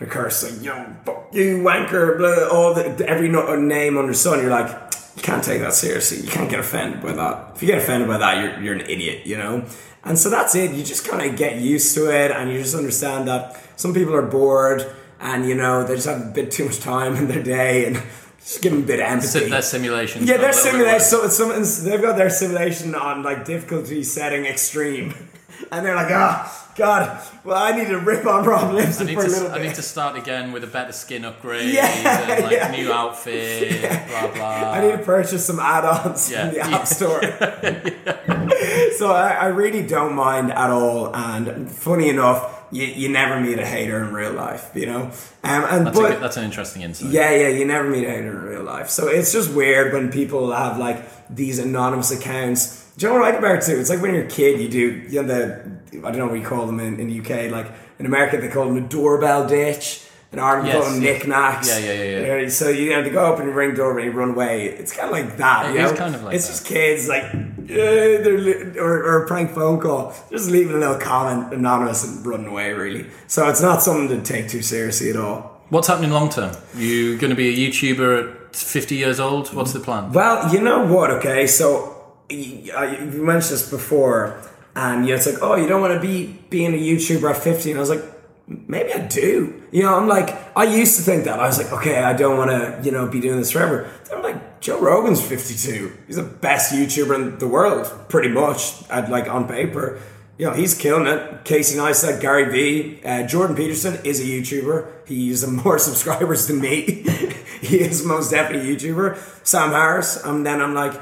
a 0.00 0.06
curse, 0.06 0.42
like 0.42 0.60
you 0.62 0.70
know, 0.70 0.96
fuck 1.04 1.28
you 1.32 1.58
wanker 1.58 2.18
blah, 2.18 2.48
all 2.48 2.74
the 2.74 3.08
every 3.08 3.28
no- 3.28 3.56
name 3.56 3.96
under 3.96 4.14
sun 4.14 4.40
you're 4.40 4.50
like, 4.50 4.68
you 5.16 5.22
can't 5.22 5.44
take 5.44 5.60
that 5.60 5.74
seriously. 5.74 6.18
You 6.20 6.28
can't 6.28 6.50
get 6.50 6.58
offended 6.58 7.02
by 7.02 7.12
that. 7.12 7.52
If 7.54 7.62
you 7.62 7.68
get 7.68 7.78
offended 7.78 8.08
by 8.08 8.18
that, 8.18 8.42
you're 8.42 8.60
you're 8.62 8.74
an 8.74 8.80
idiot, 8.82 9.26
you 9.26 9.36
know. 9.36 9.64
And 10.02 10.18
so 10.18 10.28
that's 10.28 10.54
it. 10.54 10.72
You 10.72 10.84
just 10.84 11.06
kind 11.08 11.28
of 11.28 11.36
get 11.36 11.60
used 11.60 11.94
to 11.94 12.10
it, 12.10 12.30
and 12.30 12.50
you 12.50 12.58
just 12.58 12.74
understand 12.74 13.28
that 13.28 13.58
some 13.76 13.94
people 13.94 14.14
are 14.14 14.26
bored, 14.26 14.84
and 15.20 15.48
you 15.48 15.54
know 15.54 15.84
they 15.84 15.94
just 15.94 16.06
have 16.06 16.20
a 16.20 16.30
bit 16.30 16.50
too 16.50 16.66
much 16.66 16.80
time 16.80 17.16
in 17.16 17.28
their 17.28 17.42
day, 17.42 17.86
and 17.86 18.02
just 18.38 18.60
give 18.60 18.72
them 18.72 18.82
a 18.82 18.86
bit 18.86 19.00
of 19.00 19.06
empathy. 19.06 19.48
Their 19.48 19.62
simulations. 19.62 20.28
Yeah, 20.28 20.36
their 20.36 20.52
simulation. 20.52 21.00
So, 21.00 21.28
some, 21.28 21.88
they've 21.88 22.02
got 22.02 22.16
their 22.16 22.30
simulation 22.30 22.94
on 22.94 23.22
like 23.22 23.44
difficulty 23.44 24.02
setting 24.02 24.44
extreme, 24.44 25.14
and 25.72 25.86
they're 25.86 25.94
like, 25.94 26.10
ah, 26.10 26.63
God, 26.76 27.22
well, 27.44 27.56
I 27.56 27.76
need 27.76 27.88
to 27.88 27.98
rip 27.98 28.26
on 28.26 28.44
Rob 28.44 28.70
I 28.70 28.72
Lipsett 28.72 29.08
for 29.14 29.24
a 29.24 29.28
little 29.28 29.48
to, 29.48 29.54
I 29.54 29.62
need 29.62 29.74
to 29.76 29.82
start 29.82 30.16
again 30.16 30.50
with 30.52 30.64
a 30.64 30.66
better 30.66 30.92
skin 30.92 31.24
upgrade 31.24 31.72
Yeah, 31.72 31.86
and 31.86 32.42
like 32.44 32.52
yeah. 32.52 32.70
new 32.72 32.92
outfit, 32.92 33.80
blah 34.08 34.32
blah. 34.34 34.70
I 34.72 34.80
need 34.80 34.92
to 34.92 35.02
purchase 35.04 35.44
some 35.46 35.60
add-ons 35.60 36.30
Yeah. 36.30 36.46
from 36.46 36.50
the 36.50 36.56
Yeah. 36.56 36.76
App 36.76 36.86
Store. 36.88 37.20
so 38.98 39.12
I, 39.12 39.36
I 39.40 39.46
really 39.46 39.86
don't 39.86 40.14
mind 40.14 40.52
at 40.52 40.70
all. 40.70 41.14
And 41.14 41.70
funny 41.70 42.08
enough, 42.08 42.62
you, 42.72 42.84
you 42.86 43.08
never 43.08 43.40
meet 43.40 43.58
a 43.58 43.66
hater 43.66 44.02
in 44.02 44.12
real 44.12 44.32
life, 44.32 44.70
you 44.74 44.86
know. 44.86 45.02
Um, 45.02 45.64
and 45.70 45.86
that's, 45.86 45.98
a 45.98 46.02
but 46.02 46.08
good, 46.14 46.22
that's 46.22 46.36
an 46.36 46.44
interesting 46.44 46.82
insight. 46.82 47.10
Yeah, 47.12 47.30
yeah, 47.34 47.48
you 47.48 47.64
never 47.64 47.88
meet 47.88 48.04
a 48.04 48.10
hater 48.10 48.30
in 48.36 48.42
real 48.42 48.62
life. 48.64 48.88
So 48.90 49.06
it's 49.08 49.32
just 49.32 49.52
weird 49.52 49.92
when 49.92 50.10
people 50.10 50.52
have 50.52 50.78
like 50.78 51.04
these 51.30 51.58
anonymous 51.58 52.10
accounts. 52.10 52.83
Do 52.96 53.06
you 53.06 53.12
know 53.12 53.18
what 53.18 53.26
I 53.26 53.30
like 53.30 53.38
about 53.38 53.56
it 53.56 53.62
too? 53.62 53.78
It's 53.80 53.90
like 53.90 54.00
when 54.00 54.14
you're 54.14 54.24
a 54.24 54.28
kid, 54.28 54.60
you 54.60 54.68
do, 54.68 54.78
you 55.08 55.22
know, 55.22 55.28
the, 55.28 55.70
I 56.06 56.10
don't 56.10 56.18
know 56.18 56.26
what 56.28 56.38
you 56.38 56.46
call 56.46 56.66
them 56.66 56.78
in, 56.78 57.00
in 57.00 57.08
the 57.08 57.20
UK. 57.20 57.50
Like 57.50 57.72
in 57.98 58.06
America, 58.06 58.36
they 58.40 58.48
call 58.48 58.66
them 58.66 58.76
a 58.76 58.86
doorbell 58.88 59.48
ditch. 59.48 60.02
In 60.32 60.40
Ireland, 60.40 60.66
they 60.66 60.72
call 60.72 60.82
them 60.82 61.02
yeah. 61.02 61.12
knick-knacks. 61.12 61.68
Yeah, 61.68 61.78
yeah, 61.78 62.02
yeah, 62.02 62.36
yeah. 62.40 62.48
So 62.48 62.68
you 62.68 62.90
know, 62.90 63.02
they 63.02 63.10
go 63.10 63.32
up 63.32 63.38
and 63.38 63.54
ring 63.54 63.70
the 63.70 63.76
doorbell 63.76 64.02
and 64.04 64.12
you 64.12 64.18
run 64.18 64.30
away. 64.30 64.66
It's 64.66 64.92
kind 64.92 65.06
of 65.06 65.12
like 65.12 65.36
that. 65.36 65.70
It 65.70 65.74
you 65.78 65.84
is 65.84 65.92
know? 65.92 65.96
kind 65.96 66.14
of 66.14 66.24
like 66.24 66.34
It's 66.34 66.46
that. 66.46 66.52
just 66.52 66.66
kids 66.66 67.08
like, 67.08 67.22
yeah, 67.68 68.18
they're 68.22 68.38
li- 68.38 68.78
or, 68.78 69.04
or 69.04 69.24
a 69.24 69.26
prank 69.28 69.50
phone 69.50 69.80
call, 69.80 70.12
just 70.30 70.50
leaving 70.50 70.74
a 70.74 70.78
little 70.78 70.98
comment 70.98 71.54
anonymous 71.54 72.04
and 72.04 72.26
running 72.26 72.48
away. 72.48 72.72
Really. 72.72 73.06
So 73.28 73.48
it's 73.48 73.62
not 73.62 73.82
something 73.82 74.08
to 74.08 74.22
take 74.22 74.48
too 74.48 74.62
seriously 74.62 75.10
at 75.10 75.16
all. 75.16 75.62
What's 75.68 75.86
happening 75.88 76.10
long 76.10 76.30
term? 76.30 76.54
You 76.76 77.16
going 77.16 77.30
to 77.30 77.36
be 77.36 77.48
a 77.48 77.70
YouTuber 77.70 78.48
at 78.50 78.56
50 78.56 78.96
years 78.96 79.20
old? 79.20 79.52
What's 79.54 79.72
the 79.72 79.80
plan? 79.80 80.12
Well, 80.12 80.52
you 80.52 80.60
know 80.60 80.84
what? 80.84 81.10
Okay, 81.12 81.46
so 81.46 81.93
you 82.30 83.22
mentioned 83.22 83.54
this 83.54 83.70
before, 83.70 84.40
and 84.74 85.04
you 85.04 85.10
know, 85.10 85.16
it's 85.16 85.26
like, 85.26 85.42
oh, 85.42 85.56
you 85.56 85.66
don't 85.66 85.80
want 85.80 85.94
to 85.94 86.00
be 86.00 86.38
being 86.50 86.74
a 86.74 86.78
YouTuber 86.78 87.30
at 87.30 87.36
fifty, 87.36 87.70
and 87.70 87.78
I 87.78 87.80
was 87.80 87.90
like, 87.90 88.04
maybe 88.46 88.92
I 88.92 89.06
do. 89.06 89.62
You 89.72 89.82
know, 89.82 89.94
I'm 89.94 90.08
like, 90.08 90.56
I 90.56 90.64
used 90.64 90.96
to 90.96 91.02
think 91.02 91.24
that. 91.24 91.40
I 91.40 91.46
was 91.46 91.58
like, 91.58 91.72
okay, 91.72 92.02
I 92.02 92.12
don't 92.12 92.38
want 92.38 92.50
to, 92.50 92.80
you 92.84 92.92
know, 92.92 93.06
be 93.06 93.20
doing 93.20 93.38
this 93.38 93.52
forever. 93.52 93.90
Then 94.08 94.18
I'm 94.18 94.22
like, 94.22 94.60
Joe 94.60 94.80
Rogan's 94.80 95.20
fifty 95.20 95.54
two. 95.54 95.92
He's 96.06 96.16
the 96.16 96.22
best 96.22 96.72
YouTuber 96.72 97.14
in 97.14 97.38
the 97.38 97.48
world, 97.48 97.90
pretty 98.08 98.28
much. 98.28 98.88
At 98.88 99.10
like 99.10 99.28
on 99.28 99.48
paper. 99.48 100.00
You 100.36 100.46
know, 100.46 100.52
he's 100.52 100.76
killing 100.76 101.06
it. 101.06 101.44
Casey 101.44 101.78
Neistat, 101.78 102.20
Gary 102.20 102.50
Vee, 102.50 103.00
uh, 103.04 103.24
Jordan 103.24 103.54
Peterson 103.54 104.04
is 104.04 104.20
a 104.20 104.24
YouTuber. 104.24 105.06
He's 105.06 105.46
more 105.64 105.78
subscribers 105.78 106.48
than 106.48 106.60
me. 106.60 106.80
he 107.60 107.80
is 107.80 108.04
most 108.04 108.32
definitely 108.32 108.72
a 108.72 108.76
YouTuber. 108.76 109.46
Sam 109.46 109.70
Harris. 109.70 110.22
And 110.24 110.44
then 110.44 110.60
I'm 110.60 110.74
like, 110.74 111.00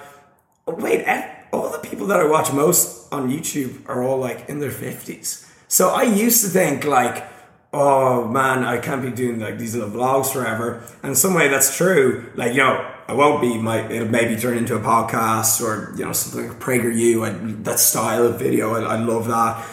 wait, 0.67 1.07
all 1.53 1.71
the 1.71 1.79
people 1.79 2.07
that 2.07 2.21
I 2.21 2.25
watch 2.25 2.53
most 2.53 3.13
on 3.13 3.31
YouTube 3.31 3.89
are 3.89 4.03
all 4.03 4.19
like 4.19 4.49
in 4.49 4.61
their 4.61 4.71
50s. 4.71 5.49
So 5.69 5.91
I 5.91 6.03
used 6.03 6.43
to 6.45 6.51
think 6.51 6.85
like, 6.85 7.25
oh 7.73 8.29
man, 8.29 8.65
I 8.65 8.79
can't 8.79 9.03
be 9.03 9.11
doing 9.11 9.41
like 9.41 9.59
these 9.59 9.75
little 9.75 9.91
vlogs 9.91 10.33
forever. 10.33 10.83
And 11.03 11.11
in 11.11 11.15
some 11.15 11.35
way 11.35 11.49
that's 11.49 11.77
true. 11.77 12.31
Like, 12.35 12.53
you 12.53 12.59
know, 12.59 12.91
I 13.09 13.15
won't 13.15 13.41
be 13.41 13.59
my 13.59 13.89
it'll 13.91 14.09
maybe 14.09 14.41
turn 14.41 14.57
into 14.59 14.77
a 14.77 14.81
podcast 14.81 15.63
or, 15.63 15.95
you 15.97 16.05
know, 16.05 16.13
something 16.13 16.49
like 16.49 16.59
PragerU 16.61 17.29
and 17.29 17.65
that 17.65 17.79
style 17.79 18.27
of 18.27 18.39
video. 18.39 18.75
I, 18.75 18.97
I 18.97 18.99
love 18.99 19.27
that. 19.29 19.65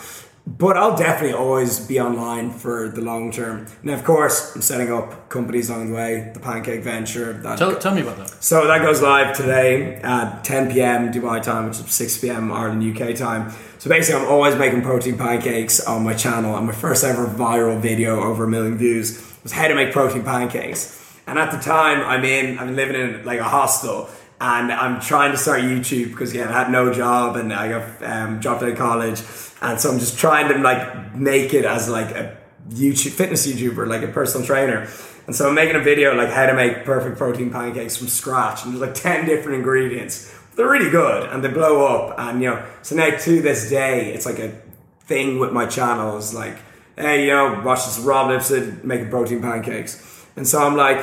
But 0.57 0.77
I'll 0.77 0.97
definitely 0.97 1.33
always 1.33 1.79
be 1.79 1.99
online 1.99 2.49
for 2.49 2.89
the 2.89 3.01
long 3.01 3.31
term. 3.31 3.67
And 3.83 3.91
of 3.91 4.03
course, 4.03 4.55
I'm 4.55 4.63
setting 4.63 4.91
up 4.91 5.29
companies 5.29 5.69
along 5.69 5.89
the 5.89 5.95
way. 5.95 6.31
The 6.33 6.39
Pancake 6.39 6.81
Venture. 6.81 7.39
Tell, 7.55 7.75
tell 7.77 7.93
me 7.93 8.01
about 8.01 8.17
that. 8.17 8.43
so 8.43 8.65
that 8.65 8.81
goes 8.81 8.99
live 8.99 9.37
today 9.37 9.95
at 9.97 10.43
10 10.43 10.71
p.m. 10.71 11.11
Dubai 11.11 11.43
time, 11.43 11.67
which 11.67 11.79
is 11.79 11.91
6 11.91 12.17
p.m. 12.17 12.51
Ireland 12.51 12.81
UK 12.83 13.15
time. 13.15 13.53
So 13.77 13.89
basically, 13.89 14.21
I'm 14.21 14.27
always 14.27 14.55
making 14.55 14.81
protein 14.81 15.19
pancakes 15.19 15.79
on 15.81 16.03
my 16.03 16.15
channel, 16.15 16.57
and 16.57 16.65
my 16.65 16.73
first 16.73 17.03
ever 17.03 17.27
viral 17.27 17.79
video 17.79 18.19
over 18.19 18.45
a 18.45 18.47
million 18.47 18.75
views 18.75 19.23
was 19.43 19.51
how 19.51 19.67
to 19.67 19.75
make 19.75 19.91
protein 19.91 20.23
pancakes. 20.23 20.97
And 21.27 21.37
at 21.37 21.51
the 21.51 21.59
time, 21.59 22.01
I'm 22.01 22.25
in, 22.25 22.57
I'm 22.57 22.75
living 22.75 22.99
in 22.99 23.23
like 23.23 23.39
a 23.39 23.43
hostel, 23.43 24.09
and 24.41 24.71
I'm 24.71 24.99
trying 24.99 25.31
to 25.31 25.37
start 25.37 25.61
YouTube 25.61 26.09
because 26.09 26.31
again, 26.31 26.47
I 26.47 26.53
had 26.53 26.71
no 26.71 26.91
job, 26.91 27.35
and 27.35 27.53
I 27.53 27.69
got 27.69 28.03
um, 28.03 28.39
dropped 28.39 28.63
out 28.63 28.69
of 28.69 28.77
college, 28.77 29.19
and 29.61 29.79
so 29.79 29.91
I'm 29.91 29.99
just 29.99 30.17
trying 30.17 30.47
to 30.53 30.59
like 30.59 31.15
make 31.15 31.53
it 31.53 31.65
as 31.65 31.89
like 31.89 32.11
a 32.11 32.37
YouTube 32.69 33.11
fitness 33.11 33.47
YouTuber, 33.47 33.87
like 33.87 34.03
a 34.03 34.07
personal 34.07 34.45
trainer. 34.45 34.87
And 35.27 35.35
so 35.35 35.49
I'm 35.49 35.55
making 35.55 35.75
a 35.75 35.79
video 35.79 36.15
like 36.15 36.29
how 36.29 36.45
to 36.47 36.53
make 36.53 36.85
perfect 36.85 37.17
protein 37.17 37.51
pancakes 37.51 37.97
from 37.97 38.07
scratch, 38.07 38.63
and 38.63 38.73
there's 38.73 38.81
like 38.81 38.95
ten 38.95 39.25
different 39.25 39.57
ingredients. 39.57 40.33
They're 40.55 40.69
really 40.69 40.89
good, 40.89 41.29
and 41.29 41.43
they 41.43 41.49
blow 41.49 41.85
up. 41.85 42.19
And 42.19 42.41
you 42.41 42.49
know, 42.49 42.65
so 42.81 42.95
now 42.95 43.15
to 43.15 43.41
this 43.41 43.69
day, 43.69 44.13
it's 44.13 44.25
like 44.25 44.39
a 44.39 44.59
thing 45.01 45.39
with 45.39 45.51
my 45.51 45.67
channel. 45.67 46.17
Is 46.17 46.33
like, 46.33 46.57
hey, 46.97 47.25
you 47.25 47.31
know, 47.31 47.61
watch 47.63 47.85
this 47.85 47.99
Rob 47.99 48.29
Lipsett 48.29 48.83
making 48.83 49.09
protein 49.09 49.41
pancakes, 49.41 50.25
and 50.35 50.47
so 50.47 50.65
I'm 50.65 50.75
like, 50.75 50.97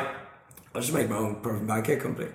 I'll 0.75 0.81
just 0.81 0.93
make 0.93 1.09
my 1.09 1.17
own 1.17 1.37
protein 1.37 1.67
pancake 1.67 2.01
company. 2.01 2.31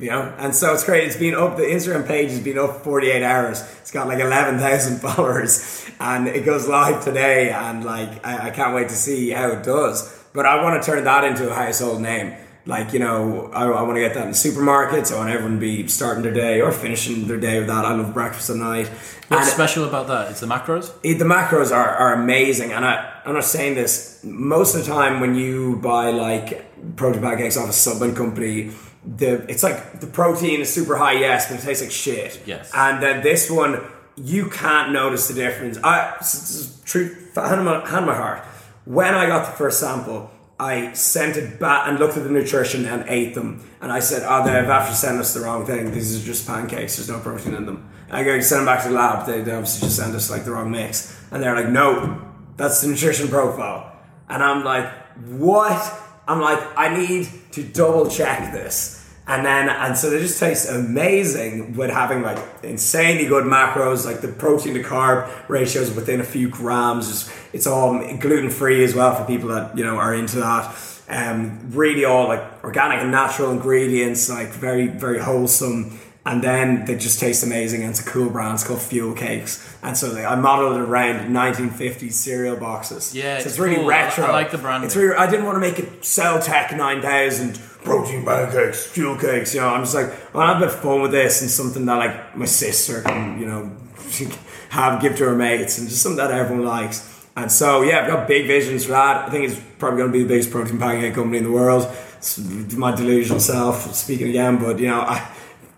You 0.00 0.08
know, 0.10 0.34
and 0.38 0.54
so 0.54 0.72
it's 0.72 0.82
great. 0.84 1.04
It's 1.04 1.16
been 1.16 1.34
up. 1.34 1.56
The 1.58 1.62
Instagram 1.64 2.06
page 2.06 2.30
has 2.30 2.40
been 2.40 2.58
up 2.58 2.82
48 2.84 3.22
hours. 3.22 3.60
It's 3.82 3.90
got 3.90 4.08
like 4.08 4.18
11,000 4.20 4.98
followers, 5.06 5.88
and 6.00 6.26
it 6.26 6.44
goes 6.46 6.66
live 6.66 7.04
today. 7.04 7.50
And 7.50 7.84
like, 7.84 8.24
I, 8.26 8.48
I 8.48 8.50
can't 8.50 8.74
wait 8.74 8.88
to 8.88 8.94
see 8.94 9.28
how 9.30 9.50
it 9.50 9.62
does. 9.62 10.16
But 10.32 10.46
I 10.46 10.62
want 10.62 10.82
to 10.82 10.90
turn 10.90 11.04
that 11.04 11.24
into 11.24 11.50
a 11.50 11.54
household 11.54 12.00
name. 12.00 12.34
Like, 12.66 12.92
you 12.92 12.98
know, 12.98 13.50
I, 13.52 13.64
I 13.66 13.82
want 13.82 13.96
to 13.96 14.00
get 14.00 14.14
that 14.14 14.26
in 14.26 14.32
supermarkets. 14.32 15.12
I 15.12 15.18
want 15.18 15.30
everyone 15.30 15.54
to 15.56 15.60
be 15.60 15.86
starting 15.88 16.22
their 16.22 16.32
day 16.32 16.60
or 16.60 16.72
finishing 16.72 17.26
their 17.26 17.38
day 17.40 17.58
with 17.58 17.68
that. 17.68 17.84
I 17.84 17.94
love 17.94 18.14
breakfast 18.14 18.48
at 18.50 18.56
night. 18.56 18.86
What's 19.28 19.46
And- 19.46 19.52
special 19.54 19.84
about 19.84 20.06
that? 20.08 20.30
It's 20.30 20.40
the 20.40 20.46
macros? 20.46 20.92
it- 21.02 21.18
the 21.18 21.24
macros 21.24 21.72
are, 21.74 21.88
are 21.88 22.14
amazing 22.14 22.72
and 22.72 22.84
I, 22.84 23.20
i'm 23.24 23.34
not 23.34 23.44
saying 23.44 23.74
this 23.76 24.20
most 24.24 24.74
of 24.74 24.84
the 24.84 24.90
time 24.92 25.20
when 25.20 25.34
you 25.34 25.76
buy 25.76 26.10
like 26.10 26.64
protein 26.96 27.22
pancakes 27.22 27.56
off 27.56 27.68
a 27.68 27.72
supplement 27.72 28.16
company 28.16 28.70
the 29.04 29.44
it's 29.50 29.62
like 29.62 30.00
the 30.00 30.06
protein 30.06 30.60
is 30.60 30.72
super 30.72 30.96
high 30.96 31.12
yes 31.14 31.48
but 31.50 31.58
it 31.58 31.62
tastes 31.62 31.82
like 31.82 31.90
shit 31.92 32.40
Yes. 32.46 32.70
and 32.74 33.02
then 33.02 33.22
this 33.22 33.50
one 33.50 33.80
you 34.16 34.50
can't 34.50 34.92
notice 34.92 35.28
the 35.28 35.34
difference 35.34 35.78
i 35.82 36.14
this 36.18 36.34
is 36.54 36.80
true 36.84 37.16
hand 37.34 37.64
my, 37.64 37.88
hand 37.88 38.04
my 38.06 38.14
heart 38.14 38.40
when 38.84 39.14
i 39.14 39.26
got 39.26 39.46
the 39.46 39.52
first 39.56 39.80
sample 39.80 40.30
I 40.62 40.92
sent 40.92 41.38
it 41.38 41.58
back 41.58 41.88
and 41.88 41.98
looked 41.98 42.18
at 42.18 42.22
the 42.24 42.28
nutrition 42.28 42.84
and 42.84 43.08
ate 43.08 43.34
them. 43.34 43.64
And 43.80 43.90
I 43.90 44.00
said, 44.00 44.24
oh, 44.28 44.44
they've 44.44 44.68
actually 44.68 44.96
sent 44.96 45.18
us 45.18 45.32
the 45.32 45.40
wrong 45.40 45.64
thing. 45.64 45.90
These 45.90 46.22
are 46.22 46.26
just 46.26 46.46
pancakes. 46.46 46.96
There's 46.96 47.08
no 47.08 47.18
protein 47.18 47.54
in 47.54 47.64
them. 47.64 47.88
And 48.08 48.16
I 48.18 48.24
go, 48.24 48.38
send 48.40 48.58
them 48.58 48.66
back 48.66 48.82
to 48.82 48.90
the 48.90 48.94
lab. 48.94 49.24
They, 49.26 49.40
they 49.40 49.52
obviously 49.52 49.86
just 49.86 49.96
sent 49.96 50.14
us 50.14 50.30
like 50.30 50.44
the 50.44 50.50
wrong 50.50 50.70
mix. 50.70 51.18
And 51.30 51.42
they're 51.42 51.54
like, 51.54 51.70
no, 51.70 52.20
that's 52.58 52.82
the 52.82 52.88
nutrition 52.88 53.28
profile. 53.28 53.96
And 54.28 54.42
I'm 54.42 54.62
like, 54.62 54.92
what? 55.28 55.80
I'm 56.28 56.42
like, 56.42 56.60
I 56.76 56.94
need 56.94 57.26
to 57.52 57.62
double 57.62 58.08
check 58.08 58.52
this. 58.52 59.00
And 59.26 59.46
then, 59.46 59.68
and 59.68 59.96
so 59.96 60.10
they 60.10 60.18
just 60.18 60.40
taste 60.40 60.68
amazing 60.68 61.76
with 61.76 61.90
having 61.90 62.22
like 62.22 62.38
insanely 62.64 63.28
good 63.28 63.44
macros, 63.44 64.04
like 64.04 64.20
the 64.22 64.28
protein 64.28 64.74
to 64.74 64.82
carb 64.82 65.30
ratios 65.48 65.94
within 65.94 66.20
a 66.20 66.24
few 66.24 66.48
grams. 66.48 67.08
It's, 67.08 67.32
it's 67.52 67.66
all 67.66 67.98
gluten 68.18 68.50
free 68.50 68.82
as 68.82 68.94
well 68.94 69.14
for 69.14 69.24
people 69.24 69.50
that, 69.50 69.78
you 69.78 69.84
know, 69.84 69.96
are 69.98 70.14
into 70.14 70.40
that. 70.40 70.76
Um, 71.08 71.70
really 71.70 72.04
all 72.04 72.26
like 72.28 72.64
organic 72.64 73.00
and 73.00 73.12
natural 73.12 73.52
ingredients, 73.52 74.28
like 74.28 74.48
very, 74.48 74.88
very 74.88 75.20
wholesome. 75.20 76.00
And 76.30 76.44
then 76.44 76.84
they 76.84 76.94
just 76.94 77.18
taste 77.18 77.42
amazing. 77.42 77.80
And 77.80 77.90
it's 77.90 77.98
a 77.98 78.08
cool 78.08 78.30
brand. 78.30 78.54
It's 78.54 78.64
called 78.64 78.80
Fuel 78.82 79.14
Cakes. 79.14 79.76
And 79.82 79.96
so 79.96 80.10
they, 80.10 80.24
I 80.24 80.36
modeled 80.36 80.76
it 80.76 80.82
around 80.82 81.28
1950s 81.28 82.12
cereal 82.12 82.56
boxes. 82.56 83.12
Yeah, 83.12 83.34
so 83.34 83.36
it's 83.38 83.46
it's 83.46 83.58
really 83.58 83.74
cool. 83.74 83.86
Retro. 83.86 84.26
I 84.26 84.30
like 84.30 84.52
the 84.52 84.58
branding. 84.58 84.86
It's 84.86 84.94
really, 84.94 85.16
I 85.16 85.28
didn't 85.28 85.44
want 85.44 85.56
to 85.56 85.60
make 85.60 85.80
it 85.80 86.02
Celltech 86.02 86.76
9000 86.76 87.60
protein 87.82 88.24
pancakes, 88.24 88.86
fuel 88.86 89.16
cakes. 89.16 89.56
You 89.56 89.62
know, 89.62 89.70
I'm 89.70 89.82
just 89.82 89.96
like, 89.96 90.12
I 90.36 90.52
have 90.52 90.58
a 90.58 90.66
bit 90.66 90.68
of 90.68 90.80
fun 90.80 91.02
with 91.02 91.10
this 91.10 91.40
and 91.40 91.50
something 91.50 91.84
that 91.86 91.96
like 91.96 92.36
my 92.36 92.44
sister 92.44 93.02
can, 93.02 93.40
you 93.40 93.46
know, 93.46 93.76
have 94.68 95.02
give 95.02 95.16
to 95.16 95.24
her 95.24 95.34
mates 95.34 95.78
and 95.78 95.88
just 95.88 96.00
something 96.00 96.18
that 96.18 96.30
everyone 96.30 96.64
likes. 96.64 97.26
And 97.36 97.50
so 97.50 97.82
yeah, 97.82 98.02
I've 98.02 98.06
got 98.06 98.28
big 98.28 98.46
visions 98.46 98.84
for 98.84 98.92
that. 98.92 99.26
I 99.26 99.30
think 99.30 99.50
it's 99.50 99.60
probably 99.80 99.98
going 99.98 100.12
to 100.12 100.16
be 100.16 100.22
the 100.22 100.28
biggest 100.28 100.52
protein 100.52 100.78
pancake 100.78 101.14
company 101.14 101.38
in 101.38 101.44
the 101.44 101.50
world. 101.50 101.92
It's 102.18 102.38
my 102.74 102.94
delusional 102.94 103.40
self 103.40 103.92
speaking 103.96 104.28
again, 104.28 104.58
but 104.58 104.78
you 104.78 104.86
know, 104.86 105.00
I 105.00 105.28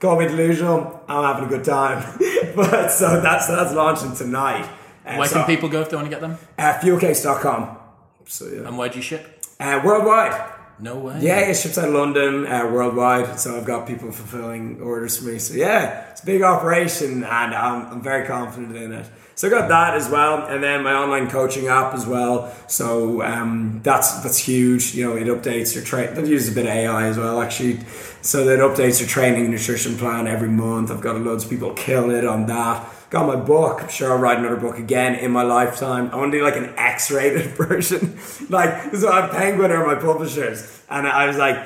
call 0.02 0.18
me 0.18 0.26
delusional. 0.26 1.00
I'm 1.08 1.24
having 1.24 1.44
a 1.44 1.48
good 1.48 1.64
time. 1.64 2.02
but 2.56 2.88
so 2.88 3.20
that's 3.20 3.46
that's 3.46 3.72
launching 3.72 4.14
tonight. 4.14 4.68
Uh, 5.06 5.16
Where 5.16 5.28
so, 5.28 5.36
can 5.36 5.46
people 5.46 5.68
go 5.68 5.80
if 5.80 5.90
they 5.90 5.96
want 5.96 6.06
to 6.06 6.10
get 6.10 6.20
them? 6.20 6.36
Uh, 6.58 6.74
fuelcakes.com. 6.74 7.78
So 8.26 8.46
yeah. 8.46 8.66
And 8.66 8.76
where 8.76 8.88
do 8.88 8.96
you 8.96 9.02
ship? 9.02 9.44
Uh, 9.58 9.80
worldwide. 9.84 10.50
No 10.80 10.98
way. 10.98 11.18
Yeah, 11.20 11.38
it 11.40 11.54
ships 11.54 11.78
out 11.78 11.88
of 11.88 11.94
London, 11.94 12.46
uh, 12.46 12.66
worldwide. 12.66 13.38
So 13.38 13.56
I've 13.56 13.64
got 13.64 13.86
people 13.86 14.10
fulfilling 14.10 14.80
orders 14.80 15.18
for 15.18 15.26
me. 15.26 15.38
So 15.38 15.54
yeah, 15.54 16.10
it's 16.10 16.22
a 16.22 16.26
big 16.26 16.42
operation, 16.42 17.22
and 17.22 17.54
I'm, 17.54 17.86
I'm 17.86 18.02
very 18.02 18.26
confident 18.26 18.74
in 18.74 18.92
it. 18.92 19.06
So 19.34 19.46
I 19.46 19.50
got 19.50 19.68
that 19.68 19.94
as 19.94 20.08
well, 20.08 20.46
and 20.46 20.62
then 20.62 20.82
my 20.82 20.92
online 20.92 21.30
coaching 21.30 21.68
app 21.68 21.94
as 21.94 22.06
well. 22.06 22.52
So 22.66 23.22
um, 23.22 23.80
that's 23.82 24.20
that's 24.22 24.38
huge. 24.38 24.94
You 24.94 25.04
know, 25.08 25.16
it 25.16 25.26
updates 25.26 25.74
your 25.74 25.84
trade. 25.84 26.16
That 26.16 26.26
uses 26.26 26.50
a 26.50 26.54
bit 26.54 26.66
of 26.66 26.72
AI 26.72 27.06
as 27.06 27.16
well, 27.16 27.40
actually. 27.40 27.80
So 28.22 28.44
that 28.44 28.60
updates 28.60 29.00
your 29.00 29.08
training 29.08 29.50
nutrition 29.50 29.96
plan 29.98 30.28
every 30.28 30.48
month. 30.48 30.92
I've 30.92 31.00
got 31.00 31.20
loads 31.20 31.42
of 31.42 31.50
people 31.50 31.74
killing 31.74 32.16
it 32.16 32.24
on 32.24 32.46
that. 32.46 32.88
Got 33.10 33.26
my 33.26 33.34
book. 33.34 33.82
I'm 33.82 33.88
sure 33.88 34.12
I'll 34.12 34.18
write 34.18 34.38
another 34.38 34.56
book 34.56 34.78
again 34.78 35.16
in 35.16 35.32
my 35.32 35.42
lifetime. 35.42 36.08
I 36.12 36.16
want 36.16 36.30
to 36.30 36.38
do 36.38 36.44
like 36.44 36.56
an 36.56 36.72
X-rated 36.76 37.46
version. 37.56 38.16
like, 38.48 38.94
so 38.94 39.10
I 39.10 39.22
have 39.22 39.32
Penguin 39.32 39.72
are 39.72 39.84
my 39.84 40.00
publishers, 40.00 40.82
and 40.88 41.06
I 41.06 41.26
was 41.26 41.36
like, 41.36 41.56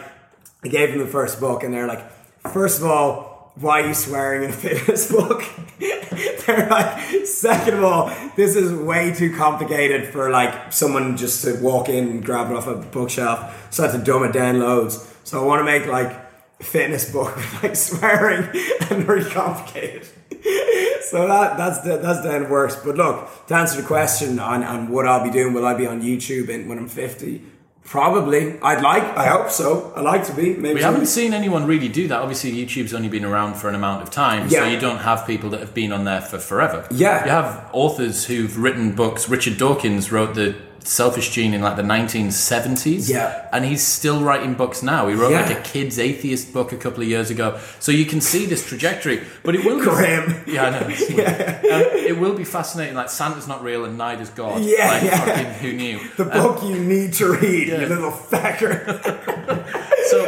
I 0.64 0.68
gave 0.68 0.90
them 0.90 1.00
the 1.00 1.06
first 1.06 1.40
book, 1.40 1.62
and 1.62 1.74
they're 1.74 1.86
like, 1.86 2.10
first 2.50 2.80
of 2.80 2.86
all, 2.86 3.52
why 3.56 3.82
are 3.82 3.88
you 3.88 3.94
swearing 3.94 4.44
in 4.44 4.50
a 4.50 4.52
fitness 4.54 5.12
book? 5.12 5.44
they're 6.46 6.68
like, 6.70 7.26
second 7.26 7.74
of 7.74 7.84
all, 7.84 8.06
this 8.34 8.56
is 8.56 8.72
way 8.72 9.12
too 9.12 9.36
complicated 9.36 10.08
for 10.08 10.30
like 10.30 10.72
someone 10.72 11.18
just 11.18 11.44
to 11.44 11.54
walk 11.60 11.90
in 11.90 12.08
and 12.08 12.24
grab 12.24 12.50
it 12.50 12.56
off 12.56 12.66
a 12.66 12.76
bookshelf. 12.76 13.68
So 13.70 13.84
I 13.84 13.90
had 13.90 13.98
to 13.98 14.04
dumb 14.04 14.24
it 14.24 14.32
down 14.32 14.58
loads. 14.58 15.12
So 15.24 15.42
I 15.42 15.44
want 15.44 15.60
to 15.60 15.64
make 15.64 15.86
like 15.86 16.25
fitness 16.60 17.10
book 17.10 17.36
with 17.36 17.62
like 17.62 17.76
swearing 17.88 18.48
and 18.90 19.04
very 19.04 19.24
complicated. 19.24 20.04
so 21.02 21.26
that 21.26 21.56
that's 21.56 21.80
the, 21.80 21.98
that's 21.98 22.22
the 22.22 22.32
end 22.32 22.44
of 22.44 22.50
works. 22.50 22.76
But 22.76 22.96
look, 22.96 23.46
to 23.46 23.54
answer 23.54 23.80
the 23.80 23.86
question 23.86 24.38
on, 24.38 24.62
on 24.64 24.88
what 24.88 25.06
I'll 25.06 25.24
be 25.24 25.30
doing, 25.30 25.54
will 25.54 25.66
I 25.66 25.74
be 25.74 25.86
on 25.86 26.02
YouTube 26.02 26.48
in, 26.48 26.68
when 26.68 26.78
I'm 26.78 26.88
50? 26.88 27.42
Probably. 27.84 28.58
I'd 28.60 28.82
like. 28.82 29.04
I 29.04 29.28
hope 29.28 29.48
so. 29.48 29.92
I'd 29.94 30.02
like 30.02 30.24
to 30.26 30.34
be. 30.34 30.56
Maybe. 30.56 30.74
We 30.74 30.82
haven't 30.82 31.06
seen 31.06 31.32
anyone 31.32 31.66
really 31.66 31.88
do 31.88 32.08
that. 32.08 32.20
Obviously, 32.20 32.50
YouTube's 32.52 32.92
only 32.92 33.08
been 33.08 33.24
around 33.24 33.54
for 33.54 33.68
an 33.68 33.76
amount 33.76 34.02
of 34.02 34.10
time, 34.10 34.50
so 34.50 34.64
you 34.64 34.80
don't 34.80 34.98
have 34.98 35.24
people 35.24 35.50
that 35.50 35.60
have 35.60 35.72
been 35.72 35.92
on 35.92 36.02
there 36.02 36.20
for 36.20 36.38
forever. 36.38 36.86
Yeah. 36.90 37.24
You 37.24 37.30
have 37.30 37.70
authors 37.72 38.24
who've 38.24 38.58
written 38.58 38.96
books. 38.96 39.28
Richard 39.28 39.56
Dawkins 39.56 40.10
wrote 40.10 40.34
the 40.34 40.56
Selfish 40.86 41.30
Gene 41.30 41.52
in 41.52 41.62
like 41.62 41.76
the 41.76 41.82
1970s. 41.82 43.08
Yeah. 43.10 43.48
And 43.52 43.64
he's 43.64 43.82
still 43.82 44.22
writing 44.22 44.54
books 44.54 44.82
now. 44.82 45.08
He 45.08 45.14
wrote 45.14 45.32
Yeah. 45.32 45.42
like 45.46 45.58
a 45.58 45.60
kid's 45.62 45.98
atheist 45.98 46.52
book 46.52 46.72
a 46.72 46.76
couple 46.76 47.02
of 47.02 47.08
years 47.08 47.28
ago. 47.30 47.58
So 47.80 47.90
you 47.92 48.04
can 48.06 48.20
see 48.20 48.46
this 48.46 48.64
trajectory. 48.64 49.22
But 49.42 49.54
it 49.56 49.64
will 49.64 49.80
be. 49.80 49.86
Yeah, 50.52 50.64
I 50.66 50.70
know. 50.70 50.86
Weird. 51.10 51.28
Um, 51.28 51.82
it 52.10 52.18
will 52.18 52.34
be 52.34 52.44
fascinating. 52.44 52.94
Like, 52.94 53.10
Santa's 53.10 53.48
not 53.48 53.62
real 53.62 53.84
and 53.84 53.98
neither's 53.98 54.30
God. 54.30 54.62
Yeah, 54.62 54.88
like, 54.88 55.02
yeah. 55.02 55.24
fucking 55.24 55.52
who 55.54 55.72
knew? 55.76 55.98
The 56.16 56.24
book 56.26 56.62
you 56.62 56.78
need 56.78 57.12
to 57.14 57.32
read, 57.32 57.68
Yeah. 57.68 57.80
you 57.80 57.86
little 57.86 58.12
fecker. 58.12 59.82
So, 60.06 60.24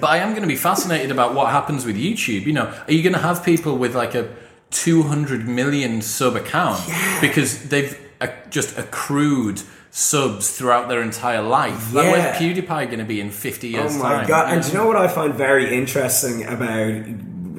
but 0.00 0.10
I 0.10 0.18
am 0.18 0.30
going 0.30 0.42
to 0.42 0.48
be 0.48 0.56
fascinated 0.56 1.12
about 1.12 1.32
what 1.32 1.50
happens 1.50 1.84
with 1.86 1.96
YouTube. 1.96 2.44
You 2.44 2.54
know, 2.54 2.74
are 2.88 2.92
you 2.92 3.04
going 3.04 3.12
to 3.12 3.20
have 3.20 3.44
people 3.44 3.78
with 3.78 3.94
like 3.94 4.16
a 4.16 4.28
200 4.70 5.46
million 5.46 6.02
sub 6.02 6.34
account 6.34 6.80
because 7.20 7.68
they've 7.68 7.96
uh, 8.20 8.26
just 8.50 8.76
accrued 8.76 9.62
subs 9.96 10.50
throughout 10.56 10.88
their 10.90 11.00
entire 11.00 11.40
life? 11.42 11.92
Like, 11.94 12.12
where's 12.12 12.36
PewDiePie 12.36 12.86
going 12.86 12.98
to 12.98 13.04
be 13.04 13.18
in 13.20 13.30
50 13.30 13.68
years' 13.68 13.96
Oh 13.96 13.98
my 14.02 14.10
time? 14.18 14.26
god! 14.26 14.52
And 14.52 14.62
do 14.62 14.68
you 14.68 14.74
know 14.74 14.86
what 14.86 14.96
I 14.96 15.08
find 15.08 15.32
very 15.34 15.74
interesting 15.74 16.44
about 16.44 16.90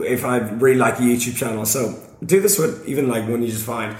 if 0.05 0.23
I 0.23 0.38
really 0.38 0.77
like 0.77 0.99
a 0.99 1.01
YouTube 1.01 1.35
channel? 1.35 1.65
So 1.65 1.99
do 2.23 2.39
this 2.39 2.59
with 2.59 2.88
even 2.88 3.07
like 3.09 3.27
one 3.27 3.41
you 3.41 3.49
just 3.49 3.65
find 3.65 3.97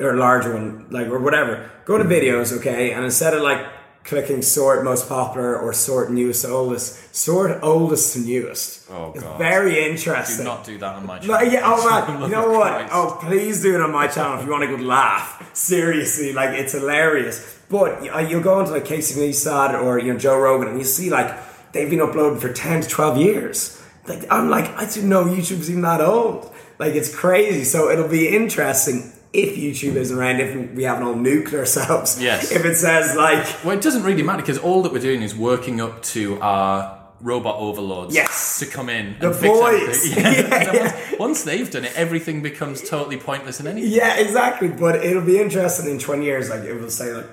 or 0.00 0.14
a 0.14 0.16
larger 0.16 0.54
one, 0.54 0.86
like 0.90 1.08
or 1.08 1.18
whatever. 1.18 1.70
Go 1.84 1.98
to 1.98 2.04
videos, 2.04 2.56
okay, 2.58 2.92
and 2.92 3.04
instead 3.04 3.34
of 3.34 3.42
like 3.42 3.64
clicking 4.02 4.42
sort 4.42 4.84
most 4.84 5.08
popular 5.08 5.56
or 5.58 5.72
sort 5.72 6.10
newest 6.10 6.42
to 6.42 6.48
oldest, 6.50 7.14
sort 7.14 7.62
oldest 7.62 8.12
to 8.14 8.18
newest. 8.20 8.90
Oh, 8.90 9.12
it's 9.14 9.22
God. 9.22 9.38
very 9.38 9.82
interesting. 9.90 10.38
Do 10.38 10.44
not 10.44 10.64
do 10.64 10.76
that 10.78 10.94
on 10.96 11.06
my 11.06 11.20
No, 11.20 11.38
channel. 11.38 11.52
yeah, 11.52 11.60
oh 11.64 11.88
man, 12.08 12.22
you 12.28 12.28
know 12.28 12.50
what? 12.50 12.72
Christ. 12.72 12.92
Oh, 12.94 13.18
please 13.22 13.62
do 13.62 13.74
it 13.74 13.80
on 13.80 13.92
my 13.92 14.06
channel 14.06 14.38
if 14.38 14.44
you 14.44 14.50
want 14.50 14.64
a 14.64 14.66
good 14.66 14.82
laugh. 14.82 15.50
Seriously, 15.56 16.32
like 16.34 16.50
it's 16.58 16.72
hilarious. 16.72 17.60
But 17.74 18.08
uh, 18.14 18.18
you'll 18.28 18.42
go 18.42 18.60
into 18.60 18.70
like 18.72 18.84
Casey 18.84 19.20
Neistat 19.20 19.70
or 19.82 19.98
you 19.98 20.12
know 20.12 20.18
Joe 20.18 20.38
Rogan, 20.38 20.68
and 20.68 20.78
you 20.78 20.84
see 20.84 21.10
like 21.10 21.30
they've 21.72 21.90
been 21.90 22.00
uploading 22.00 22.38
for 22.38 22.52
ten 22.52 22.80
to 22.82 22.88
twelve 22.88 23.16
years. 23.18 23.80
Like 24.06 24.22
I'm 24.30 24.48
like 24.48 24.68
I 24.76 24.84
didn't 24.86 25.08
know 25.08 25.24
YouTube 25.24 25.58
was 25.58 25.70
even 25.70 25.82
that 25.82 26.00
old. 26.00 26.52
Like 26.78 26.94
it's 26.94 27.12
crazy. 27.14 27.64
So 27.64 27.90
it'll 27.90 28.06
be 28.08 28.28
interesting 28.40 29.10
if 29.32 29.56
YouTube 29.56 29.96
isn't 29.96 30.16
around. 30.16 30.40
If 30.40 30.50
we 30.76 30.84
haven't 30.84 31.04
all 31.08 31.14
nuked 31.16 31.52
ourselves. 31.54 32.22
Yes. 32.22 32.52
If 32.52 32.64
it 32.64 32.76
says 32.76 33.16
like 33.16 33.44
Well, 33.64 33.76
it 33.76 33.82
doesn't 33.82 34.04
really 34.04 34.22
matter 34.22 34.42
because 34.42 34.58
all 34.58 34.82
that 34.82 34.92
we're 34.92 35.00
doing 35.10 35.22
is 35.22 35.34
working 35.34 35.80
up 35.80 36.02
to 36.14 36.38
our 36.40 37.00
robot 37.20 37.56
overlords 37.58 38.14
Yes. 38.14 38.58
to 38.60 38.66
come 38.66 38.88
in 38.88 39.16
The 39.18 39.28
and 39.28 39.36
fix 39.36 39.58
everything. 39.58 40.12
Yeah. 40.22 40.30
Yeah, 40.50 40.72
yeah. 40.74 40.92
Once, 41.10 41.18
once 41.20 41.44
they've 41.44 41.70
done 41.70 41.84
it, 41.86 41.92
everything 41.96 42.42
becomes 42.42 42.88
totally 42.88 43.16
pointless 43.16 43.58
and 43.60 43.66
anything. 43.68 43.90
Yeah, 43.90 44.16
exactly. 44.18 44.68
But 44.68 45.04
it'll 45.04 45.24
be 45.24 45.38
interesting 45.40 45.90
in 45.90 45.98
20 45.98 46.24
years. 46.24 46.50
Like, 46.50 46.62
it 46.64 46.74
will 46.78 46.90
say, 46.90 47.12
like, 47.14 47.26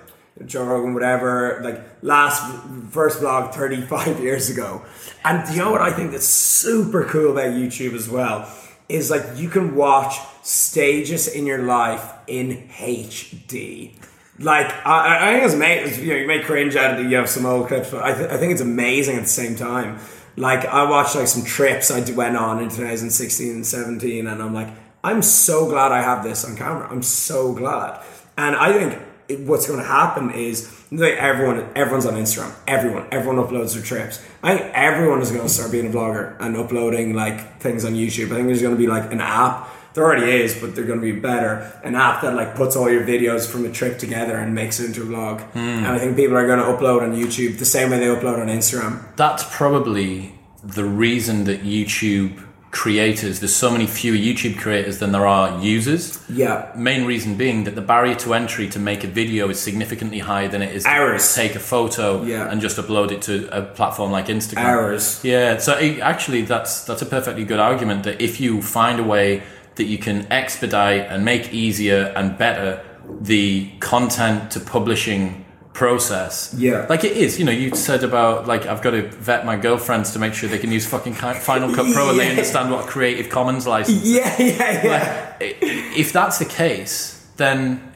Joe 0.46 0.66
Rogan, 0.66 0.94
whatever, 0.94 1.62
like, 1.64 1.82
last 2.02 2.42
first 2.90 3.20
vlog 3.20 3.54
35 3.54 4.20
years 4.24 4.50
ago. 4.50 4.84
And 5.24 5.48
you 5.50 5.60
know 5.60 5.72
what 5.72 5.82
I 5.82 5.92
think 5.92 6.12
that's 6.12 6.26
super 6.26 7.06
cool 7.06 7.32
about 7.32 7.52
YouTube 7.52 7.94
as 7.94 8.10
well? 8.10 8.52
Is 8.90 9.12
like, 9.12 9.24
you 9.36 9.50
can 9.50 9.76
watch 9.76 10.16
stages 10.42 11.28
in 11.28 11.46
your 11.46 11.64
life 11.64 12.14
in 12.28 12.70
HD. 12.70 13.94
Like, 14.40 14.72
I, 14.86 15.30
I 15.30 15.34
think 15.34 15.46
it's 15.46 15.54
amazing. 15.54 16.04
You 16.04 16.14
know, 16.14 16.20
you 16.20 16.28
may 16.28 16.42
cringe 16.42 16.76
at 16.76 17.00
it, 17.00 17.10
you 17.10 17.16
have 17.18 17.30
some 17.30 17.46
old 17.46 17.68
clips, 17.68 17.92
but 17.92 18.04
I, 18.04 18.14
th- 18.14 18.30
I 18.30 18.38
think 18.38 18.52
it's 18.54 18.62
amazing 18.62 19.18
at 19.18 19.24
the 19.24 19.30
same 19.30 19.56
time. 19.56 20.00
Like, 20.36 20.66
I 20.66 20.90
watched 20.90 21.16
like 21.16 21.28
some 21.28 21.44
trips 21.44 21.92
I 21.92 22.00
went 22.12 22.38
on 22.38 22.60
in 22.60 22.70
2016 22.70 23.52
and 23.52 23.66
17, 23.66 24.28
and 24.28 24.42
I'm 24.42 24.54
like, 24.54 24.70
I'm 25.04 25.22
so 25.22 25.68
glad 25.68 25.92
I 25.92 26.02
have 26.02 26.24
this 26.24 26.46
on 26.46 26.56
camera. 26.56 26.88
I'm 26.90 27.04
so 27.04 27.54
glad. 27.54 28.02
And 28.38 28.56
I 28.56 28.72
think 28.74 29.02
it, 29.32 29.40
what's 29.42 29.68
going 29.68 29.80
to 29.80 29.86
happen 29.86 30.32
is 30.32 30.72
like 30.92 31.14
everyone, 31.14 31.70
everyone's 31.76 32.06
on 32.06 32.16
Instagram. 32.16 32.54
Everyone, 32.68 33.08
everyone 33.12 33.38
uploads 33.46 33.74
their 33.74 33.84
trips. 33.84 34.22
I 34.44 34.58
think 34.58 34.72
everyone 34.74 35.22
is 35.22 35.32
going 35.32 35.44
to 35.44 35.50
start 35.50 35.72
being 35.72 35.88
a 35.88 35.90
vlogger 35.90 36.36
and 36.40 36.58
uploading 36.58 37.14
like 37.14 37.60
things 37.60 37.86
on 37.86 37.94
YouTube. 37.94 38.32
I 38.32 38.36
think 38.36 38.48
there's 38.48 38.62
going 38.62 38.76
to 38.76 38.80
be 38.80 38.88
like 38.88 39.12
an 39.12 39.22
app. 39.22 39.70
There 39.94 40.06
already 40.06 40.32
is, 40.32 40.56
but 40.56 40.74
they're 40.74 40.86
going 40.86 41.02
to 41.02 41.14
be 41.14 41.20
better. 41.20 41.80
An 41.84 41.96
app 41.96 42.22
that 42.22 42.34
like 42.34 42.56
puts 42.56 42.76
all 42.76 42.90
your 42.90 43.04
videos 43.04 43.50
from 43.50 43.66
a 43.66 43.72
trip 43.72 44.00
together 44.00 44.38
and 44.38 44.56
makes 44.56 44.80
it 44.80 44.86
into 44.86 45.02
a 45.02 45.06
vlog. 45.06 45.42
Hmm. 45.52 45.60
And 45.60 45.88
I 45.88 46.00
think 46.00 46.16
people 46.16 46.38
are 46.38 46.48
going 46.48 46.60
to 46.60 46.66
upload 46.66 47.02
on 47.02 47.16
YouTube 47.16 47.58
the 47.58 47.66
same 47.66 47.90
way 47.90 48.00
they 48.00 48.06
upload 48.06 48.40
on 48.42 48.48
Instagram. 48.48 49.04
That's 49.18 49.44
probably 49.56 50.34
the 50.64 50.86
reason 50.86 51.46
that 51.46 51.64
YouTube 51.64 52.42
creators, 52.72 53.40
there's 53.42 53.56
so 53.56 53.70
many 53.70 53.86
fewer 53.86 54.16
YouTube 54.18 54.58
creators 54.58 55.00
than 55.00 55.12
there 55.12 55.28
are 55.28 55.62
users. 55.62 56.24
Yeah. 56.30 56.72
Main 56.76 57.06
reason 57.06 57.36
being 57.36 57.66
that 57.66 57.76
the 57.76 57.82
barrier 57.82 58.16
to 58.16 58.34
entry 58.34 58.70
to 58.70 58.80
make 58.80 59.04
a 59.04 59.08
video 59.08 59.50
is 59.50 59.60
significantly 59.60 60.20
higher 60.20 60.48
than 60.48 60.62
it 60.62 60.74
is 60.74 60.84
to 60.86 61.20
take 61.36 61.56
a 61.56 61.60
photo 61.60 62.24
Yeah. 62.24 62.50
and 62.50 62.62
just 62.62 62.78
upload 62.78 63.12
it 63.12 63.22
to 63.24 63.50
a 63.56 63.62
platform 63.62 64.12
like 64.12 64.28
Instagram. 64.28 64.64
Hours. 64.64 65.20
Yeah, 65.24 65.58
so 65.58 65.78
it, 65.78 66.00
actually, 66.00 66.44
that's 66.44 66.84
that's 66.86 67.02
a 67.02 67.06
perfectly 67.06 67.44
good 67.44 67.60
argument 67.60 68.04
that 68.04 68.22
if 68.22 68.40
you 68.40 68.62
find 68.62 69.00
a 69.00 69.04
way 69.04 69.44
that 69.76 69.86
you 69.86 69.98
can 69.98 70.32
expedite 70.32 71.08
and 71.10 71.26
make 71.26 71.54
easier 71.54 72.14
and 72.16 72.38
better 72.38 72.82
the 73.20 73.70
content 73.80 74.52
to 74.52 74.60
publishing 74.60 75.41
process. 75.74 76.54
Yeah. 76.58 76.86
Like 76.90 77.04
it 77.04 77.14
is, 77.18 77.40
you 77.40 77.46
know, 77.46 77.52
you 77.52 77.76
said 77.76 78.04
about 78.04 78.48
like 78.48 78.66
I've 78.66 78.82
got 78.82 78.92
to 78.92 79.04
vet 79.08 79.46
my 79.46 79.56
girlfriends 79.58 80.12
to 80.14 80.20
make 80.20 80.34
sure 80.34 80.50
they 80.50 80.60
can 80.60 80.72
use 80.72 80.86
fucking 80.88 81.14
Final 81.14 81.74
Cut 81.74 81.94
Pro 81.94 82.10
and 82.10 82.20
they 82.20 82.30
understand 82.30 82.72
what 82.72 82.88
Creative 82.88 83.30
Commons 83.30 83.66
license. 83.68 84.04
Yeah, 84.06 84.36
yeah, 84.40 84.84
yeah. 84.84 85.36
Like, 85.40 85.48
if 85.52 86.12
that's 86.12 86.40
the 86.40 86.46
case, 86.46 87.26
then 87.38 87.92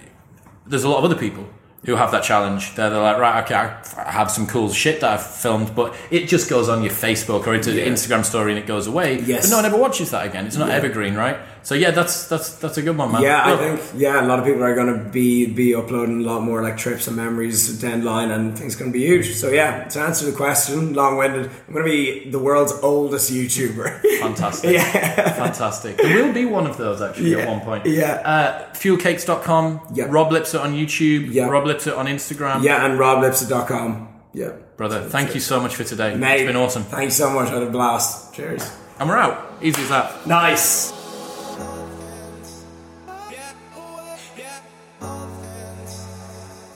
there's 0.66 0.84
a 0.84 0.90
lot 0.90 1.00
of 1.00 1.06
other 1.06 1.16
people 1.20 1.48
who 1.86 1.96
have 1.96 2.12
that 2.12 2.24
challenge. 2.24 2.74
They're, 2.76 2.90
they're 2.90 3.00
like, 3.00 3.20
right, 3.20 3.44
okay, 3.44 3.54
I 4.02 4.12
have 4.12 4.32
some 4.32 4.48
cool 4.48 4.72
shit 4.72 5.02
that 5.02 5.12
I've 5.20 5.26
filmed, 5.26 5.76
but 5.76 5.96
it 6.10 6.28
just 6.28 6.50
goes 6.50 6.68
on 6.68 6.82
your 6.82 6.92
Facebook 6.92 7.46
or 7.46 7.54
into 7.54 7.72
the 7.72 7.82
Yeah. 7.82 7.88
Instagram 7.90 8.26
story 8.26 8.52
and 8.54 8.60
it 8.60 8.66
goes 8.66 8.88
away. 8.88 9.20
Yes. 9.22 9.44
But 9.44 9.52
no 9.52 9.58
one 9.58 9.66
ever 9.66 9.78
watches 9.78 10.10
that 10.10 10.26
again. 10.26 10.48
It's 10.48 10.56
not 10.58 10.72
evergreen, 10.72 11.14
right? 11.14 11.38
So 11.66 11.74
yeah, 11.74 11.90
that's 11.90 12.28
that's 12.28 12.54
that's 12.58 12.78
a 12.78 12.84
good 12.84 12.96
one, 12.96 13.12
man. 13.12 13.24
Yeah, 13.24 13.42
I 13.44 13.58
think 13.58 13.82
yeah, 14.00 14.24
a 14.24 14.28
lot 14.28 14.38
of 14.38 14.46
people 14.46 14.64
are 14.64 14.76
going 14.76 14.94
to 14.98 15.10
be 15.10 15.48
be 15.48 15.74
uploading 15.74 16.22
a 16.22 16.24
lot 16.24 16.42
more 16.44 16.62
like 16.62 16.78
trips 16.78 17.08
and 17.08 17.18
memories 17.18 17.82
down 17.82 18.02
the 18.02 18.06
line, 18.06 18.30
and 18.30 18.56
things 18.56 18.76
going 18.76 18.92
to 18.92 18.98
be 18.98 19.04
huge. 19.04 19.34
So 19.34 19.50
yeah, 19.50 19.86
to 19.86 20.00
answer 20.00 20.30
the 20.30 20.38
question, 20.38 20.94
long 20.94 21.18
winded, 21.18 21.50
I'm 21.68 21.74
going 21.74 21.84
to 21.86 21.92
be 21.92 22.30
the 22.30 22.38
world's 22.38 22.72
oldest 22.84 23.34
YouTuber. 23.34 24.00
Fantastic. 24.20 24.74
yeah, 24.78 25.34
Fantastic. 25.34 25.98
There 25.98 26.24
will 26.24 26.34
be 26.34 26.46
one 26.46 26.68
of 26.68 26.78
those 26.78 27.02
actually 27.02 27.34
at 27.34 27.48
one 27.48 27.62
point. 27.62 27.88
Yeah. 27.88 28.22
Uh, 28.24 28.74
fuelcakes.com, 28.76 29.88
Yeah. 29.96 30.06
Rob 30.10 30.32
Lipsett 30.32 30.62
on 30.62 30.74
YouTube, 30.74 31.34
Yeah. 31.34 31.48
Rob 31.48 31.66
Lipsett 31.66 31.96
on 31.96 32.06
Instagram. 32.06 32.62
yeah, 32.64 32.86
and 32.86 33.00
roblipsett.com. 33.00 34.10
Yeah, 34.34 34.52
Brother, 34.78 35.02
thank 35.10 35.34
you 35.34 35.40
so 35.42 35.60
much 35.60 35.76
for 35.76 35.84
today. 35.84 36.16
Mate, 36.16 36.42
it's 36.42 36.48
been 36.48 36.56
awesome. 36.58 36.84
Thanks 36.84 37.16
so 37.16 37.32
much. 37.32 37.50
I 37.50 37.56
had 37.56 37.64
a 37.64 37.72
blast. 37.72 38.36
Cheers. 38.36 38.70
And 39.00 39.10
we're 39.10 39.18
out. 39.18 39.64
Easy 39.64 39.82
as 39.82 39.90
that. 39.90 40.28
Nice. 40.28 40.95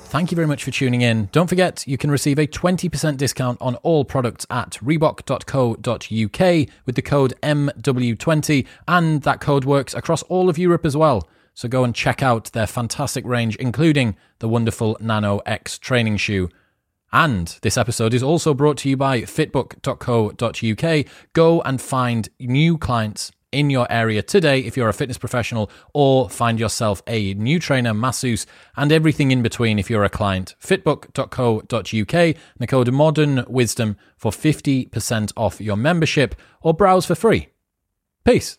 Thank 0.10 0.32
you 0.32 0.36
very 0.36 0.48
much 0.48 0.64
for 0.64 0.72
tuning 0.72 1.02
in. 1.02 1.30
Don't 1.32 1.46
forget, 1.46 1.86
you 1.86 1.96
can 1.96 2.10
receive 2.10 2.40
a 2.40 2.48
20% 2.48 3.16
discount 3.16 3.60
on 3.62 3.76
all 3.76 4.04
products 4.04 4.44
at 4.50 4.72
Reebok.co.uk 4.84 6.70
with 6.88 6.96
the 6.96 7.02
code 7.04 7.36
MW20, 7.44 8.66
and 8.88 9.22
that 9.22 9.40
code 9.40 9.66
works 9.66 9.94
across 9.94 10.24
all 10.24 10.50
of 10.50 10.58
Europe 10.58 10.84
as 10.84 10.98
well. 10.98 11.30
So 11.54 11.70
go 11.70 11.84
and 11.84 11.94
check 11.94 12.24
out 12.24 12.46
their 12.54 12.66
fantastic 12.66 13.24
range, 13.24 13.56
including 13.58 14.16
the 14.40 14.50
wonderful 14.50 14.98
Nano 15.00 15.42
X 15.46 15.78
training 15.78 16.18
shoe. 16.18 16.50
And 17.14 17.60
this 17.62 17.78
episode 17.78 18.16
is 18.16 18.24
also 18.24 18.56
brought 18.56 18.78
to 18.78 18.90
you 18.90 18.98
by 18.98 19.22
fitbook.co.uk. 19.22 21.06
Go 21.34 21.62
and 21.62 21.80
find 21.80 22.30
new 22.40 22.80
clients 22.80 23.32
in 23.52 23.70
your 23.70 23.92
area 23.92 24.22
today 24.22 24.60
if 24.60 24.78
you're 24.78 24.90
a 24.90 24.94
fitness 24.94 25.18
professional, 25.18 25.70
or 25.94 26.30
find 26.30 26.60
yourself 26.60 27.02
a 27.08 27.34
new 27.36 27.60
trainer, 27.60 27.94
masseuse, 27.94 28.46
and 28.76 28.92
everything 28.92 29.32
in 29.32 29.42
between 29.42 29.80
if 29.80 29.90
you're 29.90 30.04
a 30.04 30.10
client. 30.10 30.56
Fitbook.co.uk 30.62 32.14
and 32.14 32.36
the 32.58 32.68
code 32.68 32.92
Modern 32.92 33.46
Wisdom 33.48 33.98
for 34.18 34.32
50% 34.32 35.34
off 35.36 35.62
your 35.62 35.78
membership, 35.78 36.36
or 36.62 36.74
browse 36.74 37.06
for 37.06 37.16
free. 37.16 37.50
Peace. 38.24 38.58